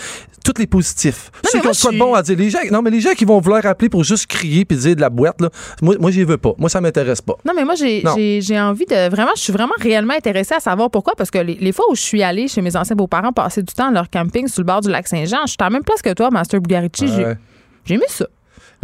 tous 0.45 0.59
les 0.61 0.67
positifs. 0.67 1.31
mais 1.43 1.51
Ceux 1.51 1.59
qui 1.61 1.65
moi, 1.67 1.73
ont 1.73 1.81
quoi 1.81 1.91
je 1.91 1.95
de 1.97 1.99
bon 2.01 2.15
à 2.15 2.23
dire. 2.23 2.37
Les 2.39 2.51
gens, 2.51 2.59
non, 2.71 2.83
mais 2.83 2.91
les 2.91 3.01
gens 3.01 3.13
qui 3.13 3.25
vont 3.25 3.39
vouloir 3.41 3.65
appeler 3.67 3.89
pour 3.89 4.05
juste 4.05 4.27
crier 4.27 4.65
puis 4.65 4.77
dire 4.77 4.97
de 4.97 5.01
la 5.01 5.11
boîte, 5.11 5.41
là, 5.41 5.49
moi, 5.83 5.95
moi 5.99 6.11
j'y 6.11 6.25
veux 6.25 6.39
pas. 6.39 6.53
Moi, 6.59 6.69
ça 6.69 6.81
m'intéresse 6.81 7.21
pas. 7.23 7.35
Non, 7.45 7.53
mais 7.55 7.65
moi, 7.65 7.75
Non. 8.05 8.15
j'ai 8.17 8.61
envie 8.61 8.87
de. 8.87 9.09
Vraiment, 9.11 9.33
je 9.37 9.41
suis 9.43 9.53
vraiment 9.53 9.75
réellement 9.81 10.15
intéressée 10.15 10.55
à 10.55 10.61
savoir 10.61 10.91
pourquoi. 10.91 11.15
Parce 11.17 11.31
que 11.31 11.39
les, 11.39 11.55
les 11.55 11.73
fois 11.73 11.85
où 11.91 11.95
je 11.95 12.01
suis 12.03 12.23
allée 12.23 12.49
chez 12.49 12.61
mes 12.63 12.77
anciens 12.77 12.97
beaux-parents 12.97 13.33
passer 13.33 13.63
du 13.63 13.73
temps 13.75 13.84
à 13.89 13.91
leur 13.93 14.11
camping 14.11 14.49
sur 14.49 14.61
le 14.63 14.67
bord 14.67 14.81
du 14.81 14.91
lac 14.91 15.07
Saint-Jean, 15.09 15.43
je 15.43 15.53
suis 15.53 15.57
à 15.61 15.65
la 15.65 15.71
même 15.71 15.85
place 15.85 16.03
que 16.03 16.13
toi, 16.13 16.31
Master 16.31 16.61
Bugarici. 16.61 17.09
J'ai, 17.09 17.25
Ouais. 17.25 17.37
j'ai 17.85 17.95
aimé 17.95 18.05
ça. 18.09 18.27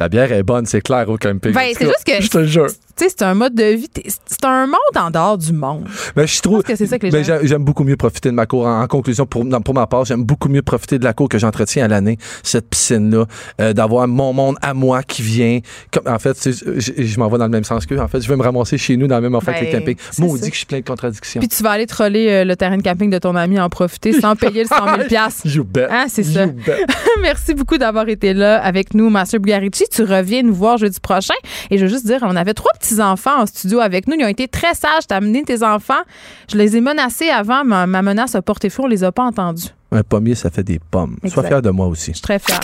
La 0.00 0.08
bière 0.08 0.32
est 0.32 0.42
bonne, 0.42 0.64
c'est 0.64 0.80
clair, 0.80 1.06
au 1.10 1.18
camping. 1.18 1.52
Ben, 1.52 1.74
c'est 1.76 1.84
juste 1.84 2.04
que- 2.06 2.22
Je 2.22 2.28
te 2.30 2.44
jure. 2.44 2.68
Tu 2.96 3.04
sais, 3.06 3.10
c'est 3.10 3.22
un 3.22 3.34
mode 3.34 3.54
de 3.54 3.64
vie. 3.64 3.88
C'est 4.26 4.44
un 4.44 4.66
monde 4.66 4.76
en 4.96 5.10
dehors 5.10 5.36
du 5.38 5.52
monde. 5.52 5.86
Mais 6.16 6.26
je 6.26 6.40
trouve. 6.40 6.62
que 6.62 6.74
c'est 6.74 6.86
ça 6.86 6.98
que 6.98 7.04
les 7.06 7.12
Ben, 7.12 7.22
gens- 7.22 7.34
j'aime- 7.38 7.46
J'aime 7.46 7.64
beaucoup 7.64 7.84
mieux 7.84 7.96
profiter 7.96 8.30
de 8.30 8.34
ma 8.34 8.46
cour. 8.46 8.66
En, 8.66 8.80
en 8.82 8.86
conclusion, 8.86 9.26
pour, 9.26 9.44
ma 9.44 9.86
part, 9.86 10.06
j'aime 10.06 10.24
beaucoup 10.24 10.48
mieux 10.48 10.62
profiter 10.62 10.98
de 10.98 11.04
la 11.04 11.12
cour 11.12 11.28
que 11.28 11.38
j'entretiens 11.38 11.84
à 11.84 11.88
l'année, 11.88 12.16
cette 12.42 12.68
piscine-là, 12.70 13.26
euh, 13.60 13.72
d'avoir 13.74 14.08
mon 14.08 14.32
monde 14.32 14.56
à 14.62 14.72
moi 14.74 15.02
qui 15.02 15.20
vient. 15.22 15.60
Comme, 15.92 16.10
en 16.12 16.18
fait, 16.18 16.36
je, 16.42 17.18
m'en 17.18 17.28
vais 17.28 17.36
dans 17.38 17.44
le 17.44 17.50
même 17.50 17.64
sens 17.64 17.84
qu'eux. 17.84 17.98
En 18.00 18.08
fait, 18.08 18.22
je 18.22 18.28
vais 18.28 18.36
me 18.36 18.42
ramasser 18.42 18.78
chez 18.78 18.96
nous 18.96 19.06
dans 19.06 19.16
le 19.16 19.22
même 19.22 19.34
affaire 19.34 19.54
que 19.54 19.64
les 19.64 19.70
Ben, 19.72 19.80
campings. 19.80 19.96
c'est 20.10 20.22
Moi, 20.22 20.32
on 20.32 20.36
ça. 20.36 20.42
dit 20.44 20.48
que 20.48 20.54
je 20.54 20.58
suis 20.58 20.66
plein 20.66 20.80
de 20.80 20.84
contradictions. 20.86 21.40
Puis 21.40 21.48
tu 21.48 21.62
vas 21.62 21.70
aller 21.72 21.86
troller 21.86 22.28
euh, 22.30 22.44
le 22.44 22.56
terrain 22.56 22.76
de 22.78 22.82
camping 22.82 23.10
de 23.10 23.18
ton 23.18 23.36
ami, 23.36 23.58
en 23.60 23.68
profiter 23.68 24.12
sans 24.18 24.34
payer 24.36 24.62
le 24.62 24.68
100 24.68 24.96
000 24.96 25.08
piastres. 25.08 25.46
You 25.46 25.64
bet. 25.64 25.88
Ah, 25.90 26.06
c'est 26.08 26.22
ça. 26.22 26.46
You 26.46 26.52
bet. 26.66 26.84
Merci 27.20 27.52
beaucoup 27.54 27.76
d'avoir 27.78 28.08
été 28.08 28.32
là 28.34 28.62
avec 28.62 28.94
nous, 28.94 29.10
Master 29.10 29.40
Bugarici. 29.40 29.84
Tu 29.90 30.02
reviens 30.04 30.42
nous 30.42 30.54
voir 30.54 30.78
jeudi 30.78 31.00
prochain. 31.00 31.34
Et 31.70 31.78
je 31.78 31.84
veux 31.84 31.90
juste 31.90 32.06
dire, 32.06 32.18
on 32.22 32.36
avait 32.36 32.54
trois 32.54 32.72
petits-enfants 32.78 33.42
en 33.42 33.46
studio 33.46 33.80
avec 33.80 34.06
nous. 34.06 34.16
Ils 34.18 34.24
ont 34.24 34.28
été 34.28 34.48
très 34.48 34.74
sages. 34.74 35.06
T'as 35.08 35.16
amené 35.16 35.42
tes 35.42 35.62
enfants. 35.62 36.02
Je 36.50 36.56
les 36.56 36.76
ai 36.76 36.80
menacés 36.80 37.28
avant. 37.30 37.64
Ma, 37.64 37.86
ma 37.86 38.02
menace 38.02 38.34
a 38.34 38.42
porté 38.42 38.70
fruit. 38.70 38.84
On 38.84 38.88
les 38.88 39.04
a 39.04 39.12
pas 39.12 39.24
entendus. 39.24 39.68
Un 39.92 40.02
pommier, 40.02 40.34
ça 40.34 40.50
fait 40.50 40.62
des 40.62 40.78
pommes. 40.78 41.16
Sois 41.26 41.42
fier 41.44 41.60
de 41.60 41.70
moi 41.70 41.86
aussi. 41.86 42.12
Je 42.12 42.16
suis 42.16 42.22
très 42.22 42.38
fière. 42.38 42.60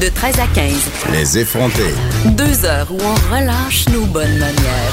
De 0.00 0.08
13 0.08 0.40
à 0.40 0.46
15. 0.54 0.72
Les 1.12 1.38
effrontés. 1.38 1.94
Deux 2.26 2.64
heures 2.66 2.88
où 2.90 2.98
on 3.00 3.34
relâche 3.34 3.88
nos 3.88 4.04
bonnes 4.04 4.36
manières. 4.38 4.92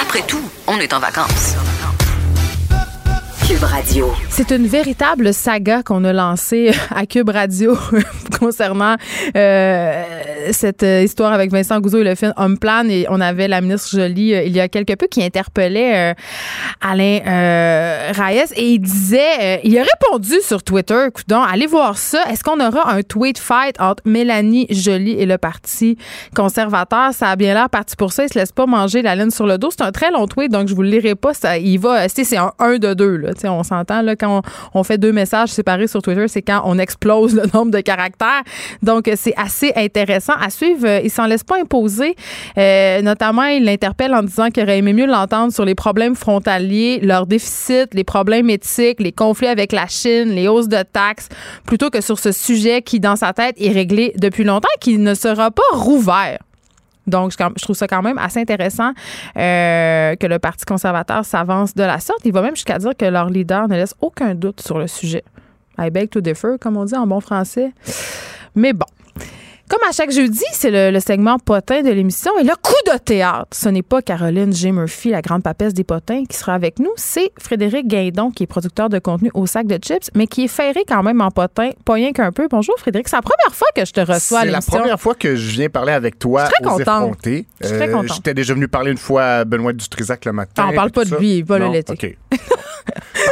Après 0.00 0.22
tout, 0.26 0.42
on 0.68 0.78
est 0.78 0.92
en 0.92 1.00
vacances. 1.00 1.56
C'est 4.28 4.50
une 4.50 4.66
véritable 4.66 5.32
saga 5.32 5.84
qu'on 5.84 6.02
a 6.02 6.12
lancée 6.12 6.72
à 6.90 7.06
Cube 7.06 7.28
Radio 7.28 7.78
concernant 8.40 8.96
euh, 9.36 10.02
cette 10.50 10.82
histoire 10.82 11.32
avec 11.32 11.52
Vincent 11.52 11.78
Gouzeau 11.78 12.00
et 12.00 12.04
le 12.04 12.16
film 12.16 12.32
Homme 12.36 12.58
Plan. 12.58 12.88
Et 12.88 13.06
on 13.08 13.20
avait 13.20 13.46
la 13.46 13.60
ministre 13.60 13.96
Jolie 13.96 14.34
euh, 14.34 14.42
il 14.42 14.52
y 14.52 14.58
a 14.58 14.68
quelque 14.68 14.94
peu 14.94 15.06
qui 15.06 15.22
interpellait 15.22 16.10
euh, 16.10 16.14
Alain 16.80 17.20
Reyes 18.12 18.52
et 18.56 18.64
il 18.64 18.80
disait, 18.80 19.60
il 19.62 19.78
a 19.78 19.84
répondu 19.84 20.34
sur 20.42 20.64
Twitter, 20.64 21.06
écoutons, 21.06 21.42
allez 21.42 21.68
voir 21.68 21.98
ça. 21.98 22.24
Est-ce 22.28 22.42
qu'on 22.42 22.58
aura 22.58 22.90
un 22.90 23.02
tweet 23.02 23.38
fight 23.38 23.80
entre 23.80 24.02
Mélanie 24.06 24.66
Jolie 24.70 25.20
et 25.20 25.26
le 25.26 25.38
Parti 25.38 25.96
conservateur? 26.34 27.12
Ça 27.12 27.28
a 27.28 27.36
bien 27.36 27.54
l'air 27.54 27.70
parti 27.70 27.94
pour 27.94 28.12
ça. 28.12 28.24
Il 28.24 28.28
se 28.28 28.36
laisse 28.36 28.50
pas 28.50 28.66
manger 28.66 29.02
la 29.02 29.14
laine 29.14 29.30
sur 29.30 29.46
le 29.46 29.56
dos. 29.56 29.70
C'est 29.70 29.84
un 29.84 29.92
très 29.92 30.10
long 30.10 30.26
tweet, 30.26 30.50
donc 30.50 30.66
je 30.66 30.74
vous 30.74 30.82
le 30.82 30.90
lirai 30.90 31.14
pas. 31.14 31.32
Ça, 31.32 31.58
il 31.58 31.78
va, 31.78 32.08
c'est 32.08 32.36
un 32.36 32.52
1 32.58 32.78
de 32.78 32.92
2. 32.92 33.16
Là. 33.16 33.35
On 33.44 33.62
s'entend 33.62 34.02
là, 34.02 34.16
quand 34.16 34.42
on, 34.74 34.78
on 34.80 34.82
fait 34.84 34.98
deux 34.98 35.12
messages 35.12 35.50
séparés 35.50 35.86
sur 35.86 36.02
Twitter, 36.02 36.28
c'est 36.28 36.42
quand 36.42 36.62
on 36.64 36.78
explose 36.78 37.34
le 37.34 37.44
nombre 37.52 37.70
de 37.70 37.80
caractères. 37.80 38.42
Donc, 38.82 39.08
euh, 39.08 39.14
c'est 39.16 39.34
assez 39.36 39.72
intéressant 39.76 40.34
à 40.40 40.50
suivre. 40.50 40.86
Euh, 40.86 41.00
Il 41.04 41.10
s'en 41.10 41.26
laisse 41.26 41.44
pas 41.44 41.60
imposer. 41.60 42.16
Euh, 42.58 43.02
notamment, 43.02 43.44
il 43.44 43.64
l'interpelle 43.64 44.14
en 44.14 44.22
disant 44.22 44.48
qu'il 44.50 44.62
aurait 44.62 44.78
aimé 44.78 44.92
mieux 44.92 45.06
l'entendre 45.06 45.52
sur 45.52 45.64
les 45.64 45.74
problèmes 45.74 46.14
frontaliers, 46.14 47.00
leurs 47.02 47.26
déficits, 47.26 47.86
les 47.92 48.04
problèmes 48.04 48.50
éthiques, 48.50 49.00
les 49.00 49.12
conflits 49.12 49.48
avec 49.48 49.72
la 49.72 49.86
Chine, 49.86 50.30
les 50.30 50.48
hausses 50.48 50.68
de 50.68 50.82
taxes, 50.82 51.28
plutôt 51.66 51.90
que 51.90 52.00
sur 52.00 52.18
ce 52.18 52.32
sujet 52.32 52.82
qui, 52.82 53.00
dans 53.00 53.16
sa 53.16 53.32
tête, 53.32 53.56
est 53.60 53.72
réglé 53.72 54.12
depuis 54.16 54.44
longtemps 54.44 54.68
et 54.76 54.80
qui 54.80 54.98
ne 54.98 55.14
sera 55.14 55.50
pas 55.50 55.62
rouvert. 55.72 56.38
Donc, 57.06 57.32
je 57.32 57.62
trouve 57.62 57.76
ça 57.76 57.86
quand 57.86 58.02
même 58.02 58.18
assez 58.18 58.40
intéressant 58.40 58.92
euh, 59.36 60.16
que 60.16 60.26
le 60.26 60.38
Parti 60.38 60.64
conservateur 60.64 61.24
s'avance 61.24 61.74
de 61.74 61.82
la 61.84 62.00
sorte. 62.00 62.20
Il 62.24 62.32
va 62.32 62.42
même 62.42 62.56
jusqu'à 62.56 62.78
dire 62.78 62.96
que 62.96 63.04
leur 63.04 63.30
leader 63.30 63.68
ne 63.68 63.74
laisse 63.76 63.94
aucun 64.00 64.34
doute 64.34 64.60
sur 64.60 64.78
le 64.78 64.86
sujet. 64.86 65.24
I 65.78 65.90
beg 65.90 66.10
to 66.10 66.20
differ, 66.20 66.56
comme 66.60 66.76
on 66.76 66.84
dit 66.84 66.96
en 66.96 67.06
bon 67.06 67.20
français. 67.20 67.72
Mais 68.54 68.72
bon. 68.72 68.86
Comme 69.68 69.80
à 69.88 69.90
chaque 69.90 70.12
jeudi, 70.12 70.44
c'est 70.52 70.70
le, 70.70 70.92
le 70.92 71.00
segment 71.00 71.40
potin 71.40 71.82
de 71.82 71.90
l'émission. 71.90 72.30
Et 72.38 72.44
le 72.44 72.54
coup 72.62 72.72
de 72.92 72.96
théâtre, 72.98 73.48
ce 73.52 73.68
n'est 73.68 73.82
pas 73.82 74.00
Caroline 74.00 74.52
J. 74.52 74.70
Murphy, 74.70 75.10
la 75.10 75.22
grande 75.22 75.42
papesse 75.42 75.74
des 75.74 75.82
potins, 75.82 76.22
qui 76.24 76.36
sera 76.36 76.54
avec 76.54 76.78
nous. 76.78 76.92
C'est 76.94 77.32
Frédéric 77.40 77.88
Guindon, 77.88 78.30
qui 78.30 78.44
est 78.44 78.46
producteur 78.46 78.88
de 78.88 79.00
contenu 79.00 79.28
au 79.34 79.46
sac 79.46 79.66
de 79.66 79.76
chips, 79.84 80.08
mais 80.14 80.28
qui 80.28 80.44
est 80.44 80.48
ferré 80.48 80.84
quand 80.86 81.02
même 81.02 81.20
en 81.20 81.32
potin, 81.32 81.70
pas 81.84 81.94
rien 81.94 82.12
qu'un 82.12 82.30
peu. 82.30 82.46
Bonjour 82.48 82.76
Frédéric, 82.78 83.08
c'est 83.08 83.16
la 83.16 83.22
première 83.22 83.54
fois 83.56 83.66
que 83.74 83.84
je 83.84 83.90
te 83.92 84.00
reçois 84.00 84.38
à 84.38 84.42
C'est 84.42 84.46
la 84.46 84.52
l'émission. 84.52 84.78
première 84.78 85.00
fois 85.00 85.14
que 85.16 85.34
je 85.34 85.50
viens 85.50 85.68
parler 85.68 85.92
avec 85.92 86.18
toi 86.20 86.44
Je 86.44 86.46
suis 86.54 86.62
très 86.62 86.70
contente. 86.84 87.18
Je 87.24 87.30
suis 87.66 87.76
très 87.76 87.88
Euh, 87.88 87.92
contente. 87.92 88.14
J'étais 88.14 88.34
déjà 88.34 88.54
venu 88.54 88.68
parler 88.68 88.92
une 88.92 88.98
fois 88.98 89.24
à 89.24 89.44
Benoît 89.44 89.72
Dutrisac 89.72 90.24
le 90.26 90.32
matin. 90.32 90.62
Ah, 90.64 90.68
on 90.70 90.74
parle 90.76 90.92
pas 90.92 91.04
de 91.04 91.10
ça. 91.10 91.18
lui, 91.18 91.42
pas 91.42 91.58
le 91.58 91.66
l'été. 91.70 91.92
OK. 91.92 92.38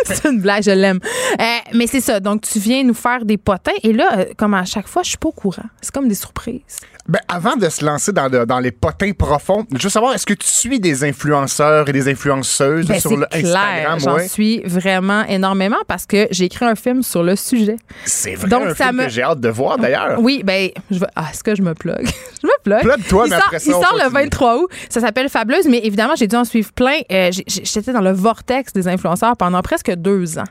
c'est 0.06 0.24
une 0.28 0.40
blague, 0.40 0.64
je 0.64 0.72
l'aime. 0.72 0.98
Euh, 1.40 1.44
mais 1.74 1.86
c'est 1.86 2.00
ça. 2.00 2.18
Donc, 2.18 2.40
tu 2.42 2.58
viens 2.58 2.82
nous 2.82 2.92
faire 2.94 3.24
des 3.24 3.36
potins. 3.38 3.70
Et 3.84 3.92
là, 3.92 4.08
euh, 4.18 4.24
comme 4.36 4.54
à 4.54 4.64
chaque 4.64 4.88
fois, 4.88 5.02
je 5.04 5.10
suis 5.10 5.18
pas 5.18 5.28
au 5.28 5.32
courant. 5.32 5.62
C'est 5.80 5.92
comme 5.94 6.08
des 6.08 6.14
surprises. 6.24 6.80
Ben, 7.06 7.20
avant 7.28 7.56
de 7.56 7.68
se 7.68 7.84
lancer 7.84 8.12
dans, 8.12 8.28
le- 8.28 8.46
dans 8.46 8.60
les 8.60 8.70
potins 8.72 9.12
profonds, 9.12 9.66
je 9.74 9.82
veux 9.82 9.88
savoir, 9.90 10.14
est-ce 10.14 10.24
que 10.24 10.32
tu 10.32 10.46
suis 10.48 10.80
des 10.80 11.04
influenceurs 11.04 11.86
et 11.88 11.92
des 11.92 12.08
influenceuses 12.08 12.86
Ben, 12.86 12.98
sur 12.98 13.16
le 13.16 13.26
clair. 13.26 13.44
Instagram? 13.44 14.00
J'en 14.00 14.14
ouais? 14.16 14.28
suis 14.28 14.60
vraiment 14.64 15.22
énormément 15.26 15.76
parce 15.86 16.06
que 16.06 16.26
j'ai 16.30 16.46
écrit 16.46 16.64
un 16.64 16.74
film 16.74 17.02
sur 17.02 17.22
le 17.22 17.36
sujet. 17.36 17.76
C'est 18.06 18.34
vrai 18.36 18.48
Donc, 18.48 18.66
un 18.68 18.74
ça 18.74 18.86
film 18.86 18.96
me- 18.96 19.04
que 19.04 19.10
j'ai 19.10 19.22
hâte 19.22 19.40
de 19.40 19.48
voir, 19.50 19.76
d'ailleurs. 19.78 20.18
Oui, 20.18 20.42
ben, 20.44 20.70
je. 20.90 20.98
Ah, 21.14 21.26
est-ce 21.30 21.44
que 21.44 21.54
je 21.54 21.60
me 21.60 21.74
plug? 21.74 22.06
je 22.42 22.46
me 22.46 22.62
plug. 22.62 22.80
Plug-toi, 22.80 23.24
il 23.26 23.30
mais 23.30 23.36
sort, 23.36 23.44
après 23.46 23.58
ça, 23.58 23.66
il 23.66 23.72
sort 23.72 23.82
le 23.82 24.04
continue. 24.04 24.12
23 24.24 24.56
août. 24.56 24.70
Ça 24.88 25.00
s'appelle 25.00 25.28
Fabuleuse, 25.28 25.66
mais 25.68 25.80
évidemment, 25.84 26.14
j'ai 26.16 26.26
dû 26.26 26.36
en 26.36 26.44
suivre 26.44 26.72
plein. 26.72 27.00
Euh, 27.12 27.30
J'étais 27.46 27.92
dans 27.92 28.00
le 28.00 28.12
vortex 28.12 28.72
des 28.72 28.88
influenceurs 28.88 29.36
pendant 29.36 29.60
presque 29.60 29.90
deux 29.94 30.38
ans. 30.38 30.44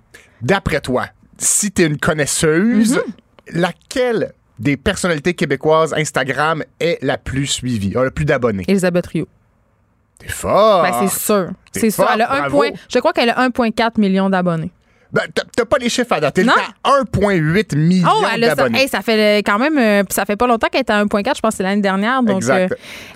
D'après 0.44 0.82
toi, 0.82 1.08
si 1.40 1.72
tu 1.72 1.82
es 1.82 1.86
une 1.88 1.98
connaisseuse, 1.98 2.96
Mm-hmm. 2.96 3.60
laquelle 3.60 4.34
des 4.64 4.78
personnalités 4.78 5.34
québécoises 5.34 5.94
Instagram 5.94 6.64
est 6.80 6.98
la 7.04 7.18
plus 7.18 7.48
suivie, 7.48 7.96
a 7.96 8.04
le 8.04 8.12
plus 8.12 8.26
d'abonnés? 8.26 8.64
Elisabeth 8.68 9.08
Rio. 9.08 9.28
T'es 10.20 10.30
fort! 10.30 10.84
Ben, 10.84 11.08
c'est 11.08 11.20
sûr. 11.20 11.52
C'est 11.72 11.90
sûr. 11.92 12.08
Elle 12.14 12.22
a 12.22 12.32
un 12.32 12.40
bravo. 12.42 12.58
point, 12.58 12.70
je 12.90 13.00
crois 13.00 13.14
qu'elle 13.14 13.30
a 13.30 13.48
1,4 13.50 14.00
million 14.00 14.30
d'abonnés. 14.30 14.72
Ben, 15.14 15.22
t'as- 15.34 15.66
pas 15.66 15.78
les 15.78 15.90
chiffres 15.90 16.12
à 16.12 16.20
date. 16.20 16.34
T'es 16.36 16.44
Non. 16.44 16.54
à 16.84 16.90
1,8 17.00 17.76
million 17.76 18.08
Oh, 18.12 18.26
elle 18.34 18.44
a 18.44 18.56
ça. 18.56 18.68
Hey, 18.74 18.88
ça 18.90 19.02
fait 19.02 19.40
euh, 19.40 19.42
quand 19.46 19.58
même, 19.58 19.78
euh, 19.78 20.04
ça 20.10 20.26
fait 20.26 20.36
pas 20.36 20.46
longtemps 20.48 20.68
qu'elle 20.72 20.82
était 20.82 20.92
à 20.94 21.00
1.4, 21.06 21.36
je 21.38 21.42
pense 21.42 21.52
que 21.52 21.58
c'est 21.58 21.64
l'année 21.64 21.82
dernière. 21.82 22.22
Donc, 22.24 22.44
euh, 22.44 22.68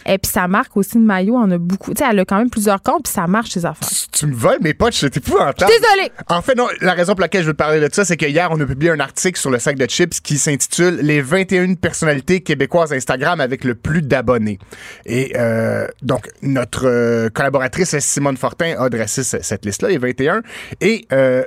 et 0.06 0.18
puis 0.18 0.32
sa 0.32 0.48
marque 0.48 0.78
aussi 0.78 0.96
de 0.98 1.02
maillot 1.04 1.36
en 1.36 1.52
a 1.52 1.58
beaucoup. 1.58 1.94
Tu 1.94 2.00
sais, 2.04 2.10
elle 2.10 2.20
a 2.20 2.26
quand 2.26 2.38
même 2.38 2.50
plusieurs 2.50 2.82
comptes, 2.82 3.04
puis 3.04 3.14
ça 3.14 3.28
marche 3.28 3.50
ses 3.50 3.66
affaires. 3.66 3.88
Tu- 3.90 4.08
Tu 4.20 4.26
me 4.26 4.34
voles 4.36 4.58
mes 4.62 4.74
potes, 4.74 4.94
c'est 4.94 5.16
épouvantable. 5.16 5.72
Désolée. 5.72 6.12
En 6.30 6.42
fait, 6.42 6.56
non, 6.56 6.68
la 6.82 6.94
raison 6.94 7.14
pour 7.14 7.22
laquelle 7.22 7.42
je 7.44 7.48
veux 7.48 7.54
te 7.54 7.58
parler 7.58 7.80
de 7.80 7.94
ça, 7.94 8.04
c'est 8.06 8.18
que 8.18 8.26
hier, 8.26 8.48
on 8.52 8.60
a 8.60 8.66
publié 8.66 8.90
un 8.92 9.00
article 9.00 9.40
sur 9.40 9.52
le 9.52 9.60
sac 9.60 9.76
de 9.78 9.86
chips 9.86 10.20
qui 10.22 10.38
s'intitule 10.40 11.00
Les 11.02 11.22
21 11.22 11.76
personnalités 11.76 12.42
québécoises 12.42 12.94
Instagram 12.94 13.40
avec 13.42 13.64
le 13.64 13.76
plus 13.76 14.02
d'abonnés. 14.02 14.58
Et 15.06 15.34
euh, 15.36 15.88
donc, 16.02 16.30
notre 16.42 16.88
euh, 16.88 17.30
collaboratrice 17.30 17.98
Simone 18.00 18.38
Fortin 18.38 18.76
a 18.80 18.90
dressé 18.90 19.24
ce- 19.24 19.42
cette 19.42 19.66
liste-là, 19.66 19.90
les 19.90 19.98
21. 20.00 20.42
Et 20.82 21.06
euh, 21.12 21.44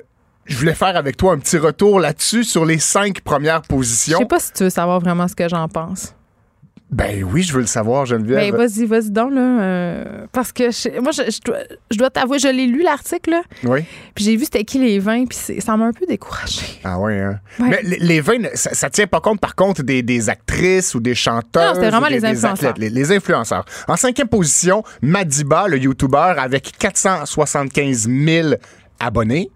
je 0.50 0.56
voulais 0.58 0.74
faire 0.74 0.96
avec 0.96 1.16
toi 1.16 1.32
un 1.32 1.38
petit 1.38 1.58
retour 1.58 2.00
là-dessus 2.00 2.44
sur 2.44 2.64
les 2.64 2.78
cinq 2.78 3.20
premières 3.22 3.62
Je 3.64 3.68
positions. 3.68 4.18
sais 4.18 4.24
pas 4.26 4.40
si 4.40 4.52
tu 4.52 4.64
veux 4.64 4.70
savoir 4.70 5.00
vraiment 5.00 5.26
ce 5.28 5.34
que 5.34 5.48
j'en 5.48 5.68
pense. 5.68 6.14
Ben 6.90 7.22
oui, 7.22 7.44
je 7.44 7.52
veux 7.52 7.60
le 7.60 7.66
savoir, 7.68 8.04
Geneviève. 8.04 8.50
Ben, 8.52 8.56
vas-y, 8.66 8.84
vas-y 8.84 9.12
donc, 9.12 9.32
là. 9.32 9.40
euh, 9.62 10.26
parce 10.32 10.50
que 10.50 10.72
je- 10.72 11.00
moi, 11.00 11.12
je, 11.12 11.22
je 11.30 11.40
dois, 11.44 11.58
je 11.88 11.96
dois 11.96 12.10
t'avouer, 12.10 12.40
je 12.40 12.48
l'ai 12.48 12.66
lu, 12.66 12.82
l'article, 12.82 13.30
là, 13.30 13.42
oui. 13.62 13.84
puis 14.12 14.24
j'ai 14.24 14.34
vu 14.34 14.42
c'était 14.42 14.64
qui 14.64 14.80
les 14.80 14.98
20, 14.98 15.26
puis 15.26 15.38
ça 15.60 15.76
m'a 15.76 15.84
un 15.84 15.92
peu 15.92 16.04
découragé. 16.04 16.62
Ah 16.82 16.98
ouais, 16.98 17.20
hein? 17.20 17.38
Ouais. 17.60 17.68
Mais 17.70 17.80
les, 17.84 17.98
les 17.98 18.20
20, 18.20 18.56
ça, 18.56 18.74
ça 18.74 18.90
tient 18.90 19.06
pas 19.06 19.20
compte, 19.20 19.38
par 19.38 19.54
contre, 19.54 19.84
des, 19.84 20.02
des 20.02 20.28
actrices 20.28 20.92
ou 20.96 20.98
des 21.00 21.14
chanteurs. 21.14 21.68
Non, 21.68 21.74
c'était 21.76 21.90
vraiment 21.90 22.08
les 22.08 22.24
influenceurs. 22.24 22.74
les, 22.76 22.90
les 22.90 23.12
influenceurs. 23.12 23.64
En 23.86 23.94
cinquième 23.96 24.26
position, 24.26 24.82
Madiba, 25.00 25.68
le 25.68 25.78
YouTuber, 25.78 26.34
avec 26.38 26.72
475 26.76 28.08
000 28.08 28.48
abonnés. 28.98 29.48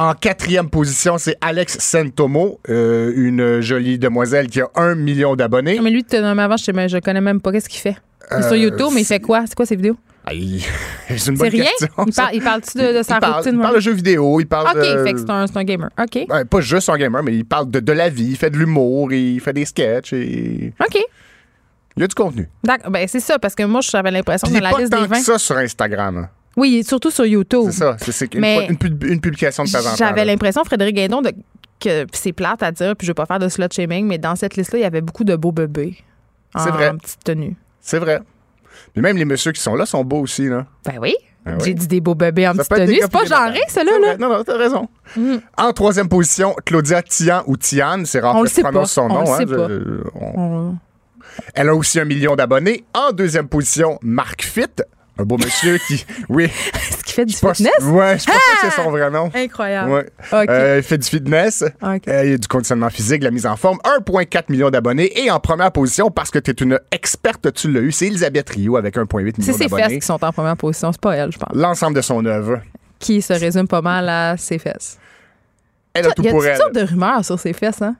En 0.00 0.14
quatrième 0.14 0.70
position, 0.70 1.18
c'est 1.18 1.36
Alex 1.42 1.76
Santomo, 1.78 2.58
euh, 2.70 3.12
une 3.14 3.60
jolie 3.60 3.98
demoiselle 3.98 4.46
qui 4.48 4.62
a 4.62 4.68
un 4.74 4.94
million 4.94 5.36
d'abonnés. 5.36 5.78
Mais 5.82 5.90
lui, 5.90 6.02
tu 6.02 6.10
te 6.10 6.16
avant, 6.16 6.56
je, 6.56 6.64
je 6.88 6.98
connais 7.00 7.20
même 7.20 7.38
pas 7.42 7.52
qu'est-ce 7.52 7.68
qu'il 7.68 7.80
fait. 7.82 7.96
Il 8.30 8.38
est 8.38 8.42
sur 8.44 8.52
Euh, 8.52 8.56
YouTube, 8.56 8.88
mais 8.94 9.02
il 9.02 9.04
fait 9.04 9.20
quoi? 9.20 9.44
C'est 9.46 9.54
quoi 9.54 9.66
ses 9.66 9.76
vidéos? 9.76 9.96
C'est 10.30 11.12
une 11.12 11.18
C'est 11.18 11.32
bonne 11.32 11.48
rien? 11.50 11.64
question. 11.64 11.88
Il, 12.06 12.12
ça. 12.14 12.22
parle, 12.22 12.34
il 12.36 12.42
parle-tu 12.42 12.78
de, 12.78 12.98
de 12.98 13.02
sa 13.02 13.16
Il 13.16 13.20
parle, 13.20 13.34
routine? 13.34 13.52
il 13.56 13.60
parle 13.60 13.74
de 13.74 13.80
jeux 13.80 13.92
vidéo, 13.92 14.40
il 14.40 14.46
parle 14.46 14.68
OK, 14.68 14.76
de... 14.82 15.04
fait 15.04 15.12
que 15.12 15.18
c'est 15.18 15.30
un, 15.30 15.64
gamer. 15.64 15.90
OK. 16.00 16.26
Ouais, 16.30 16.44
pas 16.46 16.60
juste 16.62 16.88
un 16.88 16.96
gamer, 16.96 17.22
mais 17.22 17.34
il 17.34 17.44
parle 17.44 17.70
de, 17.70 17.80
de 17.80 17.92
la 17.92 18.08
vie, 18.08 18.28
il 18.30 18.36
fait 18.36 18.48
de 18.48 18.56
l'humour, 18.56 19.12
il 19.12 19.38
fait 19.40 19.52
des 19.52 19.66
sketchs, 19.66 20.14
et 20.14 20.72
OK. 20.80 20.98
il 21.96 22.00
y 22.00 22.04
a 22.04 22.06
du 22.06 22.14
contenu. 22.14 22.48
D'accord. 22.64 22.90
Ben, 22.90 23.06
c'est 23.06 23.20
ça, 23.20 23.38
parce 23.38 23.54
que 23.54 23.64
moi, 23.64 23.82
j'avais 23.82 24.10
l'impression 24.12 24.48
que 24.48 24.54
dans 24.54 24.60
la 24.60 24.70
pas 24.70 24.78
liste 24.78 24.92
tant 24.92 25.02
des 25.02 25.08
20. 25.08 25.16
que 25.18 25.24
ça 25.24 25.38
sur 25.38 25.56
Instagram. 25.58 26.28
Oui, 26.60 26.84
surtout 26.86 27.10
sur 27.10 27.24
YouTube. 27.26 27.64
C'est 27.66 27.78
ça. 27.78 27.96
C'est- 27.98 28.34
une, 28.34 28.40
Mais- 28.40 28.66
une 28.68 28.76
pub- 28.76 29.04
une 29.04 29.20
publication 29.20 29.64
de 29.64 29.68
en 29.68 29.72
temps. 29.82 29.96
J'avais 29.96 30.24
l'impression, 30.24 30.62
Frédéric 30.64 30.94
Guindon, 30.96 31.22
de, 31.22 31.32
que 31.80 32.06
c'est 32.12 32.32
plate 32.32 32.62
à 32.62 32.70
dire, 32.70 32.94
puis 32.96 33.06
je 33.06 33.10
veux 33.10 33.14
pas 33.14 33.26
faire 33.26 33.38
de 33.38 33.48
slut 33.48 33.66
shaming, 33.72 34.06
mais 34.06 34.18
dans 34.18 34.36
cette 34.36 34.56
liste-là, 34.56 34.78
il 34.78 34.82
y 34.82 34.84
avait 34.84 35.00
beaucoup 35.00 35.24
de 35.24 35.34
beaux 35.36 35.52
bébés. 35.52 35.96
C'est 36.54 36.68
en 36.70 36.72
vrai. 36.72 36.92
petite 37.00 37.24
tenue. 37.24 37.56
C'est 37.80 37.98
vrai. 37.98 38.20
Puis 38.92 39.02
même 39.02 39.16
les 39.16 39.24
messieurs 39.24 39.52
qui 39.52 39.60
sont 39.62 39.74
là 39.74 39.86
sont 39.86 40.04
beaux 40.04 40.20
aussi. 40.20 40.48
Là. 40.48 40.66
Ben 40.84 40.98
oui. 41.00 41.14
Oui. 41.46 41.52
J'ai 41.64 41.72
dit 41.74 41.86
des 41.86 42.00
beaux 42.02 42.14
bébés 42.14 42.46
en 42.46 42.54
Ça 42.54 42.64
petite 42.64 42.86
tenue. 42.86 42.98
C'est 43.00 43.10
pas 43.10 43.24
genré, 43.24 43.46
madames. 43.46 43.62
cela, 43.68 43.84
C'est 43.86 44.00
là. 44.00 44.06
vrai. 44.06 44.16
Non, 44.18 44.28
non, 44.28 44.44
t'as 44.44 44.56
raison. 44.58 44.88
En 45.56 45.72
troisième 45.72 46.08
position, 46.08 46.54
Claudia 46.66 47.02
Tian 47.02 47.42
ou 47.46 47.56
Tian, 47.56 48.02
c'est 48.04 48.20
rare 48.20 48.36
On 48.36 48.42
que 48.42 48.50
je 48.50 48.60
prononce 48.60 48.74
pas. 48.74 48.86
son 48.86 49.02
On 49.02 49.08
nom. 49.08 49.32
hein, 49.32 49.36
sait 49.38 49.46
je- 49.48 49.54
pas. 49.54 49.68
on- 50.20 50.40
On- 50.70 50.78
Elle 51.54 51.68
a 51.70 51.74
aussi 51.74 51.98
un 51.98 52.04
million 52.04 52.36
d'abonnés. 52.36 52.84
En 52.92 53.12
deuxième 53.12 53.48
position, 53.48 53.98
Marc 54.02 54.42
Fitt, 54.42 54.82
un 55.20 55.24
beau 55.24 55.36
monsieur 55.38 55.78
qui. 55.86 56.04
Oui. 56.28 56.44
Est-ce 56.74 57.04
qu'il 57.04 57.14
fait 57.14 57.24
du 57.26 57.34
fitness? 57.34 57.70
Ouais, 57.82 58.18
je 58.18 58.24
pense 58.24 58.26
pas 58.26 58.32
que 58.32 58.70
c'est 58.74 58.82
son 58.82 58.90
vrai 58.90 59.10
nom. 59.10 59.30
Incroyable. 59.34 59.90
Ouais. 59.90 60.06
Euh, 60.48 60.76
il 60.78 60.82
fait 60.82 60.98
du 60.98 61.06
fitness, 61.08 61.62
OK. 61.82 62.08
euh, 62.08 62.24
il 62.24 62.30
y 62.30 62.34
a 62.34 62.38
du 62.38 62.48
conditionnement 62.48 62.90
physique, 62.90 63.20
de 63.20 63.24
la 63.24 63.30
mise 63.30 63.46
en 63.46 63.56
forme. 63.56 63.78
1,4 64.06 64.44
million 64.48 64.70
d'abonnés. 64.70 65.10
Et 65.22 65.30
en 65.30 65.40
première 65.40 65.72
position, 65.72 66.10
parce 66.10 66.30
que 66.30 66.38
tu 66.38 66.50
es 66.50 66.54
une 66.54 66.78
experte, 66.90 67.52
tu 67.52 67.70
l'as 67.70 67.80
eu, 67.80 67.92
c'est 67.92 68.06
Elisabeth 68.06 68.50
Rio 68.50 68.76
avec 68.76 68.96
1,8 68.96 69.06
C'est 69.06 69.18
million 69.38 69.52
ses 69.52 69.52
fesses 69.52 69.70
d'abonnés. 69.70 69.98
qui 70.00 70.06
sont 70.06 70.24
en 70.24 70.32
première 70.32 70.56
position, 70.56 70.92
c'est 70.92 71.00
pas 71.00 71.14
elle, 71.16 71.32
je 71.32 71.38
pense. 71.38 71.54
L'ensemble 71.54 71.96
de 71.96 72.00
son 72.02 72.24
œuvre. 72.24 72.60
Qui 72.98 73.22
se 73.22 73.32
résume 73.32 73.66
pas 73.68 73.80
mal 73.82 74.08
à 74.08 74.36
ses 74.36 74.58
fesses. 74.58 74.98
Elle 75.94 76.06
a 76.06 76.10
tout 76.12 76.22
Il 76.22 76.26
y 76.26 76.28
a 76.28 76.30
pour 76.32 76.40
toutes 76.40 76.50
elle. 76.50 76.56
sortes 76.56 76.74
de 76.74 76.82
rumeurs 76.82 77.24
sur 77.24 77.38
ses 77.38 77.52
fesses, 77.52 77.82
hein? 77.82 77.96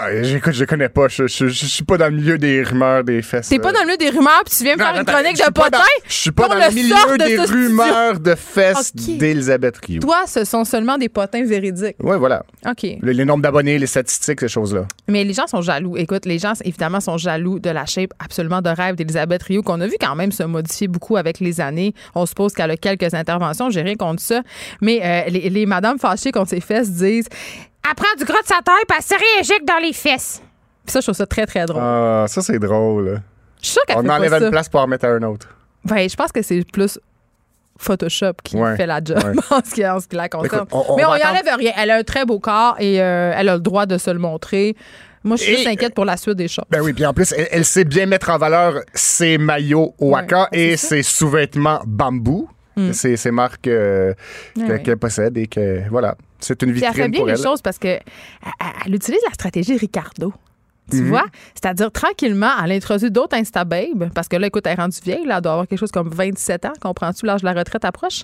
Ah, 0.00 0.22
j'écoute, 0.22 0.52
je 0.52 0.64
connais 0.64 0.88
pas. 0.88 1.08
Je, 1.08 1.26
je, 1.26 1.48
je 1.48 1.66
suis 1.66 1.82
pas 1.84 1.98
dans 1.98 2.06
le 2.06 2.12
milieu 2.16 2.38
des 2.38 2.62
rumeurs 2.62 3.02
des 3.02 3.20
fesses. 3.22 3.48
T'es 3.48 3.58
pas 3.58 3.72
dans 3.72 3.80
le 3.80 3.86
milieu 3.86 3.96
des 3.98 4.10
rumeurs, 4.10 4.42
puis 4.46 4.54
tu 4.56 4.62
viens 4.64 4.76
me 4.76 4.80
Non, 4.80 4.86
faire 4.86 4.96
une 5.00 5.04
chronique 5.04 5.36
je 5.36 5.42
suis 5.42 5.48
de 5.48 5.52
pas 5.52 5.70
dans- 5.70 5.78
potin? 5.78 5.90
Je 6.06 6.12
suis 6.12 6.30
pas 6.30 6.48
dans 6.48 6.54
le 6.54 6.72
milieu 6.74 6.94
de 7.18 7.24
des 7.26 7.38
rumeurs 7.40 8.20
de 8.20 8.34
fesses 8.34 8.94
d'Elisabeth 8.94 9.76
Rio. 9.84 10.00
Toi, 10.00 10.22
ce 10.26 10.44
sont 10.44 10.64
seulement 10.64 10.98
des 10.98 11.08
potins 11.08 11.44
véridiques. 11.44 11.96
Ouais, 12.00 12.16
voilà. 12.16 12.44
OK. 12.68 12.86
Le- 13.00 13.12
les 13.12 13.24
nombres 13.24 13.42
d'abonnés, 13.42 13.78
les 13.78 13.86
statistiques, 13.86 14.40
ces 14.40 14.48
choses-là. 14.48 14.86
Mais 15.08 15.24
les 15.24 15.32
gens 15.34 15.46
sont 15.48 15.62
jaloux. 15.62 15.96
Écoute, 15.96 16.26
les 16.26 16.38
gens, 16.38 16.52
évidemment, 16.64 17.00
sont 17.00 17.18
jaloux 17.18 17.58
de 17.58 17.70
la 17.70 17.84
shape 17.86 18.12
absolument 18.24 18.62
de 18.62 18.70
rêve 18.70 18.94
d'Elisabeth 18.94 19.42
Rio, 19.42 19.62
qu'on 19.62 19.80
a 19.80 19.86
vu 19.86 19.96
quand 20.00 20.14
même 20.14 20.30
se 20.32 20.44
modifier 20.44 20.86
beaucoup 20.86 21.16
avec 21.16 21.40
les 21.40 21.60
années. 21.60 21.92
On 22.14 22.24
suppose 22.24 22.52
qu'elle 22.52 22.70
a 22.70 22.76
quelques 22.76 23.14
interventions, 23.14 23.68
j'ai 23.70 23.82
rien 23.82 23.96
contre 23.96 24.22
ça. 24.22 24.42
Mais 24.80 25.00
euh, 25.02 25.22
les, 25.30 25.50
les 25.50 25.66
madames 25.66 25.98
fâchées 25.98 26.30
contre 26.30 26.50
ses 26.50 26.60
fesses 26.60 26.90
disent 26.92 27.28
Elle 27.88 27.94
prend 27.94 28.14
du 28.18 28.24
gras 28.24 28.42
de 28.42 28.46
sa 28.46 28.56
taille, 28.62 28.84
puis 28.88 28.98
elle 28.98 29.04
se 29.04 29.14
réinjecte 29.14 29.66
dans 29.66 29.78
les 29.82 29.92
fesses. 29.92 30.42
Puis 30.84 30.92
ça, 30.92 31.00
je 31.00 31.06
trouve 31.06 31.16
ça 31.16 31.26
très, 31.26 31.46
très 31.46 31.64
drôle. 31.66 31.82
Ah, 31.82 32.24
ça, 32.28 32.42
c'est 32.42 32.58
drôle. 32.58 33.20
je 33.60 33.66
suis 33.66 33.72
sûre 33.74 33.82
qu'elle 33.86 33.96
On 33.98 34.02
fait 34.02 34.10
enlève 34.10 34.30
pas 34.30 34.36
une 34.38 34.44
ça. 34.44 34.50
place 34.50 34.68
pour 34.68 34.80
en 34.80 34.86
mettre 34.86 35.04
à 35.06 35.08
un 35.08 35.22
autre. 35.22 35.48
Ben, 35.84 36.08
je 36.08 36.16
pense 36.16 36.32
que 36.32 36.42
c'est 36.42 36.62
plus 36.70 36.98
Photoshop 37.78 38.32
qui 38.42 38.56
Ouais, 38.56 38.76
fait 38.76 38.86
la 38.86 39.00
job 39.04 39.18
ouais. 39.22 39.32
en, 39.50 39.60
ce 39.64 39.74
qui, 39.74 39.86
en 39.86 40.00
ce 40.00 40.08
qui 40.08 40.16
la 40.16 40.28
concerne. 40.28 40.46
Écoute, 40.64 40.68
on- 40.72 40.84
on 40.94 40.96
Mais 40.96 41.04
on 41.04 41.10
va 41.10 41.18
y 41.18 41.22
attendre- 41.22 41.40
enlève 41.42 41.56
rien. 41.58 41.72
Elle 41.76 41.90
a 41.90 41.96
un 41.96 42.02
très 42.02 42.24
beau 42.24 42.40
corps 42.40 42.74
et 42.80 43.00
euh, 43.00 43.32
elle 43.36 43.48
a 43.48 43.54
le 43.54 43.60
droit 43.60 43.86
de 43.86 43.96
se 43.98 44.10
le 44.10 44.18
montrer. 44.18 44.74
Moi, 45.24 45.36
je 45.36 45.42
suis 45.42 45.52
Et- 45.52 45.56
juste 45.56 45.68
inquiète 45.68 45.94
pour 45.94 46.04
la 46.04 46.16
suite 46.16 46.34
des 46.36 46.48
choses. 46.48 46.64
Ben 46.70 46.80
oui, 46.80 46.92
puis 46.92 47.06
en 47.06 47.12
plus, 47.14 47.32
elle, 47.32 47.48
elle 47.50 47.64
sait 47.64 47.84
bien 47.84 48.06
mettre 48.06 48.30
en 48.30 48.38
valeur 48.38 48.80
ses 48.94 49.38
maillots 49.38 49.94
Waka 50.00 50.48
Ouais, 50.52 50.58
et 50.72 50.76
ses 50.76 51.02
sous-vêtements 51.02 51.80
bambou. 51.86 52.48
C'est 52.92 53.16
ces 53.16 53.30
marques 53.30 53.66
euh, 53.68 54.14
Ah 54.58 54.62
oui. 54.68 54.82
qu'elle 54.82 54.96
possède 54.98 55.36
et 55.38 55.46
que, 55.46 55.88
voilà, 55.90 56.16
c'est 56.40 56.62
une 56.62 56.72
Puis 56.72 56.82
elle 56.84 56.92
fait 56.92 56.94
vitrine 56.94 57.10
bien 57.10 57.20
pour 57.20 57.26
les 57.28 57.32
elle. 57.34 57.38
choses 57.42 57.62
parce 57.62 57.78
que 57.78 57.88
elle, 58.86 58.94
utilise 58.94 59.20
la 59.26 59.34
stratégie 59.34 59.76
Ricardo. 59.76 60.32
Tu 60.90 61.02
Mhm. 61.02 61.08
vois? 61.08 61.26
C'est-à-dire, 61.54 61.92
tranquillement, 61.92 62.48
elle 62.64 62.72
introduit 62.72 63.10
d'autres 63.10 63.36
Instababes, 63.36 64.08
parce 64.14 64.26
que 64.26 64.36
là, 64.36 64.46
écoute, 64.46 64.66
elle 64.66 64.72
est 64.72 64.80
rendue 64.80 64.96
vieille, 65.04 65.26
là, 65.26 65.36
elle 65.36 65.42
doit 65.42 65.52
avoir 65.52 65.66
quelque 65.68 65.78
chose 65.78 65.90
comme 65.92 66.08
27 66.08 66.64
ans, 66.64 66.72
comprends-tu? 66.80 67.26
L'âge 67.26 67.42
de 67.42 67.46
la 67.46 67.52
retraite 67.52 67.84
approche. 67.84 68.22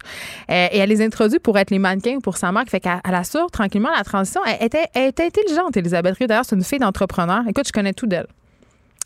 Euh, 0.51 0.69
et 0.73 0.79
elle 0.79 0.89
les 0.89 1.03
introduit 1.03 1.39
pour 1.41 1.59
être 1.59 1.71
les 1.71 1.79
mannequins 1.79 2.21
pour 2.23 2.39
sa 2.39 2.53
marque. 2.53 2.71
Fait 2.71 2.81
qu'elle 2.81 3.01
elle 3.07 3.15
assure 3.17 3.51
tranquillement 3.51 3.91
la 3.95 4.03
transition. 4.03 4.41
Elle 4.47 4.65
était, 4.67 4.87
elle 4.95 5.09
était 5.11 5.27
intelligente, 5.27 5.77
Elisabeth 5.77 6.17
Rio. 6.17 6.27
D'ailleurs, 6.27 6.47
c'est 6.47 6.57
une 6.57 6.65
fille 6.65 6.79
d'entrepreneur. 6.79 7.43
Écoute, 7.47 7.67
je 7.67 7.73
connais 7.73 7.93
tout 7.93 8.07
d'elle. 8.07 8.29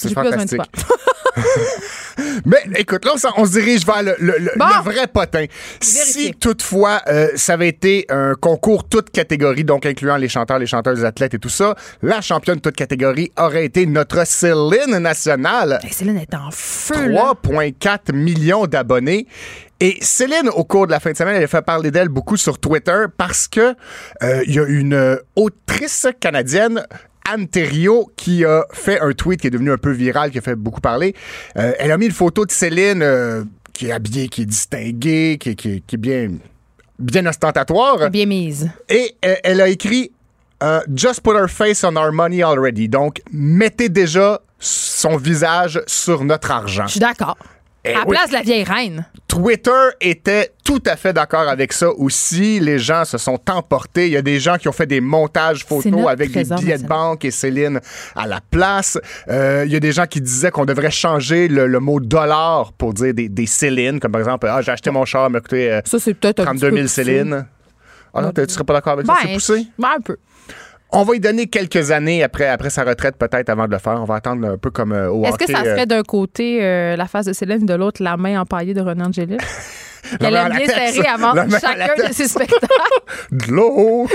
C'est 0.00 0.14
fantastique. 0.14 0.60
Mais 2.44 2.58
écoute, 2.76 3.04
là, 3.04 3.12
on, 3.36 3.44
se 3.44 3.50
dirige 3.52 3.84
vers 3.86 4.02
le, 4.02 4.14
le- 4.18 4.38
le- 4.38 4.50
Bon. 4.56 4.66
le 4.66 4.90
vrai 4.92 5.06
potin. 5.06 5.44
Si 5.80 6.32
toutefois 6.34 7.00
euh, 7.08 7.28
ça 7.36 7.54
avait 7.54 7.68
été 7.68 8.06
un 8.08 8.34
concours 8.34 8.88
toute 8.88 9.10
catégorie, 9.10 9.64
donc 9.64 9.86
incluant 9.86 10.16
les 10.16 10.28
chanteurs, 10.28 10.58
les 10.58 10.66
chanteuses, 10.66 11.00
les 11.00 11.04
athlètes 11.04 11.34
et 11.34 11.38
tout 11.38 11.48
ça, 11.48 11.74
la 12.02 12.20
championne 12.20 12.60
toute 12.60 12.74
catégorie 12.76 13.32
aurait 13.36 13.64
été 13.64 13.86
notre 13.86 14.26
Céline 14.26 14.98
nationale. 14.98 15.78
Hey, 15.84 15.92
Céline 15.92 16.18
est 16.18 16.34
en 16.34 16.50
feu, 16.50 17.06
là. 17.08 17.32
3,4 17.44 18.12
millions 18.14 18.66
d'abonnés. 18.66 19.26
Et 19.80 19.96
Céline, 20.00 20.48
au 20.54 20.64
cours 20.64 20.86
de 20.86 20.92
la 20.92 20.98
fin 20.98 21.12
de 21.12 21.16
semaine, 21.16 21.36
elle 21.36 21.44
a 21.44 21.48
fait 21.48 21.62
parler 21.62 21.92
d'elle 21.92 22.08
beaucoup 22.08 22.36
sur 22.36 22.58
Twitter 22.58 23.04
parce 23.16 23.46
que 23.46 23.74
euh, 24.24 24.42
il 24.46 24.54
y 24.54 24.58
a 24.58 24.64
une 24.64 24.94
euh, 24.94 25.16
autrice 25.36 26.06
canadienne. 26.20 26.84
Anne 27.32 27.48
Thériault, 27.48 28.10
qui 28.16 28.44
a 28.44 28.64
fait 28.72 29.00
un 29.00 29.12
tweet 29.12 29.40
qui 29.40 29.46
est 29.46 29.50
devenu 29.50 29.72
un 29.72 29.76
peu 29.78 29.90
viral, 29.92 30.30
qui 30.30 30.38
a 30.38 30.40
fait 30.40 30.54
beaucoup 30.56 30.80
parler. 30.80 31.14
Euh, 31.56 31.72
elle 31.78 31.92
a 31.92 31.98
mis 31.98 32.06
une 32.06 32.12
photo 32.12 32.44
de 32.46 32.50
Céline 32.50 33.02
euh, 33.02 33.44
qui 33.72 33.88
est 33.88 33.92
habillée, 33.92 34.28
qui 34.28 34.42
est 34.42 34.46
distinguée, 34.46 35.36
qui, 35.40 35.54
qui- 35.56 35.82
qui 35.86 35.94
est 35.94 35.98
bien, 35.98 36.30
bien 36.98 37.26
ostentatoire. 37.26 38.10
Bien 38.10 38.26
mise. 38.26 38.70
Et 38.88 39.14
euh, 39.24 39.34
elle 39.44 39.60
a 39.60 39.68
écrit 39.68 40.12
Just 40.92 41.20
put 41.22 41.36
her 41.36 41.48
face 41.48 41.84
on 41.84 41.94
our 41.94 42.10
money 42.12 42.42
already. 42.42 42.88
Donc, 42.88 43.20
mettez 43.30 43.88
déjà 43.88 44.40
son 44.58 45.16
visage 45.16 45.80
sur 45.86 46.24
notre 46.24 46.50
argent. 46.50 46.86
Je 46.86 46.92
suis 46.92 47.00
d'accord. 47.00 47.36
Eh 47.84 47.94
à 47.94 48.00
oui. 48.06 48.10
place 48.16 48.28
de 48.30 48.34
la 48.34 48.42
vieille 48.42 48.64
reine. 48.64 49.06
Twitter 49.28 49.70
était 50.00 50.50
tout 50.64 50.82
à 50.86 50.96
fait 50.96 51.12
d'accord 51.12 51.48
avec 51.48 51.72
ça 51.72 51.90
aussi. 51.90 52.58
Les 52.60 52.78
gens 52.78 53.04
se 53.04 53.18
sont 53.18 53.38
emportés. 53.48 54.06
Il 54.08 54.12
y 54.12 54.16
a 54.16 54.22
des 54.22 54.40
gens 54.40 54.56
qui 54.56 54.68
ont 54.68 54.72
fait 54.72 54.86
des 54.86 55.00
montages 55.00 55.64
photos 55.64 56.08
avec 56.08 56.32
des 56.32 56.44
billets 56.44 56.78
de 56.78 56.86
banque 56.86 57.24
et 57.24 57.30
Céline 57.30 57.80
à 58.16 58.26
la 58.26 58.40
place. 58.40 58.98
Euh, 59.28 59.62
il 59.66 59.72
y 59.72 59.76
a 59.76 59.80
des 59.80 59.92
gens 59.92 60.06
qui 60.06 60.20
disaient 60.20 60.50
qu'on 60.50 60.64
devrait 60.64 60.90
changer 60.90 61.46
le, 61.48 61.66
le 61.66 61.80
mot 61.80 62.00
dollar 62.00 62.72
pour 62.72 62.94
dire 62.94 63.14
des, 63.14 63.28
des 63.28 63.46
Céline, 63.46 64.00
comme 64.00 64.12
par 64.12 64.20
exemple, 64.22 64.48
ah, 64.50 64.60
j'ai 64.60 64.72
acheté 64.72 64.90
mon 64.90 65.04
char, 65.04 65.30
m'a 65.30 65.40
coûté 65.40 65.70
euh, 65.72 65.80
Ça, 65.84 65.98
c'est 65.98 66.14
peut-être 66.14 66.40
un 66.40 66.52
petit 66.52 66.60
32 66.60 66.68
peu 66.70 66.74
000 66.76 66.82
poussé. 66.86 67.04
Céline. 67.04 67.46
Ah 68.14 68.22
non, 68.22 68.32
tu 68.32 68.42
serais 68.48 68.64
pas 68.64 68.72
d'accord 68.72 68.94
avec 68.94 69.06
ça? 69.06 69.14
C'est 69.20 69.28
Ben, 69.28 69.34
poussé? 69.34 69.66
ben, 69.78 69.88
un 69.98 70.00
peu. 70.00 70.16
On 70.90 71.02
va 71.04 71.14
y 71.16 71.20
donner 71.20 71.46
quelques 71.48 71.90
années 71.90 72.22
après, 72.22 72.48
après 72.48 72.70
sa 72.70 72.82
retraite, 72.84 73.16
peut-être, 73.16 73.50
avant 73.50 73.66
de 73.66 73.72
le 73.72 73.78
faire. 73.78 74.00
On 74.00 74.04
va 74.04 74.14
attendre 74.16 74.48
un 74.48 74.56
peu 74.56 74.70
comme 74.70 74.92
euh, 74.92 75.10
au 75.10 75.22
Est-ce 75.24 75.36
que 75.36 75.46
ça 75.52 75.58
euh, 75.60 75.74
serait 75.74 75.86
d'un 75.86 76.02
côté 76.02 76.64
euh, 76.64 76.96
la 76.96 77.06
face 77.06 77.26
de 77.26 77.32
Céline, 77.34 77.66
de 77.66 77.74
l'autre 77.74 78.02
la 78.02 78.16
main 78.16 78.40
empaillée 78.40 78.72
de 78.74 78.80
Renan 78.80 79.06
Angélil? 79.08 79.36
Elle 80.20 80.34
aime 80.34 80.48
bien 80.56 80.66
serrer 80.66 81.06
avant 81.08 81.34
chacun 81.50 82.08
de 82.08 82.12
ses 82.14 82.28
spectacles. 82.28 82.66
De 83.30 83.52
l'eau 83.52 84.06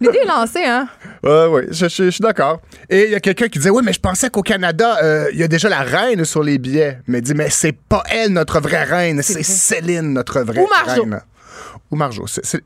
L'idée 0.00 0.18
est 0.22 0.26
lancée, 0.26 0.64
hein? 0.64 0.88
Ouais, 1.22 1.46
oui, 1.48 1.62
je, 1.70 1.86
je- 1.88 2.04
je 2.06 2.10
suis 2.10 2.20
d'accord. 2.22 2.60
Et 2.90 3.04
il 3.04 3.10
y 3.12 3.14
a 3.14 3.20
quelqu'un 3.20 3.46
qui 3.46 3.58
disait 3.60 3.70
Oui, 3.70 3.82
mais 3.86 3.92
je 3.92 4.00
pensais 4.00 4.28
qu'au 4.28 4.42
Canada, 4.42 4.98
euh, 5.04 5.28
il 5.32 5.38
y 5.38 5.44
a 5.44 5.48
déjà 5.48 5.68
la 5.68 5.82
reine 5.82 6.24
sur 6.24 6.42
les 6.42 6.58
billets. 6.58 6.98
Mais 7.06 7.18
il 7.18 7.22
dit 7.22 7.34
Mais 7.34 7.48
c'est 7.48 7.70
pas 7.70 8.02
elle, 8.10 8.32
notre 8.32 8.58
vraie 8.60 8.82
reine. 8.82 9.22
C'est. 9.22 9.44
Céline, 9.44 10.12
notre 10.14 10.40
vraie 10.40 10.60
Ou 10.60 10.66
Marjo. 10.68 11.02
reine. 11.04 11.20
Ou 11.92 11.96
Marjo. 11.96 12.24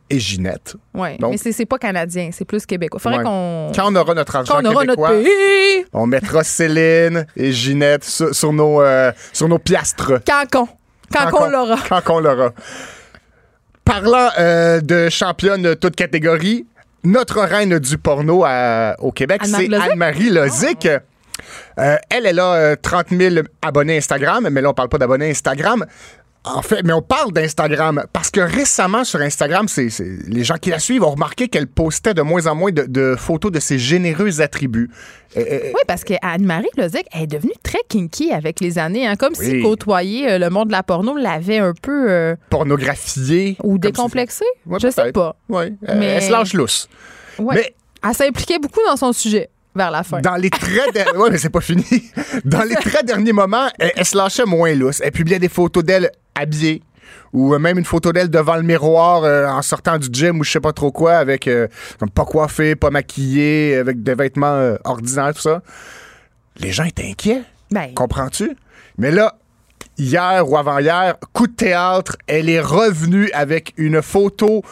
Et 0.08 0.20
Ginette. 0.20 0.76
Oui, 0.94 1.08
mais 1.20 1.36
c'est 1.36 1.50
c'est 1.52 1.66
pas 1.66 1.78
canadien, 1.78 2.30
c'est 2.32 2.44
plus 2.44 2.64
québécois. 2.64 3.00
Faudrait 3.00 3.18
Ouais. 3.18 3.24
qu'on. 3.24 3.72
Quand 3.74 3.90
on 3.92 3.96
aura 3.96 4.14
notre 4.14 4.36
argent 4.36 4.54
Quand 4.54 4.60
on 4.64 4.70
aura 4.72 4.84
notre 4.84 5.08
pays. 5.08 5.84
on 5.92 6.06
mettra 6.06 6.44
Céline 6.44 7.26
et 7.36 7.50
Ginette 7.52 8.04
sur, 8.04 8.32
sur 8.34 8.52
nos, 8.52 8.80
euh, 8.80 9.10
sur 9.32 9.48
nos 9.48 9.58
piastres. 9.58 10.20
Quand 10.24 10.44
qu'on. 10.50 10.68
Quand 11.12 11.30
qu'on 11.30 11.50
l'aura. 11.50 11.76
Quand 11.88 12.00
qu'on 12.02 12.20
l'aura. 12.20 12.52
Parlant 13.84 14.28
euh, 14.38 14.80
de 14.80 15.08
championne 15.08 15.76
toute 15.76 15.94
catégorie, 15.96 16.66
notre 17.04 17.40
reine 17.42 17.78
du 17.78 17.98
porno 17.98 18.44
à- 18.44 18.96
au 18.98 19.12
Québec, 19.12 19.42
c'est? 19.44 19.72
Anne-Marie 19.72 20.30
Lozic? 20.30 20.86
Euh, 21.78 21.96
elle, 22.10 22.26
elle 22.26 22.40
a 22.40 22.54
euh, 22.54 22.76
30 22.80 23.08
000 23.10 23.36
abonnés 23.62 23.98
Instagram, 23.98 24.48
mais 24.50 24.60
là, 24.62 24.70
on 24.70 24.74
parle 24.74 24.88
pas 24.88 24.98
d'abonnés 24.98 25.30
Instagram. 25.30 25.84
En 26.46 26.62
fait, 26.62 26.82
mais 26.84 26.92
on 26.92 27.02
parle 27.02 27.32
d'Instagram 27.32 28.04
parce 28.12 28.30
que 28.30 28.40
récemment 28.40 29.02
sur 29.04 29.20
Instagram, 29.20 29.66
c'est 29.68 29.88
les 30.28 30.44
gens 30.44 30.54
qui 30.56 30.70
la 30.70 30.78
suivent 30.78 31.02
ont 31.02 31.10
remarqué 31.10 31.48
qu'elle 31.48 31.66
postait 31.66 32.14
de 32.14 32.22
moins 32.22 32.46
en 32.46 32.54
moins 32.54 32.70
de, 32.70 32.84
de 32.86 33.16
photos 33.18 33.50
de 33.50 33.58
ses 33.58 33.78
généreux 33.78 34.40
attributs. 34.40 34.88
Euh, 35.36 35.40
euh, 35.50 35.60
Oui, 35.74 35.80
parce 35.88 36.04
qu'Anne-Marie 36.04 36.68
Lozic 36.76 37.04
elle 37.12 37.22
est 37.24 37.26
devenue 37.26 37.52
très 37.62 37.80
kinky 37.88 38.32
avec 38.32 38.60
les 38.60 38.78
années, 38.78 39.06
hein, 39.06 39.16
comme 39.16 39.34
si 39.34 39.60
côtoyer 39.60 40.30
euh, 40.30 40.38
le 40.38 40.48
monde 40.48 40.68
de 40.68 40.72
la 40.72 40.82
porno 40.84 41.16
l'avait 41.16 41.58
un 41.58 41.72
peu. 41.74 42.10
euh, 42.10 42.36
pornographiée. 42.48 43.56
ou 43.64 43.78
décomplexé. 43.78 44.44
si- 44.64 44.70
Ouais, 44.70 44.78
je 44.80 44.88
sais 44.90 45.12
pas. 45.12 45.36
Ouais, 45.48 45.72
elle- 45.86 45.98
Mais- 45.98 46.06
elle 46.06 46.22
se 46.22 46.30
lâche 46.30 46.52
lousse. 46.54 46.88
Ouais. 47.38 47.54
Mais 47.56 47.74
Elle 48.08 48.14
s'impliquait 48.14 48.58
beaucoup 48.60 48.80
dans 48.86 48.96
son 48.96 49.12
sujet 49.12 49.50
vers 49.74 49.90
la 49.90 50.04
fin. 50.04 50.20
Dans 50.20 50.36
les 50.36 50.48
très 50.50 50.70
ouais, 51.16 51.30
mais 51.30 51.38
c'est 51.38 51.50
pas 51.50 51.60
fini. 51.60 51.84
Dans 52.44 52.62
les 52.62 52.76
très 52.76 53.02
derniers 53.02 53.32
moments, 53.32 53.66
elle, 53.80 53.92
elle 53.96 54.04
se 54.06 54.16
lâchait 54.16 54.44
moins 54.46 54.72
lousse. 54.74 55.00
Elle 55.04 55.10
publiait 55.12 55.38
des 55.40 55.48
photos 55.48 55.82
d'elle 55.84 56.10
habillée 56.36 56.82
ou 57.32 57.54
euh, 57.54 57.58
même 57.58 57.78
une 57.78 57.84
photo 57.84 58.12
d'elle 58.12 58.30
devant 58.30 58.56
le 58.56 58.62
miroir 58.62 59.24
euh, 59.24 59.46
en 59.46 59.62
sortant 59.62 59.98
du 59.98 60.08
gym 60.10 60.40
ou 60.40 60.44
je 60.44 60.50
sais 60.52 60.60
pas 60.60 60.72
trop 60.72 60.90
quoi 60.92 61.14
avec 61.16 61.46
euh, 61.48 61.68
comme 61.98 62.10
pas 62.10 62.24
coiffée, 62.24 62.76
pas 62.76 62.90
maquillée, 62.90 63.76
avec 63.76 64.02
des 64.02 64.14
vêtements 64.14 64.46
euh, 64.46 64.76
ordinaires 64.84 65.34
tout 65.34 65.42
ça. 65.42 65.62
Les 66.58 66.72
gens 66.72 66.84
étaient 66.84 67.10
inquiets, 67.10 67.42
Ben, 67.70 67.92
comprends-tu? 67.94 68.56
Mais 68.98 69.10
là 69.10 69.34
Hier 69.98 70.48
ou 70.48 70.56
avant-hier, 70.56 71.16
coup 71.32 71.46
de 71.46 71.52
théâtre, 71.54 72.16
elle 72.26 72.48
est 72.48 72.60
revenue 72.60 73.30
avec 73.32 73.74
une 73.76 74.02
photo 74.02 74.62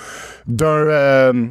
d'un. 0.46 1.50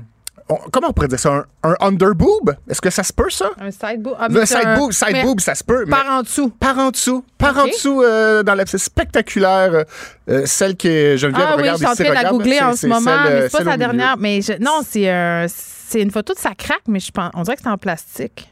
On- 0.49 0.57
comment 0.71 0.89
on 0.89 0.93
pourrait 0.93 1.07
dire 1.07 1.19
ça? 1.19 1.31
Un, 1.33 1.45
un 1.63 1.75
underboob? 1.81 2.55
Est-ce 2.69 2.81
que 2.81 2.89
ça 2.89 3.03
se 3.03 3.13
peut, 3.13 3.29
ça? 3.29 3.51
un 3.59 3.71
side 3.71 4.01
boob. 4.01 4.15
Ah, 4.19 4.27
Le 4.29 4.45
side 4.45 4.57
un- 4.65 4.77
boob, 4.77 4.91
side 4.91 5.09
mais 5.13 5.23
boob, 5.23 5.39
ça 5.39 5.55
se 5.55 5.63
peut. 5.63 5.85
mais 5.85 5.91
Par 5.91 6.05
en 6.11 6.21
dessous. 6.21 6.49
par 6.49 6.77
en 6.77 6.91
dessous. 6.91 7.23
Par 7.37 7.57
en 7.57 7.65
dessous, 7.67 8.01
euh, 8.03 8.43
dans 8.43 8.55
la, 8.55 8.65
c'est 8.65 8.77
spectaculaire. 8.77 9.73
euh, 9.73 9.83
euh, 10.29 10.45
celle 10.45 10.75
que 10.77 11.15
Geneviève 11.17 11.45
Ah 11.49 11.55
oui, 11.57 11.63
je 11.65 11.71
regarde 11.73 11.77
suis 11.77 11.87
en 11.87 11.95
train 11.95 12.09
de 12.09 12.23
la 12.23 12.29
googler 12.29 12.59
en 12.61 12.75
ce 12.75 12.87
moment, 12.87 12.99
celle, 13.25 13.33
mais 13.33 13.49
c'est 13.49 13.57
pas 13.63 13.71
sa 13.71 13.77
dernière. 13.77 14.17
Mais 14.17 14.41
je- 14.41 14.61
non, 14.61 14.79
c'est 14.83 16.01
une 16.01 16.11
photo 16.11 16.33
de 16.33 16.39
sa 16.39 16.53
craque, 16.55 16.83
mais 16.87 16.99
je 16.99 17.11
pense, 17.11 17.31
on 17.33 17.43
dirait 17.43 17.55
que 17.55 17.61
c'est 17.63 17.69
en 17.69 17.77
plastique. 17.77 18.49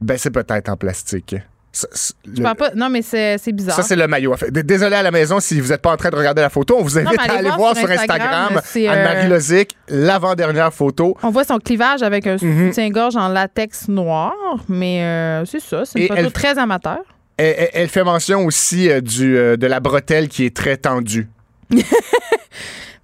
Ben, 0.00 0.16
c'est 0.16 0.30
peut-être 0.30 0.68
en 0.70 0.76
plastique. 0.76 1.36
Ça, 1.72 1.86
c'est- 1.92 2.14
Je 2.26 2.38
le- 2.38 2.42
parle 2.42 2.56
pas. 2.56 2.70
Non, 2.74 2.88
mais 2.90 3.00
c'est 3.02 3.38
bizarre. 3.52 3.76
ça, 3.76 3.82
c'est 3.84 3.94
le 3.94 4.06
maillot. 4.08 4.34
Désolé 4.50 4.96
à 4.96 5.02
la 5.02 5.10
maison 5.12 5.38
si 5.38 5.60
vous 5.60 5.68
n'êtes 5.68 5.80
pas 5.82 5.92
en 5.92 5.96
train 5.96 6.10
de 6.10 6.16
regarder 6.16 6.42
la 6.42 6.50
photo. 6.50 6.76
On 6.78 6.82
vous 6.82 6.98
invite 6.98 7.20
à 7.20 7.34
aller 7.34 7.50
voir 7.50 7.76
sur 7.76 7.88
Instagram, 7.88 8.60
c'est, 8.64 8.88
euh, 8.88 8.92
Anne-Marie 8.92 9.28
Lozic, 9.28 9.76
l'avant-dernière 9.88 10.72
photo. 10.74 11.16
On 11.22 11.30
voit 11.30 11.44
son 11.44 11.58
clivage 11.58 12.02
avec 12.02 12.26
un 12.26 12.36
Mhm. 12.42 12.68
soutien-gorge 12.68 13.14
en 13.16 13.28
latex 13.28 13.86
noir, 13.88 14.32
mais 14.68 15.02
euh, 15.04 15.44
c'est 15.44 15.60
ça, 15.60 15.84
c'est 15.84 15.98
une 16.00 16.04
Et 16.06 16.08
photo 16.08 16.20
elle- 16.20 16.32
très 16.32 16.58
amateur. 16.58 16.98
Elle, 17.36 17.68
elle- 17.72 17.88
fait 17.88 18.02
mention 18.04 18.44
aussi 18.44 18.90
euh, 18.90 19.00
du, 19.00 19.36
euh, 19.38 19.56
de 19.56 19.66
la 19.68 19.78
bretelle 19.80 20.28
qui 20.28 20.44
est 20.46 20.54
très 20.56 20.76
tendue. 20.76 21.28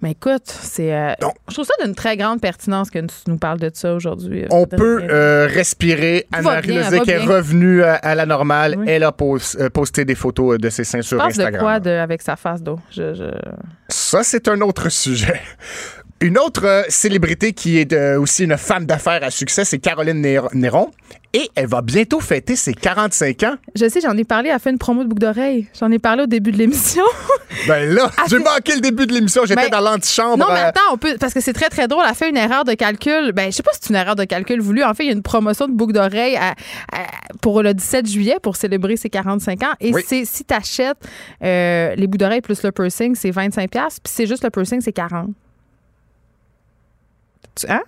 Mais 0.01 0.11
écoute, 0.11 0.43
c'est. 0.45 0.93
euh, 0.93 1.13
je 1.47 1.53
trouve 1.55 1.65
ça 1.65 1.73
d'une 1.83 1.95
très 1.95 2.17
grande 2.17 2.39
pertinence 2.39 2.91
que 2.91 2.99
tu 2.99 3.07
nous 3.27 3.37
parles 3.37 3.59
de 3.59 3.71
ça 3.73 3.93
aujourd'hui. 3.95 4.43
euh, 4.43 4.47
On 4.51 4.67
peut 4.67 5.01
euh, 5.09 5.47
respirer. 5.51 6.27
Anne-Marie 6.31 6.75
Lozic 6.75 7.07
est 7.07 7.17
revenue 7.17 7.81
à, 7.83 7.95
à 7.95 8.13
la 8.13 8.27
normale. 8.27 8.75
Oui. 8.77 8.85
Elle 8.87 9.03
a 9.03 9.11
pos- 9.11 9.55
euh, 9.59 9.69
posté 9.71 10.05
des 10.05 10.13
photos 10.13 10.59
de 10.59 10.69
ses 10.69 10.83
seins 10.83 11.01
sur 11.01 11.17
penses 11.17 11.33
de 11.35 11.41
Instagram. 11.41 11.61
quoi 11.61 11.79
de- 11.79 11.89
avec 11.89 12.21
sa 12.21 12.35
face 12.35 12.61
d'eau? 12.61 12.79
Je, 12.91 13.15
je- 13.15 13.31
Ça, 13.89 14.21
c'est 14.23 14.47
un 14.47 14.61
autre 14.61 14.89
sujet. 14.89 15.41
Une 16.21 16.37
autre 16.39 16.85
célébrité 16.89 17.53
qui 17.53 17.77
est 17.79 18.15
aussi 18.15 18.43
une 18.45 18.57
femme 18.57 18.85
d'affaires 18.85 19.23
à 19.23 19.29
succès, 19.31 19.65
c'est 19.65 19.77
Caroline 19.79 20.19
Nér- 20.21 20.49
Néron. 20.53 20.91
Et 21.39 21.51
elle 21.55 21.67
va 21.67 21.81
bientôt 21.83 22.19
fêter 22.19 22.55
ses 22.55 22.73
45 22.73 23.43
ans. 23.43 23.55
Je 23.75 23.87
sais, 23.87 24.01
j'en 24.01 24.17
ai 24.17 24.23
parlé, 24.23 24.49
elle 24.49 24.55
a 24.55 24.59
fait 24.59 24.71
une 24.71 24.79
promo 24.79 25.03
de 25.03 25.07
boucle 25.09 25.21
d'oreille. 25.21 25.67
J'en 25.79 25.91
ai 25.91 25.99
parlé 25.99 26.23
au 26.23 26.25
début 26.25 26.51
de 26.51 26.57
l'émission. 26.57 27.03
Ben 27.67 27.93
là, 27.93 28.09
Ah, 28.17 28.23
j'ai 28.29 28.39
manqué 28.39 28.75
le 28.75 28.81
début 28.81 29.07
de 29.07 29.13
l'émission. 29.13 29.43
J'étais 29.45 29.69
Ben, 29.69 29.69
dans 29.71 29.81
l'antichambre. 29.81 30.37
Non, 30.37 30.45
mais 30.53 30.59
euh, 30.61 30.67
attends, 30.67 30.81
on 30.93 30.97
peut, 30.97 31.15
parce 31.19 31.33
que 31.33 31.41
c'est 31.41 31.53
très, 31.53 31.69
très 31.69 31.87
drôle. 31.87 32.03
Elle 32.05 32.11
a 32.11 32.13
fait 32.13 32.29
une 32.29 32.37
erreur 32.37 32.63
de 32.65 32.73
calcul. 32.73 33.31
Ben, 33.33 33.51
je 33.51 33.55
sais 33.57 33.63
pas 33.63 33.71
si 33.73 33.79
c'est 33.83 33.89
une 33.89 33.95
erreur 33.95 34.15
de 34.15 34.23
calcul 34.25 34.59
voulue. 34.61 34.83
En 34.83 34.93
fait, 34.93 35.03
il 35.03 35.07
y 35.07 35.09
a 35.09 35.13
une 35.13 35.21
promotion 35.23 35.67
de 35.67 35.73
boucle 35.73 35.93
d'oreille 35.93 36.35
à- 36.37 36.51
à- 36.51 37.07
pour 37.41 37.61
le 37.63 37.73
17 37.73 38.07
juillet 38.09 38.37
pour 38.41 38.55
célébrer 38.55 38.95
ses 38.97 39.09
45 39.09 39.63
ans. 39.63 39.73
Et 39.79 39.91
Oui. 39.93 40.03
c'est 40.07 40.25
si 40.25 40.43
tu 40.45 40.53
achètes 40.53 40.97
les 41.41 41.95
boucles 42.07 42.17
d'oreille 42.17 42.41
plus 42.41 42.61
le 42.63 42.71
piercing, 42.71 43.15
c'est 43.15 43.31
25$. 43.31 43.67
Puis 44.03 44.13
c'est 44.13 44.27
juste 44.27 44.43
le 44.43 44.49
piercing, 44.49 44.81
c'est 44.81 44.91
40$. 44.95 45.27
Tu- 47.55 47.67
Hein? 47.69 47.81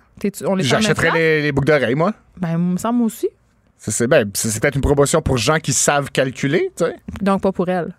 On 0.46 0.54
les 0.56 0.64
J'achèterais 0.64 1.10
les, 1.12 1.42
les 1.42 1.52
boucles 1.52 1.68
d'oreilles, 1.68 1.94
moi. 1.94 2.12
Ben, 2.36 2.50
il 2.52 2.58
me 2.58 2.76
semble 2.76 3.02
aussi. 3.02 3.28
C'est 3.82 4.06
ben, 4.06 4.30
peut-être 4.30 4.74
une 4.74 4.80
promotion 4.82 5.22
pour 5.22 5.38
gens 5.38 5.58
qui 5.58 5.72
savent 5.72 6.10
calculer, 6.10 6.70
tu 6.76 6.84
sais. 6.84 6.96
Donc, 7.22 7.40
pas 7.42 7.50
pour 7.50 7.68
elle. 7.68 7.94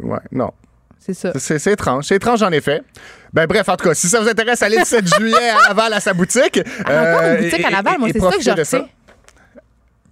Ouais, 0.00 0.18
non. 0.32 0.50
C'est 0.98 1.12
ça. 1.14 1.32
C'est- 1.38 1.64
étrange. 1.70 2.06
C'est 2.06 2.16
étrange, 2.16 2.42
en 2.42 2.50
effet. 2.50 2.82
Ben 3.32 3.46
bref, 3.46 3.68
en 3.68 3.76
tout 3.76 3.84
cas, 3.86 3.94
si 3.94 4.08
ça 4.08 4.18
vous 4.20 4.28
intéresse, 4.28 4.62
allez 4.62 4.78
le 4.78 4.84
7 4.84 5.06
juillet 5.14 5.50
à 5.50 5.68
Laval 5.68 5.92
à 5.92 6.00
sa 6.00 6.14
boutique. 6.14 6.58
Elle 6.86 6.92
a 6.94 7.02
encore 7.12 7.20
Euh, 7.22 7.36
une 7.36 7.44
boutique 7.44 7.60
et- 7.60 7.64
à 7.64 7.70
Laval, 7.70 7.94
et- 7.94 7.98
moi, 7.98 8.08
c'est 8.12 8.18
ça 8.20 8.30
que 8.32 8.42
je 8.42 8.50
retiens. 8.50 8.88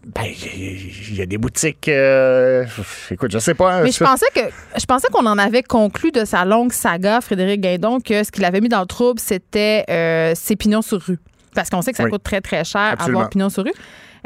Ben, 0.07 0.25
il 0.27 1.17
y, 1.17 1.23
a 1.23 1.27
des 1.27 1.39
boutiques. 1.39 1.89
euh, 1.89 2.67
écoute, 3.11 3.33
je 3.33 3.39
sais 3.39 3.55
pas. 3.55 3.81
Mais 3.83 3.91
ça- 3.91 4.05
je 4.05 4.11
pensais 4.11 4.27
que 4.35 4.41
je 4.79 4.85
pensais 4.85 5.09
qu'on 5.11 5.25
en 5.25 5.39
avait 5.39 5.63
conclu 5.63 6.13
de 6.13 6.27
sa 6.27 6.45
longue 6.45 6.73
saga, 6.75 7.23
Frédéric 7.23 7.63
Guindon, 7.63 8.01
que 8.01 8.23
ce 8.23 8.31
qu'il 8.31 8.45
avait 8.45 8.61
mis 8.61 8.69
dans 8.69 8.81
le 8.83 8.87
trouble, 8.87 9.19
c'était 9.19 9.85
euh, 9.89 10.35
ses 10.37 10.57
pignons 10.57 10.83
sur 10.83 11.01
rue. 11.01 11.19
Parce 11.55 11.71
qu'on 11.71 11.81
sait 11.81 11.93
que 11.93 11.97
ça 11.97 12.05
Oui. 12.05 12.11
coûte 12.11 12.23
très, 12.23 12.43
très 12.43 12.65
cher 12.65 12.81
Absolument. 12.93 13.21
avoir 13.21 13.31
pignon 13.31 13.49
sur 13.49 13.65
rue. 13.65 13.73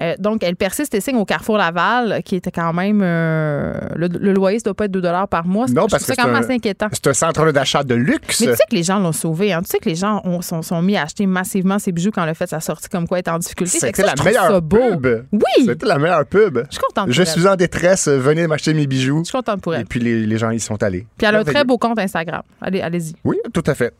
Euh, 0.00 0.14
donc, 0.18 0.42
elle 0.44 0.54
persiste 0.56 0.94
et 0.94 1.00
signe 1.00 1.16
au 1.16 1.24
Carrefour 1.24 1.58
Laval, 1.58 2.22
qui 2.24 2.36
était 2.36 2.50
quand 2.50 2.72
même. 2.72 3.00
euh, 3.02 3.74
le, 3.96 4.06
le 4.08 4.32
loyer, 4.32 4.58
ça 4.58 4.64
doit 4.64 4.74
pas 4.74 4.84
être 4.84 4.92
2 4.92 5.02
par 5.30 5.46
mois. 5.46 5.66
Non, 5.68 5.86
parce 5.88 6.04
que 6.04 6.12
quand 6.14 6.24
même 6.24 6.34
c'est 6.34 6.38
un- 6.38 6.44
assez 6.44 6.52
inquiétant. 6.54 6.86
C'est 6.92 7.06
un 7.08 7.14
centre 7.14 7.50
d'achat 7.52 7.82
de 7.82 7.94
luxe. 7.94 8.40
Mais 8.40 8.46
tu 8.48 8.52
sais 8.52 8.62
que 8.70 8.74
les 8.76 8.82
gens 8.82 8.98
l'ont 9.00 9.12
sauvé. 9.12 9.52
Hein? 9.52 9.62
Tu 9.62 9.70
sais 9.70 9.78
que 9.78 9.88
les 9.88 9.94
gens 9.96 10.20
ont, 10.24 10.40
sont, 10.42 10.62
sont 10.62 10.80
mis 10.82 10.96
à 10.96 11.02
acheter 11.02 11.26
massivement 11.26 11.78
ses 11.78 11.92
bijoux 11.92 12.10
quand 12.12 12.22
a 12.22 12.34
fait 12.34 12.46
sa 12.48 12.60
sortie 12.60 12.88
comme 12.88 13.08
quoi 13.08 13.18
est 13.18 13.28
en 13.28 13.38
difficulté. 13.38 13.78
C'était 13.78 14.02
la 14.04 14.14
meilleure 14.22 14.62
pub. 14.62 15.06
Oui! 15.32 15.40
C'était 15.66 15.86
la 15.86 15.98
meilleure 15.98 16.26
pub. 16.26 16.58
Je 16.68 16.74
suis 16.76 16.80
contente 16.80 17.06
pour 17.06 17.12
Je 17.14 17.22
elle. 17.22 17.26
suis 17.28 17.46
en 17.48 17.56
détresse, 17.56 18.08
venez 18.08 18.46
m'acheter 18.46 18.74
mes 18.74 18.86
bijoux. 18.86 19.20
Je 19.20 19.30
suis 19.30 19.32
contente 19.32 19.60
pour 19.60 19.74
Et 19.74 19.78
elle. 19.78 19.86
puis 19.86 20.00
les, 20.00 20.26
les 20.26 20.38
gens 20.38 20.50
y 20.50 20.60
sont 20.60 20.80
allés. 20.82 21.06
Puis 21.16 21.26
elle 21.26 21.34
a 21.34 21.40
un 21.40 21.44
très 21.44 21.64
beau 21.64 21.78
compte 21.78 21.98
Instagram. 21.98 22.42
Allez, 22.60 22.80
allez-y. 22.80 23.14
Oui, 23.24 23.36
tout 23.52 23.64
à 23.66 23.74
fait. 23.74 23.94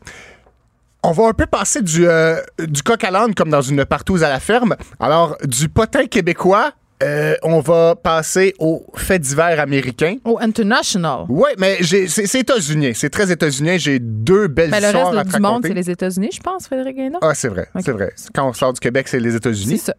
On 1.03 1.11
va 1.11 1.27
un 1.27 1.33
peu 1.33 1.45
passer 1.45 1.81
du, 1.81 2.05
euh, 2.07 2.41
du 2.59 2.83
coq 2.83 3.01
à 3.03 3.11
l'âne 3.11 3.33
comme 3.33 3.49
dans 3.49 3.61
une 3.61 3.85
partouze 3.85 4.23
à 4.23 4.29
la 4.29 4.39
ferme. 4.39 4.75
Alors, 4.99 5.37
du 5.45 5.69
potin 5.69 6.05
québécois, 6.07 6.73
euh, 7.01 7.35
on 7.41 7.61
va 7.61 7.95
passer 7.95 8.53
au 8.59 8.85
fait 8.95 9.17
divers 9.17 9.61
américain. 9.61 10.17
Au 10.25 10.37
International. 10.41 11.25
Oui, 11.29 11.49
mais 11.57 11.77
c'est 11.81 12.07
c'est 12.09 12.39
états-unien. 12.39 12.91
C'est 12.93 13.09
très 13.09 13.31
états-unien. 13.31 13.77
J'ai 13.77 13.99
deux 13.99 14.47
belles 14.49 14.71
Ben, 14.71 14.81
le 14.81 14.87
histoires 14.87 15.11
reste 15.13 15.33
du 15.33 15.39
monde, 15.41 15.63
c'est 15.65 15.73
les 15.73 15.89
États-Unis, 15.89 16.31
je 16.33 16.41
pense, 16.41 16.67
Frédéric 16.67 16.97
Guénon. 16.97 17.19
Ah, 17.21 17.33
c'est 17.33 17.47
vrai, 17.47 17.69
c'est 17.79 17.91
vrai. 17.93 18.11
Quand 18.35 18.49
on 18.49 18.53
sort 18.53 18.73
du 18.73 18.81
Québec, 18.81 19.07
c'est 19.07 19.21
les 19.21 19.31
c'est 19.31 19.37
États-Unis. 19.37 19.77
ça. 19.77 19.95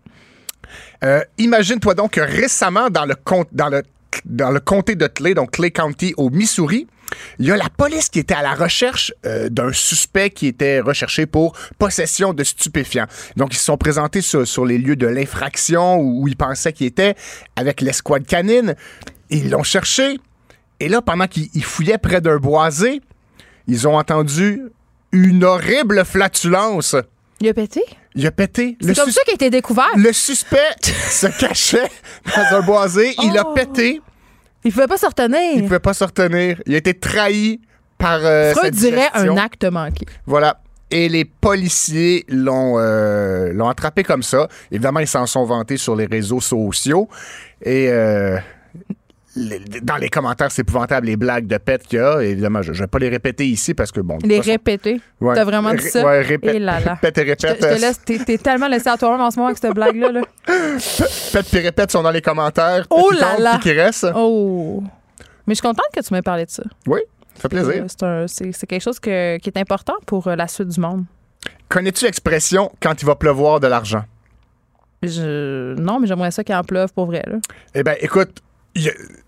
Euh, 1.03 1.23
Imagine-toi 1.39 1.95
donc 1.95 2.13
que 2.13 2.21
récemment, 2.21 2.91
dans 2.91 3.07
le, 3.07 3.15
dans, 3.53 3.71
le, 3.71 3.83
dans 4.27 4.51
le 4.51 4.61
comté 4.61 4.95
de 4.97 5.07
Clay, 5.07 5.33
donc 5.33 5.53
Clay 5.53 5.71
County 5.71 6.13
au 6.19 6.29
Missouri, 6.29 6.87
il 7.39 7.47
y 7.47 7.51
a 7.53 7.57
la 7.57 7.69
police 7.71 8.09
qui 8.09 8.19
était 8.19 8.35
à 8.35 8.43
la 8.43 8.55
recherche 8.55 9.13
euh, 9.27 9.49
d'un 9.49 9.73
suspect 9.73 10.31
qui 10.31 10.47
était 10.47 10.81
recherché 10.81 11.27
pour 11.27 11.57
possession 11.79 12.33
de 12.33 12.45
stupéfiants. 12.45 13.07
Donc, 13.37 13.55
ils 13.55 13.59
se 13.59 13.65
sont 13.65 13.77
présentés 13.77 14.21
sur, 14.21 14.47
sur 14.47 14.65
les 14.65 14.79
lieux 14.79 14.97
de 14.97 15.07
l'infraction 15.07 15.97
où, 15.97 16.23
où 16.23 16.29
ils 16.29 16.37
pensaient 16.37 16.73
qu'il 16.73 16.87
était 16.87 17.15
avec 17.57 17.81
l'escouade 17.81 18.27
canine. 18.27 18.75
Ils 19.31 19.51
l'ont 19.51 19.63
cherché. 19.63 20.19
Et 20.81 20.89
là, 20.89 21.03
pendant 21.03 21.27
qu'ils 21.27 21.49
ils 21.55 21.65
fouillaient 21.65 21.99
près 21.99 22.21
d'un 22.21 22.39
boisé, 22.39 23.01
ils 23.67 23.87
ont 23.87 23.97
entendu 23.99 24.63
une 25.13 25.45
horrible 25.45 26.05
flatulence. 26.05 26.97
Il 27.41 27.49
a 27.49 27.55
pété? 27.55 27.83
Il 28.15 28.27
a 28.27 28.31
pété. 28.33 28.77
C'est 28.81 28.95
comme 28.97 29.07
sus- 29.07 29.13
ça 29.13 29.23
qu'il 29.23 29.33
a 29.33 29.35
été 29.35 29.51
découvert. 29.51 29.89
le 29.97 30.13
suspect 30.13 30.59
se 30.83 31.27
cachait 31.41 31.89
dans 32.37 32.57
un 32.57 32.61
boisé. 32.63 33.15
Il 33.23 33.37
a 33.39 33.45
Oh. 33.47 33.55
pété. 33.55 34.01
Il 34.65 34.73
pouvait 34.73 34.87
pas 34.87 34.99
se 34.99 35.07
retenir. 35.07 35.39
Il 35.55 35.63
pouvait 35.63 35.79
pas 35.79 35.95
se 35.95 36.05
retenir. 36.05 36.61
Il 36.67 36.75
a 36.75 36.79
été 36.79 36.95
trahi 36.95 37.61
par 37.99 38.21
euh, 38.23 38.53
Freud 38.53 38.67
cette 38.67 38.75
dirait 38.75 39.09
gestion. 39.15 39.33
un 39.33 39.37
acte 39.37 39.65
manqué. 39.65 40.07
Voilà. 40.27 40.61
Et 40.91 41.09
les 41.09 41.25
policiers 41.25 42.25
l'ont 42.29 42.75
euh, 42.79 43.53
l'ont 43.53 43.69
attrapé 43.69 44.03
comme 44.03 44.23
ça. 44.23 44.49
Évidemment, 44.73 45.01
ils 45.01 45.07
s'en 45.07 45.27
sont 45.27 45.45
vantés 45.45 45.77
sur 45.77 45.95
les 45.95 46.07
réseaux 46.07 46.41
sociaux. 46.41 47.09
Et 47.63 47.89
euh, 47.89 48.39
les- 49.37 49.81
dans 49.83 49.97
les 49.97 50.09
commentaires, 50.09 50.51
c'est 50.51 50.63
épouvantable 50.63 51.07
les 51.07 51.17
blagues 51.17 51.47
de 51.47 51.57
pète 51.59 51.87
qu'il 51.87 51.99
y 51.99 52.03
a. 52.03 52.21
Évidemment, 52.23 52.63
je 52.63 52.73
ne 52.73 52.77
vais 52.77 52.87
pas 52.87 52.99
les 52.99 53.09
répéter 53.09 53.47
ici 53.47 53.75
parce 53.75 53.93
que 53.93 54.01
bon. 54.01 54.19
Les 54.25 54.39
façon- 54.39 54.51
répéter? 54.51 55.01
Ouais. 55.21 55.35
T'as 55.35 55.45
vraiment 55.45 55.73
dit 55.75 55.83
ça? 55.83 56.05
Ouais, 56.05 56.21
répète, 56.23 56.55
Et 56.57 56.59
là 56.59 56.81
là. 56.81 56.95
répète 56.95 57.19
et 57.19 57.27
Je 57.29 57.35
te, 57.35 57.47
répète. 57.47 57.71
je 57.71 57.77
te 57.77 57.81
laisse, 57.81 58.01
t'es, 58.05 58.19
t'es 58.19 58.39
tellement 58.39 58.69
laissé 58.69 58.89
à 58.89 58.97
toi-même 58.97 59.21
en 59.21 59.31
ce 59.31 59.37
moment 59.37 59.49
avec 59.49 59.59
cette 59.59 59.75
blague-là. 59.75 60.11
Là. 60.13 60.23
Pète 61.33 61.55
et 61.55 61.61
répète 61.61 61.91
sont 61.93 62.03
dans 62.03 62.11
les 62.11 62.23
commentaires. 62.23 62.87
Oh 62.91 63.11
là 63.13 63.39
là. 63.39 63.59
qui 63.63 63.73
reste? 63.73 64.07
Oh! 64.17 64.83
Mais 65.47 65.55
je 65.55 65.61
suis 65.61 65.63
contente 65.67 65.87
que 65.95 66.01
tu 66.01 66.13
m'aies 66.13 66.23
parlé 66.23 66.45
de 66.47 66.51
ça. 66.51 66.63
Oui, 66.87 67.01
ça 67.35 67.43
fait 67.43 67.49
plaisir. 67.49 67.83
Euh, 67.83 67.87
C'est, 67.89 68.03
un- 68.05 68.27
c'est- 68.27 68.53
c'est 68.53 68.67
quelque 68.67 68.83
chose 68.83 68.99
que- 69.01 69.39
qui 69.39 69.49
est 69.49 69.59
important 69.59 69.95
pour 70.07 70.27
euh, 70.29 70.37
la 70.37 70.49
suite 70.49 70.69
du 70.69 70.81
monde. 70.81 71.05
Connais-tu 71.69 72.05
l'expression 72.05 72.71
quand 72.83 73.01
il 73.01 73.07
va 73.07 73.15
pleuvoir 73.15 73.61
de 73.61 73.67
l'argent? 73.69 74.03
Je... 75.03 75.75
Non, 75.81 75.99
mais 76.01 76.07
j'aimerais 76.07 76.31
ça 76.31 76.45
qu'il 76.45 76.55
en 76.55 76.63
pleuve 76.65 76.93
pour 76.93 77.07
vrai. 77.07 77.23
Là. 77.27 77.39
Eh 77.75 77.83
bien, 77.83 77.95
écoute, 78.01 78.41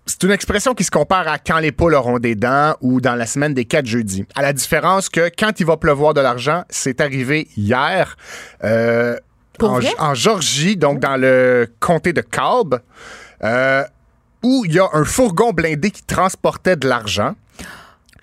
c'est 0.05 0.23
une 0.23 0.31
expression 0.31 0.73
qui 0.73 0.83
se 0.83 0.91
compare 0.91 1.27
à 1.27 1.37
quand 1.37 1.59
les 1.59 1.71
poules 1.71 1.95
auront 1.95 2.19
des 2.19 2.35
dents 2.35 2.75
ou 2.81 3.01
dans 3.01 3.15
la 3.15 3.25
semaine 3.25 3.53
des 3.53 3.65
quatre 3.65 3.85
jeudis. 3.85 4.25
À 4.35 4.41
la 4.41 4.53
différence 4.53 5.09
que 5.09 5.29
quand 5.37 5.59
il 5.59 5.65
va 5.65 5.77
pleuvoir 5.77 6.13
de 6.13 6.21
l'argent, 6.21 6.63
c'est 6.69 7.01
arrivé 7.01 7.47
hier 7.57 8.15
euh, 8.63 9.17
en, 9.61 9.79
en 9.99 10.13
Georgie, 10.13 10.77
donc 10.77 10.99
dans 10.99 11.17
le 11.17 11.67
comté 11.79 12.13
de 12.13 12.21
Kalb, 12.21 12.79
euh, 13.43 13.83
où 14.43 14.63
il 14.65 14.73
y 14.73 14.79
a 14.79 14.87
un 14.93 15.03
fourgon 15.03 15.51
blindé 15.51 15.91
qui 15.91 16.03
transportait 16.03 16.75
de 16.75 16.87
l'argent. 16.87 17.35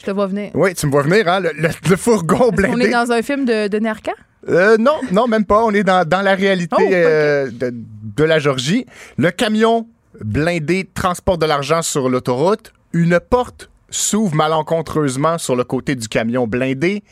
Je 0.00 0.06
te 0.06 0.10
vois 0.10 0.26
venir. 0.26 0.50
Oui, 0.54 0.74
tu 0.74 0.86
me 0.86 0.90
vois 0.90 1.02
venir, 1.02 1.28
hein? 1.28 1.40
Le, 1.40 1.50
le- 1.54 1.68
le 1.90 1.96
fourgon 1.96 2.46
On 2.48 2.50
blindé. 2.52 2.86
est 2.86 2.90
dans 2.90 3.12
un 3.12 3.20
film 3.22 3.44
de, 3.44 3.68
de 3.68 3.78
Nerka? 3.78 4.12
Euh, 4.48 4.78
non, 4.78 4.98
non, 5.12 5.28
même 5.28 5.44
pas. 5.44 5.62
On 5.64 5.70
est 5.72 5.82
dans, 5.84 6.08
dans 6.08 6.22
la 6.22 6.34
réalité 6.34 6.74
Oh, 6.78 6.82
euh, 6.90 7.50
de, 7.50 7.74
de 7.74 8.24
la 8.24 8.38
Georgie. 8.38 8.86
Le 9.18 9.30
camion 9.30 9.86
blindé 10.20 10.88
transporte 10.94 11.40
de 11.40 11.46
l'argent 11.46 11.82
sur 11.82 12.08
l'autoroute. 12.08 12.72
Une 12.92 13.20
porte 13.20 13.70
s'ouvre 13.90 14.34
malencontreusement 14.34 15.38
sur 15.38 15.56
le 15.56 15.64
côté 15.64 15.94
du 15.94 16.08
camion 16.08 16.46
blindé, 16.46 17.02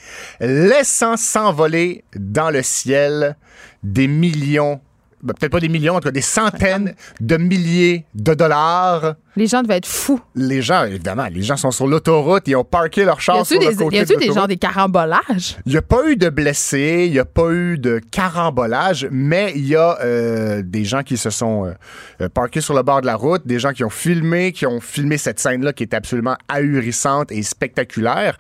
laissant 0.41 1.17
s'envoler 1.17 2.05
dans 2.15 2.51
le 2.51 2.63
ciel 2.63 3.37
des 3.83 4.09
millions, 4.09 4.81
ben, 5.23 5.35
peut-être 5.35 5.53
pas 5.53 5.61
des 5.61 5.69
millions, 5.69 5.95
en 5.95 6.01
tout 6.01 6.09
cas 6.09 6.13
des 6.13 6.21
centaines 6.21 6.95
de 7.21 7.37
milliers 7.37 8.05
de 8.15 8.35
dollars. 8.35 9.15
Les 9.37 9.47
gens 9.47 9.63
devaient 9.63 9.77
être 9.77 9.87
fous. 9.87 10.21
Les 10.35 10.63
gens, 10.63 10.85
évidemment, 10.85 11.27
les 11.33 11.43
gens 11.43 11.57
sont 11.57 11.71
sur 11.71 11.87
l'autoroute, 11.87 12.45
ils 12.47 12.57
ont 12.57 12.65
parqué 12.65 13.05
leur 13.05 13.21
char 13.21 13.45
sur 13.45 13.61
le 13.61 13.69
des, 13.69 13.75
côté 13.75 13.97
y 13.97 14.01
a-tu 14.01 14.17
des 14.17 14.33
gens 14.33 14.47
des 14.47 14.57
carambolages? 14.57 15.59
Il 15.67 15.73
n'y 15.73 15.79
a 15.79 15.83
pas 15.83 16.09
eu 16.09 16.17
de 16.17 16.29
blessés, 16.29 17.05
il 17.07 17.13
n'y 17.13 17.19
a 17.19 17.25
pas 17.25 17.51
eu 17.51 17.79
de 17.79 18.01
carambolage, 18.11 19.09
mais 19.11 19.53
il 19.55 19.67
y 19.67 19.77
a 19.77 19.99
euh, 20.03 20.63
des 20.65 20.85
gens 20.85 21.03
qui 21.03 21.17
se 21.17 21.31
sont 21.31 21.67
euh, 21.67 21.73
euh, 22.21 22.29
parqués 22.29 22.61
sur 22.61 22.75
le 22.75 22.83
bord 22.83 23.01
de 23.01 23.07
la 23.07 23.17
route, 23.17 23.47
des 23.47 23.59
gens 23.59 23.73
qui 23.73 23.85
ont 23.85 23.91
filmé, 23.91 24.53
qui 24.53 24.67
ont 24.67 24.81
filmé 24.81 25.19
cette 25.19 25.41
scène-là 25.41 25.73
qui 25.73 25.83
est 25.83 25.95
absolument 25.95 26.37
ahurissante 26.49 27.33
et 27.33 27.43
spectaculaire. 27.43 28.39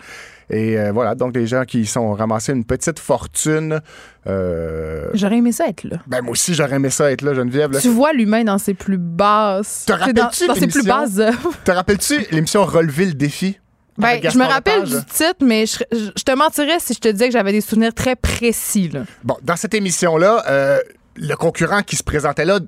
Et 0.50 0.78
euh, 0.78 0.92
voilà, 0.92 1.14
donc 1.14 1.32
des 1.32 1.46
gens 1.46 1.64
qui 1.64 1.84
sont 1.86 2.12
ramassés 2.14 2.52
une 2.52 2.64
petite 2.64 2.98
fortune. 2.98 3.80
Euh, 4.26 5.08
J'aurais 5.14 5.36
aimé 5.38 5.52
ça 5.52 5.66
être 5.68 5.84
là. 5.84 5.98
ben 6.06 6.22
moi 6.22 6.32
aussi, 6.32 6.54
j'aurais 6.54 6.76
aimé 6.76 6.90
ça 6.90 7.10
être 7.10 7.22
là, 7.22 7.34
Geneviève. 7.34 7.72
là. 7.72 7.80
Tu 7.80 7.88
vois 7.88 8.12
l'humain 8.12 8.44
dans 8.44 8.58
ses 8.58 8.74
plus 8.74 8.98
basses. 8.98 9.84
Te 9.86 9.92
c'est 9.92 10.12
dans, 10.12 10.22
rappelles-tu 10.24 10.46
dans 10.46 10.54
ses 10.54 10.66
plus 10.66 10.84
basses. 10.84 11.20
Te 11.64 11.70
rappelles-tu 11.70 12.26
l'émission 12.30 12.64
Relever 12.64 13.06
le 13.06 13.14
défi? 13.14 13.58
Ben, 13.98 14.20
je 14.22 14.38
me 14.38 14.44
rappelle 14.44 14.84
du 14.84 14.94
titre, 15.06 15.38
mais 15.42 15.66
je, 15.66 15.78
je- 15.90 16.10
je 16.16 16.22
te 16.22 16.30
mentirais 16.32 16.78
si 16.78 16.94
je 16.94 17.00
te 17.00 17.08
disais 17.08 17.26
que 17.26 17.32
j'avais 17.32 17.50
des 17.50 17.60
souvenirs 17.60 17.92
très 17.92 18.14
précis. 18.14 18.88
Là. 18.90 19.00
Bon, 19.24 19.36
dans 19.42 19.56
cette 19.56 19.74
émission-là, 19.74 20.44
euh, 20.48 20.78
le 21.20 21.34
concurrent 21.34 21.82
qui 21.82 21.96
se 21.96 22.02
présentait 22.02 22.44
là 22.44 22.60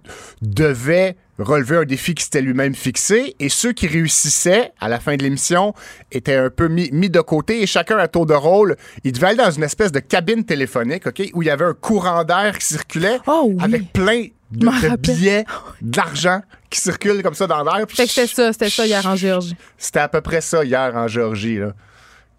devait 0.43 1.17
relever 1.39 1.77
un 1.79 1.85
défi 1.85 2.15
qui 2.15 2.25
s'était 2.25 2.43
lui-même 2.43 2.75
fixé 2.75 3.35
et 3.39 3.49
ceux 3.49 3.73
qui 3.73 3.87
réussissaient 3.87 4.73
à 4.81 4.89
la 4.89 5.01
fin 5.01 5.17
de 5.17 5.23
l'émission 5.23 5.75
étaient 6.13 6.35
un 6.37 6.51
peu 6.51 6.69
mis, 6.69 6.91
mis 6.93 7.09
de 7.09 7.21
côté 7.21 7.63
et 7.63 7.67
chacun 7.67 7.97
à 7.97 8.09
tour 8.09 8.27
de 8.27 8.35
rôle, 8.35 8.77
il 9.05 9.13
devait 9.13 9.29
aller 9.29 9.37
dans 9.39 9.51
une 9.51 9.63
espèce 9.63 9.91
de 9.93 10.01
cabine 10.01 10.45
téléphonique, 10.45 11.07
OK, 11.07 11.23
où 11.33 11.43
il 11.43 11.47
y 11.47 11.51
avait 11.51 11.65
un 11.65 11.73
courant 11.75 12.25
d'air 12.25 12.59
qui 12.59 12.67
circulait 12.67 13.19
Oh 13.27 13.47
oui. 13.47 13.57
avec 13.61 13.93
plein 13.93 14.27
de, 14.51 14.67
de 14.67 14.97
billets, 14.97 15.45
d'argent 15.81 16.43
qui 16.69 16.81
circulent 16.81 17.23
comme 17.23 17.35
ça 17.35 17.47
dans 17.47 17.63
l'air. 17.63 17.87
C'était 17.95 18.27
ça, 18.27 18.53
c'était 18.53 18.71
ça 18.71 18.87
hier 18.87 19.07
en 19.07 19.17
Géorgie. 19.17 19.57
C'était 19.79 20.01
à 20.01 20.09
peu 20.09 20.21
près 20.21 20.41
ça 20.41 20.63
hier 20.65 20.95
en 20.95 21.09
Géorgie. 21.09 21.59
Là. 21.59 21.73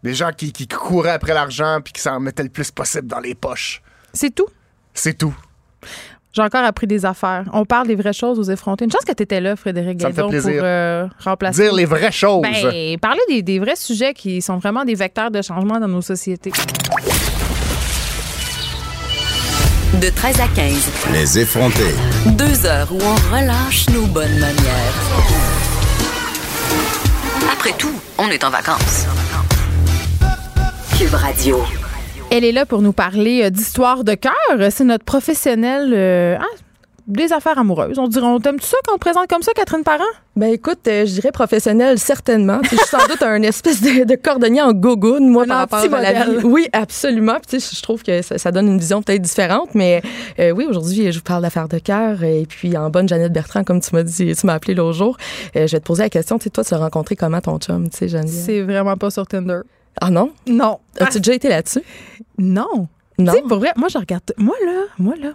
Des 0.03 0.13
gens 0.13 0.31
qui, 0.31 0.51
qui 0.51 0.67
couraient 0.67 1.11
après 1.11 1.33
l'argent 1.33 1.79
puis 1.83 1.93
qui 1.93 2.01
s'en 2.01 2.19
mettaient 2.19 2.43
le 2.43 2.49
plus 2.49 2.69
possible 2.69 3.07
dans 3.07 3.19
les 3.19 3.33
poches. 3.35 3.81
C'est 4.13 4.33
tout? 4.33 4.47
C'est 4.93 5.17
tout. 5.17 5.35
J'ai 6.33 6.41
encore 6.41 6.63
appris 6.63 6.87
des 6.87 7.05
affaires. 7.05 7.43
On 7.51 7.65
parle 7.65 7.87
des 7.87 7.95
vraies 7.95 8.13
choses 8.13 8.39
aux 8.39 8.49
effrontés. 8.51 8.85
Une 8.85 8.91
chance 8.91 9.03
que 9.05 9.11
tu 9.11 9.23
étais 9.23 9.41
là, 9.41 9.57
Frédéric 9.57 10.01
Ça 10.01 10.07
me 10.07 10.13
fait 10.13 10.21
Gaidon, 10.21 10.41
pour 10.41 10.49
euh, 10.63 11.07
remplacer. 11.19 11.63
Dire 11.63 11.73
les 11.73 11.83
vraies 11.85 12.11
choses. 12.11 12.41
Ben, 12.41 12.97
parler 12.99 13.19
des, 13.27 13.41
des 13.41 13.59
vrais 13.59 13.75
sujets 13.75 14.13
qui 14.13 14.41
sont 14.41 14.57
vraiment 14.57 14.85
des 14.85 14.95
vecteurs 14.95 15.29
de 15.29 15.41
changement 15.41 15.77
dans 15.79 15.89
nos 15.89 16.01
sociétés. 16.01 16.53
De 19.99 20.09
13 20.09 20.39
à 20.39 20.47
15, 20.55 20.89
Les 21.11 21.39
effrontés. 21.39 21.93
deux 22.37 22.65
heures 22.65 22.87
où 22.93 22.97
on 23.03 23.35
relâche 23.35 23.89
nos 23.89 24.05
bonnes 24.05 24.39
manières. 24.39 24.93
Après 27.51 27.73
tout, 27.77 27.93
on 28.17 28.29
est 28.29 28.43
en 28.45 28.49
vacances. 28.49 29.05
Cube 30.97 31.13
Radio. 31.13 31.61
Elle 32.33 32.45
est 32.45 32.53
là 32.53 32.65
pour 32.65 32.81
nous 32.81 32.93
parler 32.93 33.43
euh, 33.43 33.49
d'histoire 33.49 34.05
de 34.05 34.13
cœur. 34.13 34.71
C'est 34.71 34.85
notre 34.85 35.03
professionnelle 35.03 35.91
euh, 35.93 36.37
ah, 36.39 36.45
des 37.05 37.33
affaires 37.33 37.59
amoureuses. 37.59 37.99
On 37.99 38.07
dirait, 38.07 38.25
on 38.25 38.39
t'aime-tu 38.39 38.65
ça 38.65 38.77
qu'on 38.87 38.93
te 38.95 38.99
présente 38.99 39.27
comme 39.27 39.41
ça, 39.41 39.51
Catherine 39.53 39.83
Parent? 39.83 40.05
Ben 40.37 40.47
écoute, 40.53 40.79
euh, 40.87 41.05
je 41.05 41.11
dirais 41.11 41.33
professionnel, 41.33 41.99
certainement. 41.99 42.59
Puis 42.59 42.77
je 42.77 42.77
suis 42.77 42.87
sans 42.87 43.05
doute 43.05 43.21
un 43.21 43.41
espèce 43.41 43.81
de, 43.81 44.05
de 44.05 44.15
cordonnier 44.15 44.61
en 44.61 44.71
gogoune, 44.71 45.27
moi, 45.27 45.43
Un 45.43 45.47
par 45.47 45.81
rapport 45.81 45.93
à 45.93 46.01
la 46.01 46.23
vie. 46.23 46.37
Oui, 46.45 46.69
absolument. 46.71 47.33
Puis 47.33 47.47
tu 47.47 47.59
sais, 47.59 47.75
je 47.75 47.81
trouve 47.81 48.01
que 48.01 48.21
ça, 48.21 48.37
ça 48.37 48.53
donne 48.53 48.69
une 48.69 48.79
vision 48.79 49.01
peut-être 49.01 49.21
différente. 49.21 49.75
Mais 49.75 50.01
euh, 50.39 50.51
oui, 50.51 50.65
aujourd'hui, 50.69 51.11
je 51.11 51.17
vous 51.17 51.23
parle 51.23 51.41
d'affaires 51.41 51.67
de 51.67 51.79
cœur. 51.79 52.23
Et 52.23 52.45
puis, 52.47 52.77
en 52.77 52.89
bonne 52.89 53.09
Jeannette 53.09 53.33
Bertrand, 53.33 53.65
comme 53.65 53.81
tu 53.81 53.93
m'as 53.93 54.03
dit, 54.03 54.33
tu 54.33 54.45
m'as 54.47 54.53
appelé 54.53 54.73
l'autre 54.73 54.97
jour, 54.97 55.17
euh, 55.57 55.67
je 55.67 55.73
vais 55.73 55.81
te 55.81 55.85
poser 55.85 56.03
la 56.03 56.09
question, 56.09 56.37
tu 56.37 56.45
sais, 56.45 56.49
toi, 56.49 56.63
tu 56.63 56.73
l'as 56.73 56.79
rencontré 56.79 57.17
comment 57.17 57.41
ton 57.41 57.59
chum, 57.59 57.89
tu 57.89 57.97
sais, 57.97 58.07
Geneviève? 58.07 58.45
C'est 58.45 58.61
vraiment 58.61 58.95
pas 58.95 59.09
sur 59.09 59.27
Tinder. 59.27 59.59
Ah 59.99 60.09
non? 60.09 60.31
Non. 60.47 60.79
As-tu 60.99 61.19
déjà 61.19 61.33
été 61.33 61.49
là-dessus? 61.49 61.81
Non. 62.37 62.87
Non. 63.17 63.33
Tu 63.33 63.37
sais, 63.39 63.43
pour 63.47 63.59
vrai, 63.59 63.71
moi, 63.75 63.87
je 63.89 63.97
regarde. 63.97 64.23
Moi, 64.37 64.55
là, 64.65 64.83
moi, 64.97 65.13
là. 65.19 65.31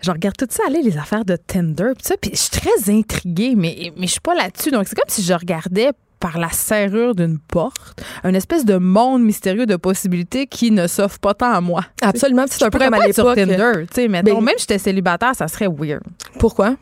Je 0.00 0.10
regarde 0.12 0.36
tout 0.36 0.46
ça 0.48 0.62
aller, 0.66 0.80
les 0.82 0.96
affaires 0.96 1.24
de 1.24 1.36
Tinder, 1.36 1.90
pis 1.96 2.04
ça, 2.04 2.14
puis 2.20 2.30
je 2.32 2.36
suis 2.38 2.50
très 2.50 2.92
intriguée, 2.92 3.54
mais, 3.56 3.92
mais 3.96 4.06
je 4.06 4.12
suis 4.12 4.20
pas 4.20 4.34
là-dessus. 4.34 4.70
Donc, 4.70 4.86
c'est 4.86 4.94
comme 4.94 5.08
si 5.08 5.22
je 5.22 5.34
regardais 5.34 5.90
par 6.20 6.38
la 6.38 6.50
serrure 6.50 7.14
d'une 7.14 7.38
porte, 7.38 8.00
un 8.24 8.34
espèce 8.34 8.64
de 8.64 8.76
monde 8.76 9.22
mystérieux 9.22 9.66
de 9.66 9.76
possibilités 9.76 10.46
qui 10.46 10.70
ne 10.72 10.86
s'offre 10.86 11.18
pas 11.20 11.34
tant 11.34 11.52
à 11.52 11.60
moi. 11.60 11.84
Absolument. 12.02 12.44
puis 12.44 12.54
C'est 12.58 12.64
un 12.64 12.70
peu 12.70 12.78
comme 12.78 12.94
à 12.94 13.06
l'époque. 13.06 13.36
Tinder, 13.36 13.86
tu 13.88 13.94
sais, 13.94 14.08
mettons, 14.08 14.34
Ben- 14.38 14.44
même 14.44 14.54
si 14.56 14.62
j'étais 14.62 14.78
célibataire, 14.78 15.34
ça 15.34 15.46
serait 15.48 15.68
weird. 15.68 16.02
Pourquoi? 16.38 16.74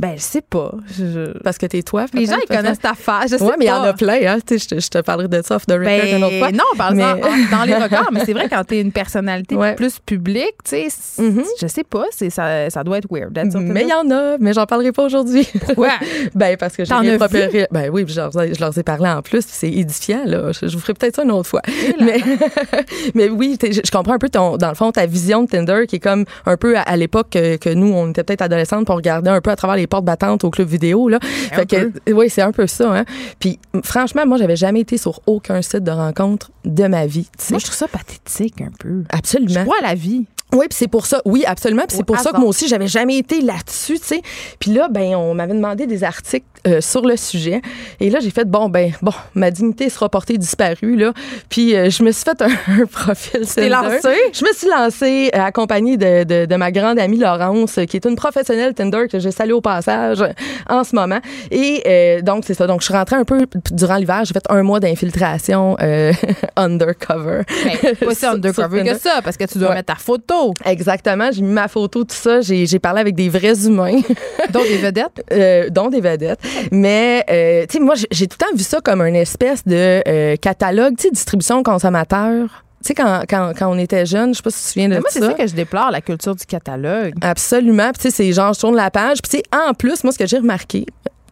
Ben, 0.00 0.12
je 0.16 0.20
sais 0.22 0.42
pas. 0.42 0.72
Je- 0.96 1.36
Parce 1.42 1.58
que 1.58 1.66
t'es 1.66 1.82
toi. 1.82 2.06
Les 2.14 2.26
gens, 2.26 2.36
ils 2.42 2.56
connaissent 2.56 2.78
ta 2.78 2.94
face, 2.94 3.32
je 3.32 3.36
sais 3.36 3.42
Ouais, 3.42 3.54
mais 3.58 3.64
il 3.64 3.68
y 3.68 3.72
en 3.72 3.82
a 3.82 3.92
plein, 3.94 4.20
hein. 4.26 4.38
Je 4.48 4.56
te- 4.64 4.78
je 4.80 4.88
te 4.88 4.98
parlerai 5.00 5.26
de 5.28 5.42
ça 5.42 5.56
off 5.56 5.66
the 5.66 5.72
record 5.72 5.84
Ben, 5.86 6.16
une 6.18 6.24
autre 6.24 6.38
fois. 6.38 6.52
non, 6.52 6.64
par 6.76 6.92
Mais- 6.94 7.02
exemple, 7.02 7.26
en- 7.26 7.56
dans 7.58 7.64
les 7.64 7.74
regards, 7.84 8.08
mais 8.12 8.20
c'est 8.24 8.32
vrai 8.32 8.48
quand 8.48 8.62
t'es 8.64 8.80
une 8.80 8.92
personnalité 8.92 9.56
Ouais. 9.56 9.74
plus 9.74 9.98
publique, 9.98 10.54
tu 10.64 10.88
sais, 10.88 10.88
Mhm. 11.18 11.42
je 11.60 11.66
sais 11.66 11.82
pas, 11.82 12.04
ça, 12.30 12.70
ça 12.70 12.84
doit 12.84 12.98
être 12.98 13.08
weird. 13.10 13.36
Mais 13.56 13.82
il 13.82 13.88
y 13.88 13.92
en 13.92 14.08
a, 14.10 14.38
mais 14.38 14.52
j'en 14.52 14.66
parlerai 14.66 14.92
pas 14.92 15.04
aujourd'hui. 15.04 15.48
Pourquoi? 15.64 15.90
ben 16.34 16.56
parce 16.56 16.76
que 16.76 16.84
j'ai 16.84 16.94
rien 16.94 17.18
préparé. 17.18 17.66
Ben 17.72 17.90
oui, 17.92 18.04
je 18.06 18.16
leur, 18.16 18.40
ai- 18.40 18.54
je 18.54 18.60
leur 18.60 18.76
ai 18.78 18.82
parlé 18.84 19.08
en 19.08 19.22
plus, 19.22 19.44
c'est 19.48 19.70
édifiant 19.70 20.22
là. 20.26 20.52
Je, 20.52 20.68
je 20.68 20.74
vous 20.74 20.80
ferai 20.80 20.94
peut-être 20.94 21.16
ça 21.16 21.24
une 21.24 21.32
autre 21.32 21.48
fois. 21.48 21.62
Mais, 22.00 22.20
mais 23.14 23.28
oui, 23.28 23.56
je, 23.60 23.80
je 23.84 23.90
comprends 23.90 24.14
un 24.14 24.18
peu 24.18 24.28
ton, 24.28 24.56
dans 24.56 24.68
le 24.68 24.74
fond 24.74 24.92
ta 24.92 25.06
vision 25.06 25.42
de 25.42 25.48
Tinder 25.48 25.84
qui 25.88 25.96
est 25.96 26.00
comme 26.00 26.24
un 26.46 26.56
peu 26.56 26.76
à, 26.76 26.82
à 26.82 26.96
l'époque 26.96 27.28
que, 27.30 27.56
que 27.56 27.70
nous 27.70 27.92
on 27.92 28.10
était 28.10 28.22
peut-être 28.24 28.42
adolescentes, 28.42 28.86
pour 28.86 28.96
regarder 28.96 29.30
un 29.30 29.40
peu 29.40 29.50
à 29.50 29.56
travers 29.56 29.76
les 29.76 29.86
portes 29.88 30.04
battantes 30.04 30.44
au 30.44 30.50
club 30.50 30.68
vidéo 30.68 31.08
là. 31.08 31.18
Fait 31.22 31.66
que 31.66 31.92
oui, 32.12 32.30
c'est 32.30 32.42
un 32.42 32.52
peu 32.52 32.66
ça. 32.66 32.98
Hein. 32.98 33.04
Puis 33.38 33.58
franchement, 33.82 34.26
moi 34.26 34.38
j'avais 34.38 34.56
jamais 34.56 34.80
été 34.80 34.96
sur 34.98 35.20
aucun 35.26 35.62
site 35.62 35.84
de 35.84 35.90
rencontre 35.90 36.50
de 36.64 36.86
ma 36.86 37.06
vie. 37.06 37.28
Moi, 37.50 37.58
je 37.58 37.64
trouve 37.64 37.76
ça 37.76 37.88
pathétique 37.88 38.60
un 38.60 38.70
peu. 38.78 39.04
Je 39.12 39.18
Absolument. 39.18 39.64
crois 39.64 39.76
à 39.82 39.88
la 39.88 39.94
vie. 39.94 40.26
Oui, 40.52 40.66
puis 40.68 40.76
c'est 40.78 40.88
pour 40.88 41.04
ça. 41.06 41.20
Oui, 41.24 41.44
absolument. 41.46 41.84
Puis 41.86 41.96
c'est 41.96 42.04
pour 42.06 42.18
ça 42.18 42.32
que 42.32 42.38
moi 42.38 42.48
aussi, 42.48 42.68
j'avais 42.68 42.86
jamais 42.86 43.18
été 43.18 43.40
là-dessus, 43.42 43.98
tu 43.98 44.06
sais. 44.06 44.22
Puis 44.58 44.70
là, 44.72 44.88
ben, 44.90 45.14
on 45.14 45.34
m'avait 45.34 45.52
demandé 45.54 45.86
des 45.86 46.04
articles 46.04 46.46
euh, 46.66 46.80
sur 46.80 47.02
le 47.06 47.16
sujet. 47.16 47.60
Et 48.00 48.08
là, 48.10 48.18
j'ai 48.20 48.30
fait, 48.30 48.46
bon, 48.46 48.68
ben, 48.68 48.92
bon, 49.02 49.12
ma 49.34 49.50
dignité 49.50 49.90
sera 49.90 50.08
portée 50.08 50.38
disparue, 50.38 50.96
là. 50.96 51.12
Puis 51.50 51.74
euh, 51.76 51.90
je 51.90 52.02
me 52.02 52.10
suis 52.12 52.24
fait 52.24 52.40
un, 52.42 52.48
un 52.82 52.86
profil 52.86 53.46
t'es 53.46 53.68
lancée? 53.68 54.08
Je 54.32 54.44
me 54.44 54.52
suis 54.54 54.68
lancée 54.68 55.30
euh, 55.34 55.40
accompagnée 55.40 55.96
de, 55.96 56.24
de, 56.24 56.46
de 56.46 56.56
ma 56.56 56.72
grande 56.72 56.98
amie 56.98 57.18
Laurence, 57.18 57.78
qui 57.88 57.96
est 57.96 58.06
une 58.06 58.16
professionnelle 58.16 58.72
Tinder 58.74 59.06
que 59.10 59.18
je 59.18 59.28
salue 59.30 59.52
au 59.52 59.60
passage 59.60 60.24
en 60.68 60.82
ce 60.84 60.94
moment. 60.94 61.18
Et 61.50 62.20
donc, 62.22 62.44
c'est 62.46 62.54
ça. 62.54 62.66
Donc, 62.66 62.80
je 62.80 62.86
suis 62.86 62.94
rentrée 62.94 63.16
un 63.16 63.24
peu 63.24 63.46
durant 63.70 63.96
l'hiver. 63.96 64.22
J'ai 64.24 64.32
fait 64.32 64.44
un 64.48 64.62
mois 64.62 64.80
d'infiltration 64.80 65.76
undercover. 66.56 67.42
Mais 67.64 67.94
pas 67.94 68.14
si 68.14 68.26
undercover 68.26 68.84
que 68.84 68.98
ça, 68.98 69.20
parce 69.22 69.36
que 69.36 69.44
tu 69.44 69.58
dois 69.58 69.68
Ouais. 69.68 69.74
mettre 69.74 69.92
ta 69.92 70.00
photo, 70.00 70.37
Exactement. 70.64 71.30
J'ai 71.32 71.42
mis 71.42 71.52
ma 71.52 71.68
photo, 71.68 72.04
tout 72.04 72.14
ça. 72.14 72.40
J'ai 72.40 72.66
j'ai 72.66 72.78
parlé 72.78 73.00
avec 73.00 73.14
des 73.14 73.28
vrais 73.28 73.66
humains. 73.66 74.00
dont 74.52 74.62
des 74.62 74.78
vedettes? 74.78 75.24
euh, 75.32 75.68
dont 75.70 75.88
des 75.88 76.00
vedettes. 76.00 76.40
Mais, 76.72 77.24
euh, 77.30 77.66
tu 77.68 77.78
sais, 77.78 77.84
moi, 77.84 77.94
j'ai- 78.10 78.26
tout 78.26 78.36
le 78.40 78.44
temps 78.46 78.56
vu 78.56 78.62
ça 78.64 78.80
comme 78.80 79.00
une 79.02 79.16
espèce 79.16 79.64
de 79.66 80.02
euh, 80.06 80.36
catalogue, 80.36 80.94
tu 80.96 81.04
sais, 81.04 81.10
distribution 81.10 81.62
consommateur. 81.62 82.64
Tu 82.84 82.88
sais, 82.88 82.94
quand, 82.94 83.22
quand, 83.28 83.52
quand 83.58 83.68
on 83.74 83.78
était 83.78 84.06
jeune, 84.06 84.32
je 84.32 84.36
sais 84.36 84.42
pas 84.42 84.50
si 84.50 84.58
tu 84.58 84.64
te 84.64 84.68
souviens 84.72 84.88
de 84.88 84.94
Mais 84.94 85.00
moi, 85.00 85.08
c'est 85.10 85.18
ça. 85.18 85.26
ça 85.26 85.32
que 85.34 85.46
je 85.48 85.52
déplore, 85.54 85.90
la 85.90 86.00
culture 86.00 86.36
du 86.36 86.46
catalogue. 86.46 87.12
Absolument. 87.22 87.90
Puis, 87.90 88.02
tu 88.02 88.10
sais, 88.10 88.10
c'est 88.10 88.32
genre, 88.32 88.54
je 88.54 88.60
tourne 88.60 88.76
la 88.76 88.90
page. 88.92 89.18
Puis, 89.20 89.30
tu 89.30 89.36
sais, 89.38 89.42
en 89.68 89.74
plus, 89.74 90.04
moi, 90.04 90.12
ce 90.12 90.18
que 90.18 90.26
j'ai 90.28 90.38
remarqué 90.38 90.86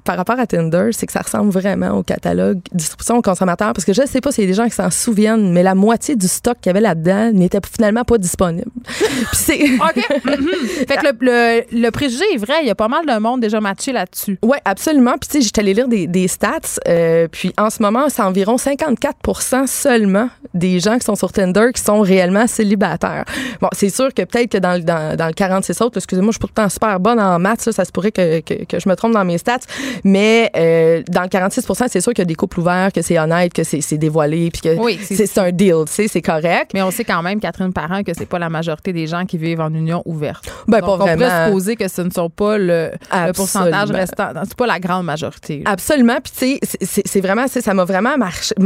par 0.07 0.17
rapport 0.17 0.39
à 0.41 0.47
Tinder, 0.47 0.89
c'est 0.93 1.05
que 1.07 1.13
ça 1.13 1.21
ressemble 1.21 1.51
vraiment 1.51 1.91
au 1.91 2.03
catalogue 2.03 2.61
distribution 2.73 3.19
aux 3.19 3.23
consommateurs. 3.23 3.73
Parce 3.75 3.85
que 3.85 3.93
je 3.93 4.07
sais 4.07 4.21
pas 4.23 4.33
s'il 4.33 4.45
y 4.45 4.47
a 4.47 4.51
des 4.51 4.55
gens 4.57 4.65
qui 4.65 4.75
s'en 4.75 4.91
souviennent, 4.91 5.53
mais 5.53 5.63
la 5.63 5.75
moitié 5.75 6.17
du 6.17 6.29
stock 6.29 6.57
qu'il 6.61 6.71
y 6.71 6.71
avait 6.71 6.81
là-dedans 6.81 7.33
n'était 7.33 7.61
finalement 7.71 8.05
pas 8.05 8.17
disponible. 8.19 8.71
Puis, 8.87 9.27
c'est. 9.33 9.61
OK. 9.75 10.25
Mhm. 10.25 10.49
Fait 10.89 10.97
que 10.97 11.07
le, 11.07 11.17
le, 11.21 11.81
le 11.83 11.91
préjugé 11.91 12.25
est 12.35 12.39
vrai. 12.39 12.55
Il 12.63 12.67
y 12.67 12.71
a 12.71 12.75
pas 12.75 12.89
mal 12.89 13.05
de 13.05 13.19
monde 13.19 13.41
déjà 13.41 13.61
matché 13.61 13.93
là-dessus. 13.93 14.39
Oui, 14.43 14.57
absolument. 14.65 15.13
Puis, 15.21 15.29
tu 15.29 15.33
sais, 15.39 15.41
j'étais 15.43 15.61
allée 15.61 15.75
lire 15.75 15.89
des, 15.89 16.07
des 16.07 16.29
stats. 16.29 16.61
euh, 16.89 17.29
puis, 17.31 17.53
en 17.59 17.69
ce 17.71 17.83
moment, 17.83 18.09
c'est 18.09 18.23
environ 18.23 18.57
54 18.59 19.67
seulement 19.67 20.29
des 20.55 20.81
gens 20.81 20.99
qui 20.99 21.05
sont 21.05 21.17
sur 21.17 21.33
Tinder 21.33 21.69
qui 21.75 21.83
sont 21.83 22.01
réellement 22.01 22.47
célibataires. 22.47 23.25
Bon, 23.61 23.69
c'est 23.73 23.91
sûr 23.91 24.13
que 24.15 24.23
peut-être 24.23 24.53
que 24.53 24.59
dans, 24.59 24.75
le- 24.75 24.83
dans, 24.85 25.17
dans 25.17 25.27
le 25.27 25.33
46 25.33 25.81
autres, 25.81 25.97
excusez-moi, 25.99 26.31
je 26.31 26.35
suis 26.35 26.41
pourtant 26.41 26.69
super 26.69 27.01
bonne 27.01 27.19
en 27.21 27.39
maths, 27.39 27.67
là, 27.67 27.73
ça 27.73 27.85
se 27.85 27.91
pourrait 27.93 28.13
que, 28.13 28.41
que, 28.41 28.65
que 28.65 28.79
je 28.79 28.89
me 28.89 28.95
trompe 28.95 29.13
dans 29.13 29.25
mes 29.25 29.39
stats. 29.39 29.59
Mais 30.05 30.51
euh, 30.57 31.03
dans 31.09 31.23
le 31.23 31.29
46% 31.29 31.87
c'est 31.89 32.01
sûr 32.01 32.13
qu'il 32.13 32.23
y 32.23 32.27
a 32.27 32.27
des 32.27 32.35
couples 32.35 32.61
ouverts, 32.61 32.93
que 32.93 33.03
c'est 33.03 33.19
honnête, 33.19 33.53
que 33.53 33.65
c'est 33.65 33.99
dévoilé, 33.99 34.51
puis 34.51 34.61
que 34.63 34.77
Oui, 34.79 34.99
c'est- 35.03 35.37
un 35.39 35.51
deal, 35.53 35.75
tu 35.87 35.93
sais, 35.93 36.09
c'est 36.09 36.23
correct. 36.23 36.71
Mais 36.73 36.83
on 36.83 36.91
sait 36.91 37.05
quand 37.05 37.23
même, 37.23 37.41
Catherine 37.41 37.73
Parent, 37.73 38.03
que 38.03 38.13
c'est 38.17 38.25
pas 38.27 38.39
la 38.39 38.49
majorité 38.49 38.93
des 38.93 39.07
gens 39.07 39.27
qui 39.27 39.37
vivent 39.39 39.61
en 39.61 39.73
union 39.73 40.03
ouverte. 40.07 40.47
Ben, 40.67 40.79
Donc, 40.81 40.87
pas 40.89 40.93
on 40.95 40.99
pourrait 40.99 41.17
vraiment. 41.17 41.47
supposer 41.47 41.77
que 41.77 41.89
ce 41.89 42.01
ne 42.03 42.11
sont 42.11 42.31
pas 42.31 42.57
le, 42.59 42.91
le 43.13 43.33
pourcentage 43.33 43.91
restant. 43.91 44.29
C'est 44.45 44.57
pas 44.57 44.67
la 44.67 44.79
grande 44.81 45.05
majorité. 45.05 45.63
là. 45.65 45.73
Absolument. 45.73 46.17
Puis, 46.23 46.59
tu 46.61 46.69
sais, 46.81 47.03
c'est- 47.05 47.21
vraiment, 47.21 47.47
ça 47.49 47.75
m'a 47.75 47.85
vraiment 47.85 48.15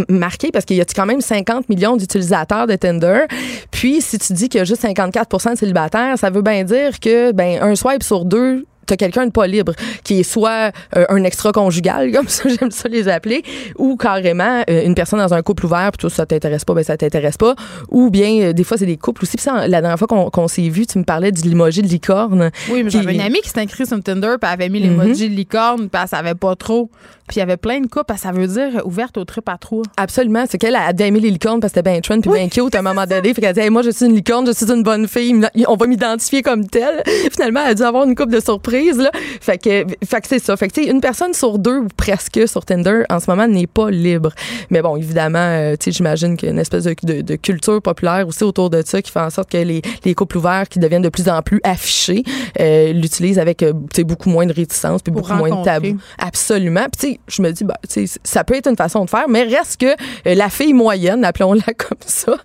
marqué 0.09 0.51
parce 0.53 0.65
qu'il 0.65 0.77
y 0.77 0.81
a 0.81 0.85
quand 0.85 1.07
même 1.07 1.21
50 1.21 1.69
millions 1.69 1.97
d'utilisateurs 1.97 2.67
de 2.67 2.77
Tinder. 2.77 3.23
Puis, 3.71 4.01
si 4.01 4.19
tu 4.19 4.33
dis 4.33 4.49
qu'il 4.49 4.59
y 4.59 4.63
a 4.63 4.65
juste 4.65 4.83
54% 4.83 5.53
de 5.53 5.59
célibataires, 5.59 6.19
ça 6.19 6.31
veut 6.31 6.43
bien 6.43 6.65
dire 6.65 7.01
que, 7.01 7.33
ben, 7.33 7.61
un 7.63 7.75
swipe 7.75 8.03
sur 8.03 8.25
deux, 8.25 8.67
t'as 8.91 8.97
quelqu'un 8.97 9.27
de 9.27 9.31
pas 9.31 9.47
libre, 9.47 9.73
qui 10.05 10.21
est 10.21 10.23
soit 10.23 10.73
euh, 10.97 11.05
un 11.09 11.23
extra-conjugal, 11.25 12.13
comme 12.15 12.29
ça, 12.29 12.49
j'aime 12.49 12.71
ça 12.71 12.89
les 12.89 13.09
appeler, 13.09 13.43
ou 13.79 13.97
carrément 13.97 14.63
euh, 14.69 14.85
une 14.85 14.95
personne 14.95 15.19
dans 15.21 15.33
un 15.35 15.43
couple 15.43 15.67
ouvert, 15.67 15.91
puis 15.93 15.99
toi, 16.01 16.11
ça 16.11 16.27
t'intéresse 16.27 16.65
pas, 16.65 16.75
ben 16.75 16.83
ça 16.85 16.97
t'intéresse 16.97 17.37
pas, 17.37 17.55
ou 17.91 18.11
bien, 18.11 18.41
euh, 18.43 18.53
des 18.53 18.65
fois, 18.65 18.77
c'est 18.77 18.87
des 18.87 18.97
couples 18.97 19.23
aussi. 19.25 19.37
Puis 19.37 19.45
ça, 19.45 19.67
la 19.69 19.81
dernière 19.81 19.99
fois 19.99 20.09
qu'on 20.09 20.49
s'est 20.49 20.69
vu, 20.69 20.87
tu 20.87 20.99
me 20.99 21.05
parlais 21.05 21.33
du 21.33 21.43
limoji 21.43 21.83
de 21.83 21.89
licorne. 21.89 22.51
Oui, 22.71 22.83
mais 22.83 22.91
j'avais 22.91 23.15
une 23.15 23.21
amie 23.21 23.41
qui 23.41 23.49
s'est 23.51 23.61
inscrite 23.61 23.87
sur 23.87 24.03
Tinder, 24.03 24.35
puis 24.41 24.49
elle 24.49 24.49
avait 24.63 24.69
mis 24.69 24.81
Mhm. 24.81 24.99
l'emoji 25.01 25.29
de 25.29 25.35
licorne, 25.35 25.89
puis 25.89 26.01
elle 26.03 26.09
savait 26.09 26.35
pas 26.35 26.57
trop. 26.57 26.91
Puis 27.29 27.37
il 27.37 27.41
y 27.41 27.43
avait 27.43 27.57
plein 27.57 27.81
de 27.81 27.87
couples, 27.87 28.13
ça 28.17 28.33
veut 28.33 28.49
dire 28.49 28.83
ouverte 28.85 29.17
au 29.17 29.25
trip 29.25 29.49
à 29.49 29.57
trois. 29.57 29.85
Absolument. 29.97 30.47
C'est 30.51 30.59
qu'elle 30.59 30.75
a 30.75 30.91
aimé 30.91 31.21
les 31.21 31.31
licornes 31.31 31.61
parce 31.61 31.73
que 31.73 31.79
c'était 31.79 31.89
bien 31.93 32.01
trend 32.01 32.21
puis 32.21 32.29
bien 32.31 32.49
cute 32.49 32.75
à 32.75 32.81
un 32.81 32.83
moment 32.83 33.05
donné. 33.09 33.33
Fait 33.35 33.41
qu'elle 33.41 33.55
dit, 33.55 33.61
Hey, 33.61 33.71
moi, 33.71 33.83
je 33.83 33.91
suis 33.91 34.07
une 34.07 34.15
licorne, 34.17 34.45
je 34.49 34.53
suis 34.53 34.67
une 34.69 34.83
bonne 34.83 35.07
fille. 35.07 35.41
On 35.69 35.77
va 35.77 35.87
m'identifier 35.87 36.43
comme 36.43 36.67
telle. 36.67 37.05
Finalement, 37.31 37.61
elle 37.65 37.71
a 37.71 37.75
dû 37.75 37.83
avoir 37.83 38.03
une 38.05 38.17
coupe 38.17 38.31
de 38.33 38.41
surprise, 38.41 38.80
là. 38.81 39.11
Fait 39.41 39.59
que, 39.59 39.85
fait 40.05 40.21
que 40.21 40.29
c'est 40.29 40.39
ça. 40.39 40.57
Fait 40.57 40.69
que, 40.69 40.75
tu 40.75 40.85
sais, 40.85 40.91
une 40.91 41.01
personne 41.01 41.35
sur 41.35 41.59
deux 41.59 41.79
ou 41.79 41.87
presque 41.97 42.41
sur 42.47 42.65
Tinder 42.65 43.03
en 43.11 43.21
ce 43.21 43.31
moment 43.31 43.47
n'est 43.47 43.67
pas 43.67 43.91
libre. 43.91 44.33
Mais 44.71 44.83
bon, 44.83 44.97
évidemment, 44.97 45.39
euh, 45.39 45.73
tu 45.79 45.85
sais, 45.87 45.93
j'imagine 45.93 46.37
qu'il 46.37 46.47
y 46.49 46.51
a 46.51 46.53
une 46.53 46.59
espèce 46.61 46.85
de, 46.85 46.95
de- 47.03 47.21
de 47.21 47.37
culture 47.37 47.81
populaire 47.83 48.27
aussi 48.27 48.45
autour 48.45 48.71
de 48.71 48.83
ça 48.85 49.01
qui 49.03 49.11
fait 49.11 49.21
en 49.21 49.31
sorte 49.31 49.51
que 49.51 49.59
les, 49.59 49.83
les 50.05 50.15
couples 50.15 50.39
ouverts 50.39 50.69
qui 50.69 50.79
deviennent 50.79 51.03
de 51.03 51.09
plus 51.09 51.29
en 51.29 51.43
plus 51.43 51.61
affichés 51.65 52.23
euh, 52.61 52.93
l'utilisent 52.93 53.39
avec, 53.39 53.63
euh, 53.63 53.73
tu 53.73 53.97
sais, 53.97 54.05
beaucoup 54.05 54.29
moins 54.31 54.47
de 54.47 54.53
réticence 54.53 55.03
puis 55.03 55.13
Pour 55.13 55.23
beaucoup 55.23 55.35
moins 55.35 55.49
de 55.61 55.65
tabou. 55.65 55.99
Absolument. 56.19 56.87
Puis, 56.93 57.09
tu 57.09 57.13
sais, 57.15 57.21
je 57.29 57.43
me 57.43 57.51
dis, 57.53 57.65
bah, 57.65 57.77
tu 57.89 58.07
sais, 58.07 58.19
ça 58.25 58.45
peut 58.45 58.55
être 58.55 58.69
une 58.69 58.77
façon 58.77 59.05
de 59.05 59.11
faire, 59.11 59.29
mais 59.29 59.43
reste 59.45 59.81
que 59.81 59.87
euh, 59.87 60.35
la 60.35 60.49
fille 60.49 60.73
moyenne, 60.75 61.25
appelons-la 61.25 61.63
comme 61.77 61.99
ça, 62.07 62.37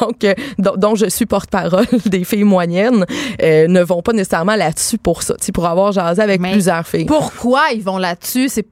donc, 0.00 0.26
dont, 0.58 0.74
dont 0.76 0.94
je 0.94 1.06
suis 1.08 1.26
porte-parole 1.26 1.86
des 2.06 2.24
filles 2.24 2.44
moyennes, 2.44 3.04
ne 3.42 3.82
vont 3.82 4.02
pas 4.02 4.12
nécessairement 4.12 4.56
là-dessus 4.56 4.98
pour 4.98 5.22
ça, 5.22 5.34
tu 5.34 5.46
sais, 5.46 5.52
pour 5.52 5.66
avoir 5.66 5.81
jasé 5.90 6.22
avec 6.22 6.40
Mais 6.40 6.52
plusieurs 6.52 6.86
filles. 6.86 7.06
Pourquoi 7.06 7.72
ils 7.72 7.82
vont 7.82 7.98
là-dessus? 7.98 8.48
C'est 8.48 8.66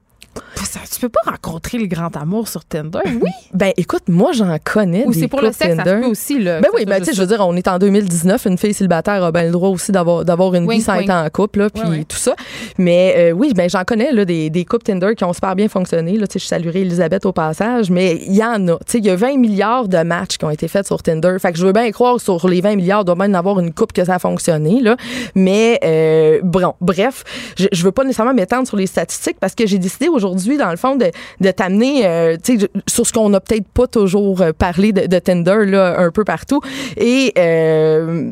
ça, 0.54 0.80
tu 0.92 1.00
peux 1.00 1.08
pas 1.08 1.30
rencontrer 1.30 1.78
le 1.78 1.86
grand 1.86 2.14
amour 2.16 2.46
sur 2.48 2.64
Tinder, 2.64 3.00
oui. 3.06 3.30
Ben, 3.52 3.72
écoute, 3.76 4.02
moi, 4.08 4.30
j'en 4.32 4.56
connais. 4.62 5.04
Ou 5.06 5.12
c'est 5.12 5.26
pour 5.26 5.40
le 5.40 5.48
sexe, 5.52 5.76
ça 5.76 5.82
se 5.84 5.88
Tinder. 5.88 6.00
peut 6.02 6.06
aussi. 6.10 6.38
Là, 6.38 6.60
Ben 6.60 6.68
oui, 6.74 6.80
ça 6.82 6.86
ben 6.86 6.98
tu 7.00 7.04
sais, 7.06 7.12
je 7.14 7.20
veux 7.20 7.26
dire, 7.26 7.40
on 7.46 7.56
est 7.56 7.66
en 7.66 7.78
2019, 7.78 8.44
une 8.46 8.58
fille 8.58 8.74
célibataire 8.74 9.24
a 9.24 9.32
ben 9.32 9.44
le 9.46 9.50
droit 9.50 9.70
aussi 9.70 9.90
d'avoir 9.90 10.24
d'avoir 10.24 10.54
une 10.54 10.62
vie 10.64 10.68
Wink, 10.68 10.82
sans 10.82 10.92
wink. 10.98 11.04
être 11.08 11.14
en 11.14 11.28
couple, 11.30 11.60
là, 11.60 11.70
puis 11.70 11.82
Ouais, 11.82 11.88
ouais. 11.88 12.04
tout 12.04 12.16
ça. 12.16 12.34
Mais 12.78 13.14
euh, 13.16 13.32
oui, 13.32 13.52
ben 13.54 13.68
j'en 13.68 13.82
connais 13.84 14.12
là, 14.12 14.24
des, 14.24 14.50
des 14.50 14.64
couples 14.64 14.84
Tinder 14.84 15.14
qui 15.16 15.24
ont 15.24 15.32
super 15.32 15.56
bien 15.56 15.68
fonctionné. 15.68 16.16
Là, 16.16 16.26
tu 16.26 16.34
sais, 16.34 16.38
je 16.38 16.46
saluerai 16.46 16.82
Elisabeth 16.82 17.26
au 17.26 17.32
passage, 17.32 17.90
mais 17.90 18.16
il 18.26 18.34
y 18.36 18.44
en 18.44 18.68
a. 18.68 18.76
Tu 18.78 18.84
sais, 18.86 18.98
il 18.98 19.06
y 19.06 19.10
a 19.10 19.16
20 19.16 19.36
milliards 19.38 19.88
de 19.88 19.98
matchs 20.02 20.36
qui 20.38 20.44
ont 20.44 20.50
été 20.50 20.68
faits 20.68 20.86
sur 20.86 21.02
Tinder. 21.02 21.36
Fait 21.40 21.52
que 21.52 21.58
je 21.58 21.66
veux 21.66 21.72
bien 21.72 21.90
croire 21.90 22.20
sur 22.20 22.46
les 22.48 22.60
20 22.60 22.76
milliards, 22.76 23.02
il 23.02 23.06
doit 23.06 23.14
bien 23.16 23.26
y 23.26 23.30
en 23.30 23.34
avoir 23.34 23.58
une 23.60 23.72
coupe 23.72 23.92
que 23.92 24.04
ça 24.04 24.14
a 24.14 24.18
fonctionné. 24.18 24.80
Là. 24.80 24.96
Mais 25.34 25.80
euh, 25.84 26.40
bon, 26.44 26.74
bref, 26.80 27.24
je, 27.58 27.66
je 27.72 27.82
veux 27.84 27.92
pas 27.92 28.04
nécessairement 28.04 28.34
m'étendre 28.34 28.68
sur 28.68 28.76
les 28.76 28.86
statistiques 28.86 29.38
parce 29.40 29.54
que 29.54 29.66
j'ai 29.66 29.78
décidé 29.78 30.06
aujourd'hui, 30.08 30.19
dans 30.20 30.70
le 30.70 30.76
fond, 30.76 30.96
de, 30.96 31.10
de 31.40 31.50
t'amener 31.50 32.06
euh, 32.06 32.36
tu 32.42 32.58
sur 32.86 33.06
ce 33.06 33.12
qu'on 33.12 33.28
n'a 33.30 33.40
peut-être 33.40 33.66
pas 33.68 33.86
toujours 33.86 34.40
euh, 34.42 34.52
parlé 34.52 34.92
de, 34.92 35.06
de 35.06 35.18
Tinder 35.18 35.64
là, 35.66 35.96
un 35.98 36.10
peu 36.10 36.24
partout. 36.24 36.60
Et 36.96 37.32
euh, 37.38 38.30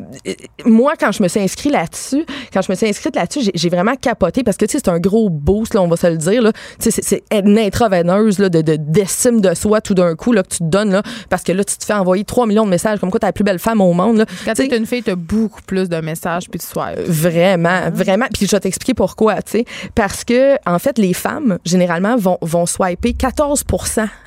moi, 0.65 0.93
quand 0.99 1.11
je 1.11 1.23
me 1.23 1.27
suis 1.27 1.39
inscrite 1.39 1.71
là-dessus, 1.71 2.25
quand 2.53 2.61
je 2.61 2.71
me 2.71 2.75
suis 2.75 2.87
inscrite 2.87 3.15
là-dessus, 3.15 3.41
j'ai- 3.43 3.51
j'ai 3.55 3.69
vraiment 3.69 3.95
capoté 3.95 4.43
parce 4.43 4.57
que 4.57 4.65
tu 4.65 4.77
c'est 4.77 4.87
un 4.89 4.99
gros 4.99 5.29
boost, 5.29 5.73
là, 5.73 5.81
on 5.81 5.87
va 5.87 5.97
se 5.97 6.07
le 6.07 6.17
dire. 6.17 6.43
Tu 6.79 6.89
C'est 6.91 7.23
une 7.31 7.57
intraveineuse 7.57 8.39
là, 8.39 8.49
de 8.49 8.61
de- 8.61 8.75
d'estime 8.77 9.41
de, 9.41 9.53
soi 9.53 9.81
tout 9.81 9.93
d'un 9.93 10.15
coup 10.15 10.31
là, 10.31 10.43
que 10.43 10.49
tu 10.49 10.57
te 10.59 10.63
donnes 10.63 10.91
là, 10.91 11.01
parce 11.29 11.43
que 11.43 11.51
là, 11.51 11.63
tu 11.63 11.75
te 11.77 11.85
fais 11.85 11.93
envoyer 11.93 12.23
3 12.23 12.45
millions 12.45 12.65
de 12.65 12.69
messages 12.69 12.99
comme 12.99 13.09
quoi 13.11 13.19
t'es 13.19 13.25
la 13.27 13.33
plus 13.33 13.43
belle 13.43 13.59
femme 13.59 13.81
au 13.81 13.93
monde. 13.93 14.17
Là. 14.17 14.25
Quand 14.45 14.53
Tu 14.53 14.67
t'es 14.67 14.77
une 14.77 14.85
fille, 14.85 15.03
t'as 15.03 15.15
beaucoup 15.15 15.61
plus 15.65 15.89
de 15.89 15.97
messages 16.01 16.49
puis 16.49 16.57
de 16.59 16.63
soir. 16.63 16.91
Vraiment, 17.05 17.89
vraiment. 17.93 18.25
Puis 18.33 18.45
je 18.45 18.51
vais 18.51 18.59
t'expliquer 18.59 18.93
pourquoi, 18.93 19.41
tu 19.41 19.51
sais. 19.51 19.65
Parce 19.95 20.23
que, 20.23 20.55
en 20.69 20.79
fait, 20.79 20.97
les 20.97 21.13
femmes, 21.13 21.57
généralement, 21.79 22.17
vont, 22.17 22.37
vont 22.41 22.65
swiper 22.65 23.13
14 23.13 23.63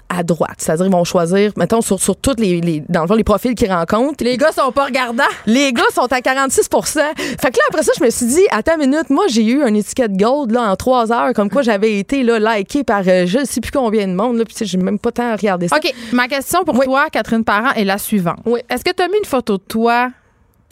à 0.09 0.23
droite. 0.23 0.57
C'est-à-dire, 0.59 0.87
ils 0.87 0.93
vont 0.93 1.05
choisir, 1.05 1.53
mettons, 1.57 1.81
sur, 1.81 2.01
sur 2.01 2.17
toutes 2.17 2.41
les, 2.41 2.61
les- 2.61 2.83
dans 2.89 3.03
le 3.03 3.09
fond, 3.09 3.15
les 3.15 3.25
profils 3.25 3.55
qu'ils 3.55 3.71
rencontrent. 3.73 4.23
Les 4.25 4.37
gars 4.37 4.53
sont 4.53 4.71
pas 4.73 4.87
regardants. 4.87 5.23
Les 5.47 5.73
gars 5.73 5.83
sont 5.95 6.11
à 6.11 6.21
46% 6.21 7.01
Fait 7.17 7.51
que 7.51 7.57
là, 7.57 7.63
après 7.69 7.83
ça, 7.83 7.93
je 7.99 8.05
me 8.05 8.11
suis 8.11 8.27
dit, 8.27 8.43
attends 8.51 8.75
une 8.81 8.91
minute, 8.91 9.09
moi, 9.11 9.25
j'ai 9.29 9.45
eu 9.45 9.63
un 9.63 9.73
étiquette 9.75 10.17
gold, 10.17 10.51
là, 10.53 10.71
en 10.71 10.77
trois 10.77 11.13
heures, 11.13 11.33
comme 11.35 11.51
quoi 11.51 11.63
j'avais 11.63 11.99
été, 11.99 12.23
là, 12.23 12.39
liké 12.57 12.85
par 12.85 13.03
euh, 13.07 13.25
je 13.27 13.45
sais 13.45 13.61
plus 13.61 13.71
combien 13.71 14.07
de 14.07 14.15
monde, 14.15 14.37
là, 14.39 14.45
puis 14.45 14.55
j'ai 14.67 14.79
même 14.79 14.99
pas 14.99 15.13
tant 15.13 15.33
regardé 15.33 15.69
ça. 15.69 15.77
OK, 15.77 15.95
ma 16.13 16.29
question 16.29 16.65
pour 16.65 16.79
toi, 16.83 17.07
Catherine 17.11 17.45
Parent, 17.45 17.73
est 17.75 17.85
la 17.85 17.99
suivante. 17.99 18.39
Oui. 18.47 18.61
Est-ce 18.69 18.85
que 18.85 18.93
tu 18.95 19.03
as 19.03 19.09
mis 19.09 19.19
une 19.19 19.25
photo 19.29 19.57
de 19.59 19.63
toi 19.63 20.11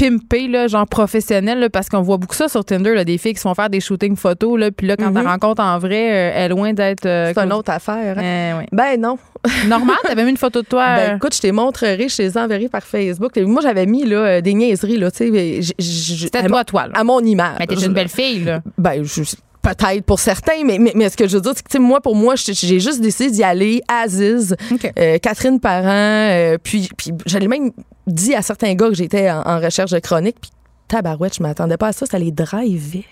pimpée, 0.01 0.49
là, 0.49 0.67
genre 0.67 0.87
professionnelle, 0.87 1.59
là, 1.61 1.69
parce 1.71 1.89
qu'on 1.89 2.01
voit 2.03 2.17
beaucoup 2.17 2.35
ça 2.35 2.49
sur 2.49 2.65
Tinder, 2.65 2.95
là, 2.95 3.05
des 3.05 3.19
filles 3.19 3.33
qui 3.35 3.39
se 3.39 3.43
font 3.43 3.55
faire 3.55 3.69
des 3.71 3.81
shootings 3.81 4.17
photos, 4.17 4.59
là, 4.59 4.71
puis 4.71 4.87
là, 4.87 4.97
quand 4.97 5.11
Mhm. 5.11 5.21
tu 5.23 5.27
rencontres 5.27 5.63
en 5.63 5.79
vrai, 5.79 6.11
euh, 6.11 6.33
elle 6.35 6.43
est 6.45 6.49
loin 6.49 6.73
d'être... 6.73 7.07
euh, 7.07 7.33
C'est 7.35 7.41
une 7.43 7.53
autre 7.53 7.71
affaire. 7.71 8.17
hein. 8.19 8.59
Ouais. 8.59 8.67
Ben 8.73 9.01
non. 9.01 9.19
Normal, 9.69 9.97
t'avais 10.05 10.25
mis 10.25 10.31
une 10.31 10.37
photo 10.37 10.63
de 10.63 10.67
toi... 10.67 10.85
Ben 10.97 11.13
euh, 11.13 11.17
écoute, 11.17 11.35
je 11.35 11.41
te 11.41 11.47
montrerai, 11.51 12.09
je 12.09 12.17
te 12.17 12.23
les 12.23 12.37
enverrai 12.39 12.69
par 12.69 12.83
Facebook. 12.83 13.37
Moi, 13.39 13.61
j'avais 13.63 13.87
mis 13.87 14.05
là, 14.05 14.41
des 14.41 14.55
niaiseries, 14.55 14.97
là, 14.99 15.11
tu 15.11 15.31
sais. 15.33 15.75
C'était 15.79 16.39
à 16.39 16.43
toi, 16.49 16.65
toi, 16.65 16.87
là. 16.87 16.93
À 16.95 17.05
mon 17.05 17.21
image. 17.21 17.57
mais 17.59 17.67
t'es 17.67 17.75
une 17.85 17.93
belle 17.93 18.09
fille, 18.09 18.45
là. 18.45 18.61
Ben, 18.79 19.03
je- 19.05 19.23
peut-être 19.63 20.05
pour 20.07 20.19
certains, 20.19 20.65
mais, 20.65 20.79
mais, 20.79 20.93
mais 20.95 21.09
ce 21.11 21.17
que 21.19 21.29
je 21.29 21.37
veux 21.37 21.43
dire, 21.43 21.53
c'est 21.55 21.67
que, 21.67 21.79
moi, 21.79 22.01
pour 22.01 22.17
moi, 22.17 22.35
j'ai 22.37 22.81
juste 22.81 23.01
décidé 23.03 23.31
d'y 23.31 23.43
aller. 23.43 23.83
Aziz, 23.89 24.57
euh, 24.99 25.19
Catherine 25.19 25.61
Parent, 25.61 25.85
euh, 26.31 26.57
puis, 26.63 26.89
puis 26.97 27.11
j'allais 27.27 27.49
même 27.49 27.71
dit 28.11 28.35
à 28.35 28.43
certains 28.43 28.75
gars 28.75 28.89
que 28.89 28.95
j'étais 28.95 29.31
en, 29.31 29.61
recherche 29.61 29.91
de 29.91 29.99
chronique, 29.99 30.37
puis 30.41 30.51
tabarouette, 30.89 31.37
je 31.37 31.43
m'attendais 31.43 31.77
pas 31.77 31.89
à 31.89 31.93
ça, 31.93 32.07
ça 32.07 32.19
les 32.19 32.33
drivait. 32.33 33.05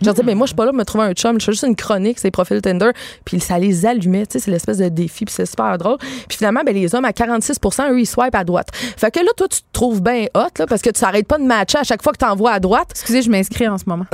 Je 0.00 0.04
leur 0.04 0.14
disais, 0.14 0.26
mais 0.26 0.34
moi, 0.34 0.46
je 0.46 0.50
suis 0.50 0.56
pas 0.56 0.64
là 0.64 0.70
pour 0.70 0.78
me 0.78 0.84
trouver 0.84 1.04
un 1.04 1.12
chum. 1.12 1.40
Je 1.40 1.44
fais 1.44 1.52
juste 1.52 1.64
une 1.64 1.76
chronique, 1.76 2.18
c'est 2.18 2.30
profils 2.30 2.60
Tinder. 2.60 2.90
Puis 3.24 3.40
ça 3.40 3.58
les 3.58 3.86
allumait, 3.86 4.26
tu 4.26 4.32
sais, 4.32 4.38
c'est 4.40 4.50
l'espèce 4.50 4.78
de 4.78 4.88
défi, 4.88 5.24
puis 5.24 5.34
c'est 5.34 5.46
super 5.46 5.76
drôle. 5.78 5.98
Puis 6.28 6.38
finalement, 6.38 6.62
ben, 6.64 6.74
les 6.74 6.94
hommes 6.94 7.04
à 7.04 7.12
46 7.12 7.58
eux, 7.90 8.00
ils 8.00 8.06
swipent 8.06 8.34
à 8.34 8.44
droite. 8.44 8.68
Fait 8.72 9.10
que 9.10 9.20
là, 9.20 9.30
toi, 9.36 9.48
tu 9.48 9.60
te 9.60 9.66
trouves 9.72 10.02
bien 10.02 10.26
hot, 10.34 10.48
là, 10.58 10.66
parce 10.66 10.82
que 10.82 10.90
tu 10.90 11.00
s'arrêtes 11.00 11.26
pas 11.26 11.38
de 11.38 11.44
matcher 11.44 11.78
à 11.78 11.84
chaque 11.84 12.02
fois 12.02 12.12
que 12.12 12.18
tu 12.18 12.24
envoies 12.24 12.52
à 12.52 12.60
droite. 12.60 12.88
Excusez, 12.90 13.22
je 13.22 13.30
m'inscris 13.30 13.68
en 13.68 13.78
ce 13.78 13.84
moment. 13.86 14.06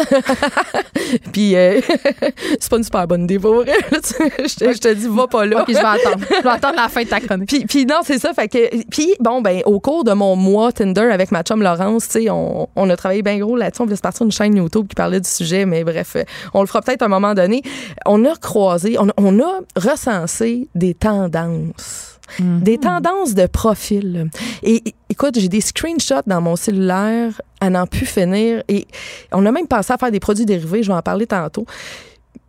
Puis 1.32 1.54
euh, 1.54 1.80
c'est 2.60 2.70
pas 2.70 2.76
une 2.76 2.84
super 2.84 3.06
bonne 3.06 3.24
idée 3.24 3.38
pour 3.38 3.64
je, 3.64 4.54
te, 4.54 4.72
je 4.72 4.78
te 4.78 4.94
dis, 4.94 5.06
va 5.08 5.26
pas 5.26 5.44
là. 5.44 5.62
OK, 5.62 5.68
je 5.68 5.74
vais 5.74 5.78
attendre. 5.78 6.24
Je 6.30 6.42
vais 6.42 6.48
attendre 6.48 6.76
la 6.76 6.88
fin 6.88 7.02
de 7.02 7.08
ta 7.08 7.20
chronique. 7.20 7.48
Puis, 7.48 7.66
puis 7.66 7.86
non, 7.86 8.00
c'est 8.04 8.18
ça. 8.18 8.32
Fait 8.32 8.48
que, 8.48 8.84
puis 8.90 9.14
bon, 9.20 9.40
ben, 9.40 9.62
au 9.64 9.80
cours 9.80 10.04
de 10.04 10.12
mon 10.12 10.36
mois 10.36 10.72
Tinder 10.72 11.10
avec 11.12 11.30
ma 11.30 11.42
chum 11.42 11.62
Laurence, 11.62 12.08
tu 12.08 12.22
sais, 12.22 12.30
on, 12.30 12.68
on 12.76 12.90
a 12.90 12.96
travaillé 12.96 13.22
bien 13.22 13.38
gros 13.38 13.56
là-dessus. 13.56 13.82
On 13.82 13.84
voulait 13.84 13.96
se 13.96 14.02
partir 14.02 14.24
une 14.24 14.32
chaîne 14.32 14.56
YouTube 14.56 14.86
qui 14.88 14.94
parlait 14.94 15.20
du 15.20 15.28
sujet, 15.28 15.57
mais 15.66 15.84
bref, 15.84 16.16
on 16.54 16.60
le 16.60 16.66
fera 16.66 16.82
peut-être 16.82 17.02
à 17.02 17.06
un 17.06 17.08
moment 17.08 17.34
donné. 17.34 17.62
On 18.06 18.24
a 18.24 18.34
croisé, 18.36 18.98
on, 18.98 19.08
on 19.16 19.40
a 19.40 19.60
recensé 19.76 20.68
des 20.74 20.94
tendances. 20.94 22.14
Des 22.40 22.76
tendances 22.76 23.32
de 23.34 23.46
profil. 23.46 24.28
Et 24.62 24.88
et, 24.88 24.94
écoute, 25.08 25.38
j'ai 25.38 25.48
des 25.48 25.62
screenshots 25.62 26.20
dans 26.26 26.42
mon 26.42 26.56
cellulaire 26.56 27.40
à 27.60 27.70
n'en 27.70 27.86
plus 27.86 28.04
finir. 28.04 28.62
Et 28.68 28.86
on 29.32 29.46
a 29.46 29.50
même 29.50 29.66
pensé 29.66 29.94
à 29.94 29.96
faire 29.96 30.10
des 30.10 30.20
produits 30.20 30.44
dérivés, 30.44 30.82
je 30.82 30.88
vais 30.88 30.98
en 30.98 31.00
parler 31.02 31.26
tantôt. 31.26 31.64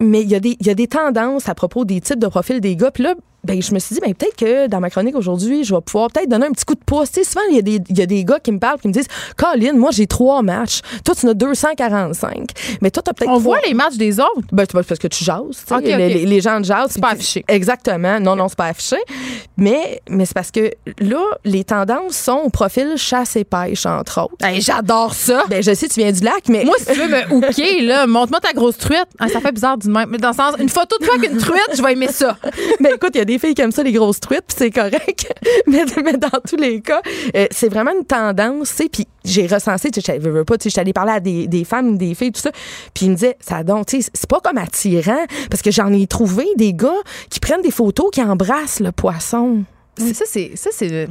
Mais 0.01 0.21
il 0.21 0.29
y, 0.29 0.35
a 0.35 0.41
des- 0.41 0.57
il 0.59 0.67
y 0.67 0.69
a 0.69 0.73
des 0.73 0.87
tendances 0.87 1.47
à 1.47 1.55
propos 1.55 1.85
des 1.85 2.01
types 2.01 2.19
de 2.19 2.27
profils 2.27 2.59
des 2.59 2.75
gars. 2.75 2.91
Puis 2.91 3.03
là, 3.03 3.15
ben, 3.43 3.61
je 3.61 3.73
me 3.73 3.79
suis 3.79 3.95
dit, 3.95 4.01
ben, 4.01 4.13
peut-être 4.13 4.35
que 4.35 4.67
dans 4.67 4.79
ma 4.79 4.89
chronique 4.89 5.15
aujourd'hui, 5.15 5.63
je 5.63 5.73
vais 5.73 5.81
pouvoir 5.81 6.09
peut-être 6.11 6.29
donner 6.29 6.47
un 6.47 6.51
petit 6.51 6.65
coup 6.65 6.75
de 6.75 6.83
pouce. 6.85 7.11
Tu 7.11 7.23
sais, 7.23 7.29
souvent, 7.29 7.41
il 7.49 7.55
y, 7.55 7.59
a 7.59 7.61
des- 7.61 7.79
il 7.89 7.97
y 7.97 8.01
a 8.01 8.05
des 8.05 8.23
gars 8.25 8.39
qui 8.39 8.51
me 8.51 8.59
parlent, 8.59 8.79
qui 8.79 8.87
me 8.87 8.93
disent, 8.93 9.07
Colin, 9.37 9.73
moi, 9.73 9.91
j'ai 9.91 10.07
trois 10.07 10.41
matchs. 10.41 10.81
Toi, 11.05 11.15
tu 11.15 11.25
en 11.25 11.29
as 11.29 11.33
245. 11.33 12.49
Mais 12.81 12.91
toi, 12.91 13.01
tu 13.03 13.09
as 13.09 13.13
peut-être. 13.13 13.29
On 13.29 13.39
trois- 13.39 13.57
voit 13.57 13.59
les 13.67 13.73
matchs 13.73 13.95
des 13.95 14.19
autres? 14.19 14.29
ben, 14.51 14.65
c'est 14.69 14.85
parce 14.85 14.99
que 14.99 15.07
tu 15.07 15.23
jases. 15.23 15.39
tu 15.51 15.55
sais. 15.67 15.73
Ok, 15.73 15.81
ok. 15.81 15.85
Les, 15.87 16.25
les- 16.25 16.41
gens 16.41 16.61
jasent. 16.63 16.91
C'est 16.91 17.01
pas 17.01 17.11
affiché. 17.11 17.43
Exactement. 17.47 18.19
Non, 18.19 18.35
non, 18.35 18.47
c'est 18.47 18.57
pas 18.57 18.65
affiché. 18.67 18.97
Mais, 19.57 20.01
mais 20.09 20.25
c'est 20.25 20.33
parce 20.33 20.51
que 20.51 20.71
là, 20.99 21.21
les 21.43 21.63
tendances 21.63 22.15
sont 22.15 22.41
au 22.45 22.49
profil 22.49 22.93
chasse 22.97 23.35
et 23.35 23.43
pêche, 23.43 23.85
entre 23.85 24.21
autres. 24.21 24.35
Hey, 24.45 24.61
J'adore 24.61 25.13
ça. 25.13 25.43
Ben, 25.49 25.61
je 25.61 25.73
sais, 25.73 25.87
tu 25.87 25.99
viens 25.99 26.11
du 26.11 26.21
lac, 26.21 26.43
mais. 26.47 26.63
Moi, 26.63 26.75
si 26.79 26.85
tu 26.85 26.93
veux 26.99 27.07
me 27.07 27.33
hooker, 27.33 27.81
là, 27.81 28.07
montre-moi 28.07 28.39
ta 28.39 28.53
grosse 28.53 28.77
truite. 28.77 29.07
Ah, 29.19 29.27
ça 29.27 29.39
fait 29.41 29.51
bizarre 29.51 29.77
du 29.77 29.89
même. 29.89 30.09
Mais 30.09 30.17
dans 30.17 30.29
le 30.29 30.35
sens, 30.35 30.55
une 30.59 30.69
photo 30.69 30.97
de 30.99 31.05
toi 31.05 31.15
avec 31.15 31.31
une 31.31 31.37
truite, 31.37 31.69
je 31.75 31.81
vais 31.81 31.93
aimer 31.93 32.07
ça. 32.07 32.37
Ben 32.79 32.93
écoute, 32.95 33.11
il 33.15 33.17
y 33.17 33.21
a 33.21 33.25
des 33.29 33.39
filles 33.39 33.53
qui 33.53 33.61
aiment 33.61 33.71
ça, 33.71 33.83
les 33.83 33.91
grosses 33.91 34.19
truites, 34.19 34.43
puis 34.47 34.55
c'est 34.57 34.71
correct. 34.71 35.31
mais, 35.67 35.83
mais 36.03 36.13
dans 36.17 36.29
tous 36.47 36.55
les 36.57 36.81
cas, 36.81 37.01
euh, 37.35 37.47
c'est 37.51 37.69
vraiment 37.69 37.91
une 37.97 38.05
tendance, 38.05 38.75
tu. 38.75 38.89
Puis 38.89 39.07
j'ai 39.23 39.47
recensé, 39.47 39.91
tu 39.91 40.01
sais, 40.01 40.19
je 40.21 40.29
veux 40.29 40.43
pas, 40.45 40.57
tu 40.57 40.63
sais, 40.63 40.69
j'étais 40.69 40.81
allée 40.81 40.93
parler 40.93 41.11
à 41.13 41.19
des, 41.19 41.47
des 41.47 41.63
femmes, 41.63 41.97
des 41.97 42.15
filles, 42.15 42.31
tout 42.31 42.41
ça. 42.41 42.51
Puis 42.93 43.05
ils 43.05 43.09
me 43.11 43.15
disaient, 43.15 43.37
ça 43.39 43.63
donc, 43.63 43.85
tu 43.85 44.01
sais, 44.01 44.09
c'est 44.13 44.29
pas 44.29 44.39
comme 44.39 44.57
attirant, 44.57 45.25
parce 45.49 45.61
que 45.61 45.71
j'en 45.71 45.93
ai 45.93 46.07
trouvé 46.07 46.45
des 46.55 46.73
gars 46.73 46.89
qui 47.29 47.39
prennent 47.39 47.61
des 47.61 47.71
photos, 47.71 48.07
qui 48.11 48.21
embrassent 48.21 48.79
le 48.79 48.91
poisson. 48.91 49.63
Mais 49.99 50.13
ça, 50.13 50.25
c'est. 50.27 50.51
Ça, 50.55 50.69
c'est. 50.73 51.07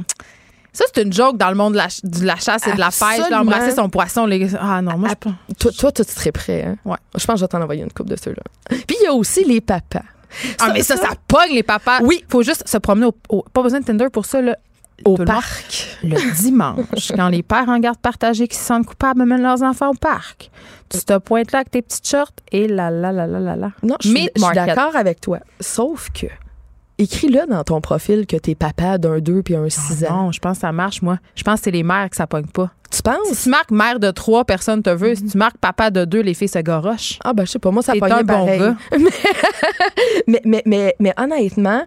Ça, 0.71 0.85
c'est 0.93 1.03
une 1.03 1.11
joke 1.11 1.35
dans 1.37 1.49
le 1.49 1.55
monde 1.55 1.73
de 1.73 1.77
la, 1.77 1.89
ch- 1.89 2.01
de 2.03 2.25
la 2.25 2.35
chasse 2.35 2.67
et 2.67 2.73
de 2.73 2.79
la 2.79 2.89
pêche, 2.89 3.27
d'embrasser 3.29 3.71
son 3.75 3.89
poisson. 3.89 4.25
Les... 4.27 4.49
Ah 4.55 4.81
non, 4.83 4.97
moi, 4.97 5.09
je 5.09 5.15
pense. 5.15 5.33
Toi, 5.57 5.71
toi, 5.71 5.91
tu 5.91 6.03
serais 6.03 6.31
prêt, 6.31 6.63
hein? 6.63 6.77
Ouais. 6.85 6.97
Je 7.17 7.25
pense 7.25 7.33
que 7.35 7.39
je 7.39 7.43
vais 7.45 7.47
t'en 7.47 7.61
envoyer 7.61 7.81
une 7.83 7.91
coupe 7.91 8.07
de 8.07 8.15
ceux-là. 8.15 8.43
Puis 8.69 8.95
il 9.01 9.03
y 9.03 9.07
a 9.07 9.13
aussi 9.13 9.43
les 9.45 9.61
papas. 9.61 10.03
Ah, 10.59 10.71
mais 10.73 10.83
ça, 10.83 10.95
ça? 10.97 11.09
pogne 11.27 11.53
les 11.53 11.63
papas. 11.63 11.99
Oui. 12.01 12.23
Faut 12.29 12.43
juste 12.43 12.67
se 12.67 12.77
promener 12.77 13.07
au. 13.07 13.15
au- 13.29 13.43
pas 13.53 13.61
besoin 13.63 13.79
de 13.79 13.85
Tinder 13.85 14.07
pour 14.11 14.25
ça, 14.25 14.41
là. 14.41 14.55
Au 15.05 15.15
Tout 15.15 15.23
parc. 15.23 15.97
Le 16.03 16.35
dimanche, 16.41 17.11
quand 17.15 17.29
les 17.29 17.41
pères 17.41 17.69
en 17.69 17.79
garde 17.79 17.97
partagée 17.99 18.49
qui 18.49 18.57
se 18.57 18.65
sentent 18.65 18.85
coupables 18.85 19.21
amènent 19.21 19.41
leurs 19.41 19.63
enfants 19.63 19.91
au 19.91 19.93
parc, 19.93 20.51
tu 20.89 20.99
te 20.99 21.17
pointes 21.19 21.53
là 21.53 21.59
avec 21.59 21.71
tes 21.71 21.81
petites 21.81 22.05
shorts 22.05 22.33
et 22.51 22.67
là, 22.67 22.91
là, 22.91 23.13
là, 23.13 23.25
là, 23.25 23.39
là, 23.39 23.55
là. 23.55 23.71
Non, 23.81 23.95
je 24.01 24.09
suis 24.09 24.29
d'accord 24.53 24.97
avec 24.97 25.21
toi. 25.21 25.39
Sauf 25.61 26.09
que, 26.13 26.25
écris-le 26.99 27.47
dans 27.49 27.63
ton 27.63 27.81
profil 27.81 28.27
que 28.27 28.35
t'es 28.37 28.53
papa 28.55 28.97
d'un 28.99 29.19
2 29.19 29.41
puis 29.41 29.55
un 29.55 29.67
6 29.69 30.05
ans. 30.05 30.23
Non, 30.25 30.31
je 30.31 30.39
pense 30.39 30.57
que 30.57 30.61
ça 30.61 30.71
marche, 30.71 31.01
moi. 31.01 31.17
Je 31.35 31.43
pense 31.43 31.59
que 31.59 31.63
c'est 31.65 31.71
les 31.71 31.83
mères 31.83 32.09
que 32.09 32.15
ça 32.15 32.27
pogne 32.27 32.45
pas. 32.47 32.69
Tu 32.91 32.97
Si 32.97 33.01
penses? 33.03 33.43
tu 33.43 33.49
marques 33.49 33.71
mère 33.71 33.99
de 33.99 34.11
trois, 34.11 34.45
personne 34.45 34.81
te 34.83 34.89
veut. 34.89 35.15
Si 35.15 35.23
tu 35.25 35.37
marques 35.37 35.57
papa 35.57 35.89
de 35.91 36.05
deux, 36.05 36.21
les 36.21 36.33
filles 36.33 36.47
se 36.47 36.59
gorochent. 36.59 37.19
Ah, 37.23 37.33
ben, 37.33 37.45
je 37.45 37.51
sais 37.51 37.59
pas. 37.59 37.71
Moi, 37.71 37.81
ça 37.83 37.93
pognait 37.93 38.13
un 38.13 38.23
bon 38.23 38.45
pareil. 38.45 38.59
gars. 38.59 38.75
mais, 40.27 40.41
mais, 40.45 40.63
mais, 40.65 40.95
mais 40.99 41.13
honnêtement, 41.17 41.83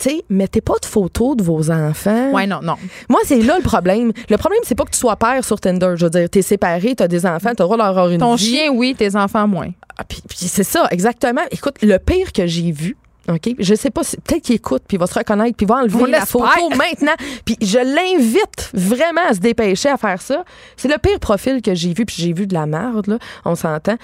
tu 0.00 0.10
sais, 0.10 0.24
mettez 0.30 0.60
pas 0.60 0.74
de 0.80 0.86
photos 0.86 1.36
de 1.36 1.42
vos 1.42 1.70
enfants. 1.70 2.32
Ouais, 2.32 2.46
non, 2.46 2.60
non. 2.62 2.74
Moi, 3.08 3.20
c'est 3.24 3.38
là 3.40 3.56
le 3.56 3.62
problème. 3.62 4.12
Le 4.28 4.36
problème, 4.36 4.60
c'est 4.64 4.74
pas 4.74 4.84
que 4.84 4.90
tu 4.90 4.98
sois 4.98 5.16
père 5.16 5.44
sur 5.44 5.60
Tinder. 5.60 5.92
Je 5.96 6.04
veux 6.06 6.10
dire, 6.10 6.28
t'es 6.30 6.42
séparé, 6.42 6.94
t'as 6.96 7.08
des 7.08 7.24
enfants, 7.26 7.50
t'as 7.54 7.62
le 7.62 7.68
droit 7.68 7.76
de 7.76 7.82
leur 7.82 7.88
avoir 7.90 8.08
une 8.10 8.18
Ton 8.20 8.34
vie. 8.34 8.44
chien, 8.56 8.70
oui, 8.72 8.94
tes 8.96 9.14
enfants, 9.16 9.46
moins. 9.46 9.68
Ah, 9.98 10.04
puis, 10.04 10.22
puis 10.28 10.38
c'est 10.48 10.64
ça, 10.64 10.86
exactement. 10.90 11.42
Écoute, 11.50 11.76
le 11.82 11.98
pire 11.98 12.32
que 12.32 12.46
j'ai 12.46 12.72
vu, 12.72 12.96
OK? 13.28 13.54
Je 13.58 13.74
sais 13.74 13.90
pas, 13.90 14.02
si- 14.02 14.16
peut-être 14.16 14.42
qu'il 14.42 14.56
écoute, 14.56 14.82
puis 14.88 14.96
il 14.96 15.00
va 15.00 15.06
se 15.06 15.14
reconnaître, 15.18 15.56
puis 15.56 15.64
il 15.64 15.68
va 15.68 15.76
enlever 15.76 15.98
la 16.10 16.26
photo 16.26 16.44
maintenant. 16.76 17.14
Puis 17.44 17.56
je 17.60 17.78
l'invite 17.78 18.70
vraiment 18.74 19.20
à 19.28 19.34
se 19.34 19.38
dépêcher 19.40 19.88
à 19.90 19.96
faire 19.96 20.20
ça. 20.20 20.44
C'est 20.76 20.88
le 20.88 20.98
pire 20.98 21.20
profil 21.20 21.62
que 21.62 21.74
j'ai 21.74 21.92
vu, 21.94 22.04
puis 22.04 22.16
j'ai 22.18 22.32
vu 22.32 22.46
de 22.46 22.54
la 22.54 22.66
merde, 22.66 23.06
là, 23.06 23.18
on 23.44 23.54
s'entend. 23.54 23.96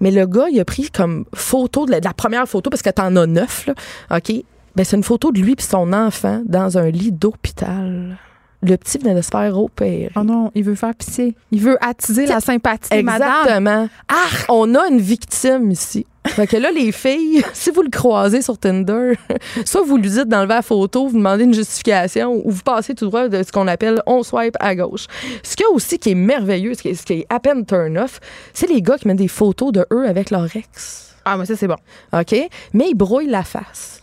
Mais 0.00 0.10
le 0.10 0.26
gars, 0.26 0.46
il 0.52 0.60
a 0.60 0.64
pris 0.66 0.90
comme 0.90 1.24
photo 1.34 1.86
de 1.86 1.92
la, 1.92 2.00
de 2.00 2.04
la 2.04 2.12
première 2.12 2.46
photo, 2.46 2.68
parce 2.68 2.82
que 2.82 2.90
t'en 2.90 3.16
as 3.16 3.26
neuf, 3.26 3.66
là, 3.66 3.74
OK? 4.16 4.32
Ben, 4.74 4.84
c'est 4.84 4.96
une 4.96 5.02
photo 5.04 5.32
de 5.32 5.38
lui 5.40 5.56
puis 5.56 5.64
son 5.64 5.92
enfant 5.94 6.42
dans 6.44 6.76
un 6.76 6.90
lit 6.90 7.10
d'hôpital. 7.12 8.18
Le 8.62 8.76
petit 8.76 8.98
venait 8.98 9.14
de 9.14 9.22
se 9.22 9.28
faire 9.28 9.58
opérer. 9.58 10.10
Oh 10.16 10.22
non, 10.22 10.50
il 10.54 10.64
veut 10.64 10.74
faire 10.74 10.94
pitié. 10.94 11.36
Il 11.52 11.60
veut 11.60 11.76
attiser 11.84 12.26
la 12.26 12.40
sympathie, 12.40 13.02
madame. 13.02 13.28
Exactement. 13.28 13.88
Ah, 14.08 14.44
on 14.48 14.74
a 14.74 14.88
une 14.88 15.00
victime 15.00 15.70
ici. 15.70 16.06
Fait 16.26 16.46
que 16.46 16.56
là, 16.56 16.70
les 16.72 16.90
filles, 16.92 17.42
si 17.52 17.70
vous 17.70 17.82
le 17.82 17.90
croisez 17.90 18.42
sur 18.42 18.58
Tinder, 18.58 19.12
soit 19.64 19.82
vous 19.82 19.96
lui 19.96 20.10
dites 20.10 20.28
d'enlever 20.28 20.54
la 20.54 20.62
photo, 20.62 21.06
vous 21.06 21.16
demandez 21.16 21.44
une 21.44 21.54
justification, 21.54 22.42
ou 22.44 22.50
vous 22.50 22.62
passez 22.62 22.94
tout 22.94 23.06
droit 23.06 23.28
de 23.28 23.42
ce 23.42 23.52
qu'on 23.52 23.68
appelle 23.68 24.02
on 24.06 24.22
swipe 24.22 24.56
à 24.58 24.74
gauche. 24.74 25.06
Ce 25.42 25.54
qu'il 25.54 25.64
y 25.64 25.70
a 25.70 25.72
aussi 25.72 25.98
qui 25.98 26.10
est 26.10 26.14
merveilleux, 26.14 26.74
ce 26.74 26.82
qui 26.82 26.88
est, 26.88 26.94
ce 26.94 27.04
qui 27.04 27.12
est 27.14 27.26
à 27.28 27.38
peine 27.40 27.64
turn 27.64 27.96
off, 27.98 28.20
c'est 28.52 28.68
les 28.68 28.82
gars 28.82 28.98
qui 28.98 29.06
mettent 29.06 29.18
des 29.18 29.28
photos 29.28 29.72
de 29.72 29.86
eux 29.92 30.06
avec 30.08 30.30
leur 30.30 30.44
ex. 30.56 31.14
Ah, 31.24 31.36
mais 31.36 31.44
ça, 31.44 31.56
c'est 31.56 31.68
bon. 31.68 31.76
OK? 32.12 32.34
Mais 32.72 32.90
ils 32.90 32.94
brouillent 32.94 33.28
la 33.28 33.42
face. 33.42 34.02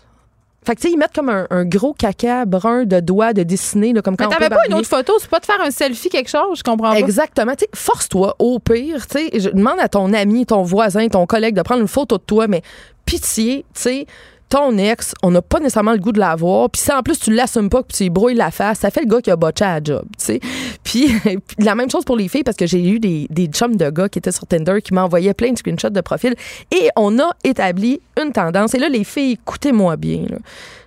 Fait 0.65 0.75
que, 0.75 0.81
tu 0.81 0.87
sais, 0.87 0.93
ils 0.93 0.97
mettent 0.97 1.13
comme 1.13 1.29
un, 1.29 1.47
un 1.49 1.65
gros 1.65 1.93
caca 1.93 2.45
brun 2.45 2.85
de 2.85 2.99
doigts 2.99 3.33
de 3.33 3.43
dessiner, 3.43 3.93
là, 3.93 4.01
comme 4.01 4.15
quand 4.15 4.27
Mais 4.29 4.35
t'avais 4.35 4.49
pas 4.49 4.65
une 4.67 4.75
autre 4.75 4.87
photo? 4.87 5.13
C'est 5.19 5.29
pas 5.29 5.39
de 5.39 5.45
faire 5.45 5.61
un 5.61 5.71
selfie, 5.71 6.09
quelque 6.09 6.29
chose? 6.29 6.59
Je 6.59 6.63
comprends 6.63 6.91
pas. 6.91 6.99
Exactement. 6.99 7.53
Tu 7.53 7.65
sais, 7.65 7.69
force-toi, 7.73 8.35
au 8.39 8.59
pire, 8.59 9.05
tu 9.07 9.17
sais, 9.17 9.39
je 9.39 9.49
demande 9.49 9.79
à 9.79 9.89
ton 9.89 10.13
ami, 10.13 10.45
ton 10.45 10.63
voisin, 10.63 11.07
ton 11.07 11.25
collègue 11.25 11.55
de 11.55 11.61
prendre 11.61 11.81
une 11.81 11.87
photo 11.87 12.17
de 12.17 12.23
toi, 12.23 12.47
mais 12.47 12.61
pitié, 13.05 13.65
tu 13.73 13.81
sais, 13.81 14.07
ton 14.49 14.77
ex, 14.77 15.13
on 15.23 15.31
n'a 15.31 15.41
pas 15.41 15.59
nécessairement 15.59 15.93
le 15.93 15.97
goût 15.97 16.11
de 16.11 16.19
la 16.19 16.35
voir. 16.35 16.69
Puis 16.69 16.81
si 16.81 16.91
en 16.91 17.01
plus 17.01 17.19
tu 17.19 17.33
l'assumes 17.33 17.69
pas, 17.69 17.81
que 17.81 17.91
tu 17.91 18.09
brouilles 18.09 18.35
la 18.35 18.51
face, 18.51 18.79
ça 18.79 18.91
fait 18.91 19.01
le 19.01 19.07
gars 19.07 19.19
qui 19.19 19.31
a 19.31 19.35
botché 19.35 19.65
à 19.65 19.79
la 19.79 19.83
job, 19.83 20.03
tu 20.17 20.25
sais. 20.25 20.39
Puis, 20.83 21.13
la 21.59 21.75
même 21.75 21.89
chose 21.89 22.05
pour 22.05 22.15
les 22.15 22.27
filles, 22.27 22.43
parce 22.43 22.57
que 22.57 22.65
j'ai 22.67 22.87
eu 22.87 22.99
des, 22.99 23.27
des 23.29 23.47
chums 23.47 23.75
de 23.75 23.89
gars 23.89 24.09
qui 24.09 24.19
étaient 24.19 24.31
sur 24.31 24.47
Tinder 24.47 24.81
qui 24.83 24.93
m'envoyaient 24.93 25.33
plein 25.33 25.51
de 25.51 25.57
screenshots 25.57 25.89
de 25.89 26.01
profil. 26.01 26.35
Et 26.71 26.89
on 26.95 27.19
a 27.19 27.29
établi 27.43 28.01
une 28.21 28.31
tendance. 28.31 28.73
Et 28.73 28.79
là, 28.79 28.89
les 28.89 29.03
filles, 29.03 29.33
écoutez-moi 29.33 29.95
bien. 29.97 30.25
là. 30.29 30.37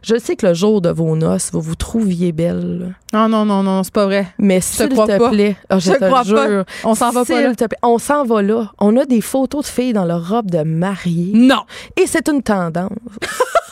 Je 0.02 0.16
sais 0.18 0.36
que 0.36 0.46
le 0.46 0.54
jour 0.54 0.80
de 0.80 0.88
vos 0.90 1.16
noces, 1.16 1.50
vous 1.52 1.60
vous 1.60 1.74
trouviez 1.74 2.30
belle. 2.30 2.94
Non, 3.12 3.28
non, 3.28 3.44
non, 3.44 3.64
non, 3.64 3.82
c'est 3.82 3.92
pas 3.92 4.04
vrai. 4.06 4.28
Mais 4.38 4.60
s'il 4.60 4.88
te 4.88 5.28
plaît, 5.30 5.56
ah, 5.68 5.80
je 5.80 5.90
Je 5.90 5.96
te 5.98 6.04
crois 6.04 6.22
jure, 6.22 6.36
pas. 6.36 6.64
On 6.84 6.94
s'en 6.94 7.10
va 7.10 7.24
pas 7.24 7.34
s'il 7.34 7.42
là. 7.42 7.54
te 7.56 7.64
plaît, 7.64 7.78
on 7.82 7.98
s'en 7.98 8.24
va 8.24 8.40
là. 8.40 8.70
On 8.78 8.96
a 8.96 9.04
des 9.04 9.20
photos 9.20 9.62
de 9.64 9.66
filles 9.68 9.92
dans 9.94 10.04
leur 10.04 10.28
robe 10.28 10.48
de 10.50 10.62
mariée. 10.62 11.32
Non. 11.34 11.62
Et 11.96 12.06
c'est 12.06 12.28
une 12.28 12.42
tendance. 12.42 12.92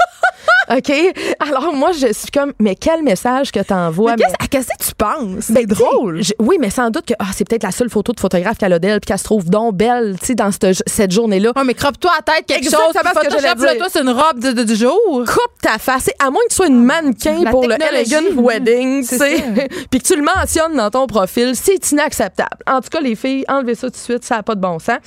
OK? 0.71 0.93
Alors, 1.41 1.73
moi, 1.75 1.93
je 1.93 2.13
suis 2.13 2.31
comme, 2.33 2.53
mais 2.59 2.75
quel 2.75 3.03
message 3.03 3.53
que 3.53 3.61
t'envoies? 3.61 4.15
Mais 4.17 4.25
qu'est-ce 4.25 4.49
qu'est-ce 4.49 4.69
que 4.69 4.89
tu 4.91 4.95
penses? 4.97 5.51
Ben, 5.51 5.61
C'est 5.61 5.67
drôle. 5.67 6.23
je- 6.23 6.33
oui, 6.39 6.57
mais 6.61 6.71
sans 6.71 6.91
doute 6.91 7.07
que 7.07 7.15
ah, 7.19 7.27
c'est 7.35 7.47
peut-être 7.49 7.63
la 7.65 7.71
seule 7.71 7.91
photo 7.91 8.13
de 8.13 8.21
photographe 8.21 8.59
qu'elle 8.59 8.73
a 8.73 8.79
d'elle 8.79 9.01
puis 9.01 9.09
qu'elle 9.09 9.19
se 9.19 9.25
trouve 9.25 9.45
donc 9.51 9.75
belle, 9.75 10.17
tu 10.21 10.27
sais, 10.27 10.35
dans 10.35 10.51
cette, 10.51 10.83
cette 10.89 11.11
journée-là. 11.11 11.53
Ouais, 11.57 11.65
mais 11.65 11.75
croppe-toi 11.75 12.11
à 12.19 12.23
tête 12.23 12.47
quelque 12.47 12.65
Exactement 12.65 12.89
chose. 13.15 13.23
ce 13.25 13.29
que 13.29 13.59
dire. 13.67 13.77
toi, 13.79 13.87
c'est 13.91 14.01
une 14.01 14.11
robe 14.11 14.39
de, 14.39 14.53
de- 14.53 14.63
du 14.65 14.75
jour. 14.77 15.25
Coupe 15.27 15.61
ta 15.63 15.79
face. 15.79 16.09
À 16.19 16.31
moins 16.31 16.41
que 16.45 16.51
tu 16.51 16.57
sois 16.57 16.67
une 16.69 16.83
mannequin 16.83 17.43
La 17.45 17.51
pour 17.51 17.67
le 17.67 17.75
Elegant. 17.75 18.43
Wedding, 18.43 19.07
tu 19.09 19.17
sais, 19.17 19.45
puis 19.91 20.01
que 20.01 20.07
tu 20.07 20.17
le 20.17 20.23
mentionnes 20.23 20.75
dans 20.77 20.91
ton 20.91 21.07
profil, 21.07 21.53
c'est 21.55 21.91
inacceptable. 21.93 22.59
En 22.67 22.81
tout 22.81 22.89
cas, 22.91 23.01
les 23.01 23.15
filles, 23.15 23.45
enlevez 23.49 23.75
ça 23.75 23.89
tout 23.89 23.93
de 23.93 23.97
suite, 23.97 24.25
ça 24.25 24.37
n'a 24.37 24.43
pas 24.43 24.55
de 24.55 24.61
bon 24.61 24.79
sens. 24.79 24.99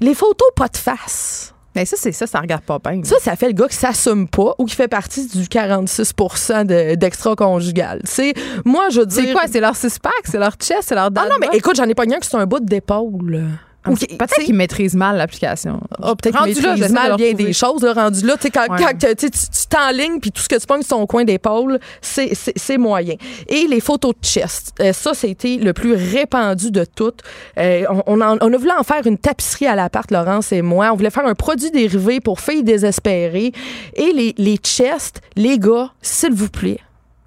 Les 0.00 0.14
photos 0.14 0.48
pas 0.54 0.68
de 0.68 0.76
face. 0.76 1.52
Mais 1.76 1.84
ça, 1.84 1.96
c'est 1.98 2.10
ça, 2.12 2.26
ça 2.26 2.40
regarde 2.40 2.62
pas 2.62 2.78
bien. 2.78 3.02
Ça, 3.04 3.16
ça 3.20 3.36
fait 3.36 3.46
le 3.48 3.52
gars 3.52 3.68
qui 3.68 3.76
s'assume 3.76 4.26
pas 4.28 4.54
ou 4.58 4.64
qui 4.64 4.74
fait 4.74 4.88
partie 4.88 5.26
du 5.28 5.46
46 5.46 6.12
de- 6.64 6.94
d'extra-conjugal. 6.94 8.00
Tu 8.06 8.10
sais, 8.10 8.34
moi, 8.64 8.88
je 8.90 9.02
dire... 9.02 9.24
C'est 9.26 9.32
quoi? 9.32 9.42
C'est 9.46 9.60
leur 9.60 9.76
six-pack? 9.76 10.12
C'est 10.24 10.38
leur 10.38 10.52
chest? 10.58 10.84
C'est 10.88 10.94
leur 10.94 11.10
Ah 11.14 11.28
non, 11.28 11.36
mais 11.38 11.48
écoute, 11.52 11.76
j'en 11.76 11.84
ai 11.84 11.94
pas 11.94 12.06
un 12.06 12.18
que 12.18 12.26
c'est 12.26 12.36
un 12.36 12.46
bout 12.46 12.60
d'épaule. 12.60 13.46
OK, 13.92 14.06
Peut-être 14.18 14.44
qu'ils 14.44 14.54
maîtrisent 14.54 14.94
mal 14.94 15.16
l'application. 15.16 15.80
Ah, 16.02 16.14
peut-être 16.16 16.38
Rendu 16.38 16.54
qu'il 16.54 16.62
là, 16.62 16.68
maîtrise 16.70 16.82
j'essaie 16.88 16.94
de 17.04 17.08
mal 17.08 17.16
bien 17.16 17.32
des 17.34 17.52
choses. 17.52 17.82
là, 17.82 17.92
rendu 17.92 18.26
là, 18.26 18.34
quand, 18.52 18.66
Ouais. 18.70 18.78
quand 18.78 18.98
tu 18.98 19.30
t'enlignes 19.68 20.20
puis 20.20 20.30
tout 20.32 20.42
ce 20.42 20.48
que 20.48 20.56
tu 20.58 20.66
pognes 20.66 20.82
sur 20.82 20.96
ton 20.96 21.06
coin 21.06 21.24
d'épaule, 21.24 21.78
c'est- 22.00 22.34
c'est 22.34 22.52
c'est 22.56 22.78
moyen. 22.78 23.14
Et 23.48 23.66
les 23.68 23.80
photos 23.80 24.12
de 24.20 24.24
chest, 24.26 24.72
euh, 24.80 24.92
ça, 24.92 25.14
c'était 25.14 25.56
le 25.56 25.72
plus 25.72 25.94
répandu 25.94 26.70
de 26.70 26.84
toutes. 26.84 27.20
Euh, 27.58 27.84
on, 27.90 28.02
on, 28.06 28.20
en- 28.20 28.38
on 28.40 28.52
a 28.52 28.56
voulu 28.56 28.70
en 28.70 28.82
faire 28.82 29.06
une 29.06 29.18
tapisserie 29.18 29.66
à 29.66 29.74
l'appart, 29.74 30.10
Laurence 30.10 30.52
et 30.52 30.62
moi. 30.62 30.90
On 30.92 30.96
voulait 30.96 31.10
faire 31.10 31.26
un 31.26 31.34
produit 31.34 31.70
dérivé 31.70 32.20
pour 32.20 32.40
filles 32.40 32.62
désespérées. 32.64 33.52
Et 33.94 34.12
les, 34.12 34.34
les 34.38 34.56
chests, 34.56 35.20
les 35.36 35.58
gars, 35.58 35.90
s'il 36.02 36.32
vous 36.32 36.48
plaît, 36.48 36.78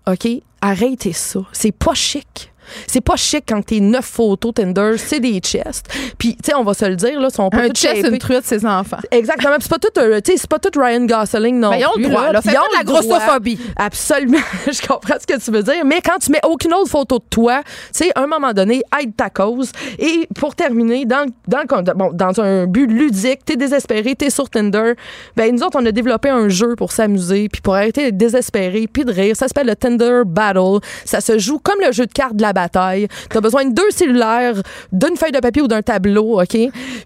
OK, 0.08 0.28
arrêtez 0.62 1.14
ça. 1.14 1.40
C'est 1.52 1.72
pas 1.72 1.94
chic. 1.94 2.52
C'est 2.88 3.02
pas 3.02 3.16
chic 3.16 3.44
quand 3.48 3.66
t'es 3.66 3.80
neuf 3.80 4.06
photos 4.06 4.54
Tinder, 4.54 4.94
c'est 4.98 5.20
des 5.20 5.40
chests. 5.40 5.88
Puis, 6.18 6.36
tu 6.36 6.48
sais, 6.48 6.56
on 6.56 6.64
va 6.64 6.74
se 6.74 6.86
le 6.86 6.96
dire, 6.96 7.20
là, 7.20 7.30
sont 7.30 7.50
pas 7.50 7.64
Un 7.64 7.70
chest, 7.70 8.08
une 8.08 8.18
truite, 8.18 8.46
ses 8.46 8.66
enfants. 8.66 9.00
Exactement. 9.12 9.56
Puis 9.56 9.64
c'est 9.64 9.70
pas 9.70 9.80
tout, 9.80 10.00
euh, 10.00 10.22
tu 10.22 10.32
sais, 10.32 10.38
c'est 10.38 10.50
pas 10.50 10.60
tout 10.60 10.78
Ryan 10.80 11.06
Gosling 11.06 11.60
non 11.60 11.72
Ben, 11.72 11.78
ils 11.78 11.86
ont 11.86 11.92
le 11.98 12.10
droit, 12.10 12.32
là. 12.32 12.42
Ils 12.44 12.50
ont 12.52 12.54
de 12.54 12.78
la 12.78 12.84
grossophobie. 12.84 13.60
Absolument. 13.76 14.38
Je 14.72 14.86
comprends 14.86 15.16
ce 15.20 15.28
que 15.28 15.40
tu 15.40 15.52
veux 15.52 15.64
dire. 15.64 15.86
Mais 15.86 16.02
quand 16.02 16.18
tu 16.20 16.32
mets 16.32 16.42
aucune 16.46 16.74
autre 16.74 16.90
photo 16.90 17.20
de 17.20 17.24
toi, 17.30 17.62
tu 17.64 18.06
sais, 18.06 18.12
à 18.16 18.22
un 18.22 18.28
moment 18.28 18.54
donné, 18.54 18.82
aide 19.02 19.16
ta 19.16 19.30
cause. 19.30 19.72
Et 19.98 20.28
pour 20.36 20.56
terminer, 20.56 21.06
dans, 21.06 21.26
dans, 21.48 21.64
bon, 21.96 22.12
dans 22.14 22.42
un 22.42 22.66
but 22.66 22.88
ludique, 22.88 23.46
t'es 23.46 23.56
désespéré, 23.56 24.16
t'es 24.16 24.30
sur 24.30 24.50
Tinder, 24.50 24.94
ben 25.36 25.56
nous 25.56 25.64
autres, 25.64 25.78
on 25.80 25.86
a 25.86 25.92
développé 25.92 26.30
un 26.30 26.50
jeu 26.50 26.76
pour 26.76 26.92
s'amuser, 26.92 27.50
puis 27.50 27.62
pour 27.62 27.76
arrêter 27.76 28.04
d'être 28.04 28.18
désespéré, 28.18 28.88
puis 28.92 29.06
de 29.06 29.12
rire. 29.12 29.36
Ça 29.36 29.48
s'appelle 29.48 29.68
le 29.68 29.76
Tinder 29.76 30.22
Battle. 30.26 30.80
Ça 31.06 31.22
se 31.22 31.38
joue 31.38 31.60
comme 31.60 31.80
le 31.86 31.92
jeu 31.92 32.06
de 32.06 32.12
cartes 32.12 32.36
de 32.36 32.42
la 32.42 32.54
bataille. 32.62 33.08
T'as 33.30 33.42
besoin 33.42 33.66
de 33.66 33.74
deux 33.74 33.92
cellulaires, 33.92 34.56
d'une 34.92 35.16
feuille 35.16 35.32
de 35.32 35.40
papier 35.40 35.62
ou 35.62 35.68
d'un 35.68 35.82
tableau, 35.82 36.42
OK? 36.42 36.58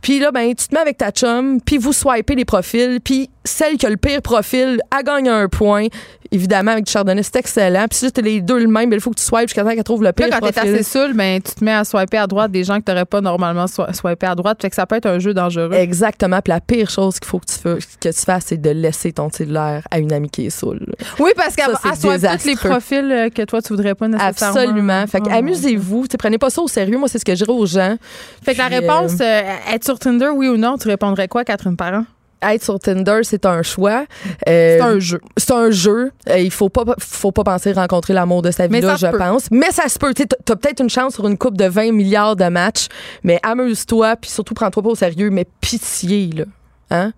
Puis 0.02 0.20
là, 0.20 0.32
ben, 0.32 0.54
tu 0.56 0.68
te 0.68 0.74
mets 0.76 0.82
avec 0.82 0.98
ta 0.98 1.12
chum, 1.12 1.60
puis 1.62 1.78
vous 1.78 1.94
swipez 1.94 2.36
les 2.36 2.46
profils, 2.46 3.00
puis 3.04 3.30
celle 3.46 3.78
qui 3.78 3.86
a 3.86 3.90
le 3.90 3.98
pire 3.98 4.22
profil, 4.22 4.80
elle 4.98 5.04
gagne 5.06 5.30
un 5.30 5.48
point. 5.50 5.88
Évidemment, 6.32 6.72
avec 6.72 6.86
du 6.86 6.92
chardonnay, 6.92 7.22
c'est 7.22 7.36
excellent. 7.36 7.86
Puis 7.88 8.00
si 8.00 8.12
t'es 8.12 8.22
les 8.24 8.42
deux 8.42 8.58
le 8.58 8.68
même, 8.68 8.90
ben, 8.90 8.96
il 8.96 9.00
faut 9.02 9.12
que 9.12 9.20
tu 9.20 9.24
swipes 9.26 9.50
jusqu'à 9.50 9.64
temps 9.64 9.70
qu'elle 9.76 9.84
trouve 9.84 10.02
le 10.02 10.12
pire 10.14 10.30
Là, 10.30 10.40
quand 10.40 10.48
t'es 10.50 10.60
assez 10.60 10.82
saoul, 10.84 11.14
ben, 11.14 11.40
tu 11.40 11.54
te 11.54 11.64
mets 11.64 11.74
à 11.74 11.84
swiper 11.84 12.18
à 12.18 12.26
droite 12.26 12.52
des 12.52 12.64
gens 12.64 12.80
que 12.80 12.86
t'aurais 12.86 13.06
pas 13.06 13.22
normalement 13.22 13.66
swi- 13.66 13.94
swipé 13.94 14.26
à 14.26 14.34
droite. 14.34 14.58
Fait 14.60 14.70
que 14.72 14.76
ça 14.76 14.88
peut 14.88 14.96
être 14.96 15.06
un 15.06 15.20
jeu 15.20 15.36
dangereux. 15.36 15.74
Exactement. 15.74 16.40
Puis 16.42 16.50
la 16.52 16.60
pire 16.60 16.90
chose 16.90 17.20
qu'il 17.20 17.28
faut 17.30 17.38
que 17.38 17.46
tu, 17.46 17.54
fais- 17.60 17.78
que 18.00 18.10
tu 18.10 18.22
fasses, 18.26 18.46
c'est 18.48 18.58
de 18.60 18.72
laisser 18.72 19.14
ton 19.14 19.30
cellulaire 19.30 19.84
à 19.92 20.00
une 20.00 20.12
amie 20.12 20.30
qui 20.30 20.48
est 20.48 20.50
saoule. 20.50 20.84
Oui, 21.20 21.32
parce 21.36 21.56
qu'elle 21.56 21.66
swipe 22.00 22.18
tous 22.40 22.48
les 22.48 22.56
profils 22.70 23.12
euh, 23.12 23.30
que 23.30 23.44
toi, 23.44 23.62
tu 23.62 23.68
voudrais 23.70 23.94
pas 23.94 24.08
nécessairement. 24.08 24.60
Absolument. 24.60 25.06
Fait 25.08 25.20
que 25.20 25.26
Oh, 25.30 25.34
amusez-vous. 25.38 26.06
Prenez 26.18 26.40
pas 26.40 26.50
ça 26.50 26.64
au 26.64 26.68
sérieux. 26.68 26.98
Moi, 26.98 27.10
c'est 27.10 27.20
ce 27.20 27.26
que 27.26 27.36
je 27.36 27.44
dirais 27.46 27.56
aux 27.56 27.66
gens. 27.68 27.96
Fait 28.44 28.54
que 28.54 28.58
la 28.58 28.70
réponse, 28.70 29.14
euh, 29.22 29.42
être 29.84 29.86
sur 29.86 30.00
Tinder, 30.00 30.30
oui 30.34 30.48
ou 30.48 30.56
non, 30.58 30.78
tu 30.78 30.88
répondrais 30.88 31.28
quoi, 31.28 31.44
Catherine 31.44 31.76
Parent? 31.76 32.06
être 32.46 32.64
sur 32.64 32.78
Tinder, 32.78 33.20
c'est 33.24 33.46
un 33.46 33.62
choix. 33.62 34.06
Euh, 34.50 34.78
C'est 34.78 34.82
un 34.82 35.00
jeu. 35.00 35.22
C'est 35.38 35.52
un 35.54 35.72
jeu. 35.72 36.12
Euh, 36.30 36.40
il 36.40 36.52
faut 36.52 36.68
pas, 36.68 36.84
faut 37.00 37.32
pas 37.32 37.46
penser 37.46 37.72
rencontrer 37.72 38.14
l'amour 38.14 38.42
de 38.42 38.52
sa 38.52 38.68
vie, 38.68 38.82
là, 38.82 38.98
je 38.98 39.08
peut. 39.08 39.18
pense. 39.18 39.50
Mais 39.50 39.72
ça 39.72 39.88
se 39.88 39.98
peut. 39.98 40.14
Tu 40.14 40.26
t'as 40.28 40.56
peut-être 40.58 40.82
une 40.82 40.90
chance 40.90 41.14
sur 41.14 41.26
une 41.26 41.38
coupe 41.38 41.56
de 41.56 41.64
20 41.64 41.94
milliards 41.94 42.36
de 42.36 42.44
matchs, 42.50 42.88
mais 43.24 43.40
amuse-toi, 43.44 44.18
puis 44.18 44.30
surtout 44.30 44.54
prends-toi 44.56 44.84
pas 44.84 44.90
au 44.90 44.96
sérieux, 44.96 45.30
mais 45.30 45.46
pitié, 45.62 46.32
là. 46.36 46.44
Hein? 46.92 47.14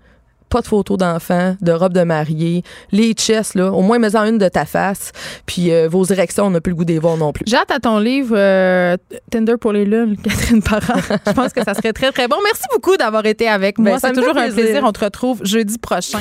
Pas 0.49 0.61
de 0.61 0.67
photos 0.67 0.97
d'enfants, 0.97 1.55
de 1.61 1.71
robe 1.71 1.93
de 1.93 2.03
mariée, 2.03 2.63
les 2.91 3.13
chests, 3.13 3.55
là, 3.55 3.71
au 3.71 3.81
moins 3.81 3.99
mets-en 3.99 4.23
une 4.25 4.37
de 4.37 4.47
ta 4.47 4.65
face, 4.65 5.11
puis 5.45 5.71
euh, 5.71 5.87
vos 5.89 6.05
érections, 6.05 6.45
on 6.45 6.49
n'a 6.51 6.61
plus 6.61 6.71
le 6.71 6.75
goût 6.77 6.85
des 6.85 6.99
voir 6.99 7.17
non 7.17 7.33
plus. 7.33 7.43
J'ai 7.47 7.57
hâte 7.57 7.71
à 7.71 7.79
ton 7.79 7.99
livre 7.99 8.35
euh, 8.37 8.95
Tinder 9.31 9.55
pour 9.59 9.73
les 9.73 9.85
lunes, 9.85 10.15
Catherine 10.23 10.61
Parent. 10.61 10.99
Je 11.27 11.31
pense 11.33 11.51
que 11.51 11.63
ça 11.63 11.73
serait 11.73 11.93
très, 11.93 12.11
très 12.11 12.27
bon. 12.27 12.37
Merci 12.43 12.63
beaucoup 12.71 12.95
d'avoir 12.95 13.25
été 13.25 13.47
avec 13.47 13.77
moi. 13.79 13.93
Ben, 13.93 13.99
ça 13.99 14.09
C'est 14.09 14.13
toujours 14.15 14.37
un 14.37 14.43
plaisir. 14.47 14.63
plaisir. 14.63 14.81
On 14.85 14.91
te 14.91 15.03
retrouve 15.03 15.41
jeudi 15.43 15.77
prochain. 15.77 16.19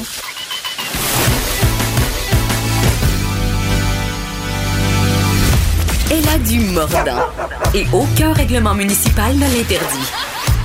Elle 6.10 6.28
a 6.28 6.38
du 6.38 6.60
mordant. 6.60 7.26
Et 7.74 7.84
aucun 7.92 8.32
règlement 8.32 8.74
municipal 8.74 9.34
ne 9.34 9.40
l'interdit. 9.56 10.10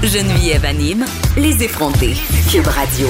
Geneviève 0.03 0.65
anime 0.65 1.05
les 1.37 1.63
effrontés. 1.63 2.15
Cube 2.51 2.67
Radio. 2.67 3.07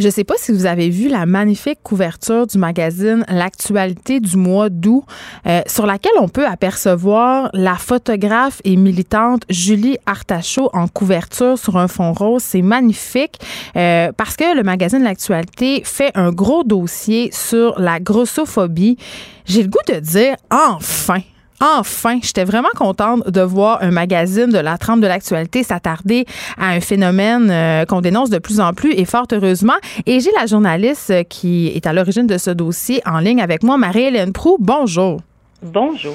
Je 0.00 0.08
sais 0.08 0.24
pas 0.24 0.36
si 0.38 0.50
vous 0.50 0.64
avez 0.64 0.88
vu 0.88 1.08
la 1.08 1.26
magnifique 1.26 1.80
couverture 1.82 2.46
du 2.46 2.56
magazine 2.56 3.22
L'actualité 3.28 4.18
du 4.18 4.38
mois 4.38 4.70
d'août, 4.70 5.04
euh, 5.46 5.60
sur 5.66 5.84
laquelle 5.84 6.14
on 6.18 6.28
peut 6.28 6.46
apercevoir 6.46 7.50
la 7.52 7.74
photographe 7.74 8.62
et 8.64 8.76
militante 8.76 9.42
Julie 9.50 9.98
Artachot 10.06 10.70
en 10.72 10.88
couverture 10.88 11.58
sur 11.58 11.76
un 11.76 11.86
fond 11.86 12.14
rose. 12.14 12.42
C'est 12.42 12.62
magnifique 12.62 13.40
euh, 13.76 14.10
parce 14.16 14.36
que 14.36 14.56
le 14.56 14.62
magazine 14.62 15.02
L'actualité 15.02 15.82
fait 15.84 16.12
un 16.14 16.32
gros 16.32 16.64
dossier 16.64 17.28
sur 17.30 17.78
la 17.78 18.00
grossophobie. 18.00 18.96
J'ai 19.44 19.64
le 19.64 19.68
goût 19.68 19.92
de 19.92 20.00
dire 20.00 20.36
enfin. 20.50 21.20
Enfin, 21.60 22.18
j'étais 22.22 22.44
vraiment 22.44 22.70
contente 22.74 23.28
de 23.28 23.42
voir 23.42 23.82
un 23.82 23.90
magazine 23.90 24.46
de 24.46 24.58
la 24.58 24.78
trempe 24.78 25.00
de 25.00 25.06
l'actualité 25.06 25.62
s'attarder 25.62 26.24
à 26.58 26.68
un 26.68 26.80
phénomène 26.80 27.50
euh, 27.50 27.84
qu'on 27.84 28.00
dénonce 28.00 28.30
de 28.30 28.38
plus 28.38 28.60
en 28.60 28.72
plus 28.72 28.92
et 28.92 29.04
fort 29.04 29.26
heureusement. 29.32 29.74
Et 30.06 30.20
j'ai 30.20 30.30
la 30.38 30.46
journaliste 30.46 31.12
qui 31.28 31.68
est 31.68 31.86
à 31.86 31.92
l'origine 31.92 32.26
de 32.26 32.38
ce 32.38 32.50
dossier 32.50 33.02
en 33.04 33.18
ligne 33.18 33.42
avec 33.42 33.62
moi, 33.62 33.76
Marie-Hélène 33.76 34.32
Prou. 34.32 34.56
Bonjour. 34.58 35.20
Bonjour. 35.62 36.14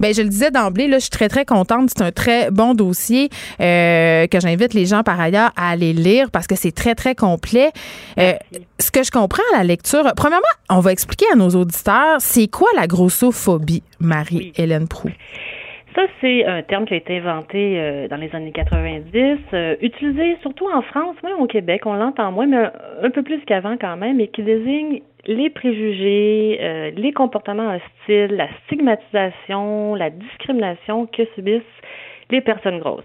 Ben, 0.00 0.12
je 0.12 0.22
le 0.22 0.28
disais 0.28 0.50
d'emblée, 0.50 0.88
là, 0.88 0.98
je 0.98 1.02
suis 1.02 1.10
très, 1.10 1.28
très 1.28 1.44
contente. 1.44 1.90
C'est 1.90 2.02
un 2.02 2.10
très 2.10 2.50
bon 2.50 2.74
dossier 2.74 3.28
euh, 3.60 4.26
que 4.26 4.40
j'invite 4.40 4.74
les 4.74 4.86
gens 4.86 5.02
par 5.02 5.20
ailleurs 5.20 5.52
à 5.56 5.70
aller 5.70 5.92
lire 5.92 6.30
parce 6.32 6.46
que 6.46 6.56
c'est 6.56 6.72
très, 6.72 6.94
très 6.94 7.14
complet. 7.14 7.70
Euh, 8.18 8.32
ce 8.78 8.90
que 8.90 9.02
je 9.02 9.10
comprends 9.10 9.42
à 9.54 9.58
la 9.58 9.64
lecture, 9.64 10.02
premièrement, 10.16 10.44
on 10.68 10.80
va 10.80 10.92
expliquer 10.92 11.26
à 11.32 11.36
nos 11.36 11.50
auditeurs, 11.50 12.16
c'est 12.18 12.48
quoi 12.48 12.68
la 12.76 12.86
grossophobie, 12.86 13.82
Marie-Hélène 14.00 14.88
Prou? 14.88 15.10
Ça, 15.94 16.02
c'est 16.20 16.44
un 16.44 16.62
terme 16.62 16.86
qui 16.86 16.94
a 16.94 16.96
été 16.96 17.18
inventé 17.18 17.78
euh, 17.78 18.08
dans 18.08 18.16
les 18.16 18.34
années 18.34 18.50
90, 18.50 19.38
euh, 19.52 19.76
utilisé 19.80 20.36
surtout 20.42 20.66
en 20.68 20.82
France, 20.82 21.14
même 21.22 21.38
au 21.38 21.46
Québec, 21.46 21.82
on 21.86 21.94
l'entend 21.94 22.32
moins, 22.32 22.46
mais 22.46 22.56
un, 22.56 22.72
un 23.04 23.10
peu 23.10 23.22
plus 23.22 23.40
qu'avant 23.46 23.76
quand 23.80 23.96
même, 23.96 24.18
et 24.18 24.26
qui 24.26 24.42
désigne 24.42 25.02
les 25.26 25.50
préjugés, 25.50 26.58
euh, 26.60 26.90
les 26.96 27.12
comportements 27.12 27.74
hostiles, 27.74 28.36
la 28.36 28.48
stigmatisation, 28.64 29.94
la 29.94 30.10
discrimination 30.10 31.06
que 31.06 31.24
subissent 31.34 31.62
les 32.30 32.40
personnes 32.40 32.78
grosses. 32.78 33.04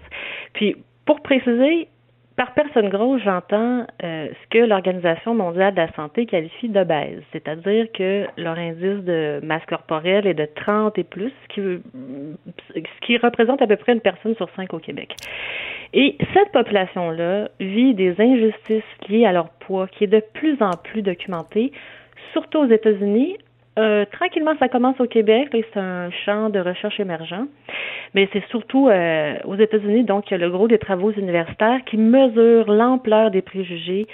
Puis, 0.52 0.76
pour 1.06 1.20
préciser, 1.20 1.88
par 2.36 2.54
personne 2.54 2.88
grosse, 2.88 3.20
j'entends 3.22 3.86
euh, 4.02 4.28
ce 4.28 4.48
que 4.48 4.64
l'Organisation 4.64 5.34
mondiale 5.34 5.74
de 5.74 5.80
la 5.80 5.92
santé 5.92 6.24
qualifie 6.24 6.70
d'obèse, 6.70 7.22
c'est-à-dire 7.32 7.86
que 7.92 8.26
leur 8.38 8.58
indice 8.58 9.04
de 9.04 9.40
masse 9.42 9.66
corporelle 9.66 10.26
est 10.26 10.34
de 10.34 10.48
30 10.54 10.96
et 10.98 11.04
plus, 11.04 11.30
ce 11.42 11.54
qui, 11.54 11.82
ce 12.74 13.06
qui 13.06 13.18
représente 13.18 13.60
à 13.60 13.66
peu 13.66 13.76
près 13.76 13.92
une 13.92 14.00
personne 14.00 14.34
sur 14.36 14.48
cinq 14.56 14.72
au 14.72 14.78
Québec. 14.78 15.14
Et 15.92 16.16
cette 16.32 16.50
population-là 16.52 17.48
vit 17.58 17.94
des 17.94 18.18
injustices 18.18 18.84
liées 19.08 19.26
à 19.26 19.32
leur 19.32 19.50
poids 19.50 19.86
qui 19.88 20.04
est 20.04 20.06
de 20.06 20.22
plus 20.32 20.56
en 20.62 20.70
plus 20.82 21.02
documentée, 21.02 21.72
surtout 22.32 22.58
aux 22.58 22.70
États-Unis. 22.70 23.36
Euh, 23.78 24.04
tranquillement, 24.12 24.54
ça 24.58 24.68
commence 24.68 25.00
au 25.00 25.06
Québec. 25.06 25.48
C'est 25.52 25.80
un 25.80 26.10
champ 26.24 26.50
de 26.50 26.58
recherche 26.58 26.98
émergent. 26.98 27.46
Mais 28.14 28.28
c'est 28.32 28.44
surtout 28.48 28.88
euh, 28.88 29.34
aux 29.44 29.54
États-Unis, 29.54 30.04
donc, 30.04 30.30
il 30.30 30.32
y 30.32 30.34
a 30.34 30.38
le 30.38 30.50
gros 30.50 30.66
des 30.66 30.78
travaux 30.78 31.12
universitaires 31.12 31.80
qui 31.86 31.96
mesurent 31.96 32.70
l'ampleur 32.70 33.30
des 33.30 33.42
préjugés 33.42 34.08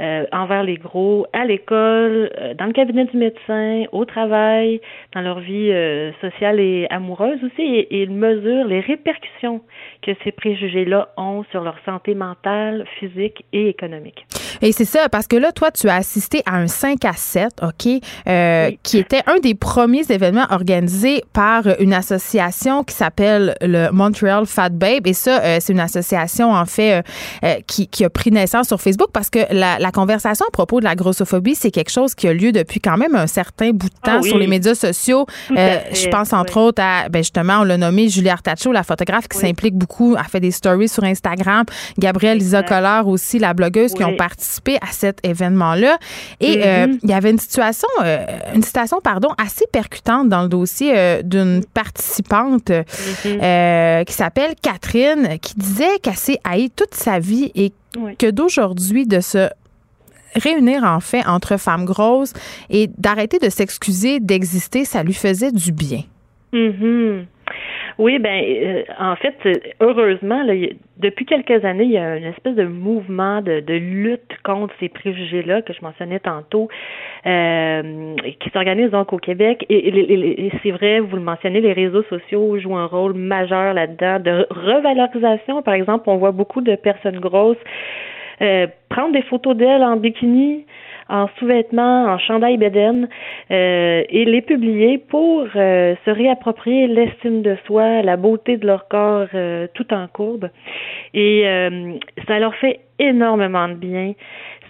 euh, 0.00 0.24
envers 0.32 0.62
les 0.62 0.76
gros 0.76 1.26
à 1.34 1.44
l'école, 1.44 2.30
euh, 2.40 2.54
dans 2.54 2.64
le 2.64 2.72
cabinet 2.72 3.04
du 3.04 3.18
médecin, 3.18 3.84
au 3.92 4.06
travail, 4.06 4.80
dans 5.14 5.20
leur 5.20 5.40
vie 5.40 5.70
euh, 5.70 6.10
sociale 6.22 6.58
et 6.58 6.86
amoureuse 6.88 7.38
aussi, 7.44 7.60
et, 7.60 7.80
et 7.94 8.02
ils 8.04 8.10
mesurent 8.10 8.66
les 8.66 8.80
répercussions 8.80 9.60
que 10.00 10.12
ces 10.24 10.32
préjugés-là 10.32 11.10
ont 11.18 11.44
sur 11.50 11.62
leur 11.62 11.76
santé 11.84 12.14
mentale, 12.14 12.86
physique 12.98 13.44
et 13.52 13.68
économique. 13.68 14.24
Et 14.62 14.72
c'est 14.72 14.86
ça, 14.86 15.08
parce 15.10 15.26
que 15.26 15.36
là, 15.36 15.52
toi, 15.52 15.70
tu 15.70 15.88
as 15.88 15.96
assisté 15.96 16.42
à 16.46 16.56
un 16.56 16.66
5 16.66 17.04
à 17.04 17.12
7, 17.12 17.48
OK, 17.62 17.84
Oui. 17.86 18.78
qui 18.82 18.98
était 18.98 19.22
un 19.26 19.38
des 19.38 19.54
premiers 19.54 20.10
événements 20.10 20.46
organisés 20.50 21.22
par 21.32 21.62
une 21.78 21.92
association 21.92 22.84
qui 22.84 22.94
s'appelle 22.94 23.54
le 23.60 23.90
Montreal 23.90 24.46
Fat 24.46 24.70
Babe. 24.70 25.06
Et 25.06 25.12
ça, 25.12 25.60
c'est 25.60 25.72
une 25.72 25.80
association, 25.80 26.52
en 26.52 26.66
fait, 26.66 27.02
qui, 27.66 27.88
qui 27.88 28.04
a 28.04 28.10
pris 28.10 28.30
naissance 28.30 28.68
sur 28.68 28.80
Facebook 28.80 29.10
parce 29.12 29.30
que 29.30 29.40
la, 29.50 29.78
la 29.78 29.89
conversation 29.90 30.44
à 30.46 30.50
propos 30.50 30.80
de 30.80 30.84
la 30.84 30.94
grossophobie, 30.94 31.54
c'est 31.54 31.70
quelque 31.70 31.90
chose 31.90 32.14
qui 32.14 32.26
a 32.28 32.32
lieu 32.32 32.52
depuis 32.52 32.80
quand 32.80 32.96
même 32.96 33.14
un 33.14 33.26
certain 33.26 33.70
bout 33.70 33.88
de 33.88 33.94
temps 34.02 34.16
Ah 34.16 34.18
oui. 34.22 34.28
sur 34.28 34.38
les 34.38 34.46
médias 34.46 34.74
sociaux. 34.74 35.26
Euh, 35.56 35.78
je 35.92 36.08
pense, 36.08 36.32
entre 36.32 36.56
oui. 36.56 36.62
autres, 36.64 36.82
à, 36.82 37.08
ben 37.08 37.20
justement, 37.20 37.58
on 37.60 37.64
l'a 37.64 37.76
nommé 37.76 38.08
Julie 38.08 38.30
Artacho, 38.30 38.72
la 38.72 38.82
photographe 38.82 39.28
qui 39.28 39.36
Oui. 39.38 39.42
s'implique 39.48 39.74
beaucoup, 39.74 40.16
a 40.18 40.24
fait 40.24 40.40
des 40.40 40.50
stories 40.50 40.88
sur 40.88 41.04
Instagram. 41.04 41.64
Gabrielle 41.98 42.38
Lisa. 42.38 42.62
Collard 42.62 43.06
aussi, 43.08 43.38
la 43.38 43.52
blogueuse 43.54 43.92
qui 43.94 44.02
ont 44.04 44.16
parti 44.16 44.30
participer 44.40 44.76
à 44.76 44.92
cet 44.92 45.18
événement-là. 45.26 45.98
Et 46.40 46.62
euh, 46.64 46.86
Mhm. 46.86 46.98
il 47.02 47.10
y 47.10 47.12
avait 47.12 47.30
une 47.30 47.38
situation, 47.38 47.88
euh, 48.04 48.24
une 48.54 48.62
citation, 48.62 49.00
pardon, 49.02 49.28
assez 49.44 49.66
percutante 49.72 50.28
dans 50.28 50.42
le 50.42 50.48
dossier 50.48 51.20
d'une 51.24 51.62
participante 51.74 52.70
Mhm. 52.70 53.40
euh, 53.42 54.04
qui 54.04 54.12
s'appelle 54.14 54.54
Catherine, 54.62 55.38
qui 55.40 55.54
disait 55.56 55.98
qu'elle 56.02 56.16
s'est 56.16 56.38
haïe 56.44 56.70
toute 56.70 56.94
sa 56.94 57.18
vie 57.18 57.50
et 57.54 57.72
Oui. 57.98 58.16
que 58.16 58.30
d'aujourd'hui, 58.30 59.06
de 59.06 59.20
se 59.20 59.48
réunir 60.34 60.84
en 60.84 61.00
fait 61.00 61.26
entre 61.26 61.58
femmes 61.58 61.84
grosses 61.84 62.32
et 62.70 62.88
d'arrêter 62.98 63.38
de 63.38 63.48
s'excuser 63.48 64.20
d'exister, 64.20 64.84
ça 64.84 65.02
lui 65.02 65.14
faisait 65.14 65.52
du 65.52 65.72
bien. 65.72 66.00
Mhm. 66.52 67.26
Oui, 67.98 68.18
ben 68.18 68.42
euh, 68.42 68.82
en 68.98 69.14
fait, 69.16 69.36
heureusement, 69.80 70.42
depuis 70.96 71.26
quelques 71.26 71.62
années, 71.66 71.84
il 71.84 71.90
y 71.90 71.98
a 71.98 72.16
une 72.16 72.24
espèce 72.24 72.54
de 72.54 72.64
mouvement 72.64 73.42
de, 73.42 73.60
lutte 73.74 74.32
contre 74.42 74.72
ces 74.80 74.88
préjugés-là 74.88 75.60
que 75.60 75.74
je 75.74 75.80
mentionnais 75.82 76.18
tantôt, 76.18 76.68
euh, 77.26 78.14
qui 78.40 78.48
s'organise 78.50 78.90
donc 78.90 79.12
au 79.12 79.18
Québec. 79.18 79.66
Et- 79.68 79.88
et 80.46 80.52
c'est 80.62 80.70
vrai, 80.70 81.00
vous 81.00 81.16
le 81.16 81.22
mentionnez, 81.22 81.60
les 81.60 81.74
réseaux 81.74 82.04
sociaux 82.04 82.58
jouent 82.58 82.76
un 82.78 82.86
rôle 82.86 83.12
majeur 83.12 83.74
là-dedans 83.74 84.18
de 84.18 84.46
revalorisation. 84.48 85.60
Par 85.60 85.74
exemple, 85.74 86.04
on 86.08 86.16
voit 86.16 86.32
beaucoup 86.32 86.62
de 86.62 86.76
personnes 86.76 87.20
grosses 87.20 87.58
euh, 88.42 88.66
prendre 88.88 89.12
des 89.12 89.22
photos 89.22 89.56
d'elles 89.56 89.82
en 89.82 89.96
bikini, 89.96 90.64
en 91.08 91.28
sous-vêtements, 91.38 92.04
en 92.04 92.18
chandail 92.18 92.56
bédaine, 92.56 93.08
euh, 93.50 94.02
et 94.08 94.24
les 94.24 94.42
publier 94.42 94.98
pour 94.98 95.46
euh, 95.56 95.94
se 96.04 96.10
réapproprier 96.10 96.86
l'estime 96.86 97.42
de 97.42 97.56
soi, 97.66 98.02
la 98.02 98.16
beauté 98.16 98.56
de 98.56 98.66
leur 98.66 98.86
corps 98.88 99.26
euh, 99.34 99.66
tout 99.74 99.92
en 99.92 100.06
courbe. 100.06 100.48
Et 101.12 101.42
euh, 101.46 101.94
ça 102.28 102.38
leur 102.38 102.54
fait 102.56 102.80
énormément 102.98 103.68
de 103.68 103.74
bien. 103.74 104.12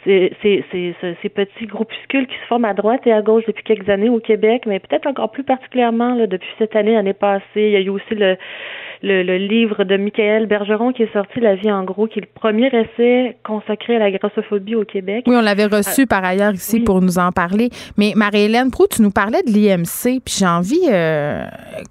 C'est- 0.04 0.32
ces 0.42 1.28
petits 1.28 1.66
groupuscules 1.66 2.26
qui 2.26 2.34
se 2.36 2.46
forment 2.46 2.64
à 2.64 2.72
droite 2.72 3.06
et 3.06 3.12
à 3.12 3.20
gauche 3.20 3.44
depuis 3.46 3.62
quelques 3.64 3.90
années 3.90 4.08
au 4.08 4.18
Québec, 4.18 4.62
mais 4.66 4.78
peut-être 4.78 5.06
encore 5.06 5.30
plus 5.30 5.44
particulièrement 5.44 6.14
là, 6.14 6.26
depuis 6.26 6.48
cette 6.58 6.74
année, 6.74 6.94
l'année 6.94 7.12
passée. 7.12 7.42
Il 7.56 7.70
y 7.72 7.76
a 7.76 7.80
eu 7.80 7.90
aussi 7.90 8.14
le, 8.14 8.38
le, 9.02 9.22
le 9.22 9.38
livre 9.38 9.84
de 9.84 9.96
Michael 9.96 10.46
Bergeron 10.46 10.92
qui 10.92 11.02
est 11.04 11.12
sorti, 11.12 11.40
La 11.40 11.54
vie 11.54 11.70
en 11.72 11.84
gros, 11.84 12.06
qui 12.06 12.18
est 12.18 12.22
le 12.22 12.28
premier 12.34 12.66
essai 12.68 13.36
consacré 13.44 13.96
à 13.96 13.98
la 13.98 14.10
grossophobie 14.10 14.74
au 14.74 14.84
Québec. 14.84 15.24
Oui, 15.26 15.34
on 15.36 15.40
l'avait 15.40 15.66
reçu 15.66 16.06
par 16.06 16.24
ailleurs 16.24 16.52
ici 16.52 16.76
oui. 16.76 16.84
pour 16.84 17.00
nous 17.00 17.18
en 17.18 17.32
parler. 17.32 17.70
Mais 17.96 18.12
Marie-Hélène 18.14 18.70
Proux, 18.70 18.86
tu 18.90 19.02
nous 19.02 19.10
parlais 19.10 19.42
de 19.42 19.50
l'IMC, 19.50 20.20
puis 20.24 20.34
j'ai 20.38 20.46
envie 20.46 20.80
euh, 20.90 21.44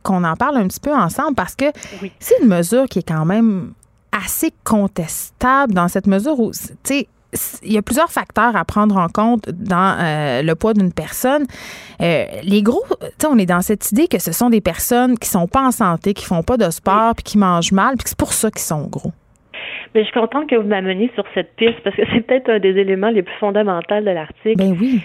qu'on 0.04 0.24
en 0.24 0.36
parle 0.36 0.58
un 0.58 0.68
petit 0.68 0.80
peu 0.80 0.94
ensemble 0.94 1.36
parce 1.36 1.56
que 1.56 1.66
Oui. 2.02 2.12
c'est 2.20 2.36
une 2.42 2.48
mesure 2.50 2.86
qui 2.86 3.00
est 3.00 3.08
quand 3.08 3.26
même 3.26 3.74
assez 4.12 4.52
contestable 4.64 5.74
dans 5.74 5.88
cette 5.88 6.08
mesure 6.08 6.40
où, 6.40 6.52
tu 6.52 6.68
sais, 6.84 7.08
il 7.64 7.74
y 7.74 7.78
a 7.78 7.82
plusieurs 7.82 8.12
facteurs 8.12 8.56
à 8.56 8.66
prendre 8.66 8.98
en 8.98 9.08
compte 9.08 9.50
dans 9.50 9.98
euh, 10.00 10.42
le 10.42 10.56
poids 10.56 10.74
d'une 10.74 10.92
personne. 10.92 11.46
Euh, 12.02 12.26
les 12.44 12.64
gros, 12.64 12.84
on 13.28 13.38
est 13.38 13.46
dans 13.46 13.62
cette 13.62 13.92
idée 13.92 14.08
que 14.08 14.20
ce 14.20 14.32
sont 14.32 14.50
des 14.50 14.62
personnes 14.62 15.18
qui 15.18 15.30
sont 15.30 15.48
pas 15.48 15.62
en 15.62 15.72
santé, 15.72 16.14
qui 16.14 16.26
font 16.26 16.44
pas 16.44 16.58
de 16.58 16.70
sport, 16.70 17.16
puis 17.16 17.24
qui 17.24 17.38
mangent 17.38 17.72
mal, 17.72 17.96
puis 17.98 18.04
que 18.04 18.10
c'est 18.10 18.18
pour 18.18 18.34
ça 18.34 18.50
qu'ils 18.50 18.62
sont 18.62 18.88
gros. 18.88 19.12
Mais 19.94 20.02
je 20.02 20.10
suis 20.10 20.20
contente 20.20 20.50
que 20.50 20.56
vous 20.56 20.68
m'ameniez 20.68 21.12
sur 21.16 21.26
cette 21.34 21.56
piste 21.56 21.80
parce 21.84 21.96
que 21.96 22.04
c'est 22.14 22.22
peut-être 22.22 22.50
un 22.50 22.60
des 22.60 22.78
éléments 22.78 23.10
les 23.10 23.24
plus 23.24 23.36
fondamentaux 23.40 24.00
de 24.00 24.12
l'article. 24.12 24.58
Ben 24.58 24.76
oui. 24.80 25.02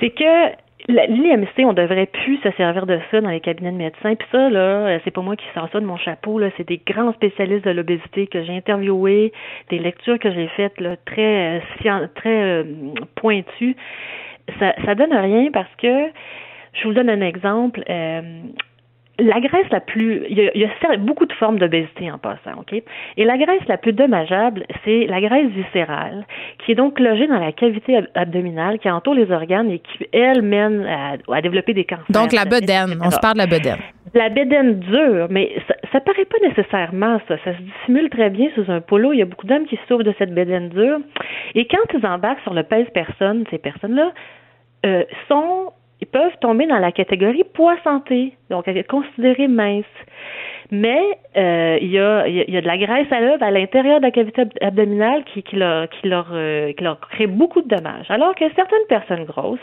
c'est 0.00 0.10
que 0.10 0.50
l'IMC, 0.88 1.64
on 1.64 1.72
devrait 1.72 2.06
plus 2.06 2.38
se 2.38 2.50
servir 2.52 2.86
de 2.86 2.98
ça 3.10 3.20
dans 3.20 3.30
les 3.30 3.40
cabinets 3.40 3.72
de 3.72 3.76
médecins. 3.76 4.14
Puis 4.14 4.28
ça, 4.30 4.48
là, 4.48 4.86
euh, 4.86 4.98
c'est 5.04 5.10
pas 5.10 5.22
moi 5.22 5.36
qui 5.36 5.44
sors 5.54 5.68
ça 5.70 5.80
de 5.80 5.86
mon 5.86 5.96
chapeau. 5.96 6.38
Là, 6.38 6.50
c'est 6.56 6.66
des 6.66 6.80
grands 6.86 7.12
spécialistes 7.12 7.64
de 7.64 7.70
l'obésité 7.70 8.26
que 8.26 8.42
j'ai 8.44 8.56
interviewés, 8.56 9.32
des 9.70 9.78
lectures 9.78 10.18
que 10.18 10.30
j'ai 10.30 10.48
faites 10.48 10.80
là, 10.80 10.96
très, 11.04 11.58
euh, 11.58 12.06
très 12.14 12.42
euh, 12.42 12.64
pointues. 13.16 13.76
Ça, 14.60 14.74
ça 14.84 14.94
donne 14.94 15.12
rien 15.12 15.50
parce 15.52 15.74
que 15.76 16.10
je 16.74 16.86
vous 16.86 16.94
donne 16.94 17.10
un 17.10 17.20
exemple. 17.20 17.82
La 19.18 19.40
graisse 19.40 19.68
la 19.70 19.80
plus, 19.80 20.22
il 20.28 20.36
y 20.38 20.46
a, 20.46 20.50
il 20.54 20.60
y 20.60 20.64
a 20.64 20.68
cer- 20.82 20.98
beaucoup 20.98 21.24
de 21.26 21.32
formes 21.32 21.58
d'obésité 21.58 22.10
en 22.10 22.18
passant, 22.18 22.58
ok? 22.60 22.82
Et 23.16 23.24
la 23.24 23.38
graisse 23.38 23.66
la 23.66 23.78
plus 23.78 23.92
dommageable, 23.94 24.64
c'est 24.84 25.06
la 25.06 25.20
graisse 25.20 25.48
viscérale, 25.48 26.26
qui 26.58 26.72
est 26.72 26.74
donc 26.74 27.00
logée 27.00 27.26
dans 27.26 27.38
la 27.38 27.52
cavité 27.52 27.96
ab- 27.96 28.08
abdominale, 28.14 28.78
qui 28.78 28.90
entoure 28.90 29.14
les 29.14 29.30
organes 29.32 29.70
et 29.70 29.78
qui 29.78 30.06
elle 30.12 30.42
mène 30.42 30.84
à, 30.86 31.16
à 31.34 31.40
développer 31.40 31.72
des 31.72 31.84
cancers. 31.84 32.04
Donc, 32.10 32.32
la 32.32 32.42
etc. 32.42 32.60
bedaine. 32.60 33.00
On 33.02 33.10
se 33.10 33.18
parle 33.18 33.34
de 33.34 33.38
la 33.40 33.46
bedaine. 33.46 33.78
La 34.14 34.28
bédaine 34.28 34.80
dure, 34.80 35.26
mais 35.30 35.52
ça, 35.66 35.74
ça 35.92 36.00
paraît 36.00 36.24
pas 36.26 36.38
nécessairement 36.46 37.18
ça. 37.26 37.36
Ça 37.44 37.54
se 37.56 37.62
dissimule 37.62 38.08
très 38.10 38.30
bien 38.30 38.48
sous 38.54 38.70
un 38.70 38.80
polo. 38.80 39.12
Il 39.12 39.18
y 39.18 39.22
a 39.22 39.26
beaucoup 39.26 39.46
d'hommes 39.46 39.66
qui 39.66 39.78
souffrent 39.88 40.04
de 40.04 40.14
cette 40.18 40.32
bédaine 40.34 40.68
dure. 40.70 40.98
Et 41.54 41.66
quand 41.66 41.98
ils 41.98 42.06
embarquent 42.06 42.40
sur 42.42 42.54
le 42.54 42.62
pèse-personne, 42.62 43.44
ces 43.50 43.58
personnes-là 43.58 44.12
euh, 44.86 45.02
sont, 45.28 45.72
ils 46.00 46.06
peuvent 46.06 46.36
tomber 46.40 46.66
dans 46.66 46.78
la 46.78 46.92
catégorie 46.92 47.44
poids 47.54 47.76
santé, 47.82 48.32
donc 48.50 48.66
considérés 48.88 49.48
minces. 49.48 49.84
Mais 50.72 51.00
euh, 51.36 51.78
il, 51.80 51.90
y 51.92 51.98
a, 51.98 52.26
y 52.26 52.56
a- 52.56 52.60
de 52.60 52.66
la 52.66 52.76
graisse 52.76 53.10
à 53.12 53.20
l'œuvre 53.20 53.42
à 53.42 53.50
l'intérieur 53.52 54.00
de 54.00 54.04
la 54.06 54.10
cavité 54.10 54.42
ab- 54.42 54.50
abdominale 54.60 55.22
qui, 55.24 55.42
qui, 55.44 55.56
leur, 55.56 55.88
qui, 55.88 56.08
leur, 56.08 56.26
euh, 56.32 56.72
qui 56.72 56.82
leur 56.82 56.98
crée 56.98 57.28
beaucoup 57.28 57.62
de 57.62 57.68
dommages. 57.68 58.10
Alors 58.10 58.34
que 58.34 58.44
certaines 58.56 58.86
personnes 58.88 59.24
grosses, 59.24 59.58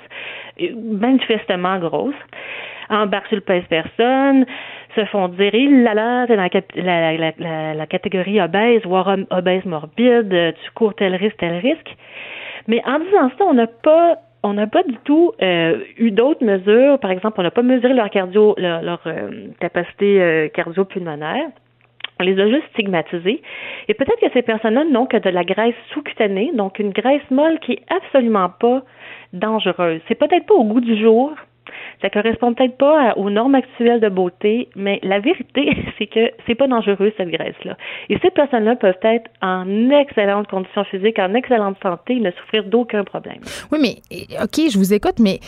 euh, 0.62 0.70
manifestement 0.78 1.78
grosses, 1.80 2.16
embarquent 2.90 3.28
sur 3.28 3.36
le 3.36 3.42
pèse-personne, 3.42 4.46
se 4.96 5.04
font 5.06 5.28
dire, 5.28 5.54
il 5.54 5.84
là 5.84 5.94
là, 5.94 6.26
t'es 6.28 6.36
dans 6.38 6.50
la, 6.76 7.18
la, 7.18 7.32
la, 7.38 7.74
la, 7.74 7.86
catégorie 7.88 8.40
obèse, 8.40 8.82
voire 8.86 9.08
ob- 9.10 9.26
obèse 9.30 9.66
morbide, 9.66 10.54
tu 10.64 10.72
cours 10.74 10.96
tel 10.96 11.16
risque, 11.16 11.38
tel 11.38 11.58
risque. 11.58 11.96
Mais 12.68 12.82
en 12.86 13.00
disant 13.00 13.30
ça, 13.38 13.44
on 13.46 13.54
n'a 13.56 13.68
pas 13.68 14.18
on 14.44 14.54
n'a 14.54 14.68
pas 14.68 14.84
du 14.84 14.96
tout 15.06 15.32
euh, 15.42 15.80
eu 15.98 16.12
d'autres 16.12 16.46
mesures. 16.46 17.00
Par 17.00 17.12
exemple, 17.12 17.40
on 17.40 17.44
n'a 17.44 17.52
pas 17.52 17.64
mesuré 17.64 17.94
leur 17.94 18.10
cardio, 18.10 18.56
leur, 18.58 19.00
euh, 19.08 19.48
capacité 19.60 20.22
euh, 20.22 20.50
cardio-pulmonaire. 20.50 21.48
On 22.20 22.24
les 22.24 22.40
a 22.40 22.48
juste 22.48 22.68
stigmatisés. 22.74 23.42
Et 23.88 23.94
peut-être 23.94 24.20
que 24.20 24.32
ces 24.34 24.42
personnes-là 24.42 24.84
n'ont 24.84 25.08
que 25.08 25.18
de 25.18 25.30
la 25.30 25.44
graisse 25.44 25.76
sous-cutanée, 25.94 26.52
donc 26.54 26.78
une 26.78 26.92
graisse 26.92 27.24
molle 27.32 27.60
qui 27.60 27.74
est 27.74 27.84
absolument 27.90 28.50
pas 28.50 28.84
dangereuse. 29.32 30.02
C'est 30.08 30.16
peut-être 30.16 30.46
pas 30.46 30.54
au 30.54 30.66
goût 30.66 30.82
du 30.82 31.00
jour. 31.02 31.34
Ça 32.02 32.10
correspond 32.10 32.54
peut-être 32.54 32.78
pas 32.78 33.14
aux 33.16 33.30
normes 33.30 33.56
actuelles 33.56 34.00
de 34.00 34.10
beauté, 34.10 34.70
mais 34.76 35.00
la 35.04 35.20
vérité, 35.20 35.76
c'est 35.98 36.08
que 36.08 36.32
c'est 36.46 36.56
pas 36.56 36.68
dangereux 36.68 37.14
cette 37.18 37.30
graisse-là. 37.30 37.78
Et 38.10 38.18
ces 38.20 38.30
personnes-là 38.32 38.76
peuvent 38.76 38.96
être 39.04 39.30
en 39.42 39.90
excellente 39.90 40.48
condition 40.48 40.84
physique, 40.86 41.20
en 41.20 41.34
excellente 41.34 41.78
santé, 41.82 42.16
ne 42.16 42.32
souffrir 42.32 42.64
d'aucun 42.66 43.04
problème. 43.04 43.40
Oui, 43.72 43.80
mais 43.82 43.96
OK, 44.42 44.70
je 44.72 44.78
vous 44.78 44.94
écoute, 44.94 45.20
mais 45.20 45.40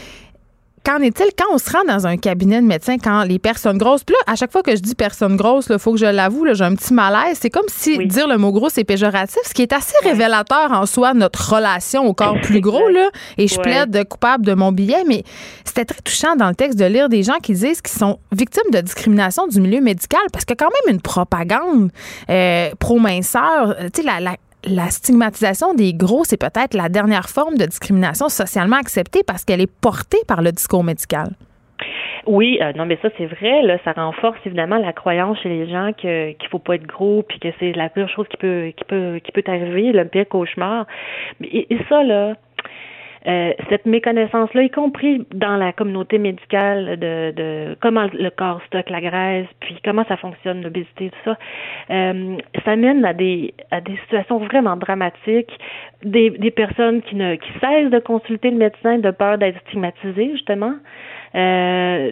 qu'en 0.86 1.00
est-il 1.00 1.28
quand 1.38 1.54
on 1.54 1.58
se 1.58 1.70
rend 1.72 1.84
dans 1.88 2.08
un 2.08 2.18
cabinet 2.18 2.62
de 2.62 2.66
médecin, 2.68 2.98
quand 2.98 3.24
les 3.24 3.40
personnes 3.40 3.78
grosses, 3.78 4.04
puis 4.04 4.16
là, 4.26 4.32
à 4.32 4.36
chaque 4.36 4.52
fois 4.52 4.62
que 4.64 4.76
je 4.76 4.82
dis 4.82 4.96
personne 4.96 5.36
grosse, 5.36 5.68
il 5.70 5.80
faut 5.80 5.92
que 5.94 5.98
je 6.00 6.06
l'avoue, 6.06 6.46
j'ai 6.54 6.64
un 6.64 6.76
petit 6.76 6.94
malaise. 6.94 7.38
C'est 7.42 7.50
comme 7.50 7.66
si 7.68 7.98
Oui. 7.98 8.08
dire 8.08 8.28
le 8.28 8.38
mot 8.38 8.52
gros, 8.52 8.70
c'est 8.70 8.84
péjoratif, 8.84 9.40
ce 9.46 9.54
qui 9.54 9.64
est 9.64 9.74
assez 9.74 9.96
révélateur 10.04 10.72
en 10.72 10.86
soi 10.86 11.14
de 11.14 11.20
notre 11.20 11.56
relation 11.56 12.06
au 12.06 12.14
corps 12.14 12.40
plus 12.42 12.62
gros. 12.62 12.88
Là, 12.90 13.10
et 13.38 13.48
je 13.48 13.56
Ouais. 13.58 13.64
plaide 13.64 14.08
coupable 14.08 14.46
de 14.46 14.54
mon 14.54 14.72
billet, 14.72 15.04
mais 15.08 15.24
c'était 15.64 15.86
très 15.86 16.02
touchant 16.02 16.36
dans 16.36 16.48
le 16.50 16.56
texte 16.56 16.78
de 16.78 16.86
lire 16.86 17.10
des 17.10 17.24
gens 17.24 17.40
qui 17.42 17.54
disent 17.54 17.82
qu'ils 17.82 17.98
sont 18.00 18.20
victimes 18.32 18.70
de 18.72 18.80
discrimination 18.82 19.48
du 19.48 19.60
milieu 19.60 19.82
médical 19.82 20.22
parce 20.32 20.46
qu'il 20.46 20.56
y 20.60 20.62
a 20.62 20.66
quand 20.66 20.72
même 20.86 20.96
une 20.96 21.02
propagande 21.02 21.90
euh, 22.30 22.70
pro-minceur. 22.80 23.70
Euh, 23.80 23.90
Tu 23.94 24.02
sais, 24.02 24.08
la, 24.08 24.20
la 24.20 24.36
la 24.68 24.90
stigmatisation 24.90 25.74
des 25.74 25.94
gros, 25.94 26.24
c'est 26.24 26.40
peut-être 26.40 26.74
la 26.74 26.90
dernière 26.90 27.30
forme 27.30 27.58
de 27.58 27.66
discrimination 27.66 28.30
socialement 28.30 28.78
acceptée 28.78 29.22
parce 29.26 29.46
qu'elle 29.46 29.62
est 29.62 29.82
portée 29.82 30.20
par 30.28 30.42
le 30.42 30.52
discours 30.52 30.84
médical. 30.84 31.30
Oui, 32.28 32.58
euh, 32.62 32.74
non, 32.74 32.86
mais 32.88 32.98
ça 33.02 33.10
c'est 33.18 33.28
vrai. 33.28 33.80
Ça 33.84 33.92
renforce 33.92 34.40
évidemment 34.46 34.78
la 34.78 34.94
croyance 34.94 35.38
chez 35.42 35.50
les 35.50 35.70
gens 35.70 35.92
que 35.94 36.32
qu'il 36.32 36.50
faut 36.50 36.60
pas 36.60 36.76
être 36.76 36.88
gros, 36.88 37.24
puis 37.28 37.40
que 37.40 37.50
c'est 37.60 37.72
la 37.74 37.90
pire 37.90 38.10
chose 38.10 38.28
qui 38.30 38.38
peut 38.38 38.72
qui 38.76 39.32
peut 39.32 39.44
arriver, 39.48 39.92
le 39.92 40.06
pire 40.06 40.28
cauchemar. 40.28 40.88
Et, 41.44 41.72
et 41.72 41.78
ça 41.88 42.04
là, 42.04 42.34
euh, 43.28 43.54
cette 43.70 43.86
méconnaissance-là, 43.86 44.64
y 44.64 44.70
compris 44.70 45.26
dans 45.34 45.58
la 45.58 45.74
communauté 45.74 46.18
médicale 46.18 46.98
de, 47.00 47.32
de 47.32 47.78
comment 47.82 48.08
le 48.14 48.30
corps 48.30 48.62
stocke 48.68 48.90
la 48.90 49.02
graisse, 49.02 49.48
puis 49.60 49.78
comment 49.84 50.06
ça 50.06 50.18
fonctionne, 50.18 50.62
l'obésité, 50.62 51.10
tout 51.10 51.32
ça, 51.32 51.38
euh, 51.90 52.38
ça 52.64 52.76
mène 52.76 53.04
à 53.04 53.14
des 53.14 53.54
à 53.72 53.82
des 53.82 53.98
situations 54.04 54.38
vraiment 54.38 54.76
dramatiques, 54.76 55.58
des, 56.04 56.30
des 56.30 56.52
personnes 56.52 57.02
qui 57.02 57.16
ne 57.16 57.36
qui 57.36 57.52
cessent 57.60 57.90
de 57.90 58.00
consulter 58.00 58.52
le 58.52 58.58
médecin 58.58 59.00
de 59.00 59.12
peur 59.12 59.38
d'être 59.38 59.60
stigmatisées, 59.68 60.32
justement. 60.34 60.74
Euh, 61.36 62.12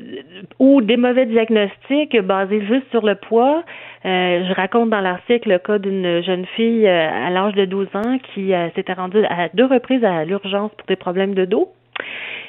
ou 0.59 0.81
des 0.81 0.97
mauvais 0.97 1.25
diagnostics 1.25 2.19
basés 2.21 2.65
juste 2.65 2.89
sur 2.91 3.05
le 3.05 3.15
poids. 3.15 3.63
Euh, 4.05 4.45
je 4.47 4.53
raconte 4.53 4.89
dans 4.89 4.99
l'article 4.99 5.49
le 5.49 5.59
cas 5.59 5.77
d'une 5.77 6.21
jeune 6.23 6.45
fille 6.57 6.85
euh, 6.85 7.09
à 7.09 7.29
l'âge 7.29 7.53
de 7.53 7.63
12 7.63 7.87
ans 7.95 8.17
qui 8.33 8.53
euh, 8.53 8.69
s'était 8.75 8.91
rendue 8.91 9.23
à 9.25 9.47
deux 9.53 9.65
reprises 9.65 10.03
à 10.03 10.25
l'urgence 10.25 10.71
pour 10.77 10.85
des 10.87 10.97
problèmes 10.97 11.35
de 11.35 11.45
dos. 11.45 11.71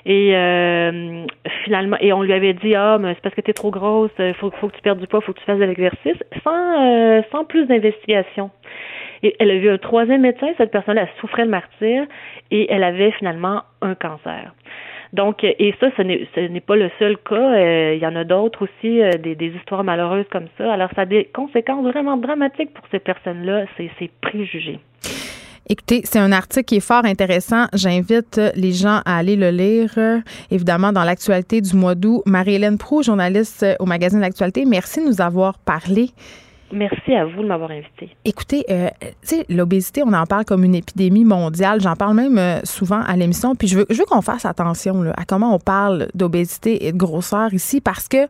Et 0.07 0.37
euh, 0.37 1.25
finalement, 1.65 1.97
et 2.01 2.13
on 2.13 2.23
lui 2.23 2.33
avait 2.33 2.55
dit 2.55 2.75
ah 2.75 2.99
mais 3.01 3.15
c'est 3.15 3.23
parce 3.23 3.35
que 3.35 3.41
tu 3.41 3.51
es 3.51 3.55
trop 3.55 3.71
grosse, 3.71 4.11
il 4.19 4.35
faut, 4.35 4.51
faut 4.51 4.69
que 4.69 4.77
tu 4.77 4.83
perdes 4.83 4.99
du 4.99 5.07
poids, 5.07 5.21
faut 5.21 5.33
que 5.33 5.39
tu 5.39 5.45
fasses 5.45 5.59
de 5.59 5.65
l'exercice, 5.65 6.23
sans 6.43 6.83
euh, 6.83 7.23
sans 7.31 7.45
plus 7.45 7.67
d'investigation. 7.67 8.51
Et 9.23 9.35
elle 9.39 9.51
a 9.51 9.57
vu 9.57 9.71
un 9.71 9.79
troisième 9.79 10.21
médecin, 10.21 10.49
cette 10.59 10.71
personne 10.71 10.99
elle 10.99 11.09
souffrait 11.21 11.45
de 11.45 11.51
martyr 11.51 12.05
et 12.51 12.71
elle 12.71 12.85
avait 12.85 13.13
finalement 13.13 13.63
un 13.81 13.95
cancer. 13.95 14.53
Donc, 15.15 15.45
et 15.45 15.75
ça, 15.79 15.87
ce 15.97 16.03
n'est 16.03 16.61
pas 16.61 16.75
le 16.75 16.91
seul 16.99 17.17
cas. 17.19 17.37
Euh, 17.37 17.95
il 17.95 18.03
y 18.03 18.07
en 18.07 18.17
a 18.17 18.25
d'autres 18.25 18.65
aussi, 18.65 19.01
euh, 19.01 19.13
des, 19.13 19.53
histoires 19.57 19.85
malheureuses 19.85 20.27
comme 20.33 20.49
ça. 20.59 20.73
Alors, 20.73 20.91
ça 20.97 21.03
a 21.03 21.07
des 21.07 21.31
conséquences 21.33 21.85
vraiment 21.85 22.17
dramatiques 22.17 22.75
pour 22.75 22.85
ces 22.91 22.99
personnes-là, 22.99 23.65
ces, 23.77 23.93
ces 24.01 24.11
préjugés. 24.21 24.81
Écoutez, 25.69 26.01
c'est 26.03 26.19
un 26.19 26.33
article 26.33 26.65
qui 26.65 26.77
est 26.77 26.87
fort 26.87 27.05
intéressant. 27.05 27.67
J'invite 27.75 28.41
les 28.57 28.73
gens 28.73 29.03
à 29.07 29.19
aller 29.19 29.37
le 29.37 29.51
lire. 29.51 29.93
Évidemment, 30.51 30.93
dans 30.93 31.05
l'actualité 31.05 31.61
du 31.61 31.77
mois 31.77 31.95
d'août, 31.95 32.23
Marie-Hélène 32.27 32.77
Prou, 32.77 33.05
journaliste 33.05 33.65
au 33.79 33.87
magazine 33.87 34.19
L'actualité, 34.21 34.65
merci 34.65 35.01
de 35.01 35.07
nous 35.07 35.21
avoir 35.21 35.59
parlé. 35.59 36.11
Merci 36.75 37.15
à 37.15 37.25
vous 37.25 37.43
de 37.43 37.47
m'avoir 37.47 37.71
invité. 37.71 38.11
Écoutez, 38.25 38.65
euh, 38.71 38.91
l'obésité, 39.49 40.03
on 40.05 40.13
en 40.13 40.27
parle 40.27 40.45
comme 40.45 40.65
une 40.65 40.75
épidémie 40.75 41.25
mondiale. 41.25 41.81
J'en 41.81 41.95
parle 41.95 42.17
même 42.17 42.37
euh, 42.37 42.61
souvent 42.65 43.01
à 43.01 43.17
l'émission. 43.17 43.55
Puis 43.55 43.69
je 43.69 43.79
veux, 43.79 43.87
je 43.91 43.97
veux 43.97 44.05
qu'on 44.05 44.23
fasse 44.23 44.45
attention 44.45 45.05
à 45.17 45.25
comment 45.25 45.55
on 45.55 45.59
parle 45.59 46.09
d'obésité 46.15 46.87
et 46.87 46.93
de 46.93 46.97
grosseur 46.97 47.55
ici 47.55 47.81
parce 47.81 48.09
que 48.09 48.27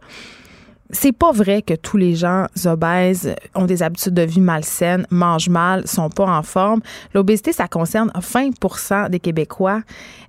c'est 0.90 1.12
pas 1.12 1.32
vrai 1.32 1.62
que 1.62 1.74
tous 1.74 1.96
les 1.96 2.14
gens 2.14 2.46
obèses 2.66 3.34
ont 3.54 3.64
des 3.64 3.82
habitudes 3.82 4.14
de 4.14 4.22
vie 4.22 4.40
malsaines, 4.40 5.06
mangent 5.10 5.48
mal, 5.48 5.86
sont 5.86 6.10
pas 6.10 6.26
en 6.26 6.42
forme. 6.42 6.80
L'obésité, 7.14 7.52
ça 7.52 7.68
concerne 7.68 8.10
20% 8.14 9.08
des 9.08 9.20
Québécois, 9.20 9.80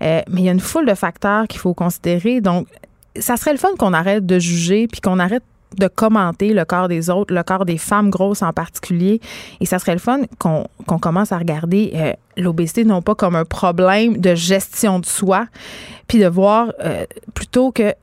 euh, 0.02 0.22
mais 0.30 0.42
il 0.42 0.46
y 0.46 0.50
a 0.50 0.54
une 0.54 0.60
foule 0.60 0.86
de 0.86 0.94
facteurs 0.94 1.48
qu'il 1.48 1.60
faut 1.60 1.74
considérer. 1.74 2.42
Donc, 2.42 2.68
ça 3.18 3.38
serait 3.38 3.52
le 3.52 3.58
fun 3.58 3.70
qu'on 3.78 3.94
arrête 3.94 4.26
de 4.26 4.40
juger 4.40 4.88
puis 4.88 5.02
qu'on 5.02 5.20
arrête 5.20 5.44
de 5.80 5.88
commenter 5.88 6.54
le 6.54 6.66
corps 6.66 6.88
des 6.88 7.10
autres, 7.10 7.34
le 7.34 7.44
corps 7.44 7.66
des 7.66 7.78
femmes 7.78 8.10
grosses 8.10 8.42
en 8.42 8.54
particulier. 8.54 9.20
Et 9.60 9.66
ça 9.66 9.80
serait 9.80 9.94
le 9.94 10.00
fun 10.00 10.22
qu'on 10.40 11.00
commence 11.00 11.32
à 11.32 11.38
regarder 11.38 11.92
euh, 11.96 12.14
l'obésité 12.38 12.84
non 12.84 13.02
pas 13.02 13.16
comme 13.16 13.36
un 13.36 13.46
problème 13.46 14.18
de 14.18 14.36
gestion 14.36 15.00
de 15.00 15.06
soi, 15.06 15.48
puis 16.08 16.20
de 16.20 16.28
voir 16.28 16.72
euh, 16.84 17.06
plutôt 17.34 17.72
que 17.72 17.94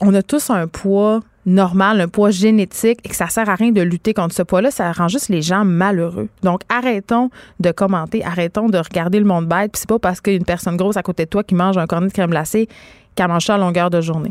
on 0.00 0.12
a 0.14 0.22
tous 0.22 0.50
un 0.50 0.66
poids 0.66 1.20
normal, 1.46 2.00
un 2.00 2.08
poids 2.08 2.30
génétique 2.30 3.00
et 3.04 3.08
que 3.08 3.16
ça 3.16 3.28
sert 3.28 3.48
à 3.48 3.54
rien 3.54 3.70
de 3.70 3.82
lutter 3.82 4.14
contre 4.14 4.34
ce 4.34 4.42
poids-là, 4.42 4.70
ça 4.70 4.90
rend 4.92 5.08
juste 5.08 5.28
les 5.28 5.42
gens 5.42 5.64
malheureux. 5.64 6.28
Donc 6.42 6.62
arrêtons 6.68 7.30
de 7.60 7.70
commenter, 7.70 8.24
arrêtons 8.24 8.68
de 8.68 8.78
regarder 8.78 9.18
le 9.18 9.26
monde 9.26 9.46
bête, 9.46 9.72
puis 9.72 9.80
c'est 9.80 9.88
pas 9.88 9.98
parce 9.98 10.20
qu'il 10.20 10.32
y 10.32 10.36
a 10.36 10.38
une 10.38 10.44
personne 10.44 10.76
grosse 10.76 10.96
à 10.96 11.02
côté 11.02 11.24
de 11.24 11.30
toi 11.30 11.44
qui 11.44 11.54
mange 11.54 11.76
un 11.76 11.86
cornet 11.86 12.08
de 12.08 12.12
crème 12.12 12.30
glacée 12.30 12.68
qu'elle 13.14 13.28
mange 13.28 13.44
ça 13.44 13.54
à 13.54 13.58
longueur 13.58 13.90
de 13.90 14.00
journée. 14.00 14.30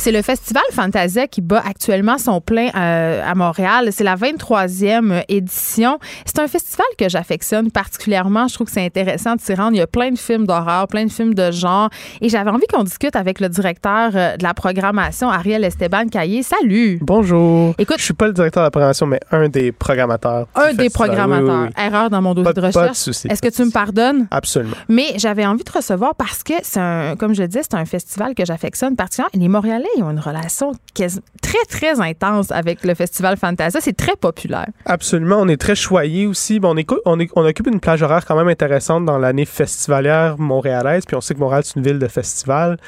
C'est 0.00 0.12
le 0.12 0.22
festival 0.22 0.62
Fantasia 0.72 1.26
qui 1.26 1.42
bat 1.42 1.62
actuellement 1.62 2.16
son 2.16 2.40
plein 2.40 2.70
euh, 2.74 3.22
à 3.22 3.34
Montréal. 3.34 3.90
C'est 3.92 4.02
la 4.02 4.16
23e 4.16 5.24
édition. 5.28 5.98
C'est 6.24 6.38
un 6.38 6.48
festival 6.48 6.86
que 6.96 7.10
j'affectionne 7.10 7.70
particulièrement. 7.70 8.48
Je 8.48 8.54
trouve 8.54 8.68
que 8.68 8.72
c'est 8.72 8.86
intéressant 8.86 9.36
de 9.36 9.42
s'y 9.42 9.52
rendre. 9.52 9.72
Il 9.72 9.76
y 9.76 9.82
a 9.82 9.86
plein 9.86 10.10
de 10.10 10.18
films 10.18 10.46
d'horreur, 10.46 10.88
plein 10.88 11.04
de 11.04 11.10
films 11.10 11.34
de 11.34 11.50
genre. 11.50 11.90
Et 12.22 12.30
j'avais 12.30 12.48
envie 12.48 12.66
qu'on 12.66 12.82
discute 12.82 13.14
avec 13.14 13.40
le 13.40 13.50
directeur 13.50 14.12
euh, 14.14 14.38
de 14.38 14.42
la 14.42 14.54
programmation, 14.54 15.28
Ariel 15.28 15.64
Esteban 15.64 16.06
Caillé. 16.06 16.42
Salut! 16.42 16.98
Bonjour. 17.02 17.74
Écoute, 17.76 17.98
je 17.98 18.04
suis 18.04 18.14
pas 18.14 18.26
le 18.26 18.32
directeur 18.32 18.62
de 18.62 18.68
la 18.68 18.70
programmation, 18.70 19.06
mais 19.06 19.20
un 19.30 19.50
des 19.50 19.70
programmateurs. 19.70 20.46
Un 20.54 20.72
des 20.72 20.88
programmateurs. 20.88 21.68
Erreur 21.76 22.08
dans 22.08 22.22
mon 22.22 22.32
dossier 22.32 22.54
de 22.54 22.60
recherche. 22.60 22.86
Pas 22.86 22.88
de 22.88 22.96
souci. 22.96 23.28
Est-ce 23.28 23.42
que 23.42 23.54
tu 23.54 23.62
me 23.66 23.70
pardonnes? 23.70 24.28
Absolument. 24.30 24.76
Mais 24.88 25.12
j'avais 25.18 25.44
envie 25.44 25.64
de 25.64 25.70
recevoir 25.70 26.14
parce 26.14 26.42
que 26.42 26.54
c'est 26.62 26.80
un, 26.80 27.16
comme 27.16 27.34
je 27.34 27.42
le 27.42 27.48
disais, 27.48 27.64
c'est 27.64 27.76
un 27.76 27.84
festival 27.84 28.34
que 28.34 28.46
j'affectionne 28.46 28.96
particulièrement. 28.96 29.10
Les 29.34 29.48
Montréalais 29.48 29.89
ils 29.96 30.02
ont 30.02 30.10
une 30.10 30.20
relation 30.20 30.72
très, 30.94 31.64
très 31.68 32.00
intense 32.00 32.50
avec 32.50 32.84
le 32.84 32.94
Festival 32.94 33.36
Fantasia. 33.36 33.80
C'est 33.80 33.96
très 33.96 34.16
populaire. 34.16 34.68
Absolument. 34.84 35.38
On 35.40 35.48
est 35.48 35.60
très 35.60 35.74
choyés 35.74 36.26
aussi. 36.26 36.60
On, 36.62 36.74
on, 37.04 37.18
on, 37.36 37.44
occupe 37.44 37.66
une 37.66 37.80
plage 37.80 38.02
horaire 38.02 38.24
quand 38.26 38.36
même 38.36 38.48
intéressante 38.48 39.04
dans 39.04 39.18
l'année 39.18 39.44
festivalière 39.44 40.38
montréalaise. 40.38 41.04
Puis 41.06 41.16
on 41.16 41.20
sait 41.20 41.34
que 41.34 41.40
Montréal, 41.40 41.62
c'est 41.64 41.76
une 41.76 41.84
ville 41.84 41.98
de 41.98 42.08
festival. 42.08 42.78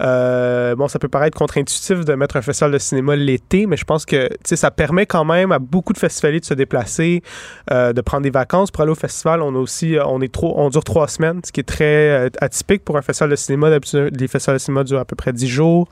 Euh, 0.00 0.74
bon, 0.76 0.88
ça 0.88 0.98
peut 0.98 1.08
paraître 1.08 1.36
contre-intuitif 1.36 2.04
de 2.04 2.14
mettre 2.14 2.36
un 2.36 2.42
festival 2.42 2.72
de 2.72 2.78
cinéma 2.78 3.16
l'été, 3.16 3.66
mais 3.66 3.76
je 3.76 3.84
pense 3.84 4.06
que 4.06 4.28
ça 4.44 4.70
permet 4.70 5.06
quand 5.06 5.24
même 5.24 5.52
à 5.52 5.58
beaucoup 5.58 5.92
de 5.92 5.98
festivaliers 5.98 6.40
de 6.40 6.44
se 6.44 6.54
déplacer, 6.54 7.22
euh, 7.70 7.92
de 7.92 8.00
prendre 8.00 8.22
des 8.22 8.30
vacances 8.30 8.70
pour 8.70 8.82
aller 8.82 8.92
au 8.92 8.96
festival. 8.96 9.42
On 9.42 9.54
a 9.54 9.58
aussi, 9.58 9.96
euh, 9.96 10.04
on 10.06 10.20
est 10.20 10.32
trop, 10.32 10.54
on 10.56 10.68
dure 10.70 10.84
trois 10.84 11.08
semaines, 11.08 11.40
ce 11.44 11.52
qui 11.52 11.60
est 11.60 11.68
très 11.68 12.30
atypique 12.40 12.84
pour 12.84 12.96
un 12.96 13.02
festival 13.02 13.30
de 13.30 13.36
cinéma. 13.36 13.70
D'habitude, 13.70 14.18
les 14.18 14.28
festivals 14.28 14.56
de 14.56 14.62
cinéma 14.62 14.84
durent 14.84 15.00
à 15.00 15.04
peu 15.04 15.16
près 15.16 15.32
dix 15.32 15.48
jours. 15.48 15.88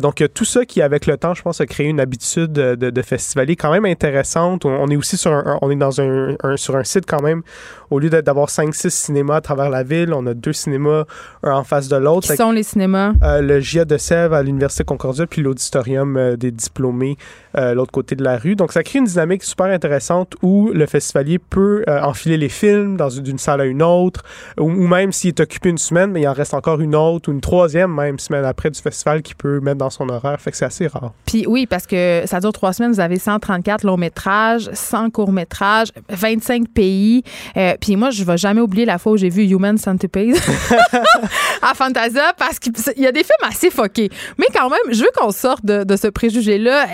donc 0.00 0.22
tout 0.34 0.44
ça 0.44 0.64
qui, 0.64 0.82
avec 0.82 1.06
le 1.06 1.16
temps, 1.16 1.34
je 1.34 1.42
pense, 1.42 1.60
a 1.60 1.66
créé 1.66 1.86
une 1.86 2.00
habitude 2.00 2.52
de, 2.52 2.74
de, 2.74 3.02
festivalier 3.02 3.56
quand 3.56 3.72
même 3.72 3.84
intéressante. 3.84 4.64
On, 4.64 4.88
est 4.88 4.96
aussi 4.96 5.16
sur 5.16 5.32
un, 5.32 5.58
on 5.62 5.70
est 5.70 5.76
dans 5.76 6.00
un, 6.00 6.36
sur 6.56 6.76
un 6.76 6.84
site 6.84 7.04
quand 7.06 7.22
même. 7.22 7.42
Au 7.90 7.98
lieu 7.98 8.08
d'avoir 8.08 8.48
cinq, 8.48 8.74
six 8.74 8.90
cinémas 8.90 9.36
à 9.36 9.40
travers 9.40 9.68
la 9.68 9.82
ville, 9.82 10.14
on 10.14 10.26
a 10.26 10.34
deux 10.34 10.52
cinémas 10.52 11.04
un 11.42 11.52
en 11.52 11.64
face 11.64 11.88
de 11.88 11.96
l'autre. 11.96 12.28
Qui 12.28 12.36
sont 12.36 12.52
les 12.52 12.62
cinémas? 12.62 13.12
Le 13.42 13.60
GIA 13.60 13.84
de 13.84 13.96
Sèvres 13.96 14.34
à 14.34 14.42
l'Université 14.42 14.84
Concordia, 14.84 15.26
puis 15.26 15.42
l'auditorium 15.42 16.16
euh, 16.16 16.36
des 16.36 16.50
diplômés 16.50 17.16
euh, 17.56 17.74
l'autre 17.74 17.92
côté 17.92 18.14
de 18.14 18.24
la 18.24 18.36
rue. 18.36 18.56
Donc, 18.56 18.72
ça 18.72 18.82
crée 18.82 18.98
une 18.98 19.04
dynamique 19.04 19.42
super 19.42 19.66
intéressante 19.66 20.34
où 20.42 20.70
le 20.72 20.86
festivalier 20.86 21.38
peut 21.38 21.84
euh, 21.88 22.00
enfiler 22.02 22.36
les 22.36 22.48
films 22.48 22.96
dans 22.96 23.08
d'une 23.08 23.38
salle 23.38 23.60
à 23.60 23.64
une 23.64 23.82
autre, 23.82 24.22
ou, 24.58 24.68
même 24.68 25.12
s'il 25.12 25.28
est 25.28 25.40
occupé 25.40 25.68
une 25.68 25.78
semaine, 25.78 26.10
mais 26.12 26.22
il 26.22 26.28
en 26.28 26.32
reste 26.32 26.54
encore 26.54 26.80
une 26.80 26.94
autre 26.94 27.28
ou 27.28 27.32
une 27.32 27.40
troisième 27.40 27.94
même 27.94 28.18
semaine 28.18 28.44
après 28.44 28.70
du 28.70 28.80
festival 28.80 29.22
qu'il 29.22 29.36
peut 29.36 29.60
mettre 29.60 29.78
dans 29.78 29.90
son 29.90 30.08
horaire. 30.08 30.40
Fait 30.40 30.50
que 30.50 30.56
c'est 30.56 30.64
assez 30.64 30.86
rare. 30.86 31.12
Puis 31.26 31.44
oui, 31.46 31.66
parce 31.66 31.86
que 31.86 32.22
ça 32.26 32.40
dure 32.40 32.52
trois 32.52 32.72
semaines, 32.72 32.92
vous 32.92 33.00
avez 33.00 33.18
134 33.18 33.84
longs 33.84 33.96
métrages, 33.96 34.70
100 34.72 35.10
courts 35.10 35.32
métrages, 35.32 35.88
25 36.08 36.68
pays. 36.68 37.22
puis 37.80 37.96
moi, 37.96 38.10
je 38.10 38.24
vais 38.24 38.38
jamais 38.38 38.60
oublier 38.60 38.86
la 38.86 38.98
fois 38.98 39.12
où 39.12 39.16
j'ai 39.16 39.28
vu 39.28 39.44
Human 39.44 39.76
Centipede 39.76 40.36
à 41.62 41.74
Fantasia 41.74 42.32
parce 42.38 42.58
qu'il 42.58 42.72
y 42.96 43.06
a 43.06 43.12
des 43.12 43.22
films 43.22 43.48
assez 43.48 43.70
foqués. 43.70 44.10
Mais 44.38 44.46
quand 44.54 44.68
même, 44.70 44.92
je 44.92 45.00
veux 45.00 45.10
qu'on 45.14 45.30
sorte 45.30 45.64
de, 45.64 45.84
de 45.84 45.96
ce 45.96 46.08
préjugé-là. 46.08 46.86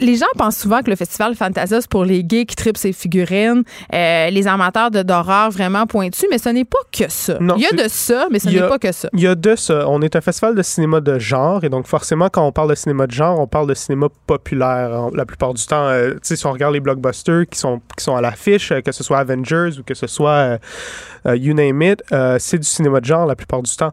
Les 0.00 0.16
gens 0.16 0.26
pensent 0.36 0.56
souvent 0.56 0.82
que 0.82 0.90
le 0.90 0.96
festival 0.96 1.34
Fantasia, 1.34 1.80
c'est 1.80 1.90
pour 1.90 2.04
les 2.04 2.24
gays 2.24 2.46
qui 2.46 2.56
tripent 2.56 2.76
ses 2.76 2.92
figurines, 2.92 3.62
euh, 3.94 4.30
les 4.30 4.46
amateurs 4.48 4.90
d'horreur 4.90 5.50
vraiment 5.50 5.86
pointus, 5.86 6.26
mais 6.30 6.38
ce 6.38 6.48
n'est 6.48 6.64
pas 6.64 6.78
que 6.90 7.04
ça. 7.08 7.38
il 7.40 7.62
y 7.62 7.66
a 7.66 7.84
de 7.84 7.88
ça, 7.88 8.26
mais 8.30 8.38
ce 8.38 8.48
n'est 8.48 8.60
pas 8.60 8.78
que 8.78 8.90
ça. 8.90 9.08
Il 9.12 9.20
y 9.20 9.26
a 9.26 9.34
de 9.34 9.54
ça. 9.54 9.88
On 9.88 10.02
est 10.02 10.16
un 10.16 10.20
festival 10.20 10.54
de 10.54 10.62
cinéma 10.62 11.00
de 11.00 11.18
genre, 11.18 11.62
et 11.62 11.68
donc 11.68 11.86
forcément, 11.86 12.28
quand 12.28 12.46
on 12.46 12.52
parle 12.52 12.70
de 12.70 12.74
cinéma 12.74 13.06
de 13.06 13.12
genre, 13.12 13.38
on 13.38 13.46
parle 13.46 13.68
de 13.68 13.74
cinéma 13.74 14.08
populaire. 14.26 15.10
La 15.14 15.24
plupart 15.24 15.54
du 15.54 15.64
temps, 15.64 15.86
euh, 15.86 16.14
si 16.22 16.46
on 16.46 16.52
regarde 16.52 16.74
les 16.74 16.80
blockbusters 16.80 17.46
qui 17.48 17.58
sont, 17.58 17.80
qui 17.96 18.02
sont 18.02 18.16
à 18.16 18.20
l'affiche, 18.20 18.72
euh, 18.72 18.80
que 18.80 18.90
ce 18.90 19.04
soit 19.04 19.18
Avengers 19.18 19.78
ou 19.78 19.82
que 19.84 19.94
ce 19.94 20.06
soit 20.06 20.58
You 21.26 21.54
Name 21.54 21.82
It, 21.82 22.02
c'est 22.38 22.58
du 22.58 22.66
cinéma 22.66 23.00
de 23.00 23.04
genre 23.04 23.26
la 23.26 23.36
plupart 23.36 23.62
du 23.62 23.74
temps. 23.76 23.92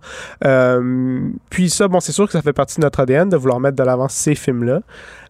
puis 1.50 1.70
ça, 1.70 1.88
bon, 1.88 2.00
c'est 2.00 2.12
sûr 2.12 2.26
que 2.26 2.32
ça 2.32 2.42
fait 2.42 2.54
partie 2.54 2.78
de 2.78 2.82
notre 2.82 3.00
ADN 3.02 3.30
de 3.30 3.38
vouloir 3.38 3.60
mettre 3.60 3.76
de 3.76 3.84
l'avant 3.84 4.08
ces 4.08 4.36
films-là, 4.36 4.82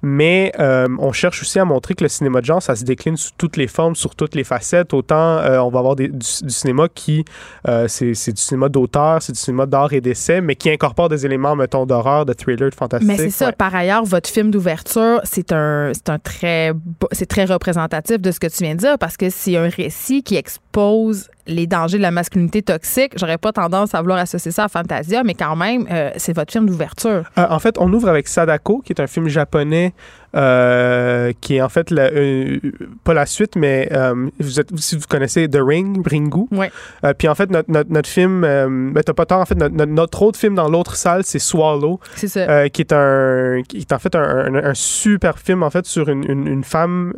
mais 0.02 0.54
on 0.58 1.10
on 1.10 1.12
cherche 1.12 1.42
aussi 1.42 1.58
à 1.58 1.66
montrer 1.66 1.96
que 1.96 2.04
le 2.04 2.08
cinéma 2.08 2.40
de 2.40 2.46
genre, 2.46 2.62
ça 2.62 2.76
se 2.76 2.84
décline 2.84 3.18
sous 3.18 3.32
toutes 3.36 3.58
les 3.58 3.68
formes, 3.68 3.96
sur 3.96 4.16
toutes 4.16 4.36
les 4.36 4.44
facettes. 4.44 4.94
Autant 4.94 5.40
euh, 5.40 5.58
on 5.58 5.70
va 5.70 5.80
avoir 5.80 5.96
du, 5.96 6.12
cinéma 6.22 6.88
qui, 6.94 7.26
euh, 7.68 7.88
c'est 7.88 8.32
du 8.32 8.42
cinéma 8.42 8.70
d'auteur, 8.70 9.24
c'est 9.24 9.34
du 9.34 9.40
cinéma 9.40 9.66
d'art 9.66 9.92
et 9.92 10.00
d'essai, 10.00 10.40
mais 10.40 10.56
qui 10.56 10.70
incorpore 10.70 11.10
des 11.10 11.26
éléments, 11.26 11.56
mettons, 11.56 11.88
d'horreur, 11.88 12.28
de 12.28 12.34
thriller, 12.34 12.70
de 12.70 12.76
fantastique. 12.76 13.08
Mais 13.08 13.18
c'est 13.18 13.32
ça. 13.32 13.52
Par 13.52 13.74
ailleurs, 13.74 14.06
votre 14.06 14.30
film 14.30 14.52
d'ouverture, 14.52 15.20
c'est 15.24 15.52
un, 15.52 15.92
un 16.08 16.20
très, 16.20 16.74
c'est 17.12 17.26
très 17.26 17.46
représentatif 17.46 18.20
de 18.20 18.32
ce 18.32 18.40
que 18.40 18.48
tu 18.48 18.64
viens 18.64 18.76
de 18.76 18.80
dire 18.80 19.00
parce 19.00 19.18
que 19.18 19.32
c'est 19.32 19.58
un 19.58 19.70
récit 19.70 20.22
qui 20.22 20.38
expose 20.70 21.30
les 21.48 21.66
dangers 21.66 21.98
de 21.98 22.04
la 22.04 22.12
masculinité 22.12 22.62
toxique. 22.62 23.14
J'aurais 23.16 23.38
pas 23.38 23.52
tendance 23.52 23.96
à 23.96 24.02
vouloir 24.02 24.20
associer 24.20 24.52
ça 24.52 24.66
à 24.66 24.68
Fantasia, 24.68 25.24
mais 25.24 25.34
quand 25.34 25.56
même, 25.56 25.88
euh, 25.92 26.12
c'est 26.18 26.34
votre 26.34 26.52
film 26.52 26.68
d'ouverture. 26.68 27.24
en 27.36 27.60
fait, 27.60 27.76
on 27.80 27.92
ouvre 27.92 28.08
avec 28.08 28.28
Sadako, 28.28 28.82
qui 28.86 28.94
est 28.94 29.02
un 29.02 29.08
film 29.08 29.28
japonais 29.28 29.94
euh, 30.36 31.34
qui 31.42 31.56
est 31.56 31.62
en 31.62 31.70
fait 31.70 31.90
la, 31.90 32.04
euh, 32.04 32.60
pas 33.04 33.16
la 33.16 33.26
suite, 33.26 33.56
mais 33.56 33.90
euh, 33.92 34.30
vous 34.40 34.60
êtes, 34.60 34.70
si 34.78 34.96
vous 34.96 35.08
connaissez 35.10 35.50
The 35.50 35.58
Ring, 35.60 36.06
Ringu. 36.06 36.46
Ouais. 36.52 36.72
puis 37.18 37.28
en 37.28 37.34
fait, 37.34 37.50
notre, 37.50 37.72
notre, 37.72 37.92
notre 37.92 38.10
film, 38.10 38.42
ben, 38.42 39.02
t'as 39.04 39.14
pas 39.14 39.26
tort, 39.26 39.40
en 39.40 39.46
fait, 39.46 39.56
notre, 39.56 39.74
notre, 39.74 40.22
autre 40.22 40.38
film 40.38 40.54
dans 40.54 40.70
l'autre 40.70 40.96
salle, 40.96 41.24
c'est 41.24 41.40
Swallow. 41.40 42.00
C'est 42.16 42.28
ça. 42.28 42.70
qui 42.70 42.82
est 42.82 42.94
un, 42.94 43.64
qui 43.68 43.78
est 43.78 43.92
en 43.92 43.98
fait 44.00 44.16
un, 44.16 44.54
un, 44.54 44.74
super 44.76 45.40
film, 45.40 45.64
en 45.64 45.72
fait, 45.72 45.88
sur 45.88 46.10
une, 46.10 46.24
une, 46.30 46.48
une 46.48 46.64
femme 46.64 47.14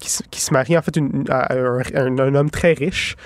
qui, 0.00 0.10
qui, 0.30 0.40
se 0.40 0.52
marie, 0.52 0.76
en 0.76 0.82
fait, 0.82 0.96
une, 0.96 1.24
à 1.28 1.54
un, 1.54 2.18
un, 2.18 2.34
homme 2.34 2.50
très 2.50 2.72
riche. 2.72 3.16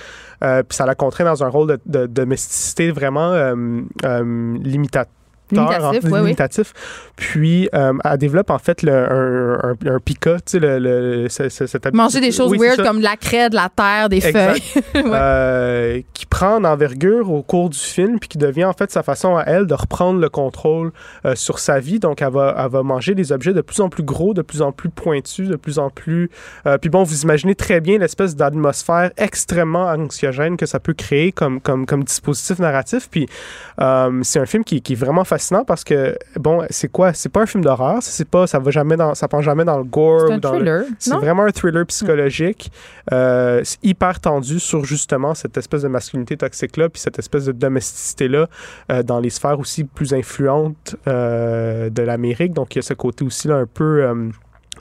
puis 0.40 0.64
ça 0.70 0.84
la 0.84 0.94
contraint 0.94 1.24
dans 1.24 1.42
un 1.42 1.48
rôle 1.48 1.68
de, 1.68 1.80
de 1.86 2.06
domesticité 2.06 2.90
vraiment 2.90 3.32
limitateur 4.02 5.10
Limitatif, 5.52 6.10
en 6.12 6.22
oui. 6.24 6.34
Puis, 7.16 7.68
euh, 7.74 7.92
elle 8.04 8.18
développe 8.18 8.50
en 8.50 8.58
fait 8.58 8.82
le, 8.82 8.92
un, 8.92 9.70
un, 9.70 9.94
un 9.94 10.00
pica, 10.00 10.36
tu 10.36 10.42
sais, 10.46 10.58
le, 10.58 10.78
le, 10.78 11.28
ce- 11.28 11.48
ce- 11.48 11.66
cette 11.66 11.86
habi- 11.86 11.96
Manger 11.96 12.20
des 12.20 12.32
choses 12.32 12.50
Oui, 12.50 12.58
weird 12.58 12.82
comme 12.82 12.98
de 12.98 13.04
la 13.04 13.16
craie, 13.16 13.50
de 13.50 13.54
la 13.54 13.68
terre, 13.68 14.08
des 14.08 14.26
Exact. 14.26 14.58
feuilles. 14.58 14.82
Ouais. 15.04 15.10
Euh, 15.12 16.00
qui 16.14 16.24
prend 16.26 16.56
en 16.56 16.64
envergure 16.64 17.30
au 17.30 17.42
cours 17.42 17.68
du 17.70 17.78
film, 17.78 18.18
puis 18.18 18.28
qui 18.28 18.38
devient 18.38 18.64
en 18.64 18.72
fait 18.72 18.90
sa 18.90 19.02
façon 19.02 19.36
à 19.36 19.42
elle 19.42 19.66
de 19.66 19.74
reprendre 19.74 20.18
le 20.20 20.28
contrôle 20.28 20.92
euh, 21.26 21.34
sur 21.36 21.58
sa 21.58 21.78
vie. 21.78 21.98
Donc, 21.98 22.22
elle 22.22 22.32
va, 22.32 22.56
elle 22.58 22.70
va 22.70 22.82
manger 22.82 23.14
des 23.14 23.30
objets 23.32 23.52
de 23.52 23.60
plus 23.60 23.80
en 23.80 23.88
plus 23.88 24.02
gros, 24.02 24.32
de 24.34 24.42
plus 24.42 24.62
en 24.62 24.72
plus 24.72 24.88
pointus, 24.88 25.48
de 25.48 25.56
plus 25.56 25.78
en 25.78 25.90
plus. 25.90 26.30
puis 26.80 26.90
bon, 26.90 27.02
vous 27.02 27.22
imaginez 27.22 27.54
très 27.54 27.80
bien 27.80 27.98
l'espèce 27.98 28.34
d'atmosphère 28.34 29.10
extrêmement 29.16 29.84
anxiogène 29.86 30.56
que 30.56 30.66
ça 30.66 30.80
peut 30.80 30.94
créer 30.94 31.32
comme, 31.32 31.60
comme, 31.60 31.84
comme 31.86 32.02
dispositif 32.04 32.58
narratif. 32.58 33.08
Puis 33.10 33.26
c'est 34.22 34.38
un 34.40 34.46
film 34.46 34.64
qui, 34.64 34.80
qui 34.80 34.92
est 34.94 34.96
vraiment 34.96 35.24
fascinant 35.24 35.34
parce 35.66 35.84
que 35.84 36.16
bon, 36.36 36.64
c'est 36.70 36.90
quoi? 36.90 37.12
C'est 37.12 37.28
pas 37.28 37.42
un 37.42 37.46
film 37.46 37.64
d'horreur, 37.64 37.98
c'est 38.02 38.28
pas, 38.28 38.46
ça 38.46 38.58
va 38.58 38.70
jamais 38.70 38.96
dans, 38.96 39.14
ça 39.14 39.28
pense 39.28 39.44
jamais 39.44 39.64
dans 39.64 39.78
le 39.78 39.84
gore 39.84 40.26
C'est 40.28 40.34
un 40.34 40.40
thriller, 40.40 40.84
c'est 40.98 41.14
vraiment 41.14 41.44
un 41.44 41.50
thriller 41.50 41.84
psychologique, 41.86 42.70
euh, 43.12 43.60
c'est 43.64 43.78
hyper 43.82 44.20
tendu 44.20 44.60
sur 44.60 44.84
justement 44.84 45.34
cette 45.34 45.56
espèce 45.56 45.82
de 45.82 45.88
masculinité 45.88 46.36
toxique-là, 46.36 46.88
puis 46.88 47.00
cette 47.00 47.18
espèce 47.18 47.44
de 47.44 47.52
domesticité-là 47.52 48.48
euh, 48.90 49.02
dans 49.02 49.20
les 49.20 49.30
sphères 49.30 49.58
aussi 49.58 49.84
plus 49.84 50.14
influentes 50.14 50.96
euh, 51.06 51.90
de 51.90 52.02
l'Amérique. 52.02 52.52
Donc 52.52 52.74
il 52.74 52.78
y 52.78 52.80
a 52.80 52.82
ce 52.82 52.94
côté 52.94 53.24
aussi 53.24 53.48
là, 53.48 53.56
un 53.56 53.66
peu 53.66 54.04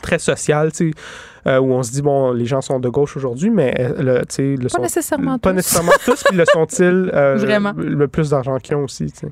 très 0.01 0.19
social, 0.19 0.71
tu 0.71 0.91
sais, 0.91 0.97
euh, 1.47 1.59
où 1.59 1.73
on 1.73 1.83
se 1.83 1.91
dit, 1.91 2.01
bon, 2.01 2.31
les 2.31 2.45
gens 2.45 2.61
sont 2.61 2.79
de 2.79 2.89
gauche 2.89 3.17
aujourd'hui, 3.17 3.49
mais 3.49 3.73
euh, 3.79 4.01
le, 4.01 4.19
tu 4.25 4.35
sais, 4.35 4.43
le 4.55 4.63
Pas 4.63 4.69
sont- 4.69 4.81
nécessairement 4.81 5.37
Pas 5.39 5.49
tous. 5.51 5.55
nécessairement 5.57 5.91
tous, 6.05 6.23
puis 6.23 6.37
le 6.37 6.45
sont-ils 6.45 6.83
euh, 7.13 7.35
Vraiment. 7.37 7.73
le 7.77 8.07
plus 8.07 8.29
d'argent 8.29 8.57
qu'ils 8.57 8.75
ont 8.75 8.83
aussi, 8.85 9.11
tu 9.11 9.19
sais. 9.19 9.27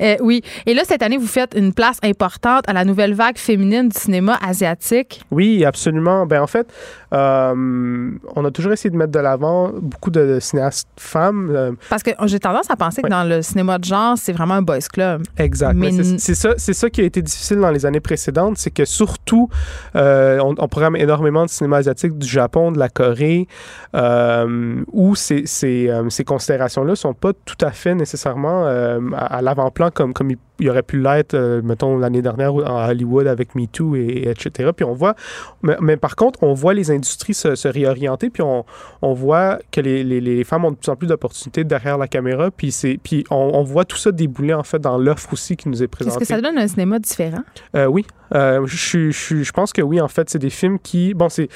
Euh, 0.00 0.16
oui. 0.22 0.42
Et 0.66 0.74
là, 0.74 0.82
cette 0.84 1.02
année, 1.02 1.16
vous 1.16 1.26
faites 1.26 1.54
une 1.56 1.72
place 1.72 1.98
importante 2.02 2.68
à 2.68 2.72
la 2.72 2.84
nouvelle 2.84 3.14
vague 3.14 3.38
féminine 3.38 3.88
du 3.88 3.98
cinéma 3.98 4.38
asiatique. 4.46 5.22
Oui, 5.30 5.64
absolument. 5.64 6.26
Ben, 6.26 6.42
en 6.42 6.46
fait, 6.46 6.66
on 7.12 8.44
a 8.44 8.50
toujours 8.50 8.72
essayé 8.72 8.90
de 8.90 8.96
mettre 8.96 9.12
de 9.12 9.18
l'avant 9.18 9.70
beaucoup 9.80 10.10
de 10.10 10.38
cinéastes 10.40 10.88
femmes. 10.98 11.76
Parce 11.88 12.02
que 12.02 12.10
j'ai 12.26 12.40
tendance 12.40 12.70
à 12.70 12.76
penser 12.76 13.02
que 13.02 13.08
dans 13.08 13.24
le 13.24 13.42
cinéma 13.42 13.78
de 13.78 13.84
genre, 13.84 14.16
c'est 14.18 14.32
vraiment 14.32 14.54
un 14.54 14.62
boys 14.62 14.78
club. 14.92 15.22
Exact. 15.38 15.76
C'est- 16.18 16.34
ça, 16.34 16.54
ça 16.56 16.90
qui 16.90 17.00
a 17.00 17.04
été 17.04 17.22
difficile 17.22 17.58
dans 17.58 17.70
les 17.70 17.86
années 17.86 18.00
précédentes, 18.00 18.58
c'est 18.58 18.70
que 18.70 18.84
surtout, 18.84 19.48
on, 19.94 20.54
on 20.58 20.68
programme 20.68 20.96
énormément 20.96 21.44
de 21.44 21.50
cinéma 21.54 21.78
asiatique 21.78 22.18
du 22.18 22.26
Japon, 22.26 22.72
de 22.72 22.78
la 22.78 22.88
Corée, 22.88 23.48
euh, 23.94 24.84
où 24.92 25.14
ces, 25.14 25.46
ces, 25.46 25.88
euh, 25.88 26.08
ces 26.10 26.24
considérations-là 26.24 26.96
sont 26.96 27.14
pas 27.14 27.32
tout 27.32 27.56
à 27.60 27.70
fait 27.70 27.94
nécessairement 27.94 28.66
euh, 28.66 29.00
à, 29.16 29.40
l'avant-plan 29.42 29.90
comme, 29.90 30.12
comme 30.12 30.30
il, 30.30 30.38
il 30.60 30.70
aurait 30.70 30.82
pu 30.82 31.00
l'être, 31.00 31.34
euh, 31.34 31.60
mettons, 31.62 31.98
l'année 31.98 32.22
dernière 32.22 32.54
en 32.54 32.88
Hollywood 32.88 33.26
avec 33.26 33.54
Me 33.56 33.66
Too, 33.66 33.96
et, 33.96 34.00
et 34.04 34.28
etc. 34.30 34.70
Puis 34.74 34.84
on 34.84 34.92
voit, 34.92 35.14
mais, 35.62 35.76
mais 35.80 35.96
par 35.96 36.14
contre, 36.16 36.42
on 36.42 36.52
voit 36.54 36.74
les 36.74 36.90
industries 36.90 37.34
se, 37.34 37.54
se 37.56 37.66
réorienter, 37.68 38.30
puis 38.30 38.42
on, 38.42 38.64
on 39.02 39.12
voit 39.14 39.58
que 39.72 39.80
les, 39.80 40.04
les, 40.04 40.20
les 40.20 40.44
femmes 40.44 40.64
ont 40.64 40.70
de 40.70 40.76
plus 40.76 40.90
en 40.90 40.96
plus 40.96 41.06
d'opportunités 41.08 41.64
derrière 41.64 41.98
la 41.98 42.06
caméra, 42.08 42.50
puis, 42.50 42.70
c'est, 42.70 42.98
puis 43.02 43.24
on, 43.30 43.36
on 43.54 43.62
voit 43.64 43.84
tout 43.84 43.96
ça 43.96 44.12
débouler 44.12 44.54
en 44.54 44.62
fait 44.62 44.78
dans 44.78 44.96
l'offre 44.98 45.32
aussi 45.32 45.56
qui 45.56 45.68
nous 45.68 45.82
est 45.82 45.86
Est-ce 45.86 45.90
présentée. 45.90 46.18
que 46.20 46.24
ça 46.26 46.40
donne 46.40 46.56
un 46.58 46.68
cinéma 46.68 46.98
différent? 46.98 47.42
Euh, 47.76 47.86
oui, 47.86 48.06
Euh, 48.34 48.64
je, 48.66 49.10
je, 49.10 49.42
je 49.42 49.52
pense 49.52 49.72
que 49.72 49.82
oui. 49.82 50.00
En 50.00 50.08
fait, 50.08 50.28
c'est 50.30 50.38
des 50.38 50.50
films 50.50 50.78
qui, 50.78 51.14
bon, 51.14 51.28
c'est, 51.28 51.48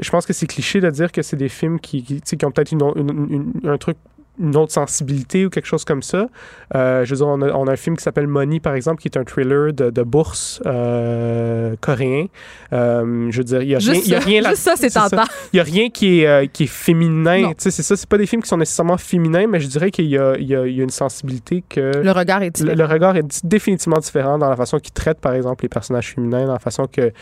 je 0.00 0.10
pense 0.10 0.24
que 0.26 0.32
c'est 0.32 0.46
cliché 0.46 0.80
de 0.80 0.90
dire 0.90 1.12
que 1.12 1.22
c'est 1.22 1.36
des 1.36 1.48
films 1.48 1.78
qui, 1.78 2.02
qui, 2.02 2.44
ont 2.44 2.50
peut-être 2.50 2.72
une, 2.72 2.82
une- 2.96 3.52
une- 3.62 3.68
un 3.70 3.76
truc 3.78 3.96
une 4.38 4.56
autre 4.56 4.72
sensibilité 4.72 5.46
ou 5.46 5.50
quelque 5.50 5.66
chose 5.66 5.84
comme 5.84 6.02
ça. 6.02 6.26
Euh, 6.74 7.04
je 7.04 7.10
veux 7.10 7.16
dire, 7.16 7.26
on 7.26 7.40
a, 7.42 7.50
on 7.52 7.66
a 7.68 7.72
un 7.72 7.76
film 7.76 7.96
qui 7.96 8.02
s'appelle 8.02 8.26
Money, 8.26 8.60
par 8.60 8.74
exemple, 8.74 9.00
qui 9.00 9.08
est 9.08 9.16
un 9.16 9.24
thriller 9.24 9.72
de, 9.72 9.90
de 9.90 10.02
bourse 10.02 10.60
euh, 10.66 11.74
coréen. 11.80 12.26
Euh, 12.72 13.28
je 13.30 13.38
veux 13.38 13.44
dire, 13.44 13.62
il 13.62 13.68
y 13.68 13.74
a 13.74 13.78
rien, 13.78 14.00
y 14.04 14.14
a 14.14 14.18
rien 14.18 14.40
là- 14.42 14.50
Juste 14.50 14.62
ça, 14.62 14.74
c'est 14.76 14.90
tentant. 14.90 15.24
Il 15.52 15.56
y 15.56 15.60
a 15.60 15.62
rien 15.62 15.90
qui 15.90 16.20
est, 16.22 16.48
qui 16.52 16.64
est 16.64 16.66
féminin. 16.66 17.52
C'est 17.58 17.70
ça. 17.70 17.96
C'est 17.96 18.08
pas 18.08 18.18
des 18.18 18.26
films 18.26 18.42
qui 18.42 18.48
sont 18.48 18.56
nécessairement 18.58 18.96
féminins, 18.98 19.46
mais 19.46 19.60
je 19.60 19.68
dirais 19.68 19.90
qu'il 19.90 20.06
y 20.06 20.16
y 20.16 20.16
y 20.16 20.54
a 20.54 20.64
une 20.66 20.90
sensibilité 20.90 21.64
que 21.68 21.92
Le 22.02 22.10
regard 22.12 22.42
est 22.42 22.50
différent. 22.50 22.76
le 22.76 22.84
regard 22.84 23.16
est 23.16 23.44
définitivement 23.46 23.98
différent 23.98 24.38
dans 24.38 24.48
la 24.50 24.56
façon 24.56 24.78
qu'il 24.78 24.92
traite, 24.92 25.18
par 25.20 25.34
exemple, 25.34 25.64
les 25.64 25.68
personnages 25.68 26.12
féminins, 26.14 26.46
dans 26.46 26.52
la 26.52 26.58
façon 26.58 26.86
que, 26.86 27.12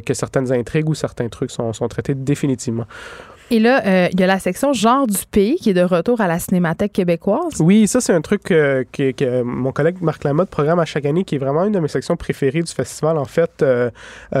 que 0.00 0.14
certaines 0.14 0.52
intrigues 0.52 0.88
ou 0.88 0.94
certains 0.94 1.28
trucs 1.28 1.50
sont, 1.50 1.72
sont 1.72 1.88
traités 1.88 2.14
définitivement. 2.14 2.84
Et 3.50 3.58
là, 3.58 3.82
euh, 3.84 4.08
il 4.12 4.20
y 4.20 4.22
a 4.22 4.26
la 4.26 4.38
section 4.38 4.72
genre 4.72 5.06
du 5.06 5.18
pays 5.30 5.56
qui 5.56 5.70
est 5.70 5.74
de 5.74 5.82
retour 5.82 6.20
à 6.20 6.28
la 6.28 6.38
Cinémathèque 6.38 6.92
québécoise. 6.92 7.54
Oui, 7.60 7.88
ça, 7.88 8.00
c'est 8.00 8.12
un 8.12 8.20
truc 8.20 8.50
euh, 8.50 8.84
que, 8.92 9.10
que 9.10 9.42
mon 9.42 9.72
collègue 9.72 9.96
Marc 10.00 10.22
Lamotte 10.24 10.50
programme 10.50 10.78
à 10.78 10.84
chaque 10.84 11.04
année, 11.04 11.24
qui 11.24 11.34
est 11.34 11.38
vraiment 11.38 11.64
une 11.64 11.72
de 11.72 11.80
mes 11.80 11.88
sections 11.88 12.16
préférées 12.16 12.62
du 12.62 12.72
festival. 12.72 13.18
En 13.18 13.24
fait, 13.24 13.50
euh, 13.62 13.90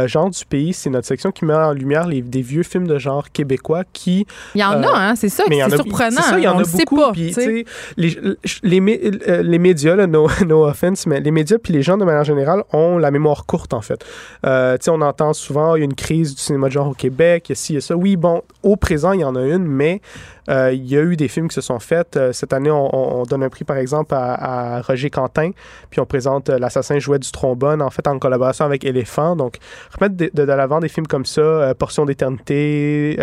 Genre 0.06 0.30
du 0.30 0.44
pays, 0.44 0.72
c'est 0.72 0.90
notre 0.90 1.06
section 1.08 1.30
qui 1.32 1.44
met 1.44 1.54
en 1.54 1.72
lumière 1.72 2.06
les, 2.06 2.22
des 2.22 2.42
vieux 2.42 2.62
films 2.62 2.86
de 2.86 2.98
genre 2.98 3.30
québécois 3.32 3.82
qui 3.92 4.26
Il 4.54 4.60
y 4.60 4.64
en 4.64 4.82
a, 4.82 4.88
hein, 4.96 5.16
c'est 5.16 5.28
ça, 5.28 5.44
c'est 5.48 5.70
surprenant. 5.74 6.10
c'est 6.22 6.30
ça, 6.30 6.38
il 6.38 6.44
y 6.44 6.48
en 6.48 6.58
a 6.58 6.62
beaucoup. 6.62 6.96
pas. 6.96 7.12
puis, 7.12 7.28
tu 7.28 7.32
sais. 7.34 7.64
tu 7.98 8.08
sais, 8.08 8.36
les, 8.62 8.80
les, 8.80 8.80
mé- 8.80 9.42
les 9.42 9.58
médias, 9.58 9.96
là, 9.96 10.06
no, 10.06 10.28
no 10.46 10.64
offense, 10.66 11.06
mais 11.06 11.20
les 11.20 11.30
médias 11.30 11.58
puis 11.58 11.72
les 11.72 11.82
gens 11.82 11.96
de 11.98 12.04
manière 12.04 12.24
générale 12.24 12.62
ont 12.72 12.98
la 12.98 13.10
mémoire 13.10 13.44
courte, 13.46 13.74
en 13.74 13.80
fait. 13.80 13.98
Tu 14.44 14.48
sais, 14.80 14.90
on 14.90 15.00
entend 15.00 15.32
souvent, 15.32 15.74
il 15.74 15.80
y 15.80 15.82
a 15.82 15.84
une 15.86 15.94
crise 15.94 16.34
du 16.34 16.40
cinéma 16.40 16.68
de 16.68 16.72
genre 16.72 16.88
au 16.88 16.94
Québec, 16.94 17.48
il 17.48 17.52
y 17.52 17.54
a 17.54 17.56
ci, 17.56 17.72
il 17.72 17.74
y 17.74 17.78
a 17.78 17.80
ça. 17.80 17.96
Oui, 17.96 18.16
bon, 18.16 18.42
au 18.62 18.76
présent, 18.76 18.99
il 19.12 19.20
y 19.20 19.24
en 19.24 19.34
a 19.36 19.42
une, 19.42 19.64
mais 19.66 20.00
euh, 20.48 20.72
il 20.72 20.86
y 20.86 20.96
a 20.96 21.00
eu 21.02 21.16
des 21.16 21.28
films 21.28 21.48
qui 21.48 21.54
se 21.54 21.60
sont 21.60 21.78
faits. 21.78 22.16
Euh, 22.16 22.32
cette 22.32 22.52
année, 22.52 22.70
on, 22.70 22.94
on- 22.94 23.20
on 23.20 23.22
donne 23.24 23.42
un 23.42 23.48
prix, 23.48 23.64
par 23.64 23.76
exemple, 23.76 24.14
à, 24.14 24.80
Roger 24.82 25.10
Quentin, 25.10 25.50
puis 25.90 26.00
on 26.00 26.06
présente 26.06 26.50
euh, 26.50 26.58
L'assassin 26.58 26.98
jouet 26.98 27.18
du 27.18 27.30
trombone, 27.32 27.82
en 27.82 27.90
fait, 27.90 28.06
en 28.06 28.18
collaboration 28.18 28.64
avec 28.64 28.84
Éléphant. 28.84 29.36
Donc, 29.36 29.56
remettre 29.98 30.16
de, 30.16 30.30
de, 30.32 30.42
l'avant 30.42 30.80
des 30.80 30.88
films 30.88 31.06
comme 31.06 31.24
ça, 31.24 31.74
Portion 31.78 32.04
d'éternité, 32.04 33.16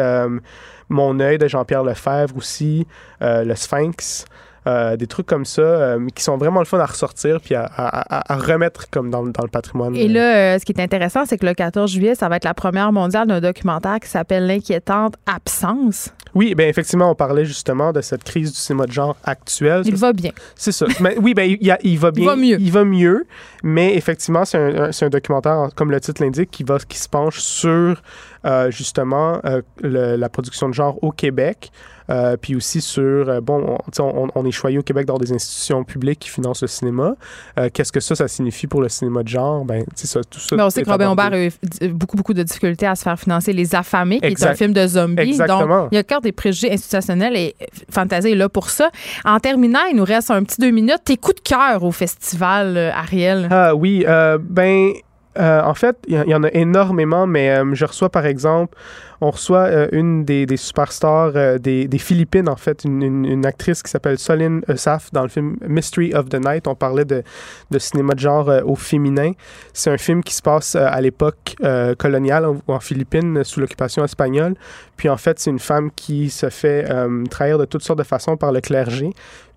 Mon 0.90 1.20
œil 1.20 1.38
de 1.38 1.48
Jean-Pierre 1.48 1.84
Lefebvre 1.84 2.36
aussi, 2.38 2.88
Le 3.22 3.54
Sphinx. 3.56 4.26
Euh, 4.68 4.98
des 4.98 5.07
trucs 5.07 5.26
comme 5.26 5.45
ça 5.45 5.61
euh, 5.61 6.07
qui 6.14 6.23
sont 6.23 6.38
vraiment 6.38 6.60
le 6.60 6.65
fun 6.65 6.77
à 6.80 6.85
ressortir 6.85 7.39
puis 7.41 7.56
à, 7.56 7.64
à- 7.64 8.18
à- 8.19 8.34
à 8.34 8.38
remettre 8.38 8.89
comme 8.89 9.10
dans, 9.10 9.23
dans 9.26 9.44
le 9.44 9.49
patrimoine. 9.49 9.95
Et 9.95 10.07
là, 10.07 10.35
euh, 10.56 10.60
ce 10.60 10.65
qui 10.65 10.73
est 10.73 10.81
intéressant, 10.81 11.26
c'est 11.26 11.38
que 11.38 11.45
le 11.45 11.53
14 11.53 11.89
juillet, 11.89 12.15
ça 12.15 12.27
va 12.27 12.35
être 12.35 12.44
la 12.44 12.53
première 12.53 12.91
mondiale 12.91 13.27
d'un 13.27 13.39
documentaire 13.41 13.99
qui 14.02 14.10
s'appelle 14.10 14.45
L'inquiétante 14.45 15.15
absence. 15.26 16.10
Oui, 16.35 16.53
ben 16.53 16.68
effectivement, 16.69 17.10
on 17.10 17.15
parlait 17.15 17.45
justement 17.45 17.94
de 17.94 18.02
cette 18.02 18.23
crise 18.23 18.52
du 18.52 18.57
cinéma 18.57 18.85
de 18.85 18.91
genre 18.91 19.15
actuelle. 19.23 19.81
Il 19.85 19.95
va 19.95 20.14
bien. 20.14 20.31
C'est 20.56 20.72
ça. 20.73 20.85
Mais 20.99 21.18
oui, 21.19 21.34
ben, 21.34 21.49
il, 21.49 21.65
y 21.65 21.72
a- 21.72 21.80
il 21.84 21.98
va 21.98 22.11
bien. 22.11 22.26
va 22.26 22.35
mieux. 22.35 22.57
Il 22.60 22.72
va 22.72 22.84
mieux. 22.84 23.26
Mais 23.64 23.95
effectivement, 23.95 24.44
c'est 24.45 24.57
un, 24.57 25.10
documentaire, 25.10 25.69
comme 25.76 25.89
le 25.91 25.99
titre 25.99 26.22
l'indique, 26.22 26.52
qui, 26.52 26.64
va, 26.64 26.77
qui 26.80 26.98
se 26.99 27.07
penche 27.10 27.39
sur 27.39 28.02
euh, 28.45 28.69
justement 28.69 29.39
le- 29.81 30.15
la 30.15 30.30
production 30.30 30.68
de 30.69 30.73
genre 30.73 31.02
au 31.02 31.11
Québec. 31.11 31.72
Euh, 32.10 32.38
puis 32.38 32.56
aussi 32.56 32.80
sur, 32.82 33.02
euh, 33.04 33.42
bon, 33.42 33.64
on, 33.68 33.78
tu 33.78 33.98
sais, 33.98 34.02
on, 34.02 34.28
on 34.34 34.46
est 34.46 34.52
choyé 34.52 34.78
au 34.78 34.82
Québec 34.82 35.06
dans 35.06 35.18
des 35.18 35.34
institutions 35.34 35.84
publiques 35.84 36.20
qui 36.20 36.30
financent 36.30 36.62
le 36.62 36.68
cinéma. 36.68 37.16
Euh, 37.60 37.70
Qu'est-ce 37.74 37.92
que 37.92 38.00
ça, 38.00 38.16
ça 38.16 38.28
signifie 38.28 38.68
pour 38.68 38.82
le 38.82 38.90
cinéma 38.90 39.24
de 39.24 39.28
genre? 39.28 39.66
Ben, 39.66 39.84
tu 39.84 39.90
sais, 39.96 40.08
ça, 40.08 40.22
tout 40.24 40.40
ça. 40.40 40.56
Mais 40.56 40.64
on 40.64 40.70
sait 40.70 40.82
est 40.82 40.84
que 40.84 40.90
Robin. 40.90 41.12
Aubert 41.12 41.34
a 41.34 41.40
eu 41.46 41.52
beaucoup, 41.90 42.16
beaucoup 42.16 42.34
de 42.34 42.44
difficultés 42.44 42.88
à 42.88 42.96
se 42.96 43.04
faire 43.04 43.20
financer 43.20 43.52
Les 43.54 43.76
Affamés, 43.76 44.20
qui 44.20 44.26
est 44.26 44.32
Exact. 44.32 44.52
un 44.52 44.56
film 44.56 44.74
de 44.74 44.88
zombies. 44.88 45.22
Exactement. 45.22 45.84
Donc, 45.84 45.90
il 45.92 45.96
y 45.96 45.98
a 45.98 46.02
encore 46.02 46.22
des 46.22 46.32
préjugés 46.32 46.72
institutionnels 46.72 47.36
et 47.36 47.56
Fantasia 47.90 48.32
est 48.32 48.36
là 48.36 48.48
pour 48.50 48.70
ça. 48.70 48.90
En 49.26 49.40
terminant, 49.40 49.84
il 49.92 49.98
nous 49.98 50.06
reste 50.06 50.32
un 50.32 50.44
petit 50.44 50.62
deux 50.62 50.72
minutes. 50.72 51.02
Tes 51.04 51.18
coups 51.18 51.36
de 51.36 51.42
cœur 51.50 51.84
au 51.84 51.92
festival, 51.92 52.78
Ariel? 52.96 53.48
Ah 53.52 53.76
oui, 53.76 54.06
euh, 54.08 54.38
ben, 54.42 54.92
euh, 55.39 55.61
en 55.64 55.73
fait, 55.73 55.97
il 56.07 56.15
y, 56.15 56.35
en 56.35 56.43
a 56.43 56.49
énormément, 56.53 57.27
mais 57.27 57.51
euh, 57.51 57.73
je 57.73 57.85
reçois 57.85 58.09
par 58.09 58.26
exemple, 58.26 58.77
on 59.22 59.31
reçoit 59.31 59.65
euh, 59.65 59.88
une 59.91 60.26
des, 60.26 60.45
superstars 60.57 61.59
des, 61.59 61.97
Philippines, 61.97 62.49
en 62.49 62.55
fait, 62.55 62.84
une, 62.85 63.45
actrice 63.45 63.84
qui 63.84 63.91
s'appelle 63.91 64.18
Soline 64.18 64.61
Eusaf 64.69 65.11
dans 65.11 65.23
le 65.23 65.30
film 65.30 65.57
Mystery 65.68 66.14
of 66.14 66.30
the 66.30 66.43
Night. 66.43 66.68
On 66.68 66.76
parlait 66.76 67.05
de, 67.05 67.23
de 67.72 67.80
cinéma 67.80 68.14
de 68.14 68.19
genre 68.19 68.51
au 68.65 68.76
féminin. 68.76 69.31
C'est 69.73 69.91
un 69.91 69.97
film 69.97 70.23
qui 70.23 70.34
se 70.34 70.41
passe 70.41 70.76
à 70.76 70.99
l'époque 71.01 71.55
coloniale 71.97 72.45
en, 72.68 72.80
Philippines, 72.80 73.43
sous 73.43 73.59
l'occupation 73.59 74.03
espagnole. 74.03 74.55
Puis 74.97 75.09
en 75.09 75.18
fait, 75.18 75.39
c'est 75.39 75.49
une 75.49 75.59
femme 75.59 75.89
qui 75.91 76.30
se 76.30 76.49
fait 76.49 76.85
trahir 77.30 77.57
de 77.57 77.65
toutes 77.65 77.84
sortes 77.84 77.99
de 77.99 78.03
façons 78.03 78.38
par 78.38 78.51
le 78.51 78.61
clergé. 78.61 79.09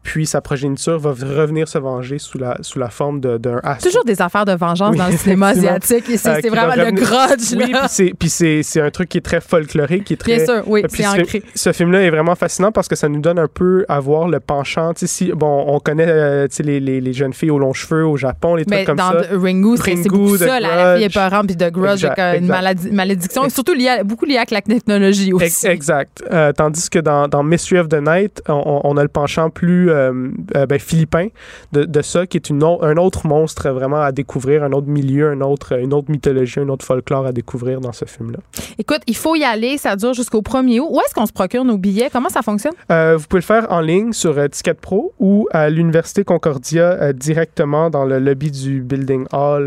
Puis 0.02 0.24
sa 0.26 0.40
progéniture 0.40 0.98
va 0.98 1.10
revenir 1.10 1.68
se 1.68 1.76
venger 1.78 2.18
sous 2.18 2.38
la, 2.38 2.56
sous 2.62 2.78
la 2.78 2.88
forme 2.88 3.20
de- 3.20 3.36
d'un 3.36 3.60
astre. 3.62 3.86
Toujours 3.88 4.04
des 4.04 4.20
affaires 4.22 4.46
de 4.46 4.52
vengeance 4.52 4.92
Oui, 4.92 4.96
dans 4.98 5.08
le 5.08 5.16
cinéma 5.16 5.48
asiatique. 5.48 6.04
C'est 6.16 6.26
Euh, 6.46 6.50
vraiment 6.50 6.74
le 6.74 6.84
revenir- 6.84 7.04
grudge. 7.04 7.52
Oui, 7.56 7.64
puis 7.72 7.88
c'est- 7.88 8.14
puis 8.18 8.28
c'est 8.30 8.62
c'est 8.62 8.80
un 8.80 8.90
truc 8.90 9.08
qui 9.10 9.18
est 9.18 9.20
très 9.20 9.40
folklorique, 9.40 10.04
qui 10.04 10.14
est 10.14 10.16
très... 10.16 10.36
Bien 10.36 10.44
sûr, 10.46 10.62
oui, 10.66 10.82
c'est 10.88 11.02
ce, 11.02 11.08
ancré. 11.20 11.42
ce 11.54 11.72
film-là 11.72 12.02
est 12.02 12.10
vraiment 12.10 12.34
fascinant 12.34 12.72
parce 12.72 12.88
que 12.88 12.96
ça 12.96 13.08
nous 13.08 13.20
donne 13.20 13.38
un 13.38 13.46
peu 13.46 13.84
à 13.88 14.00
voir 14.00 14.26
le 14.28 14.40
penchant. 14.40 14.92
Si, 14.96 15.32
bon, 15.32 15.64
on 15.68 15.78
connaît 15.80 16.06
euh, 16.08 16.46
les, 16.60 16.80
les, 16.80 17.00
les 17.00 17.12
jeunes 17.12 17.32
filles 17.34 17.50
aux 17.50 17.58
longs 17.58 17.72
cheveux 17.74 18.06
au 18.06 18.16
Japon, 18.16 18.54
les 18.54 18.64
trucs 18.64 18.78
Mais 18.78 18.84
comme 18.84 18.96
dans 18.96 19.12
ça. 19.12 19.22
The 19.22 19.28
Ringu, 19.32 19.76
c'est 19.84 20.08
beaucoup 20.08 20.36
ça. 20.38 20.60
La, 20.60 20.60
la 20.60 20.96
fille 20.96 21.04
est 21.04 21.08
Grudge. 21.08 21.14
peurante, 21.28 21.46
puis 21.46 21.56
de 21.56 21.68
Grudge, 21.68 21.90
Exact, 22.04 22.18
avec 22.18 22.40
euh, 22.40 22.42
une 22.44 22.48
maladie- 22.48 22.90
malédiction, 22.90 23.44
et 23.44 23.50
surtout 23.50 23.74
lié 23.74 23.88
à- 23.88 24.02
beaucoup 24.04 24.24
lié 24.24 24.36
avec 24.38 24.50
la 24.50 24.62
technologie 24.62 25.32
aussi. 25.32 25.44
Ex- 25.44 25.64
Exact. 25.64 26.22
Euh, 26.32 26.52
tandis 26.52 26.88
que 26.88 26.98
dans, 26.98 27.28
dans 27.28 27.42
Mystery 27.42 27.78
of 27.80 27.88
the 27.88 28.00
Night, 28.00 28.42
on, 28.48 28.80
on 28.84 28.96
a 28.96 29.02
le 29.02 29.08
penchant 29.08 29.50
plus 29.50 29.89
euh, 29.90 30.28
euh, 30.56 30.66
ben, 30.66 30.78
philippin 30.78 31.28
de, 31.72 31.84
de 31.84 32.02
ça, 32.02 32.26
qui 32.26 32.36
est 32.36 32.48
une 32.50 32.60
un 32.62 32.96
autre 32.98 33.26
monstre 33.26 33.70
vraiment 33.70 34.02
à 34.02 34.12
découvrir, 34.12 34.62
un 34.62 34.72
autre 34.72 34.86
milieu, 34.88 35.30
un 35.30 35.40
autre, 35.40 35.78
une 35.78 35.94
autre 35.94 36.10
mythologie, 36.10 36.60
un 36.60 36.68
autre 36.68 36.84
folklore 36.84 37.24
à 37.26 37.32
découvrir 37.32 37.80
dans 37.80 37.92
ce 37.92 38.04
film-là. 38.04 38.38
Écoute, 38.78 39.00
il 39.06 39.16
faut 39.16 39.34
y 39.34 39.44
aller. 39.44 39.78
Ça 39.78 39.96
dure 39.96 40.12
jusqu'au 40.12 40.42
1er 40.42 40.80
août. 40.80 40.88
Où 40.90 41.00
est-ce 41.00 41.14
qu'on 41.14 41.24
se 41.26 41.32
procure 41.32 41.64
nos 41.64 41.78
billets? 41.78 42.10
Comment 42.12 42.28
ça 42.28 42.42
fonctionne? 42.42 42.74
Euh, 42.92 43.16
vous 43.16 43.26
pouvez 43.26 43.40
le 43.40 43.46
faire 43.46 43.66
en 43.72 43.80
ligne 43.80 44.12
sur 44.12 44.36
Ticket 44.50 44.74
Pro 44.74 45.14
ou 45.18 45.48
à 45.52 45.70
l'Université 45.70 46.22
Concordia 46.22 47.12
directement 47.14 47.88
dans 47.88 48.04
le 48.04 48.18
lobby 48.18 48.50
du 48.50 48.82
Building 48.82 49.24
Hall. 49.32 49.64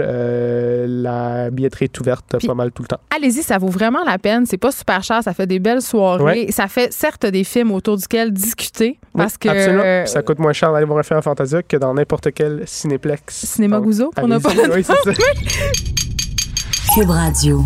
La 0.88 1.50
billetterie 1.50 1.86
est 1.86 2.00
ouverte 2.00 2.36
Puis- 2.38 2.48
pas 2.48 2.54
mal 2.54 2.72
tout 2.72 2.84
le 2.84 2.88
temps. 2.88 3.00
Allez-y, 3.16 3.44
ça 3.44 3.58
vaut 3.58 3.68
vraiment 3.70 4.04
la 4.06 4.18
peine. 4.18 4.46
C'est 4.46 4.58
pas 4.58 4.72
super 4.72 5.04
cher. 5.04 5.24
Ça 5.24 5.34
fait 5.34 5.48
des 5.48 5.60
belles 5.60 5.82
soirées. 5.82 6.24
Ouais. 6.24 6.52
Ça 6.52 6.68
fait 6.68 6.92
certes 6.94 7.26
des 7.26 7.44
films 7.44 7.72
autour 7.72 7.98
duquel 7.98 8.32
discuter 8.32 9.00
parce 9.16 9.34
Oui, 9.44 9.50
que. 9.50 9.50
euh, 9.50 10.06
ça 10.14 10.22
coûte 10.22 10.40
moins 10.40 10.54
cher 10.54 10.72
d'aller 10.72 10.86
voir 10.86 11.00
un 11.00 11.04
film 11.04 11.18
à 11.18 11.22
Fantasia 11.22 11.64
que 11.64 11.78
dans 11.78 11.94
n'importe 11.94 12.32
quel 12.34 12.64
cinéplex. 12.68 13.34
Cinéma 13.34 13.80
pour 14.16 14.28
ne 14.28 14.36
allez-y. 14.36 14.56
pas 14.56 14.70
Oui, 14.76 14.84
c'est 14.84 14.94
ça. 14.94 15.12
Cube 16.96 17.10
Radio. 17.10 17.64